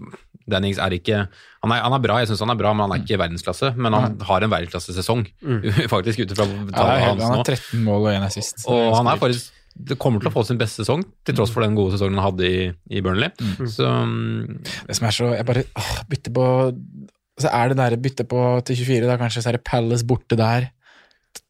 Danny 0.48 0.68
Hings 0.68 0.78
er 0.84 0.92
ikke 0.98 1.22
han 1.64 1.72
er, 1.72 1.80
han 1.80 1.94
er 1.96 2.02
bra, 2.04 2.18
jeg 2.20 2.28
syns 2.28 2.40
han 2.44 2.52
er 2.52 2.58
bra, 2.60 2.74
men 2.76 2.84
han 2.84 2.92
er 2.98 3.02
ikke 3.04 3.16
i 3.16 3.20
verdensklasse. 3.22 3.70
Men 3.80 3.96
han 3.96 4.18
har 4.28 4.44
en 4.44 4.52
verdensklassesesong, 4.52 5.24
faktisk, 5.94 6.20
ut 6.26 6.34
ifra 6.36 6.44
Ja, 6.46 6.84
er 6.92 7.06
han 7.08 7.18
nå. 7.22 7.30
har 7.40 7.44
13 7.48 7.80
mål 7.86 8.04
og 8.04 8.10
1 8.12 8.26
assist. 8.28 8.66
Og 8.68 8.92
han 8.98 9.08
er 9.08 9.16
faktisk 9.22 9.54
det 9.78 9.98
kommer 10.02 10.20
til 10.20 10.28
å 10.30 10.34
få 10.34 10.42
sin 10.48 10.58
beste 10.58 10.82
sesong, 10.82 11.04
til 11.24 11.36
tross 11.38 11.52
for 11.54 11.62
den 11.62 11.76
gode 11.78 11.94
sesongen 11.94 12.18
han 12.18 12.32
hadde 12.32 12.48
i, 12.48 12.64
i 12.90 13.00
Burnley. 13.04 13.30
Så 13.70 13.86
mm, 13.86 14.58
Det 14.88 14.96
som 14.98 15.06
er 15.06 15.14
så 15.14 15.28
Jeg 15.36 15.46
bare 15.46 15.62
åh, 15.78 15.92
bytter 16.10 16.34
på 16.34 16.46
Så 17.38 17.48
er 17.54 17.68
det 17.70 17.76
der 17.78 17.96
bytte 18.02 18.24
på 18.28 18.42
til 18.66 18.76
24, 18.82 19.06
da 19.06 19.16
kanskje 19.20 19.42
så 19.44 19.52
er 19.52 19.58
det 19.60 19.64
Palace 19.68 20.04
borte 20.04 20.36
der. 20.38 20.70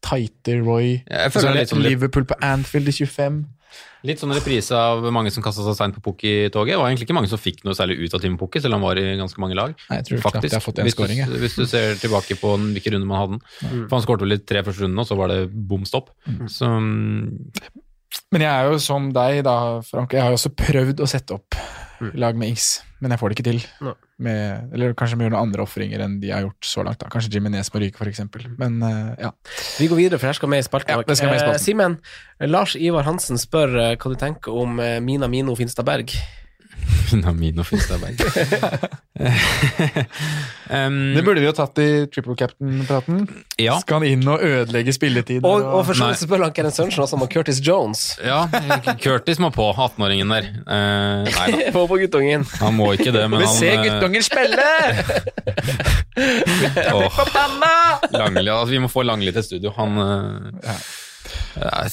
Tighter 0.05 0.61
Roy. 0.63 0.99
jeg 1.09 1.31
Så 1.31 1.39
føler 1.39 1.49
er 1.49 1.53
det 1.53 1.53
er 1.53 1.53
det 1.53 1.63
litt 1.63 1.71
sånn, 1.73 1.87
Liverpool 1.87 2.27
på 2.29 2.37
Anfield 2.45 2.87
i 2.91 2.93
25. 2.99 3.39
litt 4.07 4.21
sånn 4.21 4.31
reprise 4.31 4.71
av 4.79 5.03
mange 5.11 5.31
som 5.33 5.43
kasta 5.43 5.61
seg 5.65 5.75
seint 5.75 5.95
på 5.97 6.01
Pukki-toget. 6.05 6.71
Det 6.71 6.77
var 6.79 6.87
egentlig 6.87 7.07
ikke 7.09 7.15
mange 7.17 7.27
som 7.31 7.41
fikk 7.41 7.63
noe 7.67 7.75
særlig 7.75 7.97
ut 7.99 8.13
av 8.15 8.21
Team 8.23 8.37
Pukki, 8.39 8.61
selv 8.63 8.77
om 8.77 8.79
han 8.85 8.87
var 8.87 9.01
i 9.01 9.17
ganske 9.19 9.41
mange 9.43 9.57
lag. 9.59 9.73
Nei, 9.89 9.97
jeg 9.99 10.07
tror 10.07 10.21
Faktisk, 10.23 10.53
jeg 10.53 10.57
har 10.59 10.63
fått 10.63 10.79
en 10.79 10.87
hvis, 10.87 10.95
scoring, 10.95 11.19
jeg. 11.19 11.41
hvis 11.41 11.57
du 11.59 11.65
ser 11.67 11.95
tilbake 11.99 12.37
på 12.39 12.53
den- 12.57 12.69
hvilke 12.77 12.93
runder 12.93 13.09
man 13.09 13.19
hadde 13.19 13.35
den. 13.35 13.83
For 13.89 13.97
han 13.97 14.05
skåret 14.05 14.23
vel 14.23 14.37
i 14.37 14.39
tre 14.39 14.63
første 14.63 14.85
rundene, 14.85 15.03
og 15.03 15.09
så 15.09 15.17
var 15.19 15.27
det 15.33 15.39
bom 15.51 15.83
stopp. 15.89 16.13
Mm. 16.29 16.47
Så 16.47 16.69
mm, 16.69 17.25
Men 18.33 18.45
jeg 18.45 18.49
er 18.49 18.71
jo 18.71 18.79
som 18.81 19.11
deg, 19.13 19.43
da, 19.45 19.57
Frank. 19.85 20.13
Jeg 20.13 20.21
har 20.25 20.33
jo 20.33 20.39
også 20.39 20.53
prøvd 20.57 21.01
å 21.05 21.09
sette 21.09 21.37
opp 21.37 21.57
Mm. 21.99 22.11
lag 22.15 22.37
med 22.39 22.53
Ings, 22.53 22.81
men 23.03 23.11
jeg 23.11 23.19
får 23.19 23.29
det 23.31 23.35
ikke 23.35 23.45
til. 23.49 23.59
Med, 24.23 24.69
eller 24.75 24.93
kanskje 24.95 25.17
vi 25.19 25.25
gjør 25.25 25.33
noen 25.33 25.49
andre 25.49 25.63
ofringer 25.65 26.03
enn 26.03 26.17
de 26.21 26.31
har 26.31 26.45
gjort 26.45 26.67
så 26.67 26.83
langt. 26.87 26.99
da. 27.01 27.09
Kanskje 27.11 27.33
Jiminez 27.33 27.71
må 27.73 27.81
ryke, 27.83 27.99
f.eks. 27.99 28.21
Men 28.59 28.77
uh, 28.83 29.15
ja. 29.19 29.31
Vi 29.79 29.89
går 29.91 29.99
videre, 29.99 30.19
for 30.19 30.31
her 30.31 30.37
skal 30.37 30.51
med 30.51 30.63
i 30.63 30.67
spalten. 30.67 30.95
Ja. 30.95 31.03
Eh, 31.03 31.59
Simen, 31.59 31.97
Lars 32.47 32.77
Ivar 32.79 33.03
Hansen 33.07 33.39
spør 33.39 33.75
eh, 33.75 33.95
hva 33.99 34.13
du 34.13 34.19
tenker 34.19 34.55
om 34.55 34.79
eh, 34.83 34.99
Mina 35.03 35.27
Mino 35.31 35.55
Finstad 35.59 35.87
Berg. 36.85 37.21
Namino 37.23 37.63
Finstadberg. 37.65 38.19
um, 40.69 41.13
Det 41.15 41.23
burde 41.25 41.39
vi 41.41 41.45
jo 41.47 41.53
tatt 41.57 41.77
i 41.81 42.05
triple 42.13 42.35
captain-praten. 42.37 43.23
ja. 43.59 43.79
Skal 43.81 43.95
han 43.99 44.05
inn 44.07 44.27
og 44.29 44.39
ødelegge 44.45 44.93
spilletid? 44.93 45.41
Og, 45.45 45.63
og 45.65 45.85
for 45.87 45.93
så 45.97 46.03
Nei. 46.05 46.11
vidt 46.13 46.21
spør 46.27 46.43
han 46.45 46.53
Kenneth 46.55 46.75
Sørensen 46.77 47.01
også 47.05 47.15
om 47.17 47.25
Curtis 47.31 47.59
Jones. 47.65 47.99
ja, 48.23 48.43
Curtis 49.01 49.39
må 49.41 49.49
på, 49.55 49.65
18-åringen 49.73 50.29
der. 50.35 50.43
Uh, 50.69 51.25
nei 51.25 51.47
da, 51.55 51.59
Få 51.75 51.81
på 51.89 51.97
guttungen. 52.03 52.41
han 52.61 52.73
må 52.77 52.85
ikke 52.95 53.11
det, 53.15 53.25
men 53.31 53.37
Vi 53.41 53.45
han 53.49 53.57
ser 53.57 53.73
eh, 53.79 53.83
guttungen 53.89 54.23
spille! 54.25 54.67
Langli, 58.19 58.49
altså, 58.49 58.71
vi 58.71 58.79
må 58.83 58.87
få 58.91 59.03
Langli 59.07 59.31
til 59.35 59.43
studio. 59.45 59.69
Han 59.77 59.91
eh, 60.03 60.79
Nei, 61.59 61.87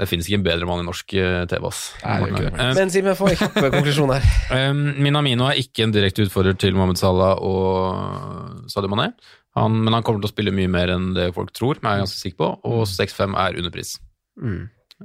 Det 0.00 0.08
finnes 0.10 0.28
ikke 0.28 0.38
en 0.40 0.46
bedre 0.46 0.68
mann 0.68 0.82
i 0.82 0.86
norsk 0.86 1.14
eh, 1.18 1.44
TV, 1.50 1.66
ass. 1.68 1.82
Nei, 2.04 2.18
Eh, 2.52 2.72
Men 2.78 2.90
Simen, 2.94 3.16
få 3.18 3.30
en 3.32 3.38
kjapp 3.40 3.58
konklusjon 3.76 4.12
her. 4.14 4.26
Minamino 5.06 5.48
er 5.50 5.60
ikke 5.62 5.86
en 5.86 5.94
direkte 5.94 6.26
utfordrer 6.26 6.56
til 6.58 6.74
Mohammed 6.78 7.00
Salah 7.00 7.36
og 7.42 8.68
Sadio 8.72 8.90
Mané. 8.92 9.10
Han, 9.58 9.82
men 9.84 9.92
han 9.92 10.02
kommer 10.06 10.22
til 10.22 10.30
å 10.30 10.32
spille 10.32 10.54
mye 10.56 10.70
mer 10.72 10.88
enn 10.94 11.10
det 11.16 11.30
folk 11.36 11.50
tror, 11.52 11.76
men 11.82 11.90
jeg 11.92 11.98
er 11.98 12.04
ganske 12.06 12.22
sikker 12.22 12.38
på, 12.40 12.48
og 12.72 12.86
6-5 12.88 13.34
er 13.36 13.58
underpris. 13.60 13.98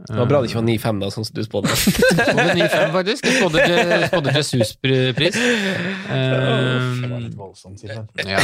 Det 0.08 0.18
var 0.18 0.28
bra 0.30 0.42
det 0.44 0.50
ikke 0.52 0.60
var 0.62 0.68
9-5, 0.68 1.00
da, 1.02 1.10
sånn 1.14 1.26
som 1.28 1.36
du 1.38 1.44
spådde. 1.46 1.74
Det 2.18 2.46
9-5, 2.60 2.92
faktisk. 2.94 3.26
Jeg 3.28 3.34
spådde 3.42 3.60
spådde 4.12 4.34
Jesus-pris. 4.38 5.36
Ja, 8.28 8.40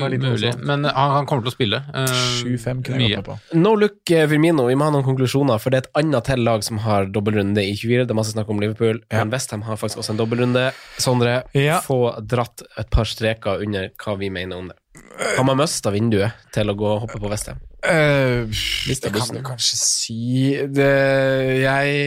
var 0.00 0.10
litt 0.12 0.22
mulig. 0.22 0.48
voldsomt. 0.50 0.64
Men 0.66 0.84
han, 0.88 1.10
han 1.18 1.26
kommer 1.28 1.44
til 1.46 1.52
å 1.52 1.54
spille. 1.56 1.80
Uh, 1.94 2.06
7-5 2.42 2.82
kunne 2.86 3.02
jeg 3.04 3.18
mye. 3.18 3.24
på. 3.26 3.36
No 3.58 3.74
look 3.78 4.10
eh, 4.14 4.26
Firmino, 4.30 4.66
vi 4.68 4.76
må 4.78 4.88
ha 4.88 4.94
noen 4.94 5.06
konklusjoner, 5.06 5.60
for 5.62 5.74
det 5.74 5.80
er 5.82 5.86
et 5.86 6.00
annet 6.02 6.28
til 6.30 6.44
lag 6.46 6.64
som 6.66 6.80
har 6.84 7.08
dobbeltrunde 7.14 7.62
i 7.64 7.74
24. 7.78 8.06
Det 8.08 8.14
er 8.14 8.20
masse 8.20 8.34
snakk 8.36 8.50
om 8.52 8.60
Liverpool, 8.62 9.02
Ja. 9.10 9.22
men 9.24 9.32
Westham 9.34 9.62
har 9.68 9.76
faktisk 9.80 10.02
også 10.02 10.14
en 10.16 10.20
dobbeltrunde. 10.22 10.68
Sondre, 10.98 11.42
Ja. 11.54 11.80
få 11.84 12.00
dratt 12.26 12.62
et 12.78 12.90
par 12.90 13.04
streker 13.08 13.62
under 13.64 13.90
hva 14.02 14.18
vi 14.18 14.30
mener 14.30 14.56
om 14.58 14.68
det. 14.72 14.76
Har 15.36 15.44
man 15.46 15.56
mista 15.60 15.90
vinduet 15.94 16.32
til 16.54 16.68
å 16.70 16.74
gå 16.78 16.86
og 16.96 17.00
hoppe 17.06 17.18
på 17.22 17.30
Westham? 17.30 17.58
Mista 17.78 19.06
det 19.06 19.14
kan 19.14 19.36
du 19.36 19.42
kanskje 19.46 19.76
si 19.78 20.22
det, 20.74 20.92
jeg, 21.62 21.98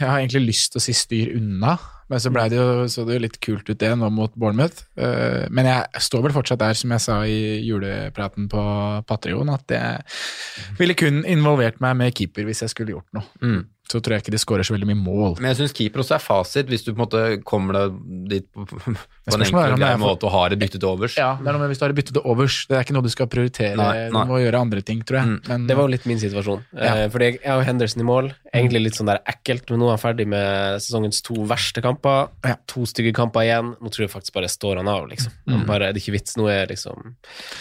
jeg 0.00 0.08
har 0.08 0.18
egentlig 0.18 0.48
lyst 0.48 0.72
til 0.74 0.80
å 0.80 0.84
si 0.84 0.94
styr 0.98 1.36
unna, 1.38 1.76
men 2.10 2.20
så 2.20 2.32
ble 2.34 2.44
det 2.52 2.58
jo, 2.58 2.88
så 2.90 3.04
det 3.06 3.16
jo 3.16 3.22
litt 3.22 3.38
kult 3.44 3.70
ut 3.70 3.80
det 3.80 3.92
nå 3.96 4.10
mot 4.12 4.34
Bournemouth. 4.34 4.82
Uh, 4.98 5.46
men 5.54 5.68
jeg 5.70 6.02
står 6.08 6.26
vel 6.26 6.34
fortsatt 6.36 6.60
der, 6.60 6.76
som 6.78 6.92
jeg 6.94 7.04
sa 7.06 7.20
i 7.28 7.38
julepraten 7.64 8.48
på 8.52 8.64
Patrion, 9.08 9.52
at 9.54 9.72
jeg 9.72 10.74
ville 10.80 10.98
kun 10.98 11.22
involvert 11.22 11.80
meg 11.84 11.96
med 12.00 12.18
keeper 12.18 12.48
hvis 12.48 12.64
jeg 12.66 12.74
skulle 12.74 12.96
gjort 12.96 13.08
noe. 13.16 13.30
Mm. 13.40 13.62
Så 13.84 14.00
tror 14.00 14.16
jeg 14.16 14.24
ikke 14.24 14.32
de 14.32 14.40
skårer 14.40 14.66
så 14.66 14.72
veldig 14.74 14.88
mye 14.88 14.96
mål. 14.96 15.34
Men 15.38 15.50
jeg 15.52 15.58
syns 15.58 15.74
keeper 15.76 16.00
også 16.00 16.16
er 16.16 16.22
fasit, 16.24 16.70
hvis 16.72 16.86
du 16.86 16.92
på 16.92 16.96
en 16.96 17.02
måte 17.02 17.22
kommer 17.44 17.76
deg 17.76 17.98
dit 18.30 18.46
på, 18.48 18.64
på 18.70 18.94
en 18.94 19.44
enkel 19.44 19.74
og 19.74 19.82
grei 19.82 19.90
måte 20.00 20.28
og 20.28 20.32
har 20.32 20.54
et 20.54 20.60
bytte 20.62 20.80
til 20.80 20.88
overs. 20.88 21.18
Ja, 21.20 21.34
det 21.40 21.50
er 21.50 21.56
noe 21.56 21.64
med 21.64 21.72
hvis 21.72 21.82
du 21.82 21.84
har 21.84 21.94
byttet 21.96 22.16
til 22.16 22.28
overs. 22.32 22.56
Det 22.70 22.78
er 22.78 22.86
ikke 22.86 22.96
noe 22.96 23.04
du 23.04 23.12
skal 23.12 23.28
prioritere. 23.32 23.76
Nei, 23.80 24.06
nei. 24.14 24.24
Du 24.24 24.32
må 24.32 24.40
gjøre 24.40 24.62
andre 24.64 24.84
ting, 24.86 25.02
tror 25.04 25.20
jeg. 25.20 25.34
Mm. 25.34 25.36
Men, 25.50 25.66
Det 25.68 25.76
var 25.76 25.88
jo 25.88 25.94
litt 25.96 26.08
min 26.08 26.22
situasjon. 26.22 26.64
Ja. 26.78 26.94
Eh, 26.94 27.04
fordi 27.12 27.28
jeg, 27.30 27.42
har 27.44 27.66
Henderson 27.68 28.04
i 28.04 28.08
mål. 28.08 28.32
Egentlig 28.54 28.84
litt 28.86 28.98
sånn 28.98 29.10
der 29.10 29.20
ekkelt, 29.28 29.68
men 29.68 29.82
nå 29.82 29.90
er 29.90 29.96
han 29.98 30.02
ferdig 30.02 30.28
med 30.32 30.80
sesongens 30.80 31.20
to 31.26 31.36
verste 31.50 31.84
kamper. 31.84 32.32
Ja. 32.46 32.56
To 32.72 32.86
stygge 32.88 33.12
kamper 33.16 33.44
igjen. 33.44 33.74
Nå 33.84 33.92
tror 33.92 34.06
jeg 34.06 34.14
faktisk 34.14 34.38
bare 34.38 34.50
står 34.52 34.80
han 34.80 34.90
av, 34.90 35.08
liksom. 35.12 35.34
Han 35.50 35.68
Bare, 35.68 35.92
det 35.92 36.00
er 36.00 36.04
ikke 36.04 36.16
vits. 36.18 36.36
Nå 36.36 36.48
er 36.52 36.68
liksom 36.68 37.14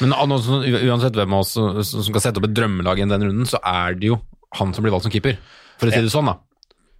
Men 0.03 0.15
altså, 0.15 0.59
uansett 0.63 1.15
hvem 1.15 1.35
av 1.35 1.43
oss 1.45 1.53
som 1.55 2.03
som 2.03 2.05
skal 2.07 2.23
sette 2.27 2.41
opp 2.41 2.47
et 2.47 2.55
drømmelag 2.55 3.01
i 3.01 3.09
den 3.09 3.27
runden, 3.29 3.49
så 3.49 3.59
er 3.63 3.97
det 3.99 4.11
jo 4.11 4.19
han 4.59 4.73
som 4.75 4.85
blir 4.85 4.93
valgt 4.93 5.07
som 5.07 5.13
keeper. 5.13 5.37
For 5.83 5.91
å 5.91 5.95
si 5.99 6.01
det 6.07 6.11
sånn, 6.15 6.31
da. 6.31 6.37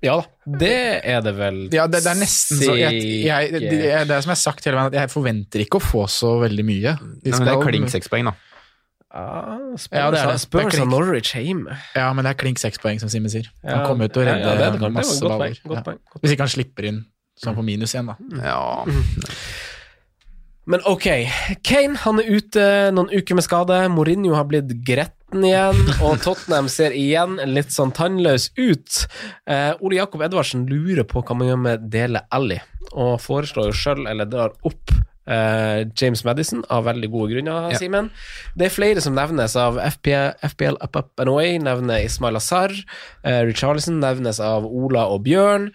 Ja 0.04 0.18
da, 0.20 0.26
det 0.60 0.72
er 1.08 1.22
det 1.24 1.32
vel 1.38 1.58
Ja, 1.72 1.86
det, 1.88 2.02
det 2.04 2.10
er 2.12 2.18
nesten 2.20 2.58
så 2.60 2.74
jeg, 2.76 2.98
jeg, 3.24 3.52
det, 3.56 3.62
det 3.72 3.92
er 3.96 4.04
det 4.10 4.18
som 4.26 4.34
jeg 4.34 4.36
har 4.36 4.42
sagt 4.42 4.66
hele 4.68 4.76
veien, 4.76 4.90
at 4.92 4.98
jeg 5.00 5.12
forventer 5.14 5.64
ikke 5.64 5.80
å 5.80 5.84
få 5.86 6.02
så 6.12 6.34
veldig 6.42 6.66
mye. 6.68 6.98
De 7.24 7.32
Nei, 7.32 7.38
men 7.40 7.48
det 7.48 7.54
er 7.56 7.64
klink 7.70 7.94
seks 7.94 8.12
poeng, 8.12 8.28
da. 8.28 8.34
Ja, 9.14 9.56
Spurs, 9.78 9.88
Ja, 9.96 10.10
det 10.12 10.20
er 10.20 10.32
det. 10.34 10.40
Spurs 10.42 10.76
er. 10.76 10.86
Norwich 10.90 11.32
hjemme. 11.38 11.78
Ja, 11.96 12.10
men 12.18 12.26
det 12.28 12.34
er 12.34 12.40
klink 12.44 12.60
seks 12.60 12.82
poeng, 12.84 13.00
som 13.00 13.08
Simen 13.14 13.30
sier. 13.32 13.48
Han 13.64 13.80
Ja, 13.80 13.88
kommer 13.88 14.10
ut 14.12 14.18
og 14.20 14.26
redder 14.28 14.44
ja, 14.44 14.50
ja, 14.52 14.58
det 14.60 14.68
er 14.74 14.80
kan- 14.84 14.92
masse 15.00 15.20
godt 15.22 15.30
baller. 15.38 15.54
poeng, 15.54 15.70
godt 15.72 15.78
Ja. 15.80 15.84
poeng, 15.88 16.00
godt 16.12 16.22
Hvis 16.26 16.32
ikke 16.36 16.44
han 16.50 16.54
slipper 16.58 16.84
inn, 16.92 17.06
så 17.40 17.46
han 17.54 17.56
får 17.56 17.64
minus 17.72 17.94
igjen, 17.96 18.12
da. 18.12 18.16
Ja. 18.44 18.86
Men 20.66 20.80
ok, 20.88 21.08
Kane 21.64 21.96
han 22.06 22.20
er 22.20 22.30
ute 22.40 22.66
noen 22.96 23.10
uker 23.12 23.36
med 23.36 23.44
skade. 23.44 23.82
Mourinho 23.92 24.34
har 24.36 24.46
blitt 24.48 24.70
gretten 24.88 25.23
igjen, 25.42 25.80
og 26.06 26.20
Tottenham 26.22 26.68
ser 26.70 26.94
igjen 26.94 27.40
litt 27.50 27.74
sånn 27.74 27.94
tannløs 27.96 28.52
ut. 28.60 29.06
Eh, 29.50 29.72
Ole 29.82 29.98
Jakob 29.98 30.22
Edvardsen 30.26 30.68
lurer 30.70 31.08
på 31.10 31.24
hva 31.26 31.38
man 31.40 31.50
gjør 31.50 31.64
med 31.64 31.90
Dele 31.94 32.22
Alli. 32.30 32.60
og 32.94 33.18
foreslår 33.24 33.72
jo 33.72 33.74
sjøl, 33.74 34.04
eller 34.06 34.28
drar 34.30 34.52
opp 34.68 34.92
eh, 35.26 35.88
James 35.98 36.22
Madison, 36.28 36.64
av 36.70 36.86
veldig 36.86 37.10
gode 37.10 37.34
grunner, 37.34 37.72
Ja. 37.72 37.80
Simen. 37.80 38.12
Det 38.56 38.68
er 38.68 38.76
flere 38.76 39.02
som 39.02 39.16
nevnes 39.16 39.56
av 39.56 39.80
FPL, 39.80 40.36
FPL 40.52 40.78
Up 40.84 40.96
Up 40.96 41.20
and 41.20 41.30
Away, 41.30 41.58
nevner 41.58 42.04
Ismail 42.04 42.36
Azar. 42.38 42.72
Eh, 43.24 43.42
Richarlison 43.48 44.00
nevnes 44.00 44.40
av 44.40 44.66
Ola 44.66 45.08
og 45.10 45.24
Bjørn. 45.24 45.72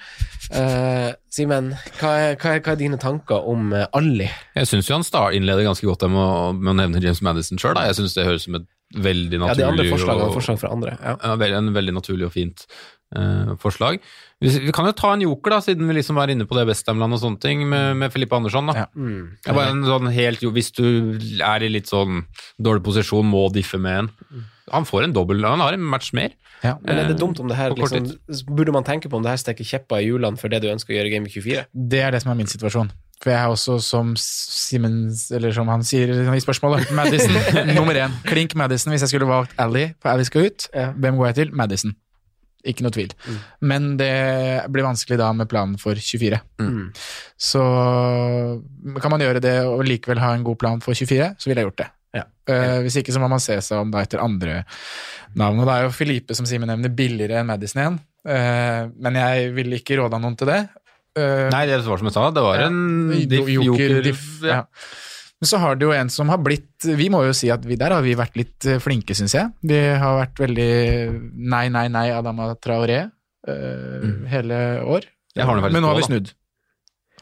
Eh, 0.53 1.13
Simen, 1.31 1.75
hva, 1.99 2.35
hva, 2.37 2.57
hva 2.61 2.73
er 2.73 2.81
dine 2.81 2.99
tanker 2.99 3.45
om 3.45 3.73
uh, 3.73 3.87
Ali? 3.93 4.31
Jeg 4.57 4.67
syns 4.71 4.89
han 4.89 5.05
innleder 5.35 5.67
ganske 5.67 5.87
godt 5.87 6.07
med 6.09 6.23
å, 6.23 6.53
med 6.57 6.73
å 6.73 6.79
nevne 6.79 7.03
James 7.03 7.21
Madison 7.23 7.59
sjøl. 7.61 7.77
Jeg 7.77 7.99
syns 7.99 8.15
det 8.17 8.25
høres 8.25 8.47
som 8.47 8.57
et 8.57 8.65
veldig 8.95 9.41
Ja, 9.41 9.55
de 9.55 9.65
andre 9.67 9.85
forslagene 9.91 10.23
og- 10.25 10.31
er 10.33 10.41
forslag 10.41 10.59
fra 10.59 10.71
andre. 10.73 10.99
Ja. 11.03 11.17
Ja, 11.23 11.57
en 11.59 11.73
veldig 11.75 11.93
naturlig 11.95 12.25
og 12.27 12.33
fint 12.33 12.67
eh, 13.17 13.55
forslag. 13.57 13.99
Vi, 14.41 14.49
vi 14.67 14.73
kan 14.73 14.85
jo 14.87 14.93
ta 14.93 15.13
en 15.15 15.21
joker, 15.25 15.51
da, 15.51 15.59
siden 15.61 15.87
vi 15.89 15.95
liksom 15.95 16.17
er 16.23 16.29
inne 16.35 16.45
på 16.47 16.55
det 16.57 16.67
Westham-land 16.69 17.13
og 17.17 17.21
sånne 17.21 17.41
ting, 17.41 17.67
med, 17.69 17.97
med 17.97 18.13
Filippe 18.13 18.37
Andersson. 18.37 18.67
da. 18.67 18.75
Ja. 18.75 18.87
Mm. 18.97 19.37
Bare 19.47 19.71
en 19.73 19.83
sånn 19.85 20.13
helt, 20.13 20.43
jo, 20.43 20.51
Hvis 20.53 20.71
du 20.77 21.19
er 21.43 21.63
i 21.65 21.69
litt 21.69 21.87
sånn 21.89 22.25
dårlig 22.61 22.85
posisjon, 22.85 23.25
må 23.29 23.51
diffe 23.53 23.79
med 23.81 23.99
en. 24.05 24.11
Han 24.73 24.85
får 24.85 25.05
en 25.05 25.13
dobbel, 25.17 25.43
han 25.45 25.61
har 25.65 25.73
en 25.73 25.81
match 25.83 26.13
mer. 26.13 26.33
Ja. 26.63 26.77
Men 26.85 26.99
er 26.99 27.09
det 27.09 27.17
Eh, 27.17 27.19
dumt 27.25 27.41
om 27.41 27.49
det 27.49 27.57
her 27.57 27.71
liksom, 27.71 28.19
Burde 28.55 28.73
man 28.73 28.85
tenke 28.85 29.09
på 29.09 29.17
om 29.17 29.23
det 29.23 29.31
her 29.31 29.37
stikker 29.41 29.65
kjepper 29.65 30.03
i 30.03 30.09
hjulene 30.11 30.37
for 30.39 30.49
det 30.49 30.61
du 30.63 30.69
ønsker 30.69 30.93
å 30.93 30.97
gjøre 30.99 31.07
i 31.07 31.11
Game 31.15 31.27
24? 31.29 31.67
Det 31.73 32.01
er 32.03 32.11
det 32.13 32.23
som 32.23 32.33
er 32.33 32.35
min 32.35 32.47
situasjon. 32.51 32.91
For 33.19 33.33
jeg 33.33 33.39
er 33.41 33.51
også 33.51 33.79
som 33.83 34.13
Simmons, 34.21 35.27
eller 35.35 35.55
som 35.55 35.71
han 35.73 35.83
sier 35.87 36.13
i 36.15 36.43
spørsmålet, 36.43 36.93
Madison 36.95 37.35
nummer 37.77 37.99
én. 37.99 38.15
Klink 38.29 38.55
Madison 38.59 38.95
hvis 38.95 39.03
jeg 39.07 39.15
skulle 39.15 39.31
valgt 39.31 39.57
Ally, 39.59 39.89
for 39.99 40.13
Ally 40.13 40.29
skal 40.29 40.47
ut. 40.51 40.69
Ja. 40.75 40.93
Hvem 40.95 41.19
går 41.19 41.33
jeg 41.33 41.39
til? 41.41 41.57
Madison. 41.57 41.97
Ikke 42.67 42.85
noe 42.85 42.95
tvil. 42.95 43.13
Mm. 43.27 43.37
Men 43.71 43.91
det 43.99 44.15
blir 44.75 44.87
vanskelig 44.87 45.19
da 45.21 45.29
med 45.35 45.51
planen 45.51 45.77
for 45.81 45.99
24. 45.99 46.41
Mm. 46.63 46.89
Så 47.51 47.63
kan 49.03 49.15
man 49.15 49.23
gjøre 49.23 49.43
det 49.43 49.61
og 49.67 49.87
likevel 49.87 50.23
ha 50.23 50.33
en 50.35 50.47
god 50.47 50.59
plan 50.61 50.83
for 50.85 50.99
24, 50.99 51.33
så 51.39 51.51
ville 51.51 51.63
jeg 51.63 51.71
gjort 51.71 51.83
det. 51.85 51.91
Ja. 52.19 52.25
Uh, 52.49 52.79
hvis 52.85 52.97
ikke 52.99 53.13
så 53.13 53.21
må 53.21 53.29
man 53.31 53.43
se 53.43 53.59
seg 53.65 53.83
om 53.83 53.91
da 53.93 54.03
etter 54.03 54.23
andre 54.23 54.63
navn. 55.39 55.61
Og 55.61 55.69
da 55.69 55.77
er 55.79 55.87
jo 55.87 55.95
Filipe, 55.95 56.35
som 56.35 56.49
Simen 56.49 56.71
nevner, 56.71 56.93
billigere 56.95 57.43
enn 57.43 57.51
Madison 57.51 57.83
igjen. 57.83 57.99
Uh, 58.27 58.91
men 58.99 59.19
jeg 59.21 59.55
ville 59.57 59.81
ikke 59.81 59.99
råda 60.01 60.21
noen 60.23 60.39
til 60.39 60.51
det. 60.51 60.63
Eh, 61.17 61.49
Nei, 61.53 61.65
det 61.67 61.81
var 61.87 62.01
som 62.01 62.09
jeg 62.11 62.17
sa, 62.17 62.31
det 62.35 62.43
var 62.45 62.61
Ja. 62.61 62.67
en 62.69 63.11
diff, 63.31 63.49
Joker, 63.49 64.03
diff, 64.05 64.25
ja. 64.43 64.49
ja. 64.49 64.65
Men 65.39 65.47
så 65.47 65.61
har 65.63 65.77
det 65.79 65.87
jo 65.87 65.93
en 65.95 66.09
som 66.11 66.29
har 66.33 66.41
blitt 66.43 66.83
Vi 66.83 67.07
må 67.15 67.21
jo 67.25 67.35
si 67.37 67.47
at 67.51 67.63
vi, 67.65 67.77
der 67.79 67.95
har 67.95 68.03
vi 68.03 68.17
vært 68.19 68.35
litt 68.39 68.67
eh, 68.67 68.81
flinke, 68.83 69.15
syns 69.15 69.37
jeg. 69.37 69.53
Vi 69.63 69.79
har 70.03 70.19
vært 70.19 70.43
veldig 70.43 70.73
nei, 71.39 71.69
nei, 71.71 71.87
nei 71.95 72.09
Adama 72.11 72.51
Traoré 72.59 73.05
eh, 73.07 74.09
hele 74.33 74.83
år. 74.83 75.07
Har 75.39 75.63
Men 75.71 75.83
nå 75.83 75.93
har 75.93 76.01
vi 76.01 76.09
snudd. 76.09 76.35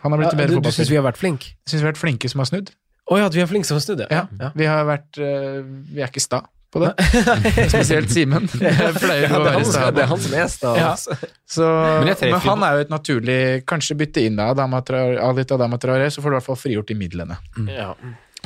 Han 0.00 0.12
har 0.12 0.20
blitt 0.22 0.32
Ja, 0.32 0.38
bedre 0.38 0.54
du 0.54 0.60
bedre 0.60 0.72
du 0.72 0.76
syns 0.76 0.90
vi 0.90 0.96
har 0.96 1.04
vært 1.04 1.20
flinke? 1.20 1.54
Syns 1.68 1.82
vi 1.82 1.86
har 1.86 1.92
vært 1.92 2.00
flinke 2.00 2.30
som 2.32 2.40
har 2.40 2.48
snudd. 2.48 2.72
Å 3.06 3.18
ja, 3.20 3.26
at 3.28 3.36
vi 3.36 3.42
er 3.44 3.48
flinke 3.50 3.68
som 3.68 3.78
studier? 3.82 4.08
Ja, 4.10 4.24
ja. 4.40 4.50
Vi 4.56 4.66
har 4.66 4.86
vært 4.88 5.18
uh, 5.20 5.60
Vi 5.92 6.02
er 6.02 6.08
ikke 6.10 6.24
sta 6.24 6.42
på 6.76 6.82
det. 6.84 6.92
Spesielt 7.72 8.12
Simen. 8.12 8.46
Ja, 8.60 8.90
det, 8.92 9.10
er 9.10 9.32
han, 9.32 9.64
som- 9.64 9.82
er 9.96 10.10
han 10.12 10.26
er 10.42 10.50
sta. 10.52 10.74
Ja. 10.78 10.90
altså. 10.92 11.16
Så, 11.48 11.66
Men 12.04 12.12
men, 12.20 12.36
han 12.46 12.62
er 12.68 12.76
jo 12.78 12.84
et 12.86 12.92
naturlig 12.92 13.38
Kanskje 13.68 13.96
bytte 13.98 14.22
inn 14.28 14.38
Adama 14.42 14.80
Traoré, 14.86 15.16
Alit 15.22 15.52
Adama 15.56 15.78
Traoré, 15.82 16.10
så 16.12 16.22
får 16.24 16.30
du 16.30 16.36
i 16.36 16.38
hvert 16.40 16.48
fall 16.50 16.60
frigjort 16.60 16.90
de 16.92 16.96
midlene. 16.98 17.38
Ja. 17.72 17.92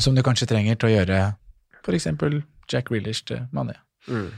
Som 0.01 0.14
du 0.16 0.22
kanskje 0.26 0.47
trenger 0.51 0.78
til 0.81 0.91
å 0.91 0.95
gjøre 0.95 1.18
f.eks. 1.85 2.07
Jack 2.70 2.91
Reelish 2.95 3.24
til 3.26 3.43
Mané. 3.57 3.74
Mm. 4.07 4.28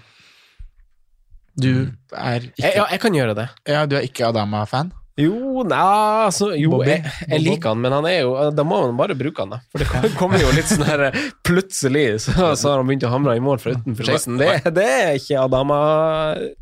Du 1.60 1.68
er 2.16 2.40
Jeg, 2.40 2.52
ikke, 2.56 2.70
ja, 2.78 2.84
jeg 2.94 3.00
kan 3.02 3.16
gjøre 3.18 3.34
det. 3.36 3.48
ja, 3.68 3.82
du 3.86 3.96
er 3.98 4.06
ikke 4.06 4.24
Adama-fan? 4.30 4.92
Jo, 5.20 5.60
nei, 5.68 5.78
altså 6.24 6.54
Jo, 6.56 6.78
jeg, 6.88 7.02
jeg 7.28 7.42
liker 7.44 7.74
han, 7.74 7.82
men 7.84 7.92
han 7.92 8.06
er 8.08 8.22
jo 8.22 8.30
Da 8.56 8.64
må 8.64 8.78
man 8.86 8.96
bare 8.96 9.16
bruke 9.18 9.44
han, 9.44 9.52
da. 9.52 9.58
For 9.68 9.82
det 9.82 10.14
kommer 10.20 10.40
jo 10.40 10.48
litt 10.56 10.70
sånn 10.70 10.86
her 10.88 11.10
Plutselig 11.44 12.06
så, 12.24 12.32
så 12.56 12.72
har 12.72 12.80
han 12.80 12.88
begynt 12.88 13.04
å 13.04 13.12
hamre 13.12 13.36
i 13.36 13.42
mål 13.44 13.60
fra 13.60 13.74
utenfor 13.76 14.08
16. 14.08 14.40
Det, 14.40 14.50
det 14.72 14.88
er 14.88 15.20
ikke 15.20 15.42
Adama-trakter, 15.42 16.56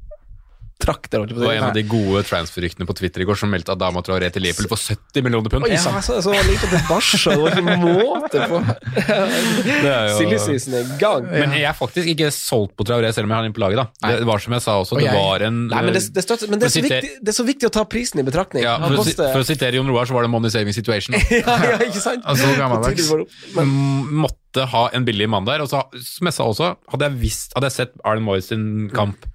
jeg 0.81 1.29
Det 1.31 1.37
var 1.39 1.55
en 1.55 1.67
av 1.69 1.75
de 1.77 1.83
gode 1.89 2.23
transfer-ryktene 2.29 2.87
på 2.89 2.97
Twitter 2.99 3.25
i 3.25 3.27
går 3.29 3.39
som 3.39 3.53
meldte 3.53 3.75
Adama 3.75 4.03
Traoré 4.07 4.31
til 4.33 4.45
Liverpool 4.45 4.71
for 4.73 4.81
70 4.81 5.25
millioner 5.27 5.53
pund. 5.53 5.67
Oi, 5.69 5.73
ja, 5.75 6.01
så, 6.03 6.19
så 6.25 6.35
han 6.35 6.47
liker 6.49 6.73
det 6.73 6.81
Barca, 6.89 7.35
det 7.35 7.41
var 7.41 7.57
ikke 7.57 7.77
måte 7.85 8.47
på. 8.51 8.61
Det 9.01 9.95
jo- 9.95 10.17
Silly 10.19 10.39
season 10.43 10.79
er 10.79 10.87
i 10.87 10.99
gang. 11.01 11.29
Men 11.31 11.57
jeg 11.57 11.69
er 11.71 11.77
faktisk 11.77 12.11
ikke 12.15 12.31
solgt 12.35 12.77
på 12.79 12.87
Traoré, 12.89 13.13
selv 13.15 13.29
om 13.29 13.35
jeg 13.35 13.41
har 13.43 13.49
den 13.49 13.57
på 13.57 13.65
laget. 13.65 13.83
da. 13.83 14.15
Det 14.21 14.29
var 14.29 14.43
som 14.43 14.57
jeg 14.57 14.65
sa 14.67 14.77
også, 14.83 15.01
det 15.01 15.15
var 15.15 15.47
en 15.47 15.61
Nei, 15.71 15.83
men 15.87 15.95
det, 15.97 16.05
det, 16.15 16.25
støtter, 16.25 16.51
men 16.51 16.63
det, 16.63 16.71
er 16.71 16.87
viktig, 16.89 17.13
det 17.21 17.33
er 17.33 17.37
så 17.37 17.47
viktig 17.47 17.71
å 17.71 17.75
ta 17.81 17.85
prisen 17.89 18.23
i 18.23 18.27
betraktning. 18.27 18.65
ja, 18.67 18.77
for, 18.83 19.03
å, 19.03 19.07
for 19.07 19.43
å 19.43 19.47
sitere 19.47 19.79
Jon 19.79 19.91
Roar, 19.91 20.09
så 20.09 20.17
var 20.17 20.27
det 20.27 20.33
money 20.33 20.53
saving 20.53 20.77
situation. 20.77 21.17
ja, 21.31 21.57
ja, 21.73 21.77
ikke 21.87 22.03
sant? 22.03 22.25
Altså, 22.29 22.51
gammeldags. 22.59 23.11
Men, 23.57 23.77
Måtte 24.25 24.67
ha 24.73 24.87
en 24.97 25.05
billig 25.07 25.29
mann 25.31 25.47
der. 25.47 25.63
Og 25.63 25.71
så, 25.71 25.85
som 26.03 26.27
jeg 26.31 26.35
sa 26.37 26.47
også, 26.51 26.73
hadde 26.91 27.07
jeg 27.11 27.21
visst, 27.21 27.55
hadde 27.57 27.71
jeg 27.71 27.77
sett 27.77 27.93
Arlen 28.07 28.25
Moyes 28.27 28.51
sin 28.51 28.89
kamp, 28.95 29.29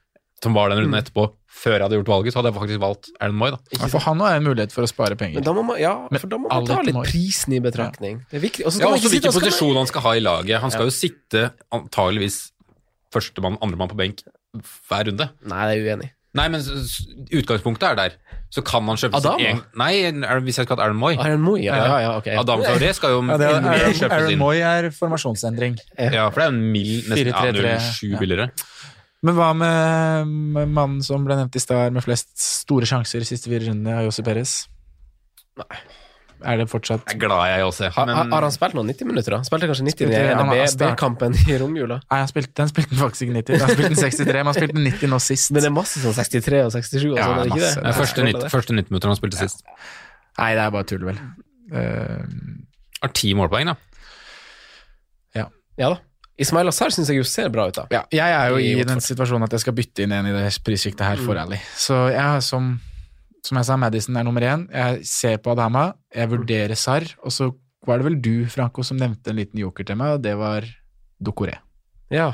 som 0.45 0.53
var 0.55 0.69
den 0.71 0.77
Mm. 0.79 0.85
runden 0.85 1.01
etterpå, 1.01 1.25
før 1.55 1.75
jeg 1.79 1.81
hadde 1.87 1.97
gjort 1.99 2.11
valget, 2.13 2.33
så 2.35 2.39
hadde 2.41 2.51
jeg 2.51 2.57
faktisk 2.61 2.81
valgt 2.83 3.09
Arlen 3.19 3.35
Moy. 3.41 3.49
da. 3.55 3.57
Ja, 3.79 3.87
for 3.91 3.99
han 4.05 4.19
har 4.23 4.35
en 4.37 4.43
mulighet 4.45 4.71
for 4.75 4.85
å 4.85 4.89
spare 4.91 5.15
penger. 5.17 5.39
men 5.41 5.43
da 5.47 5.53
må 5.57 5.63
man, 5.65 5.79
ja, 5.81 5.93
for 6.19 6.27
da 6.31 6.37
må 6.37 6.49
man 6.51 6.65
ta 6.69 6.81
litt 6.85 6.95
prisen 7.07 7.53
i 7.57 7.59
betraktning. 7.63 8.21
Det 8.31 8.37
er 8.41 8.43
viktig. 8.47 8.65
Og 8.67 8.73
Ja, 8.79 8.87
også 8.93 9.09
hvilken 9.09 9.33
posisjon 9.33 9.73
man- 9.73 9.83
han 9.85 9.87
skal 9.87 10.01
ha 10.01 10.11
i 10.15 10.19
laget. 10.21 10.59
Han 10.61 10.71
skal 10.71 10.85
jo 10.85 10.93
sitte 10.93 11.51
antageligvis 11.73 12.51
førstemann, 13.13 13.57
andremann 13.61 13.89
på 13.89 13.97
benk 13.97 14.21
hver 14.89 15.07
runde. 15.09 15.29
Nei, 15.45 15.63
det 15.75 15.79
er 15.81 15.95
uenig. 15.97 16.09
Nei, 16.35 16.49
men 16.51 16.59
utgangspunktet 17.31 17.83
er 17.91 17.95
der. 17.95 18.15
Så 18.51 18.63
kan 18.63 18.83
man 18.83 18.97
kjøpe 18.99 19.15
Adam? 19.19 19.39
seg 19.39 19.47
en 19.55 19.61
Nei, 19.75 19.93
hvis 20.43 20.57
jeg 20.59 20.65
skulle 20.67 20.77
hatt 20.77 20.83
Aaron 20.85 20.97
Moy. 20.99 21.15
Aaron 21.15 21.41
Moy, 21.41 21.61
ja, 21.63 21.75
ja, 21.75 21.97
ja, 22.03 22.11
ok. 22.19 22.27
Adam 22.41 22.61
Traoré 22.61 22.93
skal 22.95 23.09
jo 23.15 23.21
Ja, 23.25 23.35
er, 23.35 23.55
Aaron, 23.55 23.93
kjøpes 23.93 24.11
Aaron. 24.11 24.37
Moy 24.39 24.57
er 24.59 24.89
formasjonsendring. 24.91 25.77
Ja, 25.97 26.29
for 26.29 26.41
det 26.41 26.47
er 26.47 26.53
en 26.53 26.71
mild, 26.73 27.07
nesten 27.11 27.31
ja, 27.31 27.41
4-3-3, 27.41 27.75
0,7 27.79 28.11
ja. 28.11 28.47
Men 29.25 29.33
hva 29.37 29.49
med, 29.57 30.31
med 30.55 30.71
mannen 30.75 31.01
som 31.05 31.23
ble 31.25 31.37
nevnt 31.39 31.55
i 31.57 31.61
stad, 31.63 31.93
med 31.95 32.03
flest 32.05 32.33
store 32.37 32.85
sjanser 32.89 33.23
i 33.23 33.27
siste 33.27 33.49
fire 33.49 33.65
rundene, 33.71 34.03
Jose 34.05 34.21
Perez? 34.25 34.57
Nei. 35.57 35.77
Er 36.45 36.59
det 36.59 36.65
fortsatt 36.69 37.05
Jeg 37.07 37.15
er 37.15 37.19
glad 37.23 37.45
jeg 37.47 37.63
også. 37.65 37.87
Har, 37.95 38.09
Men 38.09 38.33
har 38.35 38.43
han 38.43 38.51
spilt 38.53 38.75
noen 38.75 38.89
90 38.91 39.07
minutter? 39.07 39.33
da? 39.33 39.37
Han 39.39 39.47
spilte 39.47 39.69
kanskje 39.71 39.85
90 39.87 40.03
i 40.03 40.09
Spilte- 40.11 40.43
har 40.51 40.67
start- 40.69 40.91
B-kampen 40.97 41.37
i 41.47 41.55
romjula? 41.61 41.97
Nei, 42.11 42.17
han 42.21 42.27
spilte, 42.29 42.51
den 42.59 42.69
spilte 42.69 42.97
faktisk 42.99 43.23
ikke 43.25 43.37
90. 43.39 43.61
Han 43.63 43.71
spilte 43.71 43.91
den 43.95 44.01
63, 44.03 44.35
men 44.35 44.49
han 44.51 44.57
spilte 44.59 44.75
den 44.75 44.85
90 44.91 45.11
nå 45.15 45.19
sist. 45.23 45.53
Men 45.55 45.63
det 45.65 45.69
er 45.71 45.75
masse 45.79 46.03
sånn 46.03 46.17
63 46.19 46.59
og 46.67 46.73
67 46.75 47.07
og 47.07 47.17
Ja, 47.17 47.23
sånn, 47.29 47.39
er 47.39 47.47
det 47.47 47.55
ikke 47.55 47.63
det? 47.63 47.85
det 47.87 47.95
første, 48.01 48.27
90, 48.27 48.51
første 48.53 48.77
90 48.77 48.91
minutter 48.93 49.13
han 49.13 49.19
spilte 49.21 49.39
sist. 49.41 49.63
Nei, 50.37 50.49
det 50.59 50.65
er 50.67 50.75
bare 50.75 50.89
tull, 50.91 51.07
vel. 51.07 51.21
Eh, 51.71 52.27
Har 53.01 53.13
ti 53.15 53.31
målpoeng, 53.39 53.71
da. 53.71 53.77
Ja. 55.39 55.47
Ja 55.79 55.89
da. 55.95 55.99
Ismail 56.37 56.67
Azar 56.67 56.91
syns 56.91 57.07
jeg 57.11 57.17
jo 57.21 57.23
ser 57.27 57.47
bra 57.53 57.67
ut, 57.69 57.77
da. 57.77 57.85
ja, 57.91 58.01
jeg 58.11 58.33
er 58.35 58.49
jo 58.51 58.57
I 58.59 58.71
i 58.81 58.83
den 58.87 58.99
situasjonen 59.03 59.45
at 59.47 59.53
jeg 59.55 59.63
skal 59.63 59.75
bytte 59.77 60.03
inn 60.03 60.11
en 60.11 60.27
i 60.27 60.33
det 60.35 60.49
prissjiktet 60.65 61.05
her 61.07 61.21
for 61.23 61.35
Mm. 61.35 61.41
Ally. 61.45 61.59
Så 61.79 61.99
jeg 62.11 62.21
har 62.21 62.41
som, 62.43 62.73
som 63.45 63.57
jeg 63.61 63.65
sa, 63.69 63.77
Madison 63.77 64.17
er 64.17 64.23
nummer 64.27 64.41
én. 64.43 64.65
Jeg 64.71 65.05
ser 65.07 65.37
på 65.37 65.51
Adama, 65.55 65.93
jeg 66.13 66.29
vurderer 66.29 66.75
Sarr, 66.75 67.07
og 67.23 67.31
så 67.31 67.51
var 67.87 67.97
det 68.01 68.05
vel 68.09 68.19
du, 68.21 68.45
Franco, 68.49 68.83
som 68.83 68.97
nevnte 68.97 69.29
en 69.31 69.37
liten 69.39 69.59
joker 69.61 69.85
til 69.85 69.95
meg, 69.95 70.17
og 70.17 70.23
det 70.25 70.35
var 70.37 70.65
Dokoré. 71.23 71.55
Ja. 72.11 72.33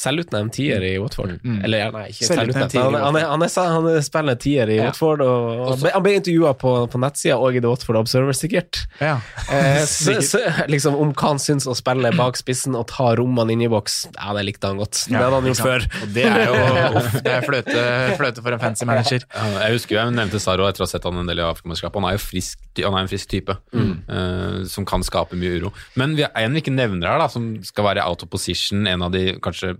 Selvutnevnt 0.00 0.54
tier 0.56 0.80
i 0.86 0.94
Watford. 1.00 1.34
Mm. 1.44 1.58
Eller 1.66 1.82
ja, 1.82 1.88
nei, 1.92 2.06
ikke 2.12 2.28
Selvutnevnt. 2.30 2.76
Han, 2.80 2.96
han, 2.96 3.18
han, 3.20 3.44
han 3.76 3.88
spiller 4.06 4.38
tier 4.40 4.70
i 4.72 4.78
Ja. 4.80 4.86
Watford, 4.88 5.20
og, 5.24 5.48
og 5.60 5.66
han 5.74 5.82
ble- 5.82 5.92
han 5.96 6.04
ble 6.06 6.14
intervjua 6.20 6.52
på, 6.60 6.72
på 6.92 7.00
nettsida 7.02 7.36
og 7.36 7.58
i 7.58 7.60
The 7.60 7.68
Watford 7.72 7.98
Observer, 8.00 8.36
sikkert. 8.38 8.80
Ja. 9.02 9.18
Eh, 9.52 9.82
så, 9.90 10.16
så, 10.24 10.40
liksom 10.72 10.96
om 10.96 11.12
hva 11.12 11.34
han 11.34 11.42
syns 11.42 11.68
å 11.68 11.76
spille 11.76 12.12
bak 12.16 12.40
spissen 12.40 12.78
og 12.78 12.86
ta 12.90 13.10
rommene 13.20 13.52
inn 13.56 13.66
i 13.66 13.70
boks. 13.70 13.98
Ja, 14.16 14.32
det 14.38 14.46
likte 14.48 14.70
han 14.72 14.80
godt. 14.80 15.02
det 15.10 15.20
hadde 15.20 15.36
han 15.36 15.50
gjort 15.50 15.64
før. 15.66 15.86
Og 16.00 16.14
det 16.16 16.24
er 16.30 16.46
jo 16.46 16.56
uff, 17.02 17.18
det 17.26 17.34
er 17.36 17.46
fløte, 17.46 17.84
fløte 18.20 18.46
for 18.46 18.56
en 18.56 18.62
fancy 18.64 18.88
manager. 18.88 19.26
Ja, 19.34 19.46
Jeg 19.66 19.76
husker 19.78 19.96
jo 19.98 20.00
jeg 20.00 20.16
nevnte 20.16 20.40
Saro 20.42 20.64
etter 20.70 20.84
å 20.84 20.88
ha 20.88 20.92
sett 20.94 21.04
han 21.08 21.20
en 21.20 21.28
del 21.28 21.42
i 21.42 21.46
Afrikamesterskapet. 21.46 22.00
Han 22.00 22.08
er 22.10 22.16
jo 22.16 22.24
frisk, 22.24 22.64
han 22.80 22.96
er 22.96 23.04
en 23.04 23.10
frisk 23.12 23.30
type 23.36 23.58
eh, 23.76 24.64
som 24.70 24.86
kan 24.88 25.04
skape 25.06 25.36
mye 25.38 25.58
uro. 25.60 25.74
Men 26.00 26.16
vi 26.18 26.24
er 26.26 26.46
en 26.46 26.56
vi 26.56 26.62
ikke 26.64 26.74
nevner 26.74 27.10
her, 27.12 27.20
da, 27.22 27.28
som 27.32 27.52
skal 27.66 27.86
være 27.90 28.04
out 28.08 28.24
of 28.24 28.30
position, 28.32 28.86
en 28.88 29.04
av 29.06 29.12
de 29.14 29.36
kanskje 29.42 29.74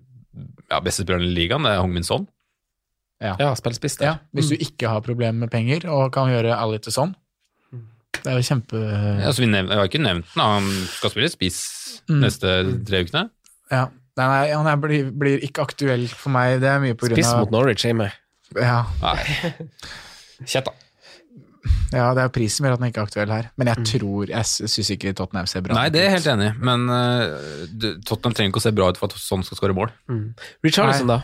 ja, 0.70 0.80
beste 0.84 1.04
spillerne 1.04 1.26
i 1.28 1.34
ligaen, 1.34 1.66
det 1.66 1.74
er 1.74 1.82
Hong 1.82 1.92
Min 1.94 2.06
Son. 2.06 2.28
Ja, 3.20 3.34
ja 3.40 3.50
spiss 3.58 3.98
det. 4.00 4.06
Ja, 4.06 4.14
hvis 4.32 4.48
du 4.48 4.56
ikke 4.56 4.88
har 4.88 5.02
problemer 5.04 5.44
med 5.44 5.50
penger 5.52 5.84
og 5.92 6.08
kan 6.14 6.30
gjøre 6.32 6.56
alle 6.56 6.78
til 6.80 6.94
sånn. 6.94 7.12
Det 8.20 8.28
er 8.28 8.38
jo 8.40 8.44
kjempe... 8.44 8.80
Ja, 9.22 9.30
vi, 9.36 9.46
nevnt, 9.48 9.70
jeg 9.72 9.80
har 9.80 9.88
ikke 9.88 10.02
nevnt 10.02 10.32
den, 10.34 10.42
han 10.42 10.66
skal 10.96 11.12
spille 11.14 11.30
spiss 11.32 11.60
Mm. 12.10 12.20
neste 12.24 12.52
tre 12.88 13.02
ukene. 13.04 13.20
Ja. 13.70 13.84
Nei, 14.18 14.26
nei, 14.26 14.46
han 14.50 14.66
er, 14.66 14.78
blir, 14.82 15.10
blir 15.16 15.42
ikke 15.46 15.62
aktuell 15.62 16.06
for 16.10 16.32
meg. 16.34 16.58
Det 16.62 16.68
er 16.68 16.80
mye 16.82 16.96
på 16.98 17.06
grunn 17.06 17.16
Spiss 17.18 17.30
mot 17.38 17.52
Norwich 17.54 17.84
Amy. 17.88 18.08
ja, 18.58 18.80
Nei. 19.00 19.52
Kjett, 20.42 20.66
da. 20.66 20.74
Ja, 21.92 22.06
det 22.16 22.22
er 22.22 22.30
prisen 22.34 22.60
som 22.60 22.68
gjør 22.68 22.76
at 22.76 22.82
han 22.82 22.92
ikke 22.92 23.02
er 23.02 23.08
aktuell 23.08 23.32
her. 23.34 23.48
Men 23.60 23.70
jeg 23.72 23.86
tror 23.92 24.30
Jeg 24.32 24.48
syns 24.48 24.92
ikke 24.94 25.12
Tottenham 25.16 25.48
ser 25.50 25.64
bra 25.64 25.74
ut. 25.74 25.78
Nei, 25.78 25.88
det 25.92 26.00
er 26.02 26.08
jeg 26.08 26.16
helt 26.18 26.30
enig 26.34 26.50
i, 26.50 26.54
men 26.70 26.86
uh, 26.88 27.96
Tottenham 28.08 28.36
trenger 28.36 28.52
ikke 28.54 28.62
å 28.62 28.66
se 28.66 28.74
bra 28.76 28.88
ut 28.90 29.00
for 29.00 29.10
at 29.10 29.20
sånn 29.20 29.44
skal 29.46 29.60
skåre 29.60 29.76
mål. 29.76 29.92
Richarlison, 30.64 31.10
da? 31.10 31.20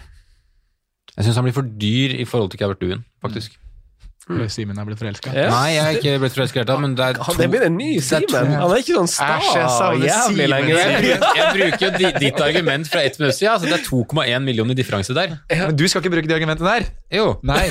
Jeg 1.16 1.28
syns 1.28 1.38
han 1.40 1.46
blir 1.46 1.56
for 1.56 1.76
dyr 1.80 2.18
i 2.20 2.26
forhold 2.28 2.52
til 2.52 2.60
Calvert 2.60 2.82
Lewin, 2.84 3.06
faktisk. 3.24 3.56
Simen 4.50 4.74
er 4.74 4.86
blitt 4.88 4.98
forelska. 4.98 5.30
Ja. 5.30 5.46
Nei, 5.52 5.76
jeg 5.76 5.84
er 5.86 5.96
ikke 6.00 6.14
blitt 6.24 6.34
forelsket 6.34 6.66
i 6.66 6.76
men 6.82 6.96
det 6.98 7.04
er 7.06 7.18
Han 7.28 7.36
det 7.38 7.46
blir 7.52 7.62
en 7.62 7.76
ny 7.78 7.92
Simen. 8.02 8.48
Han 8.58 8.72
er 8.74 8.80
ikke 8.82 8.96
sånn 8.96 9.10
sta 9.12 9.36
jeg 9.38 10.10
jævlig 10.10 10.48
lenger. 10.50 10.80
jeg, 10.80 10.88
bruker, 11.04 11.36
jeg 11.38 11.46
bruker 11.54 11.84
jo 11.86 11.90
di- 11.94 12.18
ditt 12.24 12.40
argument 12.42 12.90
fra 12.90 13.04
ett 13.06 13.20
minutt 13.22 13.36
siden. 13.38 13.52
Altså 13.54 13.70
det 13.70 13.76
er 13.78 13.84
2,1 13.86 14.42
millioner 14.42 14.74
differanse 14.74 15.14
der. 15.14 15.36
Men 15.46 15.78
du 15.78 15.86
skal 15.86 16.02
ikke 16.02 16.14
bruke 16.16 16.26
de 16.30 16.34
argumentene 16.34 16.72
der? 16.74 16.88
Jo. 17.14 17.26
Nei. 17.46 17.70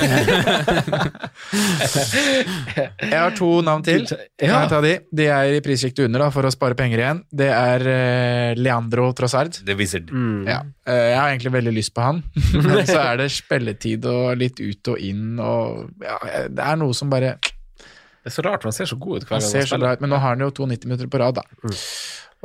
jeg 3.04 3.20
har 3.20 3.36
to 3.36 3.50
navn 3.66 3.84
til. 3.84 4.06
Kan 4.08 4.48
jeg 4.48 4.72
ta 4.72 4.80
de? 4.84 4.94
De 5.20 5.28
er 5.28 5.58
i 5.58 5.60
prissjiktet 5.64 6.08
under, 6.08 6.24
da, 6.24 6.30
for 6.32 6.48
å 6.48 6.52
spare 6.54 6.78
penger 6.78 7.02
igjen. 7.02 7.20
Det 7.36 7.50
er 7.52 7.84
uh, 7.84 8.56
Leandro 8.56 9.10
Trossard. 9.16 9.60
The 9.66 9.76
Wizard. 9.76 10.08
Mm. 10.08 10.48
Ja. 10.48 10.62
Uh, 10.88 10.94
jeg 10.94 11.18
har 11.20 11.28
egentlig 11.34 11.52
veldig 11.58 11.74
lyst 11.76 11.92
på 11.96 12.04
han, 12.06 12.22
men 12.64 12.82
så 12.88 13.00
er 13.02 13.20
det 13.20 13.28
spilletid 13.34 14.04
og 14.08 14.36
litt 14.38 14.60
ut 14.62 14.92
og 14.92 15.00
inn, 15.02 15.36
og 15.42 15.90
ja, 16.04 16.45
det 16.48 16.64
er 16.64 16.76
noe 16.80 16.94
som 16.94 17.10
bare 17.12 17.36
Det 17.40 18.32
er 18.32 18.34
så 18.34 18.42
rart, 18.46 18.62
for 18.62 18.70
han 18.72 18.76
ser 18.76 18.88
så 18.90 18.96
god 18.98 19.22
ut 19.22 19.26
hver 19.28 19.36
Han 19.36 19.40
gang 19.44 19.50
ser 19.50 19.58
han 19.62 19.66
så 19.66 19.74
spiller. 19.74 19.86
bra 19.86 19.92
ut, 19.96 20.00
men 20.04 20.10
nå 20.10 20.18
har 20.22 20.34
han 20.34 20.40
jo 20.44 20.50
92 20.50 20.84
minutter 20.90 21.06
på 21.12 21.18
rad, 21.22 21.34
da. 21.38 21.44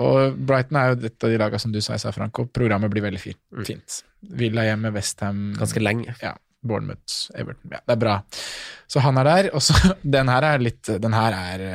Og 0.01 0.37
Brighton 0.47 0.77
er 0.79 0.91
jo 0.93 0.99
et 1.09 1.23
av 1.25 1.29
de 1.33 1.37
lagene 1.41 1.59
som 1.59 1.71
du 1.73 1.81
sa 1.83 1.95
i 1.97 2.13
Franco. 2.15 2.45
Programmet 2.47 2.89
blir 2.93 3.03
veldig 3.03 3.19
fint. 3.21 3.39
fint. 3.67 3.97
Villa 4.21 4.63
hjemme, 4.63 4.91
Westham, 4.95 5.53
Ganske 5.59 5.81
lenge. 5.83 6.15
ja, 6.21 6.35
Bournemouth, 6.63 7.29
Everton. 7.35 7.71
Ja, 7.73 7.79
det 7.85 7.95
er 7.97 7.99
bra. 8.01 8.15
Så 8.87 9.01
han 9.01 9.17
er 9.17 9.23
der. 9.27 9.49
Og 9.57 9.61
så 9.65 9.73
den 10.17 10.29
her 10.29 10.43
er 10.53 10.59
litt 10.61 10.83
Den 11.01 11.13
her 11.13 11.33
er 11.33 11.65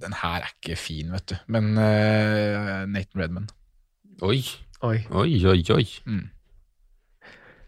Den 0.00 0.12
her 0.20 0.44
er 0.44 0.52
ikke 0.54 0.76
fin, 0.78 1.10
vet 1.12 1.26
du. 1.32 1.36
Men 1.48 1.72
uh, 1.76 2.84
Nathan 2.86 3.20
Redman. 3.24 3.48
Oi, 4.22 4.42
Oi. 4.84 4.98
oi, 5.10 5.46
oi. 5.48 5.64
oi. 5.74 5.84
Mm. 6.06 6.28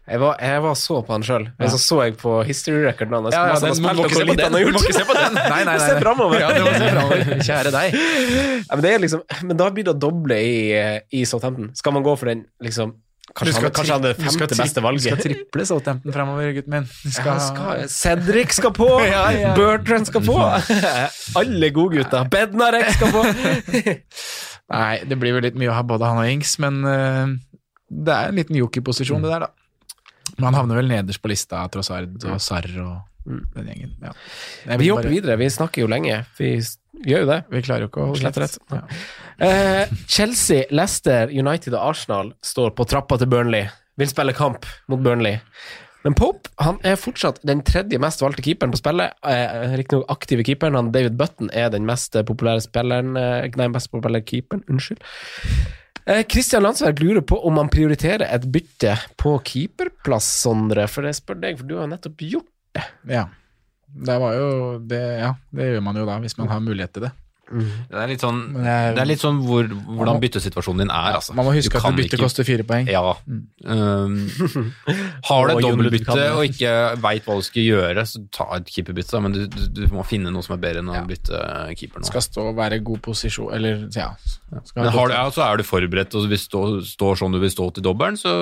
Jeg 0.03 0.19
var, 0.19 0.35
jeg 0.43 0.63
var 0.65 0.73
så 0.75 0.97
på 1.07 1.13
han 1.15 1.23
sjøl, 1.23 1.45
men 1.55 1.69
så 1.71 1.77
så 1.79 1.97
jeg 2.03 2.17
på 2.19 2.31
history-recorden 2.43 3.13
hans. 3.21 3.35
Ja, 3.35 3.45
ja, 3.53 3.59
den- 3.63 3.85
må 3.85 3.93
ikke 4.03 4.17
se 4.17 4.25
på 4.27 4.35
den. 4.35 4.43
han. 4.43 4.73
Må 4.75 4.81
ikke 4.81 4.97
se 4.97 5.05
på 5.07 5.15
den. 5.15 5.37
Nei, 5.37 5.45
nei, 5.63 5.63
nei. 5.69 5.77
Se 5.79 6.01
framover. 6.01 6.41
Ja, 6.41 6.49
du 6.51 6.65
må 6.65 6.73
se 6.75 6.89
framover. 6.89 7.31
Kjære 7.47 7.71
deg. 7.71 7.95
Ja, 8.67 8.75
men, 8.75 8.83
det 8.83 8.91
liksom, 9.05 9.23
men 9.47 9.61
da 9.61 9.69
blir 9.71 9.87
det 9.87 9.93
å 9.95 9.99
doble 9.99 10.41
i, 10.43 10.57
i 11.07 11.23
Southampton. 11.29 11.71
Skal 11.79 11.95
man 11.95 12.03
gå 12.03 12.17
for 12.19 12.33
den 12.33 12.43
liksom 12.63 12.97
Kanskje, 13.33 13.53
han, 13.55 13.71
kanskje 13.71 13.93
han 13.95 14.03
er 14.05 14.13
skal 14.13 14.31
femte 14.35 14.57
beste 14.59 14.81
valget. 14.83 15.03
Du 15.03 15.07
skal 15.07 15.21
triple 15.23 15.65
Southampton 15.65 16.13
framover, 16.13 16.51
gutten 16.57 16.73
min. 16.75 16.89
Skal... 16.91 17.31
Ja, 17.31 17.37
skal, 17.39 17.87
skal, 17.87 17.89
Cedric 17.89 18.53
skal 18.59 18.73
på! 18.75 18.89
Ja, 19.13 19.23
ja. 19.31 19.53
Bertrand 19.55 20.05
skal 20.11 20.21
på! 20.27 20.35
Alle 21.39 21.71
godgutter. 21.73 22.27
Bednarek 22.29 22.91
skal 22.97 23.15
på! 23.15 23.23
Nei, 24.75 24.93
det 25.07 25.17
blir 25.21 25.37
vel 25.37 25.47
litt 25.47 25.57
mye 25.57 25.71
å 25.71 25.79
ha 25.79 25.87
både 25.87 26.11
han 26.11 26.19
og 26.21 26.29
Ings, 26.29 26.57
men 26.61 26.83
uh, 26.83 27.31
det 27.87 28.13
er 28.13 28.29
en 28.29 28.37
liten 28.43 28.59
jokerposisjon, 28.59 29.23
mm. 29.23 29.25
det 29.25 29.33
der, 29.33 29.47
da. 29.47 29.62
Men 30.37 30.47
han 30.49 30.57
havner 30.61 30.79
vel 30.81 30.87
nederst 30.91 31.21
på 31.23 31.29
lista, 31.31 31.65
Trossard 31.73 32.15
og 32.29 32.39
Sarr 32.41 32.69
og 32.83 33.27
den 33.55 33.67
gjengen. 33.69 33.91
Ja. 34.03 34.13
Vi 34.77 34.87
jobber 34.89 35.03
bare- 35.07 35.13
videre. 35.13 35.37
Vi 35.39 35.49
snakker 35.49 35.83
jo 35.83 35.87
lenge. 35.91 36.25
Vi 36.39 36.53
gjør 37.07 37.23
jo 37.23 37.29
det. 37.29 37.37
Vi 37.51 37.61
klarer 37.65 37.85
jo 37.85 37.91
ikke 37.91 38.01
å 38.03 38.09
holde 38.11 38.23
Slett 38.23 38.41
rett. 38.43 38.57
Ja. 38.71 38.81
Eh, 39.43 39.89
Chelsea, 40.07 40.63
Leicester, 40.71 41.27
United 41.33 41.73
og 41.73 41.81
Arsenal 41.89 42.27
står 42.45 42.75
på 42.77 42.85
trappa 42.87 43.17
til 43.17 43.27
Burnley. 43.27 43.65
Vil 43.97 44.07
spille 44.07 44.31
kamp 44.37 44.67
mot 44.87 45.01
Burnley. 45.03 45.39
Men 46.05 46.13
Pope 46.19 46.51
han 46.61 46.77
er 46.85 46.95
fortsatt 47.01 47.39
den 47.47 47.63
tredje 47.65 47.97
mest 47.99 48.21
valgte 48.21 48.43
keeperen 48.45 48.71
på 48.71 48.79
spillet. 48.79 49.11
Eh, 49.25 49.73
Riktignok 49.79 50.05
aktive 50.13 50.45
keeperen. 50.45 50.77
Han 50.77 50.91
David 50.93 51.17
Button 51.19 51.49
er 51.51 51.71
den 51.73 51.83
mest 51.89 52.13
populære 52.29 52.61
spilleren 52.63 53.17
eh, 53.19 53.49
Nei, 53.57 53.67
mest 53.73 53.89
populære 53.91 54.23
keeperen. 54.29 54.63
Unnskyld. 54.69 55.01
Eh, 56.05 56.25
Christian 56.27 56.63
Landsverk 56.63 56.99
lurer 56.99 57.21
på 57.21 57.37
om 57.47 57.57
han 57.61 57.69
prioriterer 57.71 58.25
et 58.27 58.45
bytte 58.51 58.97
på 59.19 59.37
keeperplass, 59.47 60.27
Sondre. 60.43 60.87
For 60.91 61.07
jeg 61.07 61.19
spør 61.21 61.39
deg, 61.39 61.59
for 61.61 61.69
du 61.69 61.77
har 61.79 61.87
nettopp 61.91 62.23
gjort 62.27 62.49
ja. 63.07 63.27
Det 63.93 64.15
var 64.17 64.33
jo 64.33 64.47
det, 64.89 65.01
Ja, 65.21 65.35
det 65.53 65.67
gjør 65.69 65.83
man 65.85 65.99
jo 65.99 66.07
da, 66.09 66.15
hvis 66.23 66.33
man 66.39 66.49
har 66.49 66.63
mulighet 66.65 66.95
til 66.95 67.05
det. 67.05 67.11
Det 67.53 67.99
er 68.03 68.07
litt 68.09 68.23
sånn, 68.23 68.39
det 68.63 68.99
er 69.03 69.07
litt 69.09 69.21
sånn 69.21 69.39
hvor, 69.45 69.67
hvordan 69.69 70.19
byttesituasjonen 70.23 70.83
din 70.85 70.91
er, 70.93 71.17
altså. 71.19 71.35
Man 71.37 71.45
må 71.47 71.53
huske 71.55 71.77
Du 71.77 71.87
at 71.87 71.95
bytte 71.97 72.17
ikke- 72.17 72.23
koster 72.25 72.47
fire 72.47 72.63
poeng. 72.67 72.87
Ja. 72.89 73.15
Um, 73.63 74.15
har 75.29 75.47
du 75.47 75.53
et 75.53 75.63
dobbeltbytte 75.65 76.17
og 76.35 76.43
ikke 76.47 76.73
veit 77.03 77.27
hva 77.27 77.37
du 77.39 77.45
skal 77.45 77.63
gjøre, 77.67 78.05
så 78.09 78.21
ta 78.33 78.47
et 78.57 78.69
keeperbytte, 78.73 79.21
men 79.23 79.35
du, 79.35 79.41
du, 79.47 79.61
du 79.77 79.83
må 79.93 80.05
finne 80.07 80.31
noe 80.33 80.43
som 80.45 80.55
er 80.57 80.61
bedre 80.65 80.83
enn 80.83 80.91
å 80.91 80.97
Ja. 80.97 81.03
bytte 81.07 81.39
keeper 81.79 82.01
nå. 82.03 82.07
Skal 82.09 82.25
stå 82.25 82.47
og 82.51 82.57
være 82.59 82.79
i 82.79 82.83
god 82.85 83.01
posisjon, 83.05 83.53
eller 83.55 83.85
ja. 83.95 84.09
Men 84.75 84.89
har 84.93 85.07
du, 85.09 85.13
ja, 85.15 85.23
så 85.33 85.41
er 85.47 85.57
du 85.57 85.63
forberedt 85.65 86.13
og 86.19 86.27
du 86.29 86.35
stå, 86.37 86.63
står 86.85 87.17
sånn 87.23 87.33
du 87.33 87.39
vil 87.41 87.49
stå 87.53 87.69
til 87.73 87.85
dobbelen, 87.85 88.17
så 88.19 88.33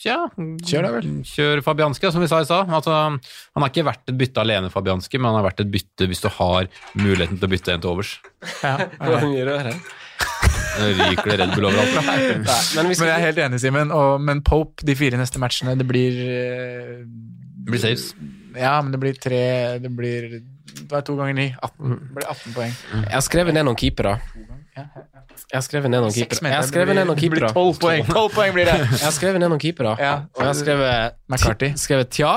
tja 0.00 0.16
Kjør 0.38 0.82
da 0.86 0.90
vel. 0.94 1.08
Kjør 1.28 1.60
Fabianski, 1.64 2.10
som 2.12 2.22
vi 2.22 2.28
sa 2.30 2.40
i 2.40 2.46
stad. 2.48 2.68
Altså, 2.72 2.92
han 2.94 3.62
har 3.64 3.70
ikke 3.70 3.84
vært 3.86 4.08
et 4.10 4.16
bytte 4.18 4.40
alene, 4.42 4.70
Fabianski, 4.72 5.18
men 5.20 5.30
han 5.32 5.40
har 5.42 5.46
vært 5.50 5.60
et 5.64 5.70
bytte 5.72 6.08
hvis 6.08 6.22
du 6.24 6.28
har 6.38 6.68
muligheten 6.98 7.38
til 7.38 7.48
å 7.48 7.52
bytte 7.52 7.74
en 7.74 7.82
til 7.84 7.90
overs. 7.92 8.14
Ja, 8.62 8.74
han 9.00 9.32
gjør. 9.34 9.70
Nå 10.78 10.88
ryker 10.94 11.32
det 11.32 11.38
Red 11.40 11.54
Bull 11.56 11.66
overalt. 11.70 11.96
Nei, 12.06 12.18
men 12.76 12.90
Men 12.92 12.92
jeg 12.94 13.14
er 13.14 13.24
helt 13.24 13.40
enig, 13.42 13.60
Simen. 13.62 13.90
Men 14.22 14.42
Pope, 14.46 14.84
de 14.86 14.94
fire 14.98 15.18
neste 15.18 15.40
matchene, 15.42 15.74
det 15.78 15.86
blir 15.88 16.20
eh, 16.22 17.00
Det 17.02 17.72
blir 17.72 17.82
saves. 17.82 18.12
Ja, 18.58 18.76
men 18.82 18.94
det 18.94 19.00
blir 19.02 19.18
tre 19.20 19.42
Det 19.82 19.90
blir 19.94 20.30
det 20.78 20.94
er 20.94 21.02
to 21.04 21.16
ganger 21.18 21.34
ni. 21.34 21.46
18, 21.64 21.90
det 21.90 22.14
blir 22.14 22.26
18 22.30 22.54
poeng. 22.54 22.74
Jeg 22.92 23.12
har 23.16 23.24
skrevet 23.26 23.54
ned 23.56 23.64
noen 23.66 23.76
keepere. 23.76 24.12
Jeg 24.76 25.56
har 25.56 25.64
skrevet 25.64 25.90
ned 25.90 26.04
noen 26.04 26.14
keepere. 26.14 26.50
Jeg 26.52 26.56
har 26.60 26.68
skrevet 26.68 26.96
ned 26.96 27.08
noen 27.08 27.18
Det 27.18 27.30
blir 27.32 27.44
keepere. 27.48 27.52
12 27.56 27.80
poeng. 27.82 28.06
12 28.14 28.34
poeng 28.36 28.54
blir 28.54 28.68
det! 28.68 28.76
Jeg 28.84 29.02
har 29.02 29.14
skrevet 29.16 29.42
ned 29.42 29.50
noen 29.52 29.62
keepere. 29.62 29.94
Ja. 30.00 30.12
Og 30.36 30.44
jeg 30.44 30.50
har 30.52 30.58
skrevet 30.60 31.18
McCarthy. 31.28 31.70
skrevet 31.80 32.12
tja. 32.14 32.32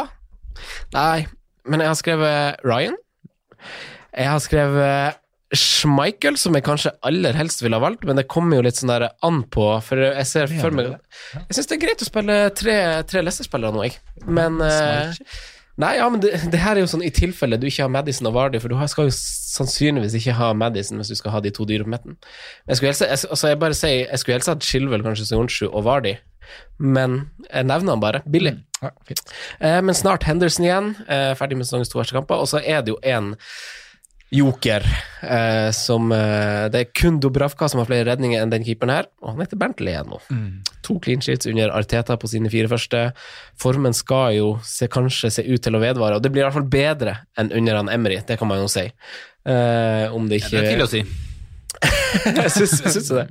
Nei, 0.95 1.27
men 1.69 1.83
jeg 1.85 1.91
har 1.91 1.99
skrevet 1.99 2.65
Ryan. 2.65 2.97
Jeg 4.17 4.31
har 4.31 4.41
skrevet 4.43 5.20
Schmeichel, 5.51 6.37
som 6.39 6.55
jeg 6.55 6.63
kanskje 6.63 6.93
aller 7.07 7.35
helst 7.35 7.63
ville 7.63 7.75
ha 7.75 7.83
valgt, 7.83 8.05
men 8.07 8.19
det 8.19 8.29
kommer 8.31 8.59
jo 8.59 8.65
litt 8.65 8.79
sånn 8.79 8.93
der 8.93 9.09
an 9.27 9.41
på, 9.51 9.65
for 9.83 9.99
jeg 9.99 10.27
ser 10.29 10.51
for 10.61 10.75
meg 10.75 10.93
Jeg 10.93 11.57
syns 11.57 11.67
det 11.67 11.75
er 11.75 11.81
greit 11.85 12.03
å 12.03 12.07
spille 12.07 12.37
tre, 12.55 12.77
tre 13.09 13.23
Leicester-spillere 13.25 13.75
nå, 13.75 13.83
jeg. 13.89 13.99
Men 14.31 14.61
uh, 14.63 15.11
Nei, 15.81 15.95
ja, 15.97 16.07
men 16.11 16.21
det, 16.23 16.33
det 16.51 16.59
her 16.61 16.75
er 16.77 16.83
jo 16.83 16.89
sånn 16.91 17.03
i 17.03 17.11
tilfelle 17.15 17.57
du 17.59 17.65
ikke 17.67 17.85
har 17.85 17.91
Madison 17.91 18.27
og 18.29 18.35
Vardy, 18.35 18.59
for 18.61 18.71
du 18.71 18.79
skal 18.91 19.07
jo 19.07 19.13
sannsynligvis 19.15 20.17
ikke 20.19 20.35
ha 20.37 20.51
Madison 20.57 20.99
hvis 21.01 21.11
du 21.13 21.17
skal 21.19 21.35
ha 21.35 21.41
de 21.43 21.51
to 21.55 21.65
dyre 21.67 21.87
på 21.87 21.93
midten. 21.93 22.19
Jeg 22.67 22.79
skulle 22.79 22.91
helst, 22.91 23.05
jeg, 23.07 23.21
altså 23.35 23.51
jeg 23.51 23.61
bare 23.63 23.77
sier, 23.77 24.03
jeg 24.05 24.21
skulle 24.21 24.37
helst 24.37 24.51
hatt 24.51 24.67
Chilwell, 24.67 25.05
kanskje 25.05 25.29
Sionchu 25.31 25.69
og 25.69 25.85
Vardy, 25.87 26.17
men 26.79 27.21
jeg 27.47 27.67
nevner 27.69 27.95
han 27.95 28.03
bare. 28.03 28.23
Billig. 28.29 28.55
Ja, 28.81 28.91
fint. 29.07 29.23
Eh, 29.59 29.79
men 29.85 29.97
snart 29.97 30.25
Henderson 30.27 30.65
igjen, 30.65 30.91
eh, 31.07 31.31
ferdig 31.39 31.59
med 31.59 31.67
sesongens 31.69 31.91
to 31.91 31.99
verste 31.99 32.17
kamper. 32.17 32.41
Og 32.41 32.49
så 32.49 32.59
er 32.59 32.81
det 32.83 32.95
jo 32.95 32.99
en 33.05 33.35
joker 34.31 34.85
eh, 35.21 35.69
som 35.75 36.11
eh, 36.15 36.67
Det 36.71 36.79
er 36.79 36.91
kun 36.95 37.19
Dubravka 37.19 37.67
som 37.69 37.81
har 37.81 37.89
flere 37.89 38.07
redninger 38.07 38.41
enn 38.41 38.53
den 38.53 38.63
keeperen 38.63 38.93
her, 38.93 39.09
og 39.21 39.33
han 39.33 39.43
heter 39.43 39.59
Bentley 39.59 39.93
igjen 39.93 40.11
nå. 40.13 40.21
To 40.87 40.97
clean 41.03 41.23
sheets 41.23 41.49
under 41.51 41.73
Arteta 41.75 42.15
på 42.19 42.29
sine 42.31 42.51
fire 42.53 42.71
første. 42.71 43.03
Formen 43.59 43.95
skal 43.97 44.37
jo 44.37 44.53
se, 44.67 44.87
kanskje 44.91 45.33
se 45.35 45.45
ut 45.47 45.61
til 45.63 45.75
å 45.75 45.83
vedvare, 45.83 46.17
og 46.17 46.23
det 46.23 46.31
blir 46.31 46.45
i 46.45 46.47
hvert 46.47 46.59
fall 46.59 46.71
bedre 46.71 47.17
enn 47.39 47.51
under 47.59 47.81
han 47.81 47.91
Emery, 47.91 48.21
det 48.27 48.39
kan 48.39 48.49
man 48.49 48.63
jo 48.63 48.71
si. 48.71 48.87
Eh, 49.43 50.07
om 50.13 50.29
det 50.29 50.39
Det 50.39 50.47
ikke 50.47 50.63
er 50.63 50.71
til 50.75 50.87
å 50.87 50.89
si. 50.89 51.03
Syns 52.51 52.73
syns 52.83 53.07
jo 53.09 53.17
det. 53.17 53.25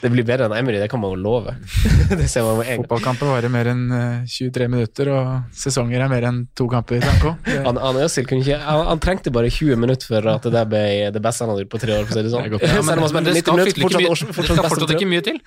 Det 0.00 0.08
blir 0.12 0.24
bedre 0.26 0.46
enn 0.46 0.54
Emery, 0.56 0.78
det 0.80 0.88
kan 0.90 1.00
man 1.02 1.12
jo 1.12 1.18
love. 1.20 1.52
det 2.20 2.28
ser 2.30 2.46
man 2.46 2.60
med 2.60 2.68
en 2.70 2.78
gang. 2.78 2.84
Fotballkamper 2.86 3.28
varer 3.28 3.52
mer 3.52 3.68
enn 3.72 3.82
eh, 3.92 4.28
23 4.30 4.68
minutter, 4.72 5.10
og 5.12 5.58
sesonger 5.58 6.04
er 6.06 6.12
mer 6.12 6.26
enn 6.30 6.38
to 6.56 6.68
kamper. 6.70 6.98
i 6.98 7.02
Det, 7.04 7.58
Han, 7.66 7.76
han, 7.82 8.00
kunne 8.08 8.40
ikke, 8.40 8.58
han, 8.64 8.84
han 8.92 9.02
trengte 9.04 9.32
bare 9.34 9.50
20 9.52 9.80
minutter 9.80 10.08
for 10.14 10.30
at 10.32 10.46
det 10.48 10.54
der 10.54 10.68
ble 10.70 10.84
det 11.14 11.22
beste 11.24 11.44
han 11.44 11.52
hadde 11.52 11.66
gjort 11.66 11.74
på 11.76 11.82
tre 11.84 11.96
år. 11.98 12.06
For 12.08 12.14
å 12.14 12.18
si 12.20 12.26
det 12.28 12.34
sånn. 12.34 12.48
Det. 12.48 12.60
Ja, 12.64 12.82
men, 12.88 13.02
men, 13.02 13.18
han 13.18 13.28
det 13.28 13.36
skal 13.42 13.58
minutter, 13.60 13.82
fortsatt, 13.84 14.04
mye- 14.04 14.36
fortsatt, 14.38 14.38
det 14.38 14.60
skal 14.62 14.74
fortsatt 14.74 14.94
ikke 14.96 15.10
mye 15.12 15.24
til. 15.28 15.40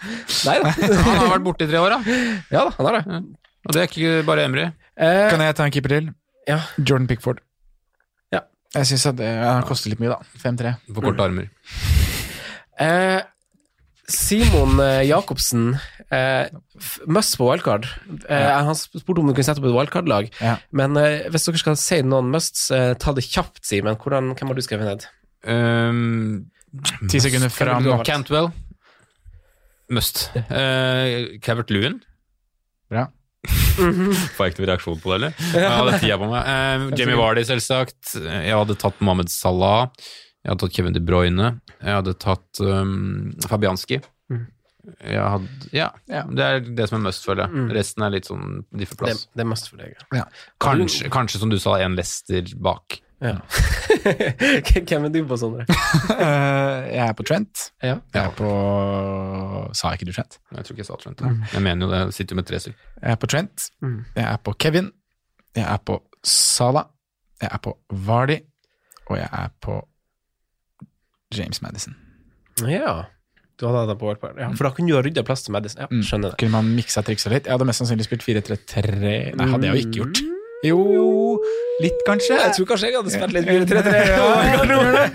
Nei 0.49 0.57
da. 0.61 0.73
Han 0.75 1.21
har 1.23 1.31
vært 1.37 1.47
borte 1.47 1.67
i 1.67 1.71
tre 1.71 1.81
år, 1.81 1.95
da. 1.97 2.19
Ja 2.53 2.65
da, 2.67 2.75
han 2.77 2.89
har 2.91 2.99
det. 2.99 3.21
Og 3.61 3.75
det 3.75 3.81
er 3.83 3.89
ikke 3.91 4.13
bare 4.27 4.45
Emry. 4.49 4.67
Eh, 5.01 5.23
kan 5.31 5.41
jeg 5.45 5.57
ta 5.57 5.65
en 5.65 5.73
keeper 5.73 5.95
til? 5.97 6.11
ja. 6.49 6.59
Jordan 6.77 7.07
Pickford. 7.09 7.41
Ja. 8.33 8.41
Jeg 8.75 8.89
syns 8.91 9.05
at 9.11 9.17
det 9.21 9.31
koster 9.69 9.93
litt 9.93 10.01
mye, 10.01 10.13
da. 10.17 10.21
5-3. 10.43 10.75
På 10.95 11.05
korte 11.05 11.29
armer. 11.29 11.51
Eh, 12.81 13.19
Simon 14.11 14.79
eh, 14.83 15.03
Jacobsen, 15.07 15.75
eh, 16.11 16.49
must 17.07 17.37
på 17.39 17.45
wildcard. 17.47 17.85
Eh, 18.27 18.41
Ja. 18.41 18.57
Han 18.67 18.75
spurte 18.75 19.21
om 19.21 19.29
du 19.29 19.33
kunne 19.37 19.45
sette 19.47 19.61
opp 19.61 19.69
et 19.69 19.75
wildcard-lag. 19.77 20.31
Ja. 20.41 20.57
Men 20.75 20.97
eh, 20.99 21.29
hvis 21.31 21.45
dere 21.47 21.61
skal 21.61 21.77
si 21.79 22.01
noen 22.03 22.31
musts, 22.33 22.65
eh, 22.75 22.93
ta 22.99 23.13
det 23.15 23.23
kjapt, 23.29 23.61
Simen. 23.67 23.95
Hvordan, 24.01 24.33
hvem 24.35 24.51
har 24.51 24.57
du 24.59 24.65
skrevet 24.65 24.89
ned? 24.89 25.07
Um, 25.47 26.51
Ti 27.11 27.19
sekunder 27.23 27.49
fram. 27.53 27.87
Cantwell. 28.07 28.51
Must. 29.91 30.29
Uh, 30.47 31.37
Cavert 31.43 31.71
Lewin. 31.73 31.97
Bra. 32.91 33.07
Får 33.75 34.45
jeg 34.45 34.53
ikke 34.53 34.61
noen 34.61 34.69
reaksjon 34.69 34.99
på 35.01 35.11
det, 35.11 35.17
eller? 35.17 35.33
Jeg 35.57 35.71
hadde 35.73 35.97
tida 36.03 36.17
på 36.21 36.29
meg. 36.31 36.47
Uh, 36.47 36.85
Jamie 36.99 37.17
Vardy, 37.19 37.43
selvsagt. 37.47 38.13
Jeg 38.21 38.53
hadde 38.55 38.77
tatt 38.79 38.99
Mohammed 39.03 39.31
Salah. 39.33 39.89
Jeg 40.43 40.51
hadde 40.53 40.63
tatt 40.65 40.75
Kevin 40.77 40.95
De 40.95 41.01
Bruyne. 41.03 41.49
Jeg 41.81 41.93
hadde 41.97 42.13
tatt 42.21 42.59
um, 42.61 43.31
Fabianski. 43.49 44.01
Mm. 44.31 44.45
Jeg 45.05 45.21
hadde, 45.21 45.47
ja, 45.77 45.91
Ja. 46.09 46.23
det 46.25 46.45
er 46.45 46.59
det 46.77 46.87
som 46.89 46.97
er 46.99 47.03
must, 47.09 47.25
føler 47.25 47.45
jeg. 47.45 47.53
Mm. 47.53 47.71
Resten 47.77 48.03
er 48.05 48.09
litt 48.15 48.25
sånn 48.29 48.63
de 48.73 48.85
får 48.89 48.95
Det, 48.97 48.97
plass. 49.03 49.27
det 49.35 49.43
er 49.43 49.49
must 49.51 49.69
for 49.69 49.77
deg. 49.83 49.93
ja. 49.93 50.21
Ja. 50.21 50.25
Kanskje, 50.63 51.09
kanskje, 51.13 51.39
som 51.43 51.49
du 51.53 51.59
sa, 51.61 51.75
en 51.81 51.95
Lester 51.99 52.49
bak. 52.57 52.99
Ja. 53.21 53.35
Hvem 54.01 55.05
er 55.05 55.11
du 55.13 55.19
på, 55.29 55.37
Sondre? 55.37 55.65
Eh, 56.21 56.87
jeg 56.95 57.03
er 57.05 57.13
på 57.17 57.23
Trent. 57.27 57.67
Ja. 57.83 57.99
Jeg 58.13 58.23
er 58.23 58.31
på 58.37 58.49
Sa 59.77 59.91
ikke 59.95 60.07
du 60.09 60.13
Trent? 60.15 60.39
Jeg 60.51 60.65
tror 60.65 60.73
ikke 60.75 60.81
jeg 60.83 60.89
sa 60.89 60.97
Trent. 61.01 61.21
Jeg 61.53 61.61
mener 61.65 61.85
jo 61.85 61.91
det. 61.91 61.99
Jeg 62.07 62.15
sitter 62.17 62.35
jo 62.35 62.39
med 62.41 62.47
tre 62.49 62.59
stykker. 62.63 62.89
Jeg 63.01 63.11
er 63.15 63.19
på 63.21 63.29
Trent. 63.31 63.67
Mm. 63.85 63.99
Jeg 64.15 64.25
er 64.25 64.41
på 64.45 64.53
Kevin. 64.65 64.89
Jeg 65.55 65.65
er 65.67 65.81
på 65.85 65.99
Sala. 66.25 66.83
Jeg 67.41 67.49
er 67.53 67.61
på 67.63 67.75
Vardy. 68.09 68.39
Og 69.09 69.17
jeg 69.19 69.29
er 69.31 69.53
på 69.61 69.77
James 71.35 71.61
Madison. 71.61 71.95
ja. 72.67 73.05
Du 73.61 73.67
hadde 73.67 73.77
hatt 73.83 73.89
den 73.91 73.97
på 74.01 74.07
wildcard. 74.09 74.39
Ja, 74.41 74.47
for 74.57 74.65
da 74.65 74.69
kunne 74.73 74.89
du 74.89 74.95
ha 74.95 75.01
rydda 75.05 75.21
plass 75.21 75.43
til 75.45 75.53
Madison. 75.53 75.83
Ja, 75.83 75.87
Mm. 75.91 75.99
skjønner 76.01 76.31
det. 76.31 76.37
Kunne 76.41 76.49
man 76.55 76.69
miksa 76.73 77.03
triksa 77.05 77.29
litt? 77.29 77.45
Jeg 77.45 77.53
hadde 77.53 77.67
mest 77.69 77.77
sannsynlig 77.83 78.07
spilt 78.07 78.23
4-3-3 78.25 79.35
Nei, 79.37 79.45
hadde 79.51 79.67
jeg 79.67 79.75
jo 79.75 79.81
ikke 79.85 79.97
gjort. 79.99 80.21
Mm. 80.23 80.37
Jo, 80.65 80.79
litt 81.83 82.01
kanskje. 82.07 82.39
Jeg 82.41 82.55
tror 82.57 82.65
kanskje 82.71 82.89
jeg 82.89 82.97
hadde 82.97 83.13
spilt 83.13 83.33
litt 83.37 83.45
4-3-3. 83.45 83.93
jeg 84.49 84.65
tror 84.65 84.81
det. 84.97 85.05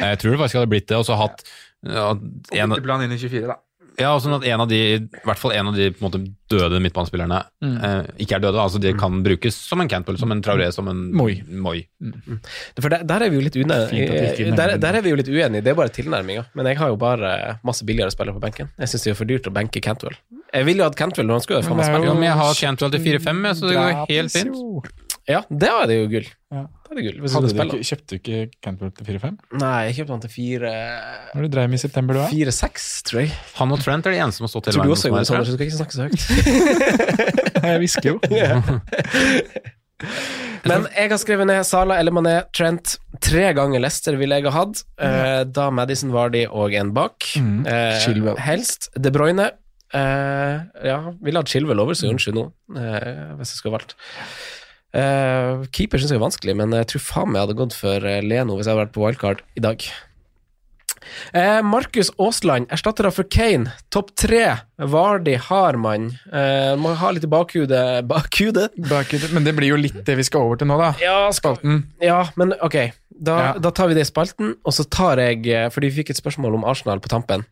Jeg 0.00 0.18
tror 0.18 0.30
det 0.34 0.40
faktisk 0.42 0.58
hadde 0.58 0.70
blitt 0.72 0.88
det, 0.90 0.96
og 0.98 1.06
så 1.06 1.16
hatt 1.20 1.44
ja, 1.86 2.10
en, 2.10 2.74
Bytteplan 2.74 3.04
inn 3.06 3.14
i 3.14 3.18
24, 3.22 3.46
da. 3.52 3.56
Ja, 3.98 4.12
og 4.14 4.20
sånn 4.22 4.36
at 4.36 4.44
en 4.48 4.62
av 4.64 4.68
de, 4.70 4.78
i 4.96 5.24
hvert 5.26 5.40
fall 5.40 5.54
en 5.56 5.70
av 5.70 5.76
de 5.76 5.88
på 5.92 6.00
en 6.00 6.06
måte 6.06 6.20
døde 6.50 6.80
midtbanespillerne 6.82 7.38
eh, 7.66 8.08
ikke 8.22 8.38
er 8.38 8.44
døde, 8.44 8.60
altså 8.62 8.80
de 8.82 8.92
kan 8.98 9.20
brukes 9.24 9.56
som 9.56 9.82
en 9.82 9.90
Cantwell, 9.90 10.18
som 10.20 10.32
en 10.34 10.42
Traoré, 10.44 10.70
som 10.74 10.88
en 10.90 11.02
Moi. 11.16 11.40
Moi. 11.50 11.82
For 12.80 12.92
der, 12.92 13.04
der 13.08 13.26
er 13.26 13.32
vi 13.32 13.40
jo 13.40 13.44
litt 13.44 13.58
uenige. 13.58 14.50
Der, 14.56 14.76
der 14.82 14.98
er 14.98 15.04
vi 15.04 15.12
jo 15.12 15.20
litt 15.20 15.30
uenige, 15.30 15.62
det 15.66 15.74
er 15.74 15.78
bare 15.78 15.92
tilnærminga. 15.94 16.46
Men 16.58 16.70
jeg 16.70 16.80
har 16.80 16.92
jo 16.92 16.98
bare 17.00 17.34
masse 17.66 17.86
billigere 17.86 18.14
spillere 18.14 18.36
på 18.38 18.42
benken. 18.42 18.72
Jeg 18.80 18.92
syns 18.92 19.06
det 19.06 19.14
er 19.14 19.20
for 19.20 19.30
dyrt 19.30 19.50
å 19.50 19.54
benke 19.54 19.82
Cantwell. 19.84 20.16
Jeg 20.50 20.66
ville 20.66 20.82
jo 20.82 20.88
hatt 20.88 20.98
Cantwell 20.98 21.28
når 21.28 21.40
han 21.40 21.46
skulle 21.46 21.62
faen 21.62 21.78
meg 21.78 21.86
Men 21.86 21.94
spille. 21.94 22.18
Men 22.18 22.28
jeg 22.30 22.40
har 22.40 22.60
Cantwell 22.64 22.94
til 22.96 23.06
4-5, 23.06 23.46
så 23.54 23.70
det 23.70 23.78
går 23.78 24.04
helt 24.10 24.34
fint. 24.34 24.92
Ja, 25.30 25.44
det 25.46 25.70
var 25.76 25.90
det 25.90 26.00
jo 26.00 26.10
gull. 26.10 26.30
Ja. 26.50 26.66
Da 26.90 26.96
er 26.96 26.98
det 26.98 27.04
gull. 27.06 27.18
Hvis 27.22 27.34
Hadde 27.36 27.46
du 27.54 27.60
ikke, 27.62 27.78
kjøpte 27.86 28.08
du 28.10 28.14
ikke 28.18 28.38
Cantwell 28.66 28.90
til 28.96 29.06
4-5? 29.06 29.34
Nei, 29.62 29.74
jeg 29.86 29.94
kjøpte 30.00 30.14
han 30.16 30.22
til 30.24 30.32
4 30.34 30.72
Når 31.36 31.44
du 31.46 31.48
dreiv 31.54 31.68
med 31.70 31.78
i 31.78 31.82
september, 31.84 32.18
du 32.18 32.20
òg? 32.24 32.32
4-6, 32.34 32.86
tror 33.06 33.20
jeg. 33.22 33.30
Han 33.60 33.74
og 33.76 33.84
Trent 33.84 34.08
er 34.10 34.16
de 34.16 34.22
eneste 34.24 34.40
som 34.40 34.48
har 34.48 34.52
stått 34.56 34.66
hele 34.72 34.80
Tror 34.80 34.90
du 34.90 34.94
også 34.96 35.12
gjorde 35.12 35.22
jeg. 35.22 35.28
så 35.30 35.32
du 35.46 35.54
skal 35.54 35.66
ikke 35.68 35.78
snakke 35.78 35.94
så 35.94 36.02
høyt. 36.10 36.20
Jeg 37.70 37.78
hvisker 37.84 38.08
jo. 38.10 38.16
Men 40.70 40.86
jeg 40.96 41.10
har 41.12 41.18
skrevet 41.20 41.48
ned 41.48 41.60
Sala 41.68 41.98
eller 42.00 42.12
Mané, 42.14 42.34
Trent. 42.56 42.94
Tre 43.20 43.50
ganger 43.56 43.82
Leicester 43.84 44.16
ville 44.20 44.38
jeg 44.40 44.48
ha 44.48 44.52
hatt. 44.54 44.82
Eh, 45.00 45.42
da 45.48 45.66
Madison 45.72 46.12
Vardy 46.14 46.46
og 46.48 46.72
en 46.76 46.92
bak. 46.96 47.26
Mm. 47.36 47.66
Eh, 47.68 48.36
helst 48.46 48.88
De 48.96 49.12
Bruyne. 49.12 49.50
Eh, 49.92 50.56
ja, 50.86 50.98
ville 51.20 51.40
hatt 51.42 51.52
Chilwell 51.52 51.80
over, 51.82 51.96
så 51.98 52.08
unnskyld 52.08 52.36
nå, 52.38 52.46
eh, 52.78 53.36
hvis 53.40 53.52
jeg 53.52 53.60
skulle 53.60 53.76
valgt. 53.76 53.96
Eh, 54.92 55.64
keeper 55.70 56.00
syns 56.02 56.10
jeg 56.10 56.18
er 56.18 56.24
vanskelig, 56.24 56.54
men 56.58 56.72
jeg 56.74 56.88
tror 56.90 57.02
faen 57.06 57.28
meg 57.30 57.38
jeg 57.40 57.46
hadde 57.48 57.58
gått 57.60 57.76
for 57.78 58.06
eh, 58.10 58.22
Leno 58.26 58.56
hvis 58.58 58.66
jeg 58.66 58.74
hadde 58.74 58.84
vært 58.88 58.94
på 58.96 59.04
wildcard 59.04 59.44
i 59.58 59.62
dag. 59.62 59.84
Uh, 61.34 61.62
Markus 61.64 62.10
Aasland, 62.20 62.68
erstattere 62.74 63.10
for 63.14 63.24
Kane. 63.32 63.72
Topp 63.90 64.10
tre. 64.20 64.42
Vardi 64.92 65.32
Harman. 65.40 66.10
Uh, 66.28 66.74
må 66.78 66.92
ha 67.00 67.10
litt 67.14 67.24
i 67.24 67.30
bakhudet 67.30 68.04
Bakhudet? 68.10 68.76
Bakhudet, 68.90 69.30
Men 69.34 69.46
det 69.46 69.54
blir 69.56 69.72
jo 69.72 69.78
litt 69.80 69.96
det 70.06 70.18
vi 70.20 70.26
skal 70.26 70.44
over 70.44 70.60
til 70.60 70.68
nå, 70.70 70.76
da. 70.78 70.90
Ja, 71.02 71.16
Spalten. 71.34 71.86
ja, 72.04 72.20
men 72.38 72.52
ok. 72.60 72.76
Da, 73.20 73.38
Ja. 73.40 73.48
da 73.60 73.72
tar 73.74 73.88
vi 73.90 73.96
det 73.98 74.04
i 74.06 74.10
spalten, 74.10 74.54
og 74.64 74.72
så 74.76 74.84
tar 74.88 75.20
jeg 75.20 75.44
eh, 75.52 75.66
Fordi 75.72 75.90
vi 75.90 75.98
fikk 76.00 76.12
et 76.14 76.20
spørsmål 76.20 76.54
om 76.60 76.62
Arsenal 76.68 77.02
på 77.04 77.10
tampen. 77.12 77.42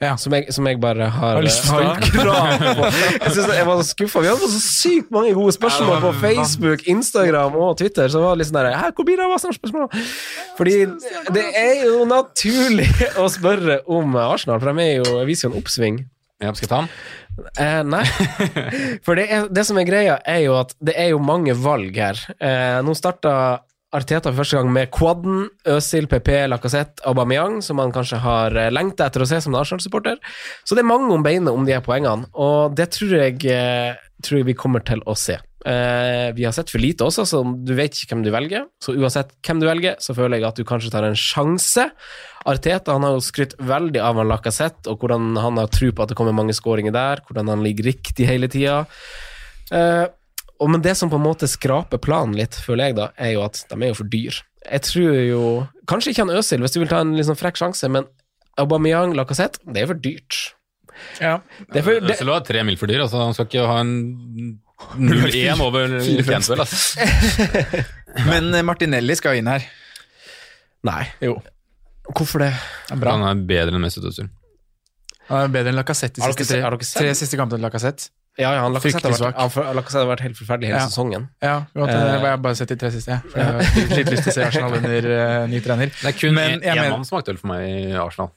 Ja. 0.00 0.14
Som, 0.16 0.32
jeg, 0.32 0.48
som 0.56 0.64
jeg 0.64 0.78
bare 0.80 1.10
har, 1.12 1.34
Har 1.36 1.44
lyst 1.44 1.66
til 1.66 1.76
å 1.76 1.90
har 1.90 2.00
krav 2.00 2.62
på. 2.78 2.86
Jeg, 2.88 3.32
synes 3.34 3.50
jeg 3.52 3.66
var 3.68 3.82
så 3.82 3.88
skuffa. 3.90 4.22
Vi 4.24 4.30
hadde 4.30 4.40
fått 4.40 4.54
så 4.54 4.60
sykt 4.64 5.10
mange 5.12 5.34
gode 5.36 5.52
spørsmål 5.52 6.00
på 6.06 6.12
Facebook, 6.22 6.86
Instagram 6.88 7.58
og 7.60 7.74
Twitter. 7.82 8.08
Så 8.08 8.22
var 8.22 8.32
det 8.32 8.42
litt 8.42 8.48
sånn 8.48 8.60
der 8.62 8.96
hvor 8.96 9.08
blir 9.08 9.20
det 9.20 9.26
av 9.26 9.36
Arsenal-spørsmål? 9.36 9.90
Fordi 10.56 10.78
det 11.36 11.44
er 11.52 11.84
jo 11.84 12.06
naturlig 12.08 12.88
å 13.20 13.28
spørre 13.32 13.82
om 13.92 14.16
Arsenal, 14.24 14.62
for 14.62 14.72
de 14.72 14.86
er 14.88 15.02
jo, 15.02 15.20
viser 15.28 15.48
jo 15.48 15.52
en 15.52 15.60
oppsving. 15.60 16.00
Ja, 16.40 16.54
skal 16.56 16.64
jeg 16.64 16.72
ta 16.72 16.80
den? 16.80 16.92
Eh, 17.60 17.80
nei. 17.84 18.04
For 19.04 19.20
det, 19.20 19.26
er, 19.28 19.48
det 19.52 19.64
som 19.68 19.78
er 19.80 19.88
greia, 19.88 20.16
er 20.24 20.40
jo 20.46 20.56
at 20.60 20.72
det 20.80 20.96
er 20.96 21.12
jo 21.12 21.20
mange 21.20 21.52
valg 21.60 21.96
her. 22.00 22.20
Eh, 22.40 22.80
nå 22.84 22.96
starta 22.96 23.34
Arteta 23.90 24.30
for 24.30 24.44
første 24.44 24.60
gang 24.60 24.70
med 24.70 24.90
quaden, 24.94 25.48
Øzil, 25.66 26.06
PP, 26.10 26.30
Lacassette, 26.46 27.02
Aubameyang, 27.10 27.58
som 27.66 27.80
han 27.82 27.90
kanskje 27.94 28.20
har 28.22 28.54
eh, 28.54 28.70
lengta 28.70 29.08
etter 29.10 29.24
å 29.24 29.26
se 29.26 29.40
som 29.42 29.54
en 29.54 29.60
Arsenal-supporter. 29.64 30.20
Så 30.62 30.78
det 30.78 30.84
er 30.84 30.90
mange 30.92 31.10
om 31.10 31.24
beinet 31.26 31.50
om 31.50 31.66
de 31.66 31.74
her 31.74 31.82
poengene, 31.82 32.30
og 32.38 32.76
det 32.78 32.92
tror 32.94 33.16
jeg, 33.18 33.40
eh, 33.50 33.98
tror 34.22 34.40
jeg 34.40 34.50
vi 34.52 34.58
kommer 34.58 34.84
til 34.86 35.02
å 35.10 35.16
se. 35.18 35.40
Eh, 35.66 36.30
vi 36.32 36.46
har 36.46 36.54
sett 36.56 36.70
for 36.72 36.80
lite 36.80 37.04
også, 37.04 37.26
så 37.28 37.42
du 37.42 37.74
vet 37.76 37.92
ikke 37.92 38.14
hvem 38.14 38.22
du 38.24 38.30
velger. 38.32 38.68
Så 38.80 38.94
uansett 38.94 39.34
hvem 39.44 39.60
du 39.60 39.66
velger, 39.68 39.98
så 40.00 40.14
føler 40.16 40.38
jeg 40.38 40.48
at 40.48 40.62
du 40.62 40.68
kanskje 40.68 40.92
tar 40.94 41.08
en 41.08 41.18
sjanse. 41.18 41.88
Arteta 42.48 42.94
han 42.94 43.04
har 43.04 43.18
jo 43.18 43.26
skrytt 43.26 43.58
veldig 43.58 44.00
av 44.06 44.22
han 44.22 44.30
Lacassette, 44.30 44.86
og 44.86 45.02
hvordan 45.02 45.34
han 45.36 45.60
har 45.60 45.74
tro 45.74 45.90
på 45.90 46.06
at 46.06 46.14
det 46.14 46.20
kommer 46.20 46.36
mange 46.36 46.56
skåringer 46.56 46.94
der, 46.94 47.26
hvordan 47.26 47.52
han 47.52 47.66
ligger 47.66 47.90
riktig 47.90 48.30
hele 48.30 48.48
tida. 48.52 48.84
Eh, 49.74 50.06
og 50.60 50.70
men 50.70 50.82
det 50.84 50.92
som 50.98 51.10
på 51.10 51.16
en 51.16 51.24
måte 51.24 51.48
skraper 51.48 52.00
planen 52.02 52.36
litt, 52.36 52.56
føler 52.60 52.90
jeg 52.90 52.98
da, 52.98 53.10
er 53.16 53.34
jo 53.34 53.44
at 53.46 53.62
de 53.70 53.78
er 53.78 53.92
jo 53.92 53.98
for 54.02 54.12
dyr. 54.12 54.40
Jeg 54.60 54.84
tror 54.84 55.14
jo 55.24 55.44
Kanskje 55.88 56.12
ikke 56.12 56.26
han 56.26 56.36
Øzil, 56.36 56.60
hvis 56.60 56.74
du 56.74 56.82
vil 56.82 56.90
ta 56.90 57.00
en 57.02 57.14
sånn 57.24 57.38
frekk 57.38 57.56
sjanse, 57.58 57.88
men 57.90 58.04
Aubameyang, 58.60 59.14
Lacassette, 59.16 59.62
det 59.64 59.82
er 59.82 59.88
for 59.88 59.98
dyrt. 60.04 60.36
Ja. 61.18 61.38
Det 61.72 61.80
er 61.80 61.86
for, 61.86 62.02
det, 62.04 62.18
Øzil 62.18 62.30
var 62.30 62.44
tre 62.46 62.64
mil 62.68 62.76
for 62.78 62.90
dyr, 62.90 63.00
altså 63.06 63.22
han 63.24 63.34
skal 63.36 63.48
ikke 63.48 63.64
ha 63.70 63.78
en 63.80 63.94
0-1 65.00 65.62
over 65.66 65.96
Cantwell. 66.28 66.62
Altså. 66.66 67.08
Men 68.28 68.52
eh, 68.52 68.66
Martinelli 68.66 69.16
skal 69.18 69.40
inn 69.40 69.48
her. 69.50 69.64
nei. 70.86 71.02
Jo. 71.24 71.38
Hvorfor 72.10 72.42
det? 72.42 72.52
Det 72.88 72.96
er 72.96 73.00
bra. 73.00 73.16
Han 73.16 73.26
er 73.28 73.42
bedre 73.48 73.76
enn 73.76 73.84
Mesut 73.84 74.04
Özil. 74.04 74.28
Han 75.30 75.46
er 75.46 75.52
bedre 75.54 75.72
enn 75.72 75.78
Lacassette 75.78 76.18
de 76.18 76.26
siste 76.26 76.58
tre, 76.58 76.78
tre 76.98 77.12
siste 77.14 77.38
kampene 77.38 77.60
til 77.60 77.68
Lacassette. 77.68 78.10
Ja, 78.40 78.54
ja, 78.56 78.64
han 78.64 78.74
Lacassette 78.74 79.12
har, 79.12 79.36
har 79.36 80.10
vært 80.10 80.24
helt 80.24 80.38
forferdelig 80.40 80.72
hele 80.72 80.80
Ja. 80.80 80.88
sesongen. 80.88 81.28
Ja, 81.44 81.54
godt, 81.74 81.92
uh, 81.92 81.96
jeg 82.08 82.24
har 82.24 82.42
bare 82.42 82.58
sett 82.58 82.72
de 82.72 82.80
tre 82.80 82.90
siste, 82.94 83.14
jeg. 83.14 83.30
For 83.30 83.40
jeg 83.40 83.46
har 83.46 83.96
litt 84.00 84.12
lyst 84.16 84.26
til 84.26 84.32
å 84.32 84.36
se 84.38 84.44
Arsenal 84.48 84.76
under 84.80 85.08
uh, 85.12 85.46
ny 85.52 85.62
trener. 85.64 85.94
Det 86.00 86.12
er 86.14 86.18
kun 86.18 86.36
Men 86.36 86.60
én 86.60 86.84
mann 86.90 87.04
som 87.08 87.18
er 87.18 87.24
aktuell 87.24 87.40
for 87.40 87.52
meg 87.52 87.66
i 87.68 87.96
Arsenal. 88.00 88.32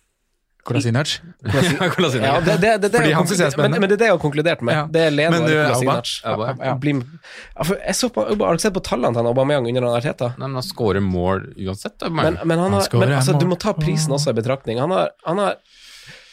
Kolasinac. 0.64 1.22
Kolasinac. 1.96 2.28
Ja, 2.28 2.40
det, 2.40 2.58
det, 2.62 2.78
det, 2.78 2.92
det, 2.92 3.00
Fordi 3.00 3.12
han 3.12 3.28
synes 3.28 3.40
jeg 3.40 3.48
er 3.48 3.52
konkludert- 3.52 3.58
men, 3.58 3.74
spennende. 3.74 3.80
men 3.80 3.90
det 3.90 3.96
er 3.96 4.00
det 4.00 4.08
jeg 4.08 4.16
har 4.16 4.22
konkludert 4.24 4.62
med. 4.64 4.76
Ja. 4.78 4.84
Det 4.96 5.02
er 5.02 5.12
Leno 5.12 5.32
Men 5.34 5.42
og 5.44 5.50
du, 5.50 5.56
Kolasinac. 5.60 6.12
Ja, 6.24 6.36
ja. 6.64 7.74
Jeg 7.84 7.96
så 8.00 8.10
på, 8.16 8.24
har 8.32 8.56
ikke 8.56 8.64
sett 8.64 8.78
på 8.78 8.84
tallene 8.88 9.12
til 9.12 9.20
han 9.20 9.32
Aubameyang 9.34 9.68
under 9.68 9.84
den 9.84 9.98
Arteta? 9.98 10.30
Nei, 10.38 10.48
men 10.48 10.62
han 10.62 10.68
scorer 10.68 11.04
mål 11.04 11.50
uansett. 11.58 11.98
Men, 12.08 12.16
men, 12.16 12.38
har, 12.40 12.48
men 12.48 13.16
altså, 13.20 13.36
mål. 13.36 13.42
du 13.44 13.50
må 13.52 13.60
ta 13.60 13.76
prisen 13.76 14.16
også 14.16 14.32
i 14.32 14.38
betraktning. 14.40 14.80
Han 14.80 14.96
har, 14.96 15.12
han 15.28 15.44
har 15.44 15.60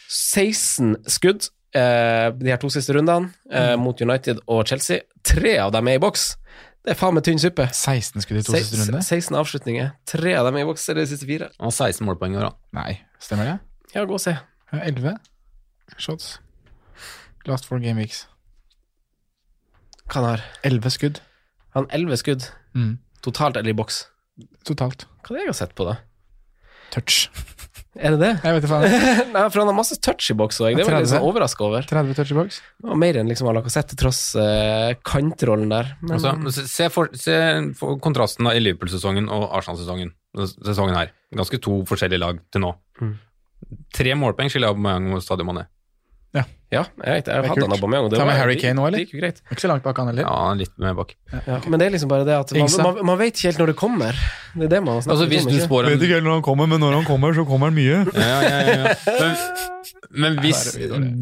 16 0.07 0.95
skudd 1.11 1.43
eh, 1.43 1.51
de 1.73 2.51
her 2.51 2.59
to 2.61 2.69
siste 2.73 2.93
rundene 2.95 3.31
eh, 3.51 3.75
mot 3.79 4.01
United 4.01 4.41
og 4.51 4.65
Chelsea. 4.67 5.05
Tre 5.23 5.57
av 5.63 5.71
dem 5.75 5.87
er 5.87 5.99
i 5.99 6.03
boks. 6.03 6.33
Det 6.81 6.95
er 6.95 6.97
faen 6.97 7.13
meg 7.13 7.23
tynn 7.27 7.39
suppe. 7.41 7.67
16 7.69 8.25
skudd 8.25 8.39
i 8.39 8.43
to 8.45 8.55
Se- 8.55 8.63
siste 8.65 8.79
runde? 8.81 9.03
16 9.05 9.37
avslutninger. 9.37 9.91
Tre 10.09 10.35
av 10.39 10.47
dem 10.49 10.57
er 10.57 10.65
i 10.65 10.69
boks, 10.69 10.87
eller 10.89 11.05
de 11.05 11.11
siste 11.13 11.29
fire. 11.29 11.51
Han 11.59 11.69
har 11.69 11.75
16 11.77 12.07
målpoeng 12.07 12.35
i 12.35 12.41
år, 12.41 12.49
da. 12.49 12.79
Nei, 12.79 12.93
stemmer 13.21 13.51
det? 13.51 13.57
Ja, 13.93 14.05
gå 14.09 14.17
og 14.17 14.23
se. 14.23 14.33
11 14.73 15.17
shots. 15.99 16.39
Last 17.45 17.67
four 17.67 17.79
game 17.79 17.99
weeks. 18.01 18.25
Hva 20.07 20.21
han 20.21 20.27
har 20.27 20.45
11 20.67 20.95
skudd 20.95 21.21
han? 21.75 21.87
11 21.89 22.19
skudd 22.19 22.47
mm. 22.75 22.95
totalt 23.23 23.57
eller 23.57 23.71
i 23.71 23.77
boks. 23.77 24.05
totalt. 24.67 25.05
Hva 25.23 25.35
er 25.35 25.37
det 25.37 25.45
jeg 25.45 25.53
har 25.53 25.59
sett 25.61 25.75
på, 25.77 25.87
da? 25.87 25.99
Touch. 26.91 27.29
Er 27.99 28.13
det 28.15 28.19
det? 28.21 28.29
Jeg 28.39 28.55
vet 28.55 28.63
ikke 28.63 28.71
faen. 28.71 28.93
Nei, 29.35 29.41
for 29.51 29.59
han 29.59 29.67
har 29.67 29.75
masse 29.75 29.97
touch 29.99 30.29
i 30.31 30.35
boks 30.39 30.61
òg. 30.63 30.77
Det 30.79 30.85
var 30.87 30.95
jeg 30.95 31.03
litt 31.03 31.09
30. 31.09 31.11
sånn 31.11 31.25
overraska 31.27 31.65
over. 31.67 31.87
30 31.89 32.15
touch 32.15 32.31
i 32.31 32.37
boks? 32.37 32.59
Og 32.87 32.95
mer 33.01 33.19
enn 33.19 33.27
liksom 33.27 33.49
sett 33.73 33.89
til 33.91 33.99
tross 33.99 34.21
eh, 34.39 34.93
kantrollen 35.03 35.73
der. 35.73 35.89
Men, 35.99 36.15
Altså, 36.21 36.63
se- 36.71 36.87
for, 36.93 37.11
se 37.19 37.35
for 37.75 37.99
kontrasten 37.99 38.47
i 38.47 38.61
Liverpool-sesongen 38.63 39.27
og 39.33 39.49
Arsenal-sesongen 39.59 40.13
Sesongen 40.63 40.95
her. 40.95 41.09
Ganske 41.35 41.59
to 41.59 41.81
forskjellige 41.89 42.21
lag 42.23 42.37
til 42.55 42.63
nå. 42.63 42.69
Mm. 43.01 43.11
Tre 43.91 44.13
målpoeng 44.15 44.47
skiller 44.51 44.71
Aubameyang 44.71 45.11
og 45.17 45.23
Stadion 45.25 45.49
Mané. 45.51 45.65
Ja, 46.71 46.85
jeg 47.03 47.17
vet. 47.17 47.27
Jeg 47.27 47.49
hadde 47.51 47.65
han. 47.65 47.73
Aubameyang. 47.75 48.05
Ta 48.13 48.23
med 48.23 48.31
var- 48.31 48.37
Harry 48.39 48.55
Kane 48.55 48.77
nå, 48.79 48.85
eller? 48.87 49.01
Det 49.01 49.07
gikk 49.09 49.17
jo 49.17 49.21
greit. 49.21 49.41
Ikke 49.51 49.63
så 49.65 49.67
langt 49.71 49.83
bak 49.83 49.97
han 49.99 50.07
heller. 50.07 50.23
Ja, 50.23 50.35
han 50.47 50.55
er 50.55 50.61
litt 50.63 50.77
mer 50.79 50.93
bak. 50.95 51.09
Ja, 51.33 51.57
men 51.67 51.81
det 51.81 51.87
er 51.89 51.91
liksom 51.97 52.11
bare 52.13 52.23
det 52.27 52.37
at 52.37 52.53
man, 52.55 52.71
man, 52.87 53.01
man 53.11 53.19
vet 53.19 53.35
ikke 53.35 53.49
helt 53.49 53.59
når 53.59 53.71
det 53.73 53.75
kommer. 53.81 54.21
Det 54.55 54.67
er 54.69 54.71
det 54.75 54.79
man 54.85 55.01
snakker 55.01 55.11
Altså, 55.17 55.27
hvis 55.27 55.43
om. 55.43 55.51
du 55.51 55.57
ikke? 55.59 55.91
en 55.91 56.05
ikke 56.05 56.15
helt 56.15 56.27
når 56.29 56.37
han 56.39 56.45
kommer, 56.47 56.69
men 56.71 56.79
når 56.79 56.95
han 57.01 57.05
kommer, 57.09 57.35
så 57.35 57.45
kommer 57.47 57.71
han 57.71 57.75
mye. 57.75 57.99
ja, 58.15 58.37
ja, 58.47 58.61
ja, 58.63 58.79
ja. 58.87 58.95
Men, 59.19 59.35
men 60.23 60.39
hvis 60.45 60.63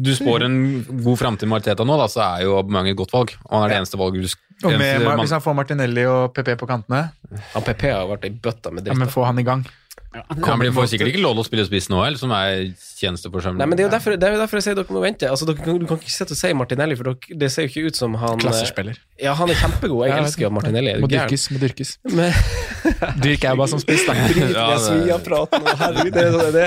du 0.06 0.12
spår 0.14 0.46
en 0.46 0.56
god 1.02 1.18
framtid 1.18 1.50
med 1.50 1.60
Arteta 1.64 1.86
nå, 1.86 1.98
da, 1.98 2.06
så 2.10 2.22
er 2.28 2.46
jo 2.46 2.54
Aubameyang 2.60 2.92
et 2.94 2.98
godt 3.02 3.12
valg. 3.18 3.34
Og 3.48 3.54
han 3.58 3.66
er 3.66 3.74
det 3.74 3.82
eneste 3.82 3.98
valget 3.98 4.22
du 4.26 4.30
skal 4.30 4.70
Og 4.70 4.78
med, 4.78 5.06
hvis 5.22 5.34
han 5.34 5.42
får 5.42 5.54
Martinelli 5.56 6.06
og 6.06 6.34
PP 6.36 6.54
på 6.62 6.70
kantene, 6.70 7.08
Ja, 7.30 7.60
PP 7.64 7.86
har 7.90 8.06
vært 8.10 8.26
i 8.28 8.34
bøtta 8.34 8.70
med 8.74 8.86
ja, 8.86 8.94
men 8.94 9.10
få 9.10 9.26
han 9.26 9.38
i 9.42 9.46
gang. 9.46 9.66
Han 10.10 10.58
blir 10.58 10.72
får 10.74 10.88
sikkert 10.90 11.12
ikke 11.12 11.20
lov 11.22 11.36
til 11.36 11.42
å 11.44 11.46
spille 11.46 11.64
spiss 11.68 11.86
nå, 11.92 12.00
eller 12.02 12.18
som 12.18 12.32
er 12.34 12.64
tjenesteforsømmelig. 12.98 13.60
Nei, 13.62 13.66
men 13.70 13.78
det 13.78 13.84
er 13.84 13.86
jo 13.86 13.92
derfor, 13.92 14.16
det 14.18 14.26
er 14.26 14.32
jo 14.34 14.40
derfor 14.40 14.58
jeg 14.58 14.64
sier 14.66 14.74
dere 14.80 14.94
må 14.96 15.02
vente. 15.04 15.28
Altså, 15.30 15.46
dere 15.46 15.62
kan, 15.62 15.78
du 15.78 15.86
kan 15.86 16.00
ikke 16.02 16.10
sitte 16.10 16.34
og 16.34 16.40
si 16.40 16.50
Martinelli, 16.58 16.96
for 16.98 17.12
dere, 17.12 17.36
det 17.38 17.50
ser 17.54 17.68
jo 17.68 17.70
ikke 17.70 17.92
ut 17.92 18.00
som 18.00 18.16
han 18.18 18.34
eh, 18.34 18.42
Klassespiller. 18.42 18.98
Ja, 19.22 19.36
han 19.38 19.52
er 19.54 19.60
kjempegod. 19.60 20.02
Jeg 20.08 20.16
elsker 20.24 20.46
jo 20.48 20.50
Martinelli. 20.56 20.96
Må 21.04 21.10
dyrkes, 21.12 21.46
må 21.54 21.62
dyrkes. 21.62 21.92
Men 22.10 22.34
Dyrk 23.22 23.46
bare 23.46 23.68
som 23.70 23.80
spiss, 23.82 24.02
da. 24.08 24.16
drit 24.32 24.42
i 24.50 24.56
Ja, 24.56 24.66
Svia-praten. 24.82 25.62
og 25.70 25.82
Herregud, 25.84 26.12
det 26.16 26.26
er 26.26 26.32
sånn 26.34 26.52
det 26.58 26.66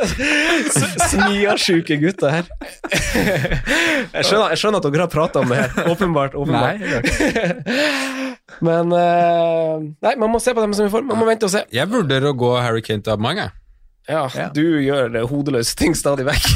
S- 0.74 1.10
Svia-sjuke 1.14 1.96
gutter 2.04 2.36
her. 2.36 2.52
Jeg 3.00 4.26
skjønner, 4.28 4.52
jeg 4.52 4.60
skjønner 4.60 4.82
at 4.84 4.90
dere 4.90 5.06
har 5.06 5.12
prata 5.16 5.40
om 5.44 5.48
det 5.54 5.62
her. 5.64 5.88
Åpenbart. 5.94 6.36
åpenbart. 6.36 6.84
Nei. 6.84 8.10
Men 8.66 8.90
eh, 8.92 9.74
Nei, 10.04 10.14
man 10.20 10.32
må 10.34 10.40
se 10.42 10.52
på 10.56 10.60
dem 10.64 10.74
som 10.76 10.84
er 10.84 10.90
i 10.90 10.92
form. 10.92 11.06
Man 11.10 11.20
må 11.20 11.28
vente 11.28 11.46
og 11.48 11.52
se. 11.54 11.62
Jeg 11.72 11.88
vurderer 11.90 12.32
å 12.32 12.36
gå 12.36 12.49
Harry 12.58 12.82
Kane 12.82 13.02
til 13.06 13.12
Abmanga. 13.14 13.50
Ja, 14.10 14.24
Ja. 14.34 14.48
du 14.50 14.62
gjør 14.82 15.12
hodeløse 15.30 15.76
ting 15.78 15.92
stadig 15.94 16.24
vekk. 16.26 16.46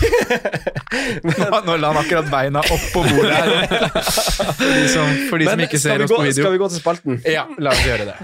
Nå, 1.28 1.60
nå 1.68 1.76
la 1.78 1.92
han 1.92 2.00
akkurat 2.00 2.30
beina 2.32 2.62
opp 2.64 2.86
på 2.94 3.02
bordet 3.04 3.34
her. 3.36 3.52
For 4.00 4.64
de 4.74 4.88
som, 4.90 5.12
for 5.30 5.38
de 5.38 5.46
som 5.50 5.62
ikke 5.66 5.78
ser 5.78 6.02
oss 6.02 6.10
gå, 6.10 6.16
på 6.18 6.26
video. 6.26 6.42
skal 6.42 6.56
vi 6.56 6.62
gå 6.64 6.68
til 6.72 6.80
spalten? 6.82 7.20
Ja, 7.28 7.44
la 7.62 7.70
oss 7.76 7.84
gjøre 7.86 8.08
det. 8.10 8.16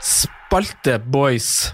Spalte 0.00 0.98
Boys. 0.98 1.72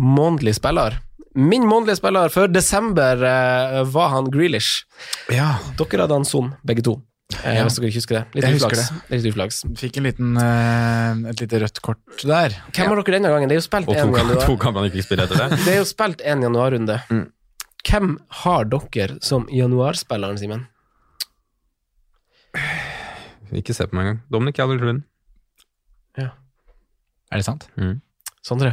Månedlig 0.00 0.54
spiller. 0.56 0.98
Min 1.34 1.66
månedlige 1.68 1.96
spiller 2.00 2.28
for 2.32 2.48
desember 2.50 3.20
eh, 3.22 3.82
var 3.92 4.08
han 4.16 4.30
Grealish. 4.32 4.84
Ja, 5.30 5.52
Dere 5.78 6.02
hadde 6.06 6.16
han 6.16 6.24
Son, 6.26 6.54
begge 6.66 6.82
to. 6.86 6.96
Eh, 7.44 7.56
Ja. 7.56 7.64
Hvis 7.64 7.76
dere 7.78 7.90
ikke 7.90 8.00
husker 8.00 8.16
det. 8.18 8.24
Litt 8.34 8.44
Jeg 8.44 8.58
husker 8.58 8.76
Det. 8.76 8.86
Litt 9.10 9.28
uflaks. 9.32 9.60
fikk 9.78 9.96
en 10.00 10.06
liten, 10.08 10.36
uh, 10.36 11.30
et 11.30 11.40
lite 11.40 11.60
rødt 11.62 11.80
kort 11.82 12.24
der. 12.26 12.56
Hvem 12.74 12.88
har 12.90 13.02
dere 13.02 13.16
denne 13.18 13.30
gangen? 13.32 13.48
Det 13.48 13.56
er 13.56 13.60
jo 13.60 13.66
spilt 13.68 13.88
én 13.88 13.94
to, 13.94 14.08
en 14.08 14.18
januar. 14.18 14.46
to 14.46 14.56
kamper 14.56 14.80
han 14.82 14.90
ikke 14.90 15.04
spille 15.06 15.26
etter 15.28 15.36
det. 15.36 15.58
Det 15.64 15.74
er 15.74 15.78
jo 15.78 15.86
spilt 15.88 16.20
en 16.26 16.42
januarrunde. 16.42 16.98
Mm. 17.10 17.26
Hvem 17.86 18.18
har 18.42 18.64
dere 18.64 19.18
som 19.22 19.46
januarspilleren, 19.48 20.38
Simen? 20.38 20.66
Ikke 23.54 23.74
se 23.74 23.86
på 23.86 23.94
meg 23.96 24.06
engang. 24.06 24.20
Dominic 24.30 24.58
Calvert-Lund. 24.58 25.06
Er 27.30 27.38
det 27.38 27.46
sant? 27.46 27.68
Mm. 27.78 28.00
Sondre? 28.42 28.72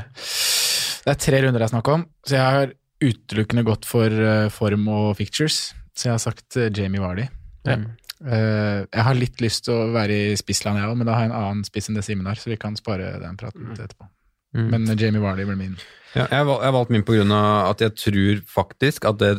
Det 1.06 1.14
er 1.14 1.20
tre 1.22 1.42
runder 1.44 1.62
det 1.62 1.68
er 1.68 1.74
snakk 1.76 1.90
om, 1.94 2.06
så 2.26 2.38
jeg 2.40 2.56
har 2.58 2.72
utelukkende 2.98 3.64
gått 3.68 3.86
for 3.86 4.10
eh, 4.10 4.48
form 4.50 4.88
og 4.90 5.12
fictures. 5.20 5.76
Så 5.94 6.10
jeg 6.10 6.16
har 6.16 6.24
sagt 6.24 6.58
Jamie 6.74 7.02
Vardy. 7.02 7.28
Ja. 7.68 7.76
Eh, 7.78 7.86
jeg 8.26 9.04
har 9.06 9.18
litt 9.18 9.42
lyst 9.44 9.68
til 9.68 9.76
å 9.78 9.90
være 9.94 10.16
i 10.32 10.38
spissland, 10.40 10.80
jeg 10.82 10.90
òg, 10.90 10.98
men 10.98 11.10
da 11.10 11.18
har 11.18 11.28
jeg 11.28 11.32
en 11.32 11.40
annen 11.40 11.66
spiss 11.68 11.92
enn 11.92 12.00
det 12.00 12.06
Simen 12.08 12.30
har, 12.30 12.40
så 12.40 12.50
vi 12.50 12.58
kan 12.62 12.78
spare 12.80 13.18
den 13.22 13.38
praten 13.38 13.74
til 13.76 13.84
etterpå. 13.84 14.10
Mm. 14.56 14.68
Men 14.72 14.90
eh, 14.90 14.98
Jamie 14.98 15.22
Warley 15.22 15.46
blir 15.46 15.60
min. 15.60 15.76
Ja, 16.16 16.26
jeg 16.26 16.38
har 16.38 16.48
jeg 16.48 16.66
har 16.66 16.74
valgt 16.74 16.94
min 16.94 17.32
av 17.32 17.72
at 17.72 17.82
jeg 17.84 17.96
tror 18.00 18.40
faktisk 18.50 19.06
at 19.06 19.20
det 19.20 19.34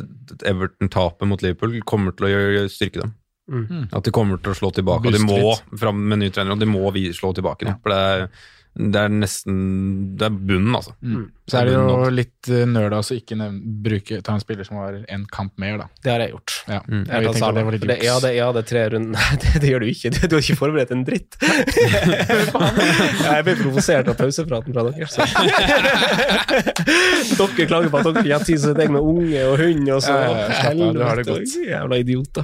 Everton-tapet 0.47 1.27
mot 1.27 1.41
Liverpool 1.41 1.81
kommer 1.83 2.15
til 2.15 2.29
å 2.29 2.67
styrke 2.71 3.03
dem. 3.03 3.15
Mm. 3.49 3.89
At 3.91 4.05
de 4.05 4.13
kommer 4.13 4.37
til 4.37 4.53
å 4.53 4.57
slå 4.57 4.69
tilbake. 4.71 5.09
Og 5.09 5.15
de 5.15 5.23
må 5.25 5.55
fram 5.81 5.99
med 6.11 6.21
ny 6.21 6.29
trener, 6.29 6.53
og 6.53 6.61
de 6.61 6.69
må 6.69 6.85
vi 6.95 7.09
slå 7.15 7.33
tilbake 7.33 7.65
nå. 7.65 7.73
Ja. 7.73 7.81
For 7.81 7.93
det 7.93 7.99
er, 7.99 8.27
det 8.79 8.99
er 8.99 9.11
nesten 9.11 9.55
Det 10.15 10.29
er 10.29 10.31
bunnen, 10.31 10.71
altså. 10.77 10.93
Mm. 11.03 11.25
Så 11.49 11.57
er 11.59 11.67
det 11.67 11.73
jo 11.73 12.09
litt 12.13 12.49
uh, 12.53 12.61
nerd 12.69 12.93
å 12.95 13.01
ikke 13.11 13.35
nevne, 13.35 13.59
bruke, 13.83 14.19
ta 14.23 14.35
en 14.37 14.43
spiller 14.43 14.67
som 14.67 14.77
har 14.79 14.99
en 15.01 15.25
kamp 15.33 15.51
mer, 15.59 15.79
da. 15.81 15.87
Det 16.05 16.13
har 16.13 16.23
jeg 16.23 16.31
gjort. 16.35 16.55
Ja. 16.69 16.79
Mm. 16.85 17.01
Jeg 17.09 17.25
jeg 17.25 17.33
det 17.57 17.63
var 17.65 17.75
litt 17.75 17.87
det, 17.89 17.97
ja, 18.05 18.15
det, 18.23 18.31
ja, 18.37 18.47
det 18.55 18.61
er 18.63 18.69
tre 18.69 18.83
runder 18.93 19.17
Nei, 19.17 19.39
det, 19.41 19.53
det 19.63 19.73
gjør 19.73 19.83
du 19.83 19.89
ikke. 19.89 20.13
Du, 20.15 20.35
har 20.37 20.43
ikke 20.45 20.59
forberedt 20.61 20.93
en 20.95 21.03
dritt. 21.07 21.35
jeg 23.25 23.45
ble 23.47 23.57
provosert 23.63 24.11
av 24.13 24.17
pausepraten 24.19 24.75
fra 24.75 24.85
dere. 24.87 25.09
Så. 25.09 25.27
dere 27.39 27.67
klager 27.67 27.91
på 27.91 27.99
at 27.99 28.09
dere 28.11 28.23
ikke 28.23 28.37
har 28.37 28.47
tid 28.47 28.63
til 28.63 28.77
deg 28.77 28.95
med 28.95 29.11
unge 29.11 29.45
og 29.49 29.55
hund, 29.59 29.85
og 29.97 30.03
så 30.05 30.15
Ja, 30.15 30.23
ja, 30.23 30.39
ja, 30.39 30.59
slapp 30.61 30.79
du 30.79 31.03
har 31.03 31.19
det 31.19 31.27
helvete, 31.27 31.35
godt. 31.35 31.69
Jævla 31.73 32.01
idioter. 32.05 32.43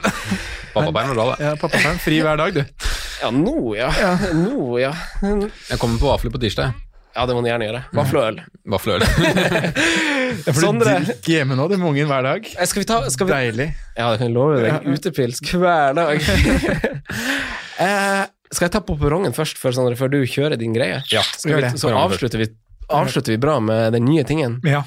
Pappaperm 0.75 1.13
er 1.13 1.19
bra, 1.19 1.31
det. 1.31 1.41
Ja, 1.45 1.57
pappaperm, 1.59 1.99
fri 2.03 2.23
hver 2.25 2.41
dag, 2.41 2.57
du. 2.57 3.04
Ja, 3.21 3.29
nå, 3.31 3.75
ja. 3.77 3.89
Nå, 4.35 4.75
ja. 4.81 4.91
Jeg 5.23 5.79
kommer 5.81 5.99
på 6.01 6.09
vafler 6.11 6.33
på 6.33 6.41
tirsdag. 6.41 6.73
Ja, 7.15 7.23
det 7.29 7.35
må 7.37 7.39
du 7.45 7.47
gjerne 7.47 7.67
gjøre. 7.69 7.79
Vafle 7.95 8.19
og 8.19 8.25
øl. 8.33 8.39
Vafle 8.73 8.97
og 8.97 8.97
øl. 8.99 9.05
Vafleøl. 10.45 10.57
Sondre, 10.59 10.95
drikker 11.07 11.31
hjemme 11.37 11.55
nå, 11.55 11.67
det 11.71 11.77
er 11.77 11.79
med 11.79 11.89
ungen 11.93 12.09
hver 12.09 12.25
dag. 12.27 12.49
eh, 12.57 12.67
skal 12.67 12.83
vi 12.83 12.87
ta 12.89 12.97
skal 13.13 13.29
vi, 13.29 13.31
Deilig. 13.31 13.67
Ja, 13.95 14.09
det 14.11 14.19
kan 14.19 14.27
jeg 14.27 14.33
love 14.35 14.57
deg. 14.59 14.89
Utepils 14.91 15.39
hver 15.53 15.95
dag. 15.95 16.27
eh, 17.85 18.25
skal 18.51 18.67
jeg 18.67 18.73
ta 18.75 18.81
på 18.83 18.97
perrongen 18.99 19.35
først, 19.35 19.59
før, 19.61 19.77
Sondre, 19.77 19.95
før 19.99 20.11
du 20.11 20.19
kjører 20.27 20.59
din 20.59 20.75
greie? 20.75 20.99
Ja, 21.13 21.23
Skal 21.23 21.53
gjør 21.55 21.61
vi, 21.63 21.69
det. 21.69 21.81
så 21.81 21.93
avslutter 21.95 22.43
vi, 22.43 22.49
avslutter 22.99 23.35
vi 23.35 23.39
bra 23.47 23.57
med 23.63 23.95
den 23.95 24.05
nye 24.09 24.27
tingen. 24.27 24.59
Ja. 24.67 24.83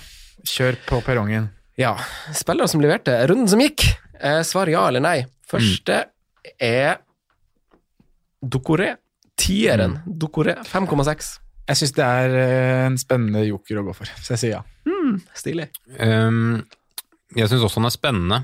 Kjør 0.49 0.77
på 0.89 1.01
perrongen. 1.07 1.49
Ja. 1.81 1.95
Spillere 2.37 2.69
som 2.71 2.85
leverte. 2.85 3.17
Runden 3.31 3.49
som 3.51 3.63
gikk. 3.65 3.89
Eh, 4.21 4.43
svar 4.47 4.69
ja 4.71 4.85
eller 4.91 5.01
nei. 5.05 5.19
Første 5.49 6.03
er 6.61 6.99
Dokoré. 8.43 8.95
Tieren. 9.39 10.01
Dokoré 10.07 10.57
5,6. 10.67 11.29
Jeg 11.69 11.81
syns 11.81 11.95
det 11.99 12.07
er 12.07 12.37
eh, 12.41 12.87
en 12.87 12.97
spennende 13.01 13.45
joker 13.45 13.83
å 13.83 13.85
gå 13.91 13.95
for, 13.97 14.09
så 14.23 14.35
jeg 14.35 14.41
sier 14.41 14.55
ja. 14.57 14.63
Stilig. 15.37 15.69
Um, 16.01 16.63
jeg 17.37 17.51
syns 17.51 17.67
også 17.67 17.81
han 17.81 17.89
er 17.89 17.95
spennende, 17.95 18.39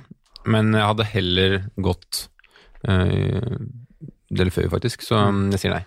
men 0.50 0.74
jeg 0.76 0.90
hadde 0.90 1.06
heller 1.08 1.56
gått 1.80 2.26
uh, 2.88 3.56
Delfeu, 4.28 4.68
faktisk, 4.72 5.04
så 5.06 5.24
um, 5.30 5.46
jeg 5.54 5.64
sier 5.64 5.76
nei. 5.78 5.84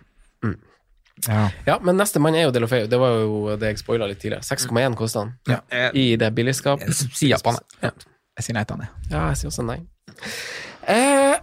Ja. 1.25 1.47
Ja, 1.65 1.79
men 1.81 1.97
neste 1.97 2.21
mann 2.21 2.35
er 2.37 2.45
jo 2.45 2.51
Delofeu. 2.53 2.85
Det 2.89 2.97
var 3.01 3.15
jo 3.17 3.55
det 3.57 3.71
jeg 3.71 3.81
spoila 3.81 4.05
litt 4.09 4.19
tidligere. 4.21 4.45
6,1 4.45 4.97
kosta 4.99 5.23
han 5.23 5.31
ja. 5.49 5.89
i 5.97 6.11
det 6.19 6.29
billigskap. 6.37 6.83
sier 6.93 7.31
ja 7.31 7.39
på 7.41 7.55
han. 7.55 7.63
Ja. 7.81 7.89
Jeg 8.37 8.45
sier 8.45 8.57
nei 8.57 8.65
til 8.69 8.77
han, 8.77 8.85
jeg. 8.85 9.13
Ja, 9.15 9.23
jeg 9.31 9.39
sier 9.39 9.49
også 9.49 9.65
nei. 9.65 9.79
Eh, 10.93 11.39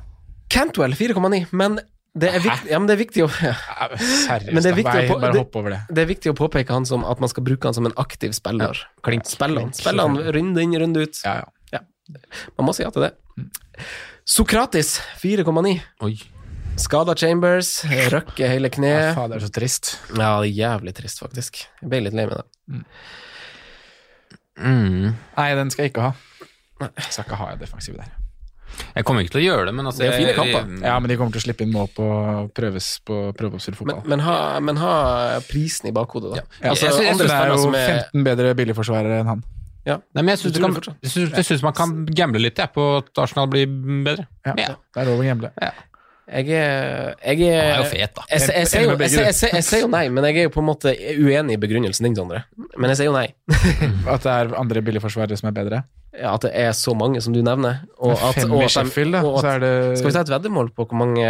Cantwell 0.55 0.95
4,9, 0.95 1.49
men 1.59 1.81
det 2.15 2.29
er, 2.31 2.39
viktig, 2.45 2.71
ja, 2.71 2.79
men 2.79 2.87
det 2.87 2.95
er 2.95 3.01
viktig 3.01 3.23
å 3.25 3.29
Seriøst, 3.35 4.53
Men 4.55 4.63
det 4.63 4.71
er 4.71 4.77
viktig 4.79 4.93
å 4.93 5.09
Bare- 5.09 5.21
bare 5.21 5.33
det- 5.33 5.41
hopp 5.43 5.57
over 5.57 5.71
det. 5.75 5.81
Det 5.91 6.03
er 6.05 6.07
viktig 6.07 6.31
å 6.33 6.37
påpeke 6.39 6.71
han 6.71 6.87
som 6.87 7.05
at 7.05 7.19
man 7.21 7.29
skal 7.33 7.43
bruke 7.45 7.65
han 7.67 7.75
som 7.75 7.87
en 7.87 7.93
aktiv 7.99 8.31
spiller. 8.37 8.79
Klink. 9.03 9.27
Spille 9.27 9.61
han, 9.61 9.73
Klink, 9.75 10.01
han 10.01 10.17
runde 10.37 10.63
inn, 10.63 10.77
runde 10.79 11.03
ut. 11.09 11.21
Ja, 11.25 11.43
ja. 11.73 11.81
Man 12.59 12.69
må 12.69 12.75
si 12.77 12.83
ja 12.85 12.91
til 12.95 13.03
det. 13.09 13.13
Sokratis 14.25 15.01
4,9. 15.21 15.81
Oi. 16.07 16.15
Skada 16.77 17.15
Chambers, 17.15 17.83
røkke 18.11 18.49
hele 18.51 18.67
ja 18.67 18.75
kneet. 18.75 19.15
faen, 19.15 19.31
det 19.31 19.37
er 19.43 19.47
så 19.47 19.51
trist. 19.55 19.93
Ja, 20.17 20.41
det 20.43 20.51
er 20.51 20.57
jævlig 20.59 20.95
trist, 20.95 21.21
faktisk. 21.23 21.67
Jeg 21.83 21.91
ble 21.91 22.01
litt 22.07 22.15
lei 22.19 22.27
med 22.27 22.41
det. 22.41 22.85
Mm. 24.59 25.15
Nei, 25.37 25.55
den 25.55 25.71
skal 25.71 25.85
jeg 25.87 25.93
ikke 25.93 26.03
ha. 26.09 26.13
Jeg 26.83 27.11
skal 27.11 27.25
ikke 27.29 27.39
ha 27.39 27.51
en 27.53 27.59
defensiv 27.63 27.97
der. 27.99 28.11
Jeg 28.95 29.05
kommer 29.05 29.25
ikke 29.25 29.33
til 29.37 29.43
å 29.43 29.47
gjøre 29.49 29.67
det, 29.67 29.75
men 29.75 29.87
altså 29.87 29.99
Det 30.05 30.09
er 30.09 30.19
fine 30.19 30.35
kamper. 30.37 30.85
Ja, 30.87 30.99
men 31.01 31.09
de 31.11 31.17
kommer 31.17 31.33
til 31.33 31.43
å 31.43 31.45
slippe 31.47 31.63
inn 31.67 31.73
mål 31.75 31.89
på 31.95 32.07
prøves 32.55 32.89
på 33.07 33.19
prøveoppstyrt 33.39 33.75
Men, 33.81 33.81
fotball. 33.81 34.09
men, 34.09 34.21
ha, 34.27 34.37
men 34.61 34.77
ha 34.83 34.95
prisen 35.49 35.89
i 35.89 35.93
bakhodet, 35.93 36.35
da. 36.35 36.43
Ja, 36.63 36.71
Altså, 36.71 36.87
jeg 36.87 36.93
synes- 36.95 37.07
jeg 37.07 37.17
synes 37.17 37.31
det 37.31 37.41
er 37.41 37.49
jo 37.55 37.73
er 37.75 37.89
15 38.13 38.25
bedre 38.25 38.55
billigforsvarere 38.55 39.21
enn 39.21 39.27
han. 39.27 39.43
ja. 39.87 39.97
Nei, 40.15 40.23
men 40.23 40.37
jeg 40.37 40.39
syns 40.39 40.59
kan- 40.61 40.75
jeg 41.03 41.11
syns- 41.11 41.35
jeg 41.37 41.45
syns 41.45 41.63
man 41.63 41.73
kan 41.75 42.07
gamble 42.07 42.41
litt 42.41 42.57
jeg, 42.57 42.73
på 42.73 42.99
at 42.99 43.19
Arsenal 43.19 43.47
blir 43.49 43.67
bedre. 44.05 44.27
Ja, 44.47 44.55
Ja. 44.57 44.67
Det 44.95 44.97
er 44.97 45.05
lov 45.07 45.19
å 45.21 45.25
gamble. 45.25 45.51
Jeg 46.25 46.49
er, 46.57 47.11
jeg 47.21 47.41
er 47.53 47.67
er 47.69 47.81
jo 47.83 47.89
fet, 47.91 48.15
da. 48.17 48.23
Jeg, 48.31 48.41
jeg, 48.41 48.53
jeg, 48.57 48.69
sier 48.71 48.85
jo, 48.87 48.95
jeg, 48.97 49.11
sier- 49.13 49.53
jeg, 49.53 49.65
jeg 49.73 49.83
jo 49.83 49.91
nei, 49.93 50.07
men 50.09 50.25
jeg 50.25 50.39
er 50.41 50.47
jo 50.47 50.53
på 50.55 50.63
en 50.63 50.69
måte 50.71 50.95
uenig 51.21 51.59
i 51.59 51.61
begrunnelsen 51.61 52.09
din, 52.09 52.17
Sondre. 52.17 52.41
Men 52.81 52.93
jeg 52.95 53.03
sier 53.03 53.11
jo 53.11 53.17
nei. 53.17 53.27
At 54.15 54.25
det 54.25 54.33
er 54.33 54.55
andre 54.57 54.83
billigforsvarere 54.87 55.37
som 55.37 55.51
er 55.53 55.57
bedre. 55.59 55.83
Ja, 56.15 56.33
at 56.37 56.45
det 56.47 56.53
er 56.55 56.71
så 56.79 56.95
mange 56.95 57.19
som 57.21 57.35
du 57.35 57.41
nevner. 57.43 57.83
Og 57.99 58.13
at, 58.15 58.39
Fem 58.39 58.53
og 58.55 58.63
at, 58.63 58.71
Sheffield, 58.71 59.17
da. 59.17 59.23
og 59.27 59.41
at, 59.43 59.61
det 59.65 59.99
skal 59.99 60.13
vi 60.13 60.15
ta 60.15 60.23
et 60.23 60.31
veddemål 60.31 60.71
på 60.77 60.87
hvor 60.87 61.01
mange 61.01 61.27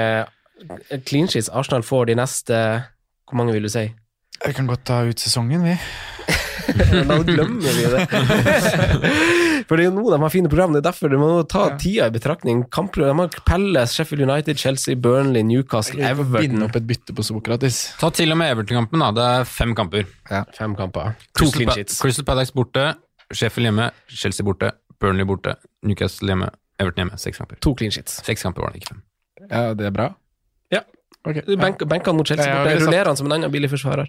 clean 1.08 1.26
sheets 1.28 1.48
Arsenal 1.48 1.82
får 1.82 2.10
de 2.12 2.18
neste 2.20 2.58
Hvor 3.24 3.40
mange 3.40 3.56
vil 3.56 3.64
du 3.64 3.72
si? 3.72 3.86
Vi 4.44 4.52
kan 4.52 4.68
godt 4.68 4.84
ta 4.84 5.00
ut 5.08 5.20
sesongen, 5.20 5.64
vi. 5.64 5.78
Da 7.08 7.16
glemmer 7.26 7.74
vi 7.76 7.84
det. 7.92 8.04
For 9.68 9.76
det 9.76 9.84
er 9.84 9.88
jo 9.88 9.94
nå 9.96 10.04
de 10.12 10.18
har 10.22 10.32
fine 10.32 10.50
program. 10.50 10.74
Det 10.74 10.80
er 10.82 10.86
derfor 10.88 11.12
du 11.12 11.16
må 11.20 11.28
ta 11.50 11.64
tida 11.80 12.08
i 12.08 12.14
betraktning. 12.14 12.64
Kampler, 12.74 13.10
de 13.10 13.16
har 13.18 13.36
Pelles, 13.48 13.94
Sheffield 13.96 14.24
United, 14.26 14.60
Chelsea, 14.60 14.96
Burnley, 14.96 15.44
Newcastle, 15.46 16.00
Everton 16.04 16.34
binde 16.38 16.66
opp 16.68 16.76
et 16.80 16.86
bytte 16.88 17.16
på 17.16 17.24
Sokratis. 17.26 17.80
Ta 18.00 18.10
til 18.14 18.32
og 18.34 18.40
med 18.40 18.54
Everton-kampen, 18.54 19.04
da. 19.04 19.10
Det 19.16 19.28
er 19.40 19.48
fem 19.50 19.74
kamper. 19.78 20.08
Ja. 20.30 20.42
Fem 20.56 20.76
kamper. 20.78 21.14
To 21.34 21.44
Crystal 21.44 21.56
clean 21.60 21.74
sheets. 21.76 22.00
Crystal 22.02 22.26
Palace 22.28 22.54
borte, 22.56 22.86
Sheffield 23.32 23.70
hjemme, 23.70 23.90
Chelsea 24.12 24.46
borte, 24.46 24.72
Burnley 25.02 25.28
borte, 25.28 25.56
Newcastle 25.86 26.32
hjemme, 26.32 26.50
Everton 26.80 27.04
hjemme. 27.04 27.20
Seks 27.20 27.40
kamper. 27.42 27.60
To 27.64 27.74
clean 27.78 27.94
sheets. 27.94 28.20
Seks 28.26 28.44
kamper 28.46 28.66
var 28.66 28.74
det, 28.74 28.82
ikke 28.82 28.94
fem. 28.94 29.04
Ja, 29.50 29.66
det 29.76 29.88
er 29.90 29.94
bra. 29.94 30.10
Ja. 30.72 30.84
Ok. 31.24 31.42
Du 31.46 31.54
benk, 31.60 31.80
benker 31.88 32.12
han 32.12 32.18
mot 32.20 32.28
Chelsea 32.28 32.46
Ja, 32.48 32.58
ja, 32.60 32.64
borte. 32.64 32.84
Rullerer 32.84 33.12
han 33.12 33.20
som 33.20 33.28
en 33.30 33.38
annen 33.38 33.52
billig 33.52 33.70
forsvarer. 33.72 34.08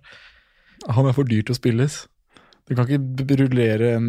Han 0.92 1.08
er 1.10 1.16
for 1.16 1.28
dyr 1.28 1.44
til 1.46 1.56
å 1.56 1.58
spilles. 1.58 2.04
Du 2.66 2.74
kan 2.76 2.88
ikke 2.90 3.36
rullere 3.42 3.96
en 4.00 4.08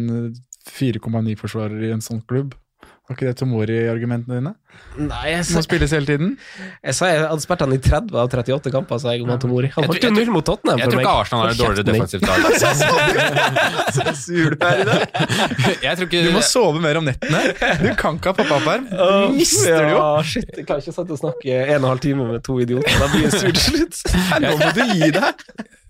4,9-forsvarer 0.67 1.83
i 1.87 1.91
en 1.95 2.01
sånn 2.03 2.23
klubb. 2.27 2.55
Var 3.07 3.15
ikke 3.15 3.27
det 3.29 3.37
Tomori-argumentene 3.39 4.35
dine? 4.35 4.51
Nei, 4.99 5.29
jeg, 5.31 5.43
Må 5.45 5.61
sa- 5.61 5.61
spilles 5.63 5.93
hele 5.95 6.07
tiden? 6.09 6.31
jeg 6.89 6.95
sa 6.97 7.07
jeg 7.07 7.21
hadde 7.23 7.43
spilt 7.45 7.61
han 7.63 7.71
i 7.71 7.77
30 7.79 8.17
av 8.19 8.27
38 8.33 8.73
kamper, 8.73 8.99
sa 8.99 9.13
jeg 9.15 9.23
om 9.23 9.31
Tomori. 9.39 9.69
Han 9.77 9.85
Jeg 9.85 9.91
holdt 9.93 10.07
jo 10.09 10.11
null 10.11 10.31
mot 10.35 10.47
Tottenham 10.49 10.81
Jeg 10.81 10.89
for 10.89 10.97
tror 10.97 11.03
ikke 11.05 11.13
Arsenal 11.21 11.45
er 11.45 11.53
et 11.53 11.61
dårligere 11.61 11.87
defensivt 11.87 12.27
lag. 12.27 12.43
Så 13.95 14.15
sur 14.25 14.57
du 14.57 14.67
er 14.67 14.81
i 14.83 14.87
dag. 14.89 15.05
Jeg 15.87 16.01
tror 16.01 16.09
ikke 16.09 16.25
Du 16.27 16.35
må 16.35 16.43
sove 16.43 16.83
mer 16.83 16.99
om 16.99 17.07
nettene. 17.07 17.45
Du 17.79 17.87
kan 18.01 18.19
ikke 18.19 18.33
ha 18.33 18.37
pappaperm. 18.41 18.91
Du 18.91 19.39
mister 19.39 19.71
det 19.71 19.93
jo. 19.93 20.03
Ja, 20.03 20.27
shit, 20.33 20.51
jeg 20.51 20.67
klarer 20.67 20.83
ikke 20.83 20.97
å 20.99 21.07
og 21.07 21.21
snakke 21.23 21.57
en 21.63 21.71
og 21.71 21.79
en 21.79 21.89
halv 21.93 22.03
time 22.03 22.27
med 22.33 22.43
to 22.43 22.59
idioter. 22.59 22.99
Da 22.99 23.07
blir 23.13 23.29
jeg 23.29 23.39
sur 23.39 23.55
til 23.55 23.65
slutt. 23.69 24.03
Nå 24.43 24.51
må 24.59 24.75
du 24.75 24.83
gi 24.97 25.13
deg. 25.15 25.47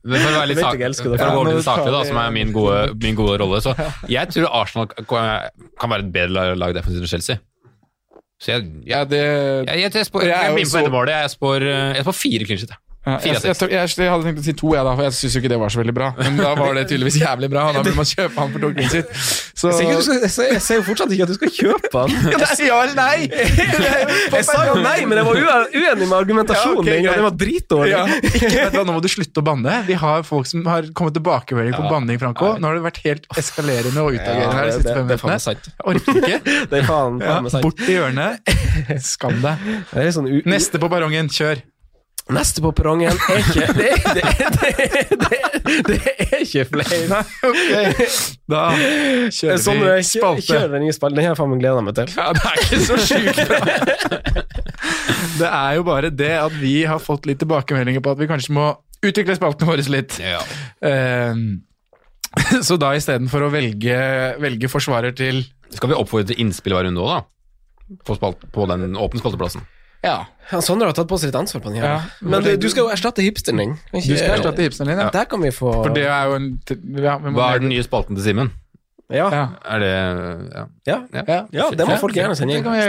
Men 0.08 0.24
for 0.24 0.32
å 0.32 0.40
være 0.40 0.50
litt 0.54 0.62
Jeg 0.62 0.66
sak, 0.66 0.80
jeg 0.80 1.20
for 1.20 1.28
å 1.28 1.36
gå 1.36 1.44
til 1.52 1.60
det 1.60 1.94
da, 1.98 2.02
som 2.08 2.20
er 2.22 2.34
min 2.36 2.54
gode, 2.56 2.80
min 3.04 3.18
gode 3.18 3.38
rolle, 3.42 3.60
så 3.64 3.74
jeg 4.08 4.32
tror 4.32 4.50
Arsenal 4.62 4.88
kan 5.04 5.92
være 5.92 6.06
et 6.06 6.12
bedre 6.16 6.50
lag 6.56 6.76
defensivt 6.78 7.04
enn 7.04 7.12
Chelsea. 7.12 7.42
Så 8.38 8.54
jeg, 8.54 8.68
jeg, 8.86 8.90
Ja, 8.92 9.04
det 9.10 9.20
jeg, 9.20 9.66
jeg, 9.68 9.94
jeg, 9.98 10.06
spår, 10.08 10.28
Jeg 10.30 10.32
jeg. 10.32 11.08
Jeg 11.10 11.32
spår, 11.34 11.66
eh, 11.66 11.96
jeg 11.98 12.06
spår 12.06 12.18
fire 12.22 12.48
clean. 12.48 12.78
Jeg. 13.08 13.34
jeg, 13.34 13.42
jeg, 13.48 13.72
jeg, 13.72 13.92
jeg 13.98 14.12
hadde 14.12 14.28
tenkt 14.28 14.42
å 14.42 14.46
si 14.46 14.54
to, 14.60 14.72
jeg 14.76 14.88
da, 14.88 14.94
for 14.98 15.08
jeg 15.08 15.16
syns 15.18 15.36
jo 15.38 15.42
ikke 15.42 15.52
det 15.54 15.60
var 15.62 15.74
så 15.74 15.82
veldig 15.82 15.96
bra. 15.98 16.10
Men 16.20 16.40
da 16.40 16.54
var 16.60 16.74
det 16.78 16.86
tydeligvis 16.92 17.20
jævlig 17.22 17.50
bra, 17.54 17.68
og 17.70 17.78
da 17.78 17.84
burde 17.86 18.00
man 18.02 18.10
kjøpe 18.10 18.42
han 18.42 18.54
for 18.54 18.66
to 18.66 18.88
sitt. 18.94 19.14
Så 19.58 19.72
Jeg 19.74 19.90
jeg, 19.90 20.32
jeg 20.54 20.62
sier 20.62 20.78
jo 20.82 20.84
fortsatt 20.86 21.14
ikke 21.16 21.26
at 21.26 21.32
du 21.32 21.38
skal 21.40 21.54
kjøpe 21.56 22.04
han. 22.04 22.16
Ja, 22.34 22.50
sa 22.52 22.66
jo 22.68 22.76
nei! 22.98 23.28
Jeg 24.38 24.44
sa 24.46 24.60
jo 24.68 24.76
nei, 24.84 24.98
men 25.10 25.18
jeg 25.18 25.26
var 25.26 25.40
uenig 25.40 26.06
med 26.06 26.16
argumentasjonen 26.18 26.88
Ja, 26.90 26.98
okay. 27.00 27.06
Den 27.08 27.26
var 27.26 27.38
dritdårlig. 27.40 27.94
Ja, 27.94 28.04
ikke, 28.28 28.66
da, 28.74 28.84
Nå 28.86 28.96
må 28.98 29.02
du 29.04 29.08
slutte 29.12 29.42
å 29.42 29.46
banne. 29.48 29.80
Vi 29.88 29.98
har 29.98 30.26
folk 30.28 30.50
som 30.50 30.66
har 30.70 30.90
kommet 30.98 31.16
tilbakemelding 31.18 31.74
på 31.78 31.86
Ja. 31.86 31.92
banning, 31.94 32.20
Franco. 32.22 32.52
Nå 32.60 32.70
har 32.70 32.78
det 32.78 32.86
vært 32.86 33.02
helt 33.06 33.26
eskalerende 33.40 34.04
og 34.04 34.18
utagerende 34.18 34.58
her 34.60 34.70
de 34.70 34.76
siste 34.78 34.98
fem 34.98 35.08
minuttene. 35.08 35.40
Jeg 35.48 35.88
orker 35.94 36.22
ikke. 36.22 36.40
Det 36.72 36.82
er 36.82 36.86
faen, 36.88 37.18
faen 37.24 37.50
ja, 37.50 37.64
bort 37.64 37.82
i 37.88 37.98
hjørnet. 37.98 38.54
Skam 39.08 39.42
deg. 39.44 39.66
Sånn 40.18 40.30
Neste 40.48 40.82
på 40.82 40.92
barongen, 40.92 41.32
kjør. 41.34 41.64
Neste 42.34 42.62
på 42.64 42.74
perrongen 42.76 43.14
er 43.14 43.38
ikke 43.40 43.68
Det, 43.78 43.92
det, 44.18 44.24
det, 44.58 45.38
det, 45.88 46.00
er 46.26 46.42
ikke 46.42 46.66
flere. 46.72 47.22
Okay. 47.48 48.08
Da 48.52 48.64
kjører 49.32 49.62
Sånn, 49.64 49.80
vi 49.84 50.44
kjører 50.48 50.74
den 50.74 50.84
nye 50.84 50.96
spalten. 50.96 51.20
Den 51.20 51.28
har 51.28 51.32
jeg 51.32 51.40
faen 51.40 51.54
meg 51.54 51.62
gleda 51.64 51.84
meg 51.86 51.96
til. 52.00 52.12
Ja, 52.18 52.34
det 52.36 52.44
er 52.50 52.64
ikke 52.64 52.82
så 52.84 53.00
sjukt 53.06 53.40
bra. 53.48 54.44
Det 55.38 55.46
er 55.46 55.76
jo 55.78 55.84
bare 55.86 56.10
det 56.10 56.32
at 56.34 56.54
vi 56.58 56.80
har 56.90 57.02
fått 57.02 57.28
litt 57.30 57.38
tilbakemeldinger 57.42 58.02
på 58.02 58.14
at 58.16 58.20
vi 58.20 58.28
kanskje 58.30 58.54
må 58.58 58.66
utvikle 59.06 59.36
spalten 59.38 59.70
vår 59.70 59.84
litt. 59.94 60.18
Ja. 60.22 60.42
Um, 60.82 61.62
Så 62.68 62.78
da 62.82 62.92
istedenfor 62.98 63.48
å 63.48 63.52
velge, 63.54 63.98
velge 64.42 64.70
forsvarer 64.72 65.16
til 65.18 65.44
Skal 65.74 65.92
vi 65.92 65.98
oppfordre 65.98 66.32
til 66.32 66.42
innspill 66.44 66.76
hver 66.76 66.88
runde 66.88 67.04
òg, 67.04 67.14
da? 67.14 67.98
På, 68.06 68.18
spalt, 68.18 68.44
på 68.54 68.66
den 68.70 68.98
åpne 69.00 69.22
spalteplassen. 69.22 69.64
Ja, 70.04 70.18
Ja, 70.52 70.60
Sondre 70.64 70.88
har 70.88 70.94
tatt 70.96 71.08
på 71.10 71.18
seg 71.20 71.28
litt 71.32 71.36
ansvar 71.40 71.62
på 71.66 71.70
den. 71.74 71.82
Ja. 71.84 71.98
Men 72.22 72.44
du, 72.46 72.54
du 72.56 72.70
skal 72.72 72.84
jo 72.86 72.90
erstatte 72.94 73.22
hipsteren 73.26 73.58
din. 73.60 73.74
Du 73.92 74.00
skal 74.16 74.38
erstatte 74.38 74.62
hipsteren 74.64 74.88
din, 74.94 75.00
ja. 75.04 75.10
Der 75.12 75.26
kan 75.28 75.42
vi 75.44 75.52
få 75.52 75.72
For 75.84 75.90
det 75.96 76.06
er 76.08 76.24
jo 76.30 76.34
en 76.38 76.48
ja, 77.04 77.18
vi 77.18 77.30
må- 77.34 77.38
Hva 77.42 77.50
er 77.56 77.60
den 77.66 77.70
nye 77.74 77.84
spalten 77.84 78.16
til 78.16 78.24
Simen? 78.30 78.50
Ja. 79.10 79.30
Ja. 79.32 79.48
Er 79.64 79.80
det 79.80 79.88
ja. 80.54 80.66
Ja. 80.88 80.98
Ja. 81.16 81.46
ja, 81.52 81.70
det 81.72 81.86
må 81.88 81.96
folk 82.00 82.14
gjerne 82.16 82.36
sende 82.36 82.54
Det 82.54 82.58
inn. 82.60 82.64
kan, 82.66 82.74
vi, 82.76 82.82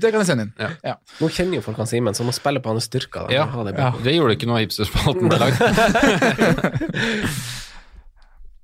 det 0.00 0.10
kan 0.14 0.20
jeg 0.22 0.26
sende 0.28 0.42
inn. 0.46 0.52
Ja. 0.62 0.68
Ja. 0.84 0.94
Nå 1.20 1.26
kjenner 1.28 1.54
jo 1.58 1.62
folk 1.66 1.76
han 1.82 1.86
Simen, 1.90 2.14
så 2.14 2.22
må 2.26 2.32
spille 2.34 2.60
på 2.62 2.68
hans 2.70 2.84
styrker. 2.86 3.20
da. 3.26 3.32
Ja, 3.34 3.46
det. 3.66 3.74
Det 4.06 4.12
gjorde 4.14 4.32
ikke 4.38 4.46
noe 4.50 4.56
av 4.60 4.64
hipsterspalten. 4.66 5.26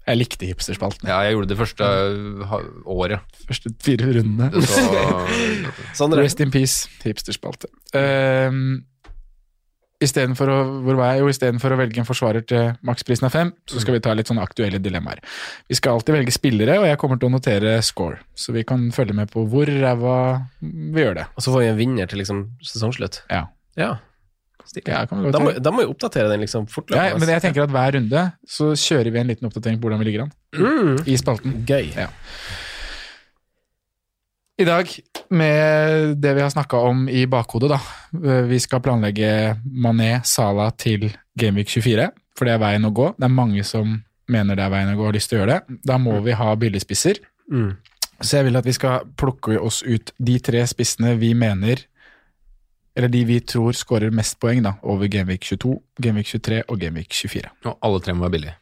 Jeg 0.06 0.18
likte 0.18 0.46
hipsterspalten. 0.50 1.06
Ja, 1.06 1.20
jeg 1.26 1.36
gjorde 1.36 1.48
det 1.52 1.58
første 1.60 1.88
ha- 2.50 2.62
året. 2.90 3.20
Første 3.46 3.70
fire 3.86 4.08
rundene. 4.16 4.48
Så, 4.66 4.86
Sondre, 6.00 6.24
Rest 6.24 6.40
in 6.42 6.50
peace, 6.50 6.88
hipsterspalte. 7.04 7.70
Um, 7.94 8.82
Istedenfor 10.02 10.50
å, 10.50 10.54
hvor 10.82 10.96
var 10.98 11.12
jeg? 11.12 11.20
Jo, 11.22 11.28
istedenfor 11.30 11.74
å 11.74 11.76
velge 11.78 12.00
en 12.02 12.06
forsvarer 12.08 12.42
til 12.50 12.72
maksprisen 12.88 13.28
av 13.28 13.34
fem, 13.36 13.52
så 13.70 13.78
skal 13.78 13.94
vi 13.94 14.00
ta 14.02 14.10
litt 14.18 14.26
sånne 14.26 14.42
aktuelle 14.42 14.80
dilemmaer. 14.82 15.20
Vi 15.70 15.76
skal 15.78 15.94
alltid 15.94 16.16
velge 16.16 16.34
spillere, 16.34 16.74
og 16.82 16.88
jeg 16.88 16.98
kommer 16.98 17.20
til 17.22 17.30
å 17.30 17.34
notere 17.36 17.76
score. 17.86 18.18
Så 18.34 18.50
vi 18.56 18.64
kan 18.66 18.88
følge 18.94 19.14
med 19.14 19.30
på 19.30 19.44
hvor 19.52 19.70
ræva 19.70 20.16
vi 20.58 21.04
gjør 21.04 21.20
det. 21.20 21.28
og 21.36 21.44
så 21.46 21.54
får 21.54 21.62
vi 21.62 21.68
en 21.70 21.78
vinner 21.78 22.10
til 22.10 22.18
liksom 22.18 22.40
sesongslutt. 22.66 23.20
Ja. 23.30 23.44
Ja. 23.78 23.92
Ja, 24.86 25.04
Da 25.06 25.40
må, 25.42 25.52
da 25.58 25.72
må 25.74 25.82
vi 25.82 25.90
oppdatere 25.90 26.30
den 26.32 26.42
liksom 26.44 26.66
ja, 26.92 27.10
men 27.18 27.28
jeg 27.28 27.42
tenker 27.44 27.64
at 27.66 27.72
hver 27.74 27.94
runde 27.96 28.24
så 28.48 28.72
kjører 28.78 29.12
vi 29.12 29.20
en 29.20 29.32
liten 29.32 29.48
oppdatering 29.48 29.80
på 29.80 29.88
hvordan 29.88 30.02
vi 30.02 30.10
ligger 30.10 30.26
an 30.26 30.32
mm. 30.56 31.02
i 31.06 31.16
spalten. 31.20 31.56
Gøy. 31.68 31.92
I 34.62 34.66
dag, 34.68 34.90
med 35.32 36.16
det 36.22 36.34
vi 36.36 36.42
har 36.44 36.50
snakka 36.52 36.80
om 36.90 37.06
i 37.08 37.24
bakhodet, 37.26 37.72
da. 37.72 37.80
eh, 38.20 38.42
Vi 38.50 38.60
skal 38.60 38.82
planlegge 38.84 39.56
Mané 39.64 40.20
Sala 40.28 40.70
til 40.76 41.08
Gameweek 41.38 41.72
24, 41.72 42.10
for 42.38 42.46
det 42.46 42.54
er 42.54 42.62
veien 42.62 42.84
å 42.86 42.92
gå. 42.94 43.12
Det 43.16 43.26
er 43.26 43.32
mange 43.32 43.64
som 43.66 43.96
mener 44.30 44.56
det 44.56 44.66
er 44.66 44.74
veien 44.74 44.92
å 44.92 44.98
gå 44.98 45.06
og 45.06 45.10
har 45.10 45.16
lyst 45.16 45.32
til 45.32 45.40
å 45.40 45.42
gjøre 45.42 45.56
det. 45.56 45.80
Da 45.88 45.96
må 45.98 46.18
vi 46.24 46.36
ha 46.36 46.52
billigspisser. 46.56 47.18
Mm. 47.50 47.72
Så 48.22 48.38
jeg 48.38 48.46
vil 48.48 48.60
at 48.60 48.68
vi 48.68 48.76
skal 48.76 49.08
plukke 49.18 49.58
oss 49.58 49.80
ut 49.82 50.12
de 50.22 50.36
tre 50.38 50.62
spissene 50.70 51.16
vi 51.18 51.32
mener 51.34 51.82
eller 52.96 53.08
de 53.12 53.22
vi 53.24 53.38
tror 53.40 53.76
skårer 53.76 54.12
mest 54.14 54.38
poeng 54.42 54.62
da, 54.64 54.74
over 54.82 55.08
Genvik 55.08 55.46
22, 55.48 55.76
Genvik 56.02 56.28
23 56.28 56.62
og 56.68 56.80
Genvik 56.80 57.14
24. 57.14 57.52
og 57.64 57.78
alle 57.80 58.02
tre 58.04 58.14
må 58.16 58.26
være 58.26 58.36
billige. 58.36 58.56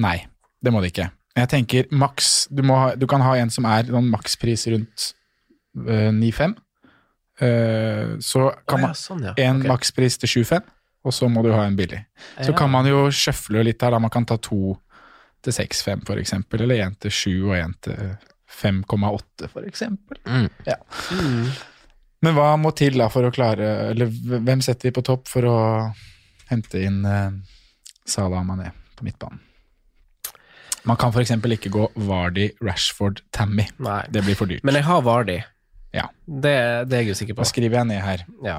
Nei, 0.00 0.18
det 0.60 0.72
må 0.72 0.82
det 0.82 0.92
ikke. 0.92 1.10
Jeg 1.38 1.48
tenker 1.52 1.86
maks 1.94 2.48
Du, 2.50 2.64
ha, 2.74 2.94
du 2.98 3.06
kan 3.08 3.22
ha 3.24 3.36
en 3.38 3.52
som 3.52 3.64
er 3.70 3.88
noen 3.92 4.10
makspris 4.10 4.66
rundt 4.72 5.12
øh, 5.86 6.10
9-5. 6.16 6.58
Uh, 7.40 8.18
så 8.20 8.50
kan 8.68 8.76
oh, 8.76 8.82
man 8.82 8.90
ja, 8.90 8.96
sånn, 9.00 9.22
ja. 9.24 9.32
en 9.40 9.62
okay. 9.62 9.70
makspris 9.70 10.18
til 10.20 10.42
7-5, 10.42 10.66
og 11.08 11.14
så 11.16 11.28
må 11.32 11.40
du 11.46 11.48
ha 11.54 11.62
en 11.64 11.78
billig. 11.78 12.02
Så 12.36 12.50
Ja. 12.50 12.56
kan 12.58 12.68
man 12.68 12.84
jo 12.84 13.06
sjøfle 13.08 13.62
litt 13.64 13.80
her, 13.80 13.94
da. 13.94 14.00
Man 14.02 14.12
kan 14.12 14.26
ta 14.28 14.36
to 14.36 14.74
til 15.40 15.56
6-5 15.56 16.04
for 16.04 16.20
eksempel, 16.20 16.66
eller 16.66 16.84
én 16.84 16.98
til 17.00 17.14
7 17.16 17.30
og 17.48 17.56
én 17.56 17.72
til 17.80 17.96
5,8 18.60 19.48
for 19.48 19.64
eksempel. 19.64 20.20
Mm. 20.26 20.50
Mm. 21.16 21.46
Men 22.22 22.34
hva 22.36 22.50
må 22.60 22.72
til 22.76 22.98
da 23.00 23.06
for 23.08 23.24
å 23.24 23.30
klare 23.32 23.68
Eller 23.92 24.10
hvem 24.12 24.60
setter 24.60 24.90
vi 24.90 24.94
på 24.98 25.02
topp 25.06 25.28
for 25.30 25.46
å 25.48 25.54
hente 26.50 26.82
inn 26.84 26.98
eh, 27.08 27.30
Salah 28.04 28.42
Mané 28.44 28.72
på 28.98 29.06
midtbanen? 29.06 29.40
Man 30.88 30.96
kan 31.00 31.12
f.eks. 31.12 31.30
ikke 31.36 31.70
gå 31.72 31.86
Vardy, 32.08 32.46
Rashford, 32.64 33.20
Tammy. 33.36 33.66
Nei. 33.84 34.00
Det 34.08 34.22
blir 34.24 34.36
for 34.38 34.48
dyrt. 34.48 34.64
Men 34.64 34.78
jeg 34.78 34.86
har 34.86 35.02
Vardi. 35.04 35.34
Ja. 35.92 36.06
Det, 36.24 36.54
det 36.88 36.96
er 36.96 37.02
jeg 37.04 37.10
jo 37.10 37.16
sikker 37.18 37.36
Da 37.36 37.42
på. 37.42 37.48
skriver 37.50 37.76
jeg 37.82 37.88
ned 37.90 38.00
her. 38.00 38.22
Ja. 38.46 38.58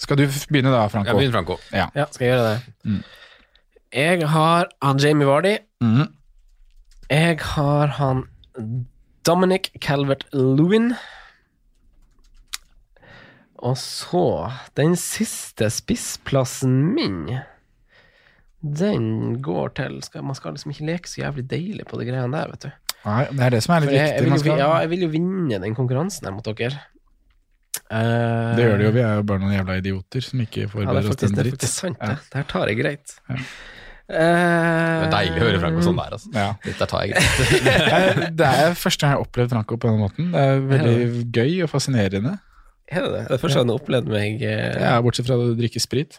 Skal 0.00 0.18
du 0.18 0.24
begynne 0.50 0.72
da, 0.74 0.80
Jeg 0.88 0.90
Franco? 0.96 1.14
begynner, 1.14 1.36
Franco. 1.36 1.58
Ja. 1.70 1.86
ja, 1.94 2.06
skal 2.10 2.26
jeg 2.26 2.32
gjøre 2.34 2.48
det? 2.48 2.74
Mm. 2.90 3.00
Jeg 4.00 4.28
har 4.34 4.68
han 4.82 4.98
Jamie 5.04 5.28
Vardy. 5.30 5.54
Mm. 5.84 6.08
Jeg 7.10 7.38
har 7.54 7.94
han 8.00 8.24
Dominic 9.26 9.70
Calvert-Lewin. 9.78 10.90
Og 13.60 13.74
så 13.76 14.22
Den 14.78 14.94
siste 14.96 15.66
spissplassen 15.70 16.78
min 16.96 17.26
Den 18.60 19.40
går 19.44 19.74
til 19.76 19.98
skal, 20.04 20.24
Man 20.24 20.36
skal 20.38 20.54
liksom 20.56 20.72
ikke 20.74 20.86
leke 20.88 21.08
så 21.10 21.22
jævlig 21.24 21.44
deilig 21.50 21.84
på 21.88 21.98
de 22.00 22.06
greiene 22.08 22.32
der, 22.32 22.50
vet 22.54 22.66
du. 22.68 22.70
Nei, 23.04 23.24
det 23.32 23.44
er 23.46 23.54
det 23.56 23.60
som 23.64 23.74
er 23.76 23.84
For 23.84 23.88
litt 23.88 23.96
jeg, 23.96 24.08
jeg, 24.08 24.14
viktig. 24.20 24.24
vil 24.28 24.36
jo, 24.36 24.40
skal, 24.44 24.58
ja, 24.60 24.70
jeg 24.84 24.90
vil 24.92 25.04
jo 25.06 25.10
vinne 25.14 25.60
den 25.62 25.76
konkurransen 25.76 26.28
her 26.28 26.34
mot 26.36 26.44
dere. 26.44 26.82
Uh, 27.90 28.52
det 28.58 28.64
gjør 28.66 28.76
det 28.80 28.84
jo. 28.86 28.90
Vi 28.94 29.02
er 29.02 29.14
jo 29.18 29.22
bare 29.30 29.40
noen 29.42 29.54
jævla 29.56 29.76
idioter 29.80 30.24
som 30.26 30.42
ikke 30.44 30.64
Ja, 30.66 30.70
forbereder 30.70 31.00
er 31.00 31.08
oss 31.12 31.20
til 31.20 31.30
faktisk, 31.30 31.38
dritt. 31.40 31.44
det 31.44 31.50
er 31.50 31.56
faktisk 31.64 31.80
sant, 31.80 32.00
det. 32.02 32.16
Det 32.32 32.40
her 32.40 32.48
tar 32.52 32.68
jeg 32.72 32.80
greit. 32.82 33.14
Ja. 33.30 33.38
Uh, 34.10 34.18
Det 34.20 35.06
er 35.06 35.12
deilig 35.14 35.40
å 35.40 35.46
høre 35.46 35.58
Franco 35.62 35.82
sånn 35.86 35.98
der, 36.02 36.14
altså. 36.18 36.30
Ja. 36.34 36.46
Dette 36.66 36.86
tar 36.92 37.06
jeg 37.06 37.14
greit. 37.14 38.30
Det 38.42 38.48
er 38.50 38.76
første 38.78 39.00
gang 39.04 39.12
jeg 39.14 39.16
har 39.20 39.24
opplevd 39.24 39.52
Franco 39.54 39.78
på 39.80 39.88
denne 39.90 40.02
måten. 40.04 40.30
Det 40.34 40.44
er 40.50 40.62
veldig 40.74 41.26
gøy 41.38 41.52
og 41.64 41.70
fascinerende. 41.72 42.36
Er 42.90 43.04
det 43.04 43.10
det? 43.14 43.20
Det 43.28 43.34
er 43.36 43.40
første 43.42 43.60
gang 43.60 43.68
jeg 43.68 43.74
har 43.76 43.80
opplevd 43.84 44.08
meg 44.10 44.40
eh, 44.42 44.80
Ja, 44.82 44.94
Bortsett 45.04 45.26
fra 45.28 45.36
at 45.38 45.50
du 45.52 45.58
drikker 45.60 45.82
sprit. 45.82 46.16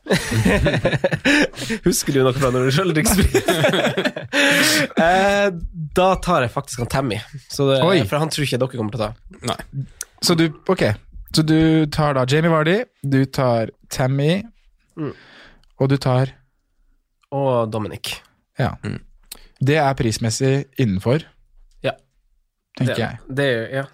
Husker 1.88 2.16
du 2.16 2.22
noe 2.24 2.32
fra 2.38 2.52
når 2.54 2.68
du 2.70 2.76
sjøl 2.76 2.94
drikker 2.96 3.18
sprit? 3.18 3.50
eh, 5.06 5.48
da 6.00 6.08
tar 6.24 6.46
jeg 6.46 6.54
faktisk 6.54 6.84
han 6.84 6.92
Tammy, 6.92 7.18
så 7.52 7.68
det, 7.74 7.80
for 8.10 8.22
han 8.24 8.32
tror 8.32 8.48
ikke 8.48 8.60
dere 8.62 8.72
kommer 8.80 8.96
til 8.96 9.04
å 9.04 9.10
ta. 9.10 9.42
Nei. 9.52 9.86
Så 10.24 10.36
du, 10.40 10.46
ok, 10.72 10.86
så 11.36 11.44
du 11.48 11.58
tar 11.92 12.16
da 12.18 12.24
Jamie 12.30 12.52
Vardy, 12.54 12.78
du 13.04 13.24
tar 13.28 13.74
Tammy, 13.92 14.42
Mm. 15.00 15.14
og 15.80 15.88
du 15.88 15.96
tar 16.04 16.34
Og 17.32 17.70
Dominic. 17.72 18.10
Ja. 18.60 18.74
Mm. 18.84 18.98
Det 19.64 19.78
er 19.80 19.94
prismessig 19.96 20.66
innenfor, 20.84 21.24
Ja. 21.84 21.94
tenker 22.78 22.92
det, 22.96 23.00
jeg. 23.00 23.20
Det 23.40 23.46
er 23.46 23.54
jo, 23.56 23.64
ja. 23.80 23.86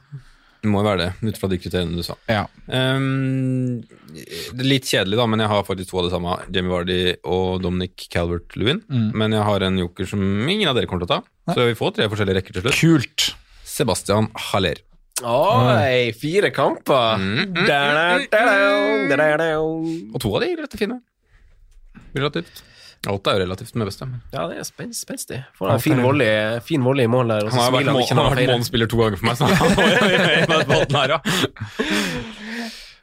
Det 0.68 0.74
må 0.74 0.82
jo 0.84 0.88
være 0.90 1.00
det, 1.06 1.30
ut 1.32 1.38
fra 1.40 1.48
de 1.48 1.58
kriteriene 1.64 1.96
du 1.96 2.04
sa. 2.04 2.18
Ja. 2.28 2.42
Um, 2.68 3.80
det 4.12 4.60
er 4.60 4.68
litt 4.68 4.90
kjedelig, 4.90 5.16
da, 5.16 5.28
men 5.32 5.40
jeg 5.40 5.52
har 5.54 5.64
faktisk 5.64 5.94
to 5.94 6.02
av 6.02 6.10
det 6.10 6.12
samme. 6.12 6.34
Jamie 6.52 6.74
Vardy 6.74 7.00
og 7.24 7.62
Dominic 7.64 8.10
Calvert-Lewin. 8.12 8.82
Mm. 8.92 9.08
Men 9.16 9.38
jeg 9.38 9.48
har 9.48 9.64
en 9.64 9.80
joker 9.80 10.10
som 10.12 10.22
ingen 10.44 10.68
av 10.68 10.76
dere 10.76 10.90
kommer 10.92 11.06
til 11.06 11.14
å 11.14 11.22
ta, 11.22 11.56
så 11.56 11.70
vi 11.70 11.78
får 11.80 11.96
tre 11.96 12.10
forskjellige 12.12 12.42
rekker 12.42 12.58
til 12.58 12.66
slutt. 12.68 12.80
Kult. 12.82 13.30
Sebastian 13.78 14.28
Haller. 14.50 14.84
Oi, 15.24 16.12
fire 16.20 16.52
kamper! 16.54 17.24
Mm, 17.24 17.38
mm, 17.56 17.64
Da-da-da-da, 17.66 19.16
da-da-da. 19.16 19.48
Og 19.64 20.20
to 20.22 20.36
av 20.36 20.44
de 20.44 20.52
er 20.52 20.66
rette 20.66 20.78
fine. 20.84 21.00
Relativt. 22.14 22.60
Åtte 23.08 23.30
er 23.32 23.38
jo 23.40 23.44
relativt 23.46 23.76
med 23.78 23.88
beste. 23.88 24.08
Ja, 24.34 24.48
det 24.50 24.58
er 24.58 24.64
spen 24.68 24.90
spenstig. 24.94 25.38
Får 25.60 25.70
en 25.76 25.80
fin 25.84 26.02
volley, 26.04 26.60
fin 26.66 26.84
volley 26.84 27.06
i 27.06 27.12
mål 27.12 27.28
der, 27.30 27.46
og 27.46 27.52
så 27.52 27.60
Han 27.62 27.64
har 27.64 27.72
vært, 27.78 27.92
må- 27.94 28.08
han 28.10 28.18
har 28.18 28.36
vært 28.36 28.50
månedsspiller 28.52 28.90
to 28.90 28.98
ganger 28.98 29.18
for 29.18 29.26
meg, 29.26 29.38
så 29.38 29.46
han 29.46 29.56
her, 30.98 31.10
ja. 31.14 31.20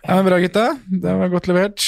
Ja, 0.04 0.18
Bra, 0.26 0.38
gutta. 0.42 0.66
Det 0.90 1.14
var 1.20 1.28
godt 1.32 1.46
levert. 1.48 1.86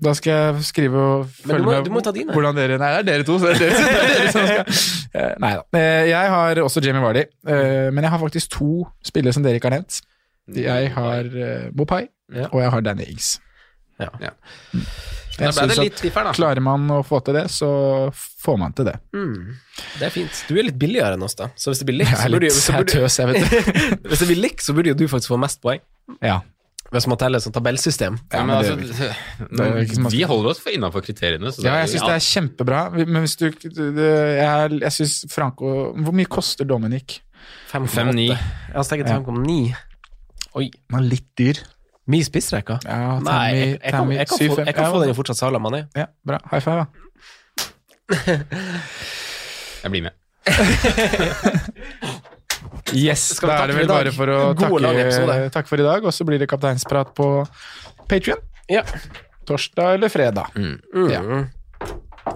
Da 0.00 0.14
skal 0.16 0.32
jeg 0.32 0.62
skrive 0.64 0.96
og 0.96 1.26
Men 1.44 1.50
følge 1.50 1.58
du 1.58 1.64
må- 1.66 1.72
med 1.74 1.84
du 1.84 1.90
må 1.92 2.00
ta 2.02 2.12
dine. 2.16 2.32
hvordan 2.32 2.56
dere 2.56 2.78
Nei, 2.80 3.02
det 3.02 3.12
er 3.12 3.18
dere 3.18 3.24
to. 3.28 3.36
Så 3.38 3.50
det 3.50 3.60
er 3.60 3.68
dere, 3.68 3.76
det 3.76 3.90
er 3.90 4.08
dere 4.14 4.32
som 4.32 4.46
skal 4.46 4.64
Eh, 5.20 5.34
Nei 5.42 5.50
da. 5.58 5.62
Eh, 5.76 6.06
Jeg 6.08 6.28
har 6.30 6.54
også 6.62 6.80
Jamie 6.84 7.02
Vardy, 7.02 7.24
eh, 7.48 7.90
men 7.90 8.04
jeg 8.06 8.10
har 8.12 8.18
faktisk 8.22 8.48
to 8.54 8.86
spillere 9.04 9.32
som 9.34 9.42
dere 9.42 9.58
ikke 9.58 9.66
har 9.68 9.74
nevnt. 9.80 10.00
Jeg 10.54 10.92
har 10.94 11.28
Bopai, 11.76 12.06
og 12.52 12.60
jeg 12.62 12.70
har 12.70 12.80
Danny 12.80 13.04
Ings. 13.10 13.40
Ja. 14.00 14.06
Ja. 14.22 14.30
Jeg 15.40 15.54
synes 15.56 15.78
at 15.82 16.02
differ. 16.04 16.30
Klarer 16.36 16.60
man 16.64 16.86
å 16.90 17.00
få 17.06 17.20
til 17.24 17.34
det, 17.34 17.46
så 17.50 17.70
får 18.44 18.58
man 18.60 18.72
til 18.76 18.84
det. 18.90 18.96
Mm, 19.16 19.56
det 19.98 20.06
er 20.08 20.14
fint. 20.14 20.44
Du 20.48 20.54
er 20.58 20.66
litt 20.68 20.78
billigere 20.80 21.16
enn 21.16 21.22
oss, 21.26 21.34
da. 21.38 21.50
Så 21.56 21.72
hvis 21.72 21.80
det 21.82 21.88
blir 21.90 21.98
likt, 22.02 22.14
så 22.16 22.30
burde, 22.30 22.50
så 22.54 22.76
burde, 22.78 22.94
tøs, 22.94 23.18
jeg 23.18 23.32
vet 23.32 23.50
det. 23.50 23.64
hvis 24.10 24.22
det 24.24 24.30
blir 24.32 24.42
likt, 24.44 24.64
så 24.66 24.76
burde 24.76 24.92
jo 24.92 24.98
du 25.00 25.06
faktisk 25.10 25.32
få 25.34 25.38
mest 25.40 25.60
poeng. 25.64 25.80
Ja. 26.20 26.40
Hvis 26.90 27.06
man 27.06 27.20
teller 27.20 27.38
sånn 27.38 27.54
tabellsystem. 27.54 28.16
Ja, 28.34 28.40
men 28.42 28.56
altså, 28.56 28.74
det 29.60 30.10
vi 30.10 30.22
holder 30.26 30.50
oss 30.50 30.58
for 30.62 30.74
innafor 30.74 31.04
kriteriene. 31.06 31.52
Så 31.54 31.62
Ja, 31.62 31.76
jeg 31.84 31.92
syns 31.92 32.06
det 32.08 32.16
er 32.16 32.24
kjempebra, 32.26 32.80
men 32.98 33.20
hvis 33.22 33.36
du 33.38 33.46
du- 33.50 33.92
du- 33.94 34.00
Jeg, 34.02 34.80
jeg 34.80 34.92
syns 34.96 35.20
Franco 35.30 35.92
Hvor 35.94 36.12
mye 36.12 36.26
koster 36.26 36.66
Dominic? 36.66 37.20
5,9. 37.70 38.26
Jeg 38.26 38.38
har 38.74 38.82
steget 38.82 39.06
Ja. 39.06 39.20
5,9. 39.20 39.74
Oi. 40.58 40.66
Den 40.90 40.98
er 40.98 41.06
litt 41.06 41.28
dyr. 41.38 41.62
Mi 42.08 42.22
spissrekka? 42.24 42.78
Ja, 42.86 43.18
Nei, 43.22 43.50
jeg, 43.54 43.68
jeg, 43.82 43.92
kan, 43.92 44.12
jeg, 44.12 44.26
kan 44.26 44.38
få, 44.38 44.64
jeg 44.64 44.74
kan 44.74 44.88
få 44.90 45.02
den 45.02 45.12
i 45.12 45.16
fortsatt 45.18 45.38
Salah 45.38 45.60
Mané. 45.62 45.84
Ja, 45.96 46.06
bra. 46.26 46.40
High 46.50 46.64
five, 46.64 46.76
da. 46.80 46.86
Jeg 49.84 49.90
blir 49.92 50.08
med. 50.08 50.14
Yes, 52.90 53.22
da 53.38 53.54
er 53.62 53.70
det 53.70 53.76
vel 53.78 53.88
bare 53.90 54.10
for 54.14 54.30
å 54.34 54.38
takke, 54.58 54.90
takke 55.54 55.70
for 55.70 55.80
i 55.80 55.84
dag, 55.86 56.04
og 56.06 56.14
så 56.14 56.26
blir 56.26 56.40
det 56.42 56.48
kapteinsprat 56.50 57.12
på 57.16 57.26
Patrion. 58.10 58.40
Ja. 58.70 58.82
Torsdag 59.46 59.94
eller 59.98 60.10
fredag. 60.12 60.50
Mm. 60.58 61.06
Ja. 61.10 61.20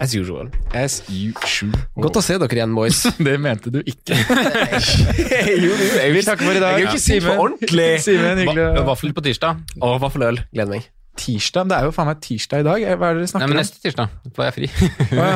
As 0.01 0.15
usual. 0.17 0.49
As 0.75 0.97
usual. 1.13 1.75
Godt 2.01 2.17
å 2.19 2.23
se 2.25 2.37
dere 2.41 2.57
igjen, 2.57 2.73
boys. 2.77 3.03
Det 3.27 3.35
mente 3.43 3.71
du 3.75 3.81
ikke. 3.85 4.17
jo, 5.65 5.71
du, 5.77 5.85
jeg, 5.85 6.13
Vi 6.17 6.23
takker 6.27 6.49
for 6.49 6.57
i 6.57 6.63
dag. 6.63 6.79
Jeg 6.79 6.87
er 6.87 6.91
ikke 6.91 7.03
si 7.05 7.19
for 7.25 7.43
ordentlig. 7.45 7.89
Simen, 8.05 8.41
hyggelig. 8.43 8.65
Va- 8.81 8.87
Vaffel 8.91 9.15
på 9.17 9.25
tirsdag. 9.27 9.61
Og 9.85 9.99
vaffeløl. 10.03 10.41
Gleder 10.55 10.73
meg. 10.77 10.89
Tirsdag? 11.21 11.69
Det 11.71 11.77
er 11.79 11.87
jo 11.87 11.93
faen 11.95 12.09
meg 12.11 12.23
tirsdag 12.25 12.65
i 12.65 12.67
dag. 12.67 12.87
Hva 12.99 13.11
er 13.13 13.19
det 13.19 13.23
dere 13.23 13.31
snakker 13.31 13.45
om? 13.47 13.53
Nei, 13.53 13.55
men 13.55 13.63
neste 13.63 13.79
tirsdag. 13.85 14.17
Da 14.35 14.43
er 14.43 14.51
jeg 14.51 14.57
fri. 14.57 14.69
Ja. 15.15 15.29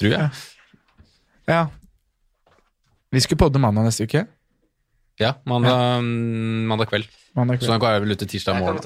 Tror 0.00 0.16
jeg. 0.16 0.42
Ja. 1.50 1.60
Vi 3.14 3.22
skulle 3.24 3.40
podde 3.44 3.62
mandag 3.62 3.86
neste 3.86 4.06
uke. 4.08 4.24
Ja, 5.20 5.34
mandag, 5.44 5.70
ja. 5.76 6.00
mandag 6.70 6.88
kveld. 6.90 7.06
Mandag 7.36 7.60
Så 7.60 7.66
kveld. 7.68 7.74
da 7.76 7.80
går 7.84 7.94
jeg 7.98 8.02
vel 8.06 8.14
ut 8.16 8.20
til 8.24 8.30
tirsdag 8.34 8.58
morgen. 8.58 8.80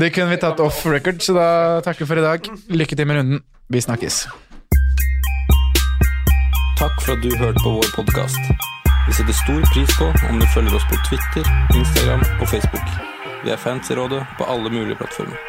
Det 0.00 0.10
kunne 0.12 0.28
vi 0.28 0.36
tatt 0.36 0.60
off 0.60 0.82
record, 0.86 1.22
så 1.24 1.32
da 1.32 1.46
takker 1.80 2.04
vi 2.04 2.08
for 2.10 2.20
i 2.20 2.24
dag. 2.24 2.48
Lykke 2.68 2.96
til 2.96 3.06
med 3.08 3.16
runden. 3.16 3.38
Vi 3.72 3.80
snakkes. 3.80 4.26
Takk 6.76 6.98
for 7.00 7.14
at 7.14 7.22
du 7.24 7.32
hørte 7.40 7.62
på 7.64 7.72
vår 7.78 7.88
podkast. 7.94 8.50
Vi 9.06 9.16
setter 9.16 9.32
stor 9.40 9.64
pris 9.72 9.96
på 9.96 10.10
om 10.28 10.36
du 10.42 10.46
følger 10.52 10.76
oss 10.76 10.84
på 10.90 11.00
Twitter, 11.08 11.48
Instagram 11.72 12.20
og 12.42 12.48
Facebook. 12.52 12.86
Vi 13.44 13.54
er 13.54 13.56
fans 13.56 13.88
i 13.90 13.96
rådet 13.96 14.20
på 14.36 14.44
alle 14.44 14.68
mulige 14.70 15.00
plattformer. 15.00 15.40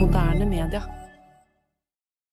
Moderne 0.00 0.48
media. 0.48 0.80